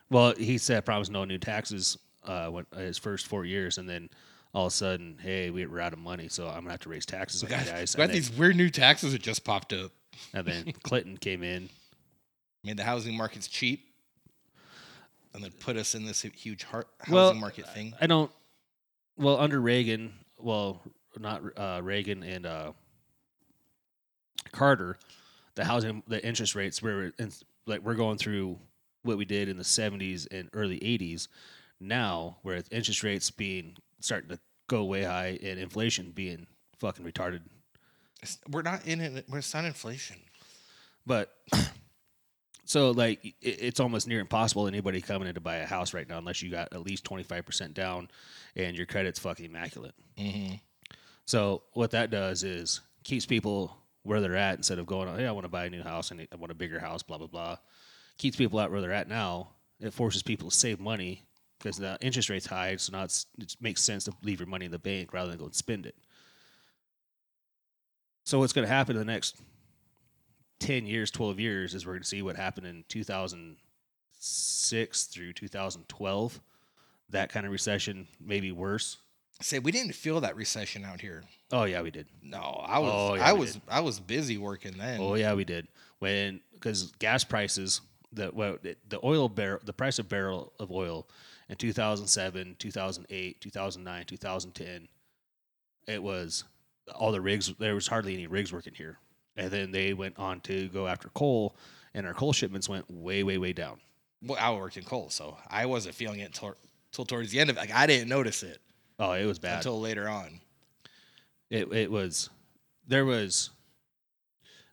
Well, 0.10 0.36
he 0.36 0.58
said 0.58 0.86
promised 0.86 1.10
no 1.12 1.26
new 1.26 1.38
taxes 1.40 1.98
uh, 2.24 2.48
when, 2.50 2.66
uh, 2.72 2.80
his 2.80 2.98
first 3.00 3.26
four 3.28 3.46
years, 3.46 3.80
and 3.80 3.90
then 3.90 4.08
all 4.54 4.68
of 4.68 4.74
a 4.74 4.76
sudden, 4.76 5.18
hey, 5.22 5.50
we- 5.50 5.66
we're 5.66 5.80
out 5.80 5.94
of 5.94 5.98
money, 6.00 6.28
so 6.28 6.48
I'm 6.48 6.62
gonna 6.62 6.72
have 6.72 6.82
to 6.82 6.90
raise 6.90 7.06
taxes 7.06 7.42
We 7.42 7.50
got, 7.50 7.66
guys. 7.66 7.96
we 7.96 7.98
got 7.98 8.04
And 8.04 8.10
then, 8.12 8.16
these 8.16 8.30
weird 8.32 8.56
new 8.58 8.70
taxes 8.70 9.14
that 9.14 9.22
just 9.24 9.44
popped 9.44 9.74
up. 9.74 9.92
and 10.34 10.46
then 10.46 10.72
Clinton 10.84 11.18
came 11.18 11.42
in. 11.42 11.70
made 12.64 12.78
the 12.78 12.84
housing 12.84 13.16
markets 13.18 13.48
cheap, 13.48 13.90
and 15.34 15.44
then 15.44 15.52
put 15.54 15.78
us 15.78 15.96
in 15.96 16.06
this 16.06 16.22
huge 16.22 16.64
har- 16.64 16.86
housing 17.00 17.14
Well, 17.16 17.34
market 17.34 17.68
thing. 17.74 17.94
I 18.00 18.06
don't. 18.08 18.32
Well, 19.18 19.40
under 19.40 19.60
Reagan, 19.60 20.14
well, 20.44 20.82
not 21.20 21.42
uh, 21.58 21.82
Reagan 21.84 22.24
and 22.24 22.46
uh, 22.46 22.72
Carter, 24.52 24.98
the 25.56 25.66
housing, 25.66 26.04
the 26.08 26.26
interest 26.26 26.56
rates 26.56 26.82
were 26.82 27.12
in, 27.20 27.32
like 27.66 27.82
we're 27.84 27.96
going 27.96 28.18
through 28.18 28.58
what 29.04 29.18
we 29.18 29.26
did 29.26 29.50
in 29.50 29.58
the 29.58 29.64
70s 29.64 30.28
and 30.32 30.50
early 30.54 30.80
80s. 30.80 31.28
Now, 31.80 32.38
where 32.44 32.62
interest 32.72 33.04
rates 33.04 33.32
being 33.32 33.76
starting 34.00 34.30
to 34.30 34.40
go 34.68 34.84
way 34.86 35.04
high 35.04 35.40
and 35.44 35.60
inflation 35.60 36.12
being 36.12 36.48
fucking 36.80 37.06
retarded. 37.06 37.42
It's- 38.22 38.38
We're 38.50 38.62
not 38.62 38.86
in 38.86 39.02
it. 39.02 39.26
We're 39.28 39.42
not 39.54 39.66
inflation. 39.66 40.18
But 41.06 41.34
so 42.72 42.92
like 42.92 43.26
it, 43.26 43.36
it's 43.42 43.82
almost 43.82 44.08
near 44.08 44.22
impossible 44.22 44.66
anybody 44.66 45.02
coming 45.02 45.28
in 45.28 45.36
to 45.36 45.42
buy 45.42 45.58
a 45.58 45.66
house 45.66 45.94
right 45.94 46.08
now 46.08 46.18
unless 46.18 46.42
you 46.42 46.50
got 46.50 46.72
at 46.72 46.86
least 46.86 47.04
25% 47.04 47.74
down 47.74 48.08
and 48.56 48.78
your 48.78 48.86
credit's 48.86 49.20
fucking 49.20 49.48
immaculate. 49.48 49.94
Mm-hmm. 50.18 50.56
So 51.26 51.64
what 51.74 51.92
that 51.92 52.12
does 52.12 52.46
is 52.46 52.80
keeps 53.04 53.26
people 53.26 53.76
where 54.04 54.22
they're 54.22 54.38
at 54.38 54.56
instead 54.56 54.80
of 54.80 54.86
going, 54.86 55.14
hey, 55.18 55.28
I 55.28 55.32
want 55.32 55.44
to 55.44 55.50
buy 55.50 55.66
a 55.66 55.70
new 55.70 55.84
house 55.84 56.12
and 56.12 56.26
I 56.32 56.36
want 56.38 56.50
a 56.50 56.56
bigger 56.56 56.80
house, 56.80 57.04
blah 57.04 57.18
blah 57.18 57.28
blah. 57.28 57.58
Keeps 58.18 58.38
people 58.38 58.58
out 58.58 58.72
where 58.72 58.80
they're 58.80 58.94
at 58.94 59.10
now. 59.10 59.50
It 59.82 59.94
forces 59.94 60.24
people 60.24 60.50
to 60.50 60.56
save 60.56 60.80
money 60.80 61.26
because 61.60 61.76
the 61.76 61.98
interest 62.00 62.30
rate's 62.30 62.46
high, 62.46 62.78
so 62.78 62.94
now 62.94 63.04
it's, 63.04 63.26
it 63.38 63.54
makes 63.60 63.82
sense 63.82 64.06
to 64.06 64.14
leave 64.24 64.40
your 64.40 64.48
money 64.48 64.64
in 64.64 64.72
the 64.72 64.80
bank 64.80 65.12
rather 65.12 65.30
than 65.30 65.40
go 65.40 65.46
and 65.46 65.54
spend 65.54 65.86
it. 65.86 65.96
So 68.24 68.40
what's 68.40 68.54
going 68.54 68.66
to 68.66 68.74
happen 68.74 68.96
in 68.96 69.00
the 69.06 69.12
next 69.12 69.42
ten 70.62 70.86
years, 70.86 71.12
twelve 71.12 71.40
years 71.40 71.74
is 71.76 71.86
we're 71.86 71.94
going 71.94 72.04
to 72.04 72.08
see 72.08 72.22
what 72.22 72.38
happened 72.38 72.68
in 72.68 72.86
two 72.88 73.04
thousand 73.04 73.58
six 74.20 75.06
through 75.06 75.34
two 75.34 75.48
thousand 75.48 75.88
twelve. 75.90 76.40
That 77.10 77.30
kind 77.30 77.46
of 77.46 77.52
recession, 77.52 78.08
maybe 78.20 78.52
worse. 78.54 78.98
Say 79.42 79.60
we 79.60 79.72
didn't 79.72 79.94
feel 79.96 80.22
that 80.22 80.36
recession 80.36 80.86
out 80.86 81.02
here. 81.02 81.24
Oh 81.52 81.64
yeah, 81.66 81.82
we 81.82 81.92
did. 81.92 82.08
No, 82.24 82.64
I 82.66 82.80
was. 82.80 82.92
Oh, 82.94 83.14
yeah, 83.16 83.26
I 83.28 83.34
was. 83.34 83.54
did. 83.54 83.62
I 83.68 83.82
was 83.82 84.00
busy 84.00 84.38
working 84.38 84.78
then. 84.78 85.00
Oh 85.02 85.16
yeah, 85.16 85.34
we 85.34 85.44
did. 85.44 85.68
When 86.00 86.40
because 86.54 86.92
gas 87.00 87.24
prices, 87.24 87.82
the 88.14 88.32
well, 88.34 88.58
the- 88.62 88.78
the 88.88 89.00
oil 89.04 89.28
barrel, 89.30 89.60
the 89.66 89.74
price 89.74 90.00
of 90.00 90.08
barrel 90.08 90.54
of 90.60 90.72
oil 90.72 91.08
in 91.50 91.56
2007, 91.58 92.56
2008, 92.60 93.42
2009, 93.42 94.06
2010, 94.06 94.88
it 95.88 96.02
was 96.02 96.44
all 96.96 97.12
the 97.12 97.20
rigs. 97.20 97.52
There 97.60 97.76
was 97.76 97.88
hardly 97.88 98.14
any 98.14 98.28
rigs 98.28 98.54
working 98.54 98.74
here, 98.76 99.00
and 99.38 99.50
then 99.52 99.72
they 99.72 99.94
went 99.94 100.18
on 100.20 100.40
to 100.42 100.68
go 100.70 100.88
after 100.88 101.10
coal, 101.10 101.56
and 101.94 102.06
our 102.06 102.14
coal 102.14 102.34
shipments 102.34 102.68
went 102.70 102.90
way, 102.90 103.24
way, 103.24 103.38
way 103.38 103.54
down. 103.54 103.80
Well, 104.24 104.38
I 104.40 104.52
worked 104.54 104.78
in 104.78 104.84
coal, 104.84 105.10
so 105.10 105.38
I 105.50 105.66
wasn't 105.66 105.96
feeling 105.96 106.20
it 106.20 106.34
till, 106.34 106.56
till 106.92 107.06
towards 107.06 107.32
the 107.32 107.40
end 107.40 107.50
of 107.50 107.58
it. 107.58 107.60
Like 107.60 107.72
I 107.74 107.88
didn't 107.88 108.10
notice 108.10 108.44
it 108.44 108.60
Oh, 109.00 109.14
it 109.14 109.26
was 109.26 109.40
bad. 109.40 109.58
until 109.58 109.80
later 109.80 110.08
on. 110.08 110.40
It 111.50 111.72
it 111.74 111.92
was 111.92 112.30
there 112.88 113.06
was 113.06 113.50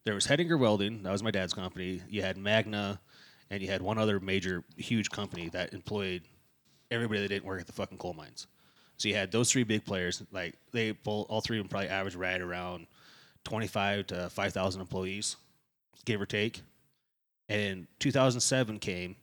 there 0.05 0.15
was 0.15 0.27
Hedinger 0.27 0.59
Welding, 0.59 1.03
that 1.03 1.13
was 1.13 1.23
my 1.23 1.31
dad's 1.31 1.53
company. 1.55 2.03
You 2.09 2.23
had 2.23 2.37
Magna 2.37 3.01
and 3.51 3.63
you 3.63 3.69
had 3.69 3.83
one 3.83 3.99
other 3.99 4.21
major 4.21 4.65
huge 4.77 5.11
company 5.11 5.49
that 5.51 5.73
employed 5.73 6.23
everybody 6.91 7.21
that 7.23 7.29
didn't 7.29 7.45
work 7.45 7.61
at 7.61 7.67
the 7.67 7.73
fucking 7.73 7.99
coal 7.99 8.15
mines. 8.15 8.47
So 8.97 9.09
you 9.09 9.15
had 9.15 9.31
those 9.33 9.51
three 9.51 9.65
big 9.65 9.85
players, 9.85 10.23
like 10.33 10.57
they 10.73 10.91
both 10.93 11.27
all 11.29 11.41
three 11.41 11.59
of 11.59 11.65
them 11.65 11.69
probably 11.69 11.89
average 11.89 12.15
right 12.17 12.41
around 12.41 12.87
twenty 13.49 13.67
five 13.67 14.07
to 14.09 14.29
five 14.31 14.53
thousand 14.53 14.81
employees, 14.81 15.37
give 16.05 16.21
or 16.21 16.27
take. 16.27 16.63
And 17.51 17.87
2007 18.01 18.79
came, 18.79 19.17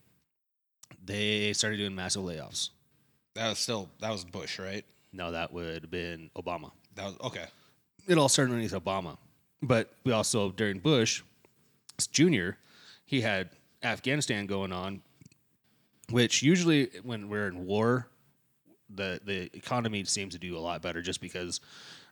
they 1.03 1.53
started 1.53 1.77
doing 1.77 1.93
massive 1.93 2.23
layoffs. 2.23 2.71
That 3.35 3.49
was 3.49 3.59
still 3.59 3.89
that 3.99 4.11
was 4.11 4.25
Bush, 4.25 4.57
right? 4.57 4.83
No, 5.13 5.31
that 5.31 5.53
would 5.53 5.83
have 5.83 5.91
been 5.91 6.31
Obama. 6.35 6.71
That 6.95 7.05
was 7.05 7.15
okay. 7.25 7.45
It 8.07 8.17
all 8.17 8.29
started 8.29 8.51
underneath 8.51 8.73
Obama. 8.73 9.17
But 9.61 9.93
we 10.03 10.11
also, 10.11 10.51
during 10.51 10.79
Bush 10.79 11.23
Jr., 12.11 12.51
he 13.05 13.21
had 13.21 13.49
Afghanistan 13.83 14.45
going 14.45 14.71
on, 14.71 15.01
which 16.09 16.41
usually 16.43 16.89
when 17.03 17.29
we're 17.29 17.47
in 17.47 17.65
war, 17.65 18.07
the, 18.89 19.19
the 19.25 19.49
economy 19.55 20.03
seems 20.03 20.33
to 20.33 20.39
do 20.39 20.57
a 20.57 20.59
lot 20.59 20.81
better 20.81 21.01
just 21.01 21.21
because 21.21 21.59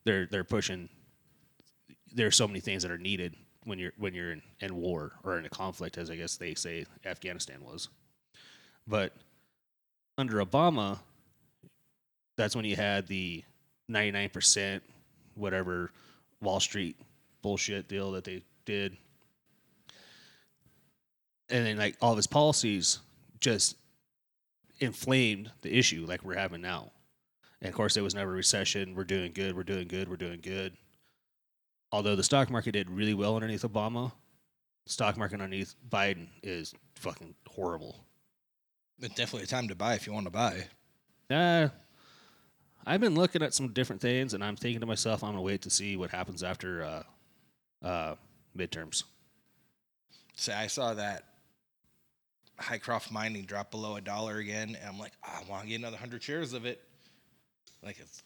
they're 0.03 0.25
they're 0.25 0.43
pushing 0.43 0.89
there 2.13 2.27
are 2.27 2.31
so 2.31 2.47
many 2.47 2.59
things 2.59 2.83
that 2.83 2.91
are 2.91 2.97
needed 2.97 3.35
when 3.65 3.79
you're 3.79 3.93
when 3.97 4.13
you're 4.13 4.31
in, 4.31 4.41
in 4.59 4.75
war 4.75 5.13
or 5.23 5.37
in 5.37 5.45
a 5.45 5.49
conflict, 5.49 5.97
as 5.97 6.09
I 6.09 6.15
guess 6.15 6.37
they 6.37 6.53
say 6.53 6.85
Afghanistan 7.05 7.63
was. 7.63 7.89
But 8.87 9.13
under 10.17 10.43
Obama, 10.43 10.99
that's 12.35 12.55
when 12.55 12.65
you 12.65 12.75
had 12.75 13.07
the 13.07 13.43
99% 13.89 14.81
whatever 15.35 15.91
Wall 16.41 16.59
Street 16.59 16.97
bullshit 17.41 17.87
deal 17.87 18.11
that 18.11 18.23
they 18.23 18.43
did. 18.65 18.97
And 21.49 21.65
then 21.65 21.77
like 21.77 21.97
all 22.01 22.11
of 22.11 22.17
his 22.17 22.27
policies 22.27 22.99
just 23.39 23.75
inflamed 24.79 25.51
the 25.61 25.77
issue 25.77 26.05
like 26.07 26.23
we're 26.23 26.37
having 26.37 26.61
now. 26.61 26.91
And 27.61 27.69
of 27.69 27.75
course 27.75 27.93
there 27.93 28.03
was 28.03 28.15
never 28.15 28.31
a 28.31 28.35
recession. 28.35 28.95
We're 28.95 29.03
doing 29.03 29.31
good, 29.33 29.55
we're 29.55 29.63
doing 29.63 29.87
good, 29.87 30.09
we're 30.09 30.17
doing 30.17 30.39
good. 30.41 30.75
Although 31.93 32.15
the 32.15 32.23
stock 32.23 32.49
market 32.49 32.71
did 32.71 32.89
really 32.89 33.13
well 33.13 33.35
underneath 33.35 33.61
Obama, 33.61 34.11
stock 34.87 35.15
market 35.15 35.35
underneath 35.35 35.75
Biden 35.91 36.25
is 36.41 36.73
fucking 36.95 37.35
horrible. 37.47 38.03
It's 38.99 39.13
definitely 39.13 39.43
a 39.43 39.47
time 39.47 39.67
to 39.67 39.75
buy 39.75 39.93
if 39.93 40.07
you 40.07 40.11
want 40.13 40.25
to 40.25 40.31
buy. 40.31 40.65
Uh, 41.29 41.67
I've 42.83 42.99
been 42.99 43.13
looking 43.13 43.43
at 43.43 43.53
some 43.53 43.73
different 43.73 44.01
things, 44.01 44.33
and 44.33 44.43
I'm 44.43 44.55
thinking 44.55 44.79
to 44.79 44.87
myself, 44.87 45.23
I'm 45.23 45.33
gonna 45.33 45.43
wait 45.43 45.61
to 45.61 45.69
see 45.69 45.95
what 45.95 46.09
happens 46.09 46.41
after 46.41 46.83
uh, 46.83 47.03
uh, 47.85 48.15
midterms. 48.57 49.03
Say 50.35 50.51
I 50.51 50.65
saw 50.65 50.95
that 50.95 51.25
Hycroft 52.57 53.11
Mining 53.11 53.45
drop 53.45 53.69
below 53.69 53.97
a 53.97 54.01
dollar 54.01 54.37
again, 54.37 54.75
and 54.79 54.89
I'm 54.89 54.97
like, 54.97 55.13
"Ah, 55.23 55.41
I 55.45 55.49
want 55.49 55.63
to 55.63 55.69
get 55.69 55.75
another 55.75 55.97
hundred 55.97 56.23
shares 56.23 56.53
of 56.53 56.65
it. 56.65 56.81
Like 57.83 57.99
it's 57.99 58.23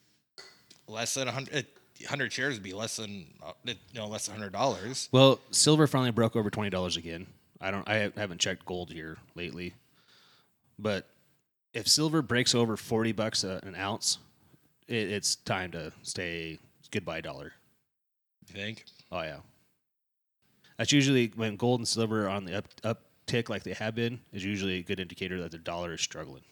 less 0.87 1.15
than 1.15 1.27
a 1.27 1.33
hundred. 1.33 1.65
Hundred 2.07 2.31
shares 2.31 2.55
would 2.55 2.63
be 2.63 2.73
less 2.73 2.97
than 2.97 3.27
uh, 3.43 3.53
you 3.63 3.75
know 3.95 4.07
less 4.07 4.27
than 4.27 4.35
hundred 4.35 4.53
dollars. 4.53 5.09
Well, 5.11 5.39
silver 5.51 5.87
finally 5.87 6.11
broke 6.11 6.35
over 6.35 6.49
twenty 6.49 6.69
dollars 6.69 6.97
again. 6.97 7.27
I 7.59 7.71
don't. 7.71 7.87
I 7.89 8.11
haven't 8.15 8.39
checked 8.39 8.65
gold 8.65 8.91
here 8.91 9.17
lately, 9.35 9.73
but 10.77 11.07
if 11.73 11.87
silver 11.87 12.21
breaks 12.21 12.53
over 12.53 12.77
forty 12.77 13.11
bucks 13.11 13.43
a, 13.43 13.59
an 13.63 13.75
ounce, 13.75 14.19
it, 14.87 15.09
it's 15.09 15.35
time 15.37 15.71
to 15.71 15.91
stay 16.03 16.59
goodbye 16.91 17.21
dollar. 17.21 17.53
You 18.47 18.53
think? 18.53 18.85
Oh 19.11 19.21
yeah. 19.21 19.37
That's 20.77 20.91
usually 20.91 21.31
when 21.35 21.55
gold 21.55 21.79
and 21.79 21.87
silver 21.87 22.25
are 22.25 22.29
on 22.29 22.45
the 22.45 22.57
up 22.57 22.67
uptick 23.27 23.49
like 23.49 23.63
they 23.63 23.73
have 23.73 23.95
been 23.95 24.19
is 24.31 24.43
usually 24.43 24.77
a 24.77 24.83
good 24.83 24.99
indicator 24.99 25.41
that 25.41 25.51
the 25.51 25.57
dollar 25.57 25.93
is 25.93 26.01
struggling. 26.01 26.43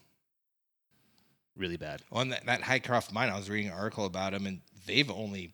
Really 1.56 1.78
bad. 1.78 2.02
On 2.12 2.30
that, 2.30 2.46
that 2.46 2.62
Hycroft 2.62 3.14
mine, 3.14 3.30
I 3.30 3.38
was 3.38 3.50
reading 3.50 3.72
an 3.72 3.78
article 3.78 4.06
about 4.06 4.34
them, 4.34 4.46
and 4.46 4.60
they've 4.86 5.10
only 5.10 5.54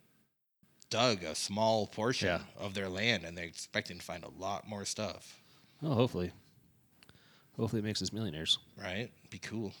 dug 0.90 1.22
a 1.24 1.34
small 1.34 1.86
portion 1.86 2.28
Yeah. 2.28 2.40
of 2.58 2.74
their 2.74 2.88
land, 2.88 3.24
and 3.24 3.36
they're 3.36 3.44
expecting 3.46 3.98
to 3.98 4.04
find 4.04 4.24
a 4.24 4.28
lot 4.28 4.68
more 4.68 4.84
stuff. 4.84 5.40
Oh, 5.82 5.94
hopefully. 5.94 6.32
Hopefully 7.56 7.80
it 7.80 7.84
makes 7.84 8.02
us 8.02 8.12
millionaires. 8.12 8.58
Right? 8.76 9.10
Be 9.30 9.38
cool. 9.38 9.72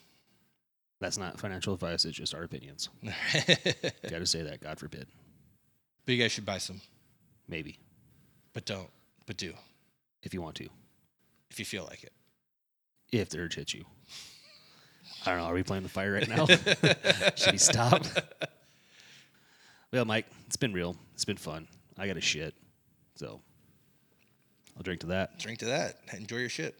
That's 1.00 1.18
not 1.18 1.38
financial 1.40 1.74
advice, 1.74 2.04
it's 2.04 2.16
just 2.16 2.34
our 2.34 2.42
opinions. 2.44 2.88
Gotta 4.08 4.26
say 4.26 4.42
that, 4.42 4.60
God 4.62 4.78
forbid. 4.78 5.06
But 6.06 6.14
you 6.14 6.22
guys 6.22 6.32
should 6.32 6.46
buy 6.46 6.58
some, 6.58 6.80
Maybe. 7.48 7.78
but 8.52 8.64
don't. 8.66 8.88
But 9.26 9.36
do 9.36 9.52
If 10.22 10.32
you 10.34 10.42
want 10.42 10.56
to. 10.56 10.68
if 11.50 11.58
you 11.58 11.64
feel 11.64 11.84
like 11.84 12.02
it. 12.04 12.12
If 13.10 13.28
the 13.30 13.38
urge 13.40 13.54
hits 13.56 13.74
you. 13.74 13.84
I 15.26 15.30
don't 15.30 15.38
know, 15.40 15.44
are 15.46 15.54
we 15.54 15.62
playing 15.62 15.82
the 15.82 15.88
fire 15.88 16.12
right 16.14 16.28
now? 16.28 16.46
Should 17.36 17.52
we 17.52 17.58
stop? 17.58 18.04
Well, 19.92 20.04
Mike, 20.04 20.26
it's 20.46 20.56
been 20.56 20.72
real. 20.72 20.96
It's 21.14 21.24
been 21.24 21.36
fun. 21.36 21.68
I 21.98 22.06
got 22.06 22.16
a 22.16 22.20
shit. 22.20 22.54
So 23.16 23.40
I'll 24.76 24.82
drink 24.82 25.00
to 25.00 25.08
that. 25.08 25.38
Drink 25.38 25.58
to 25.60 25.66
that. 25.66 25.98
Enjoy 26.16 26.38
your 26.38 26.48
shit. 26.48 26.74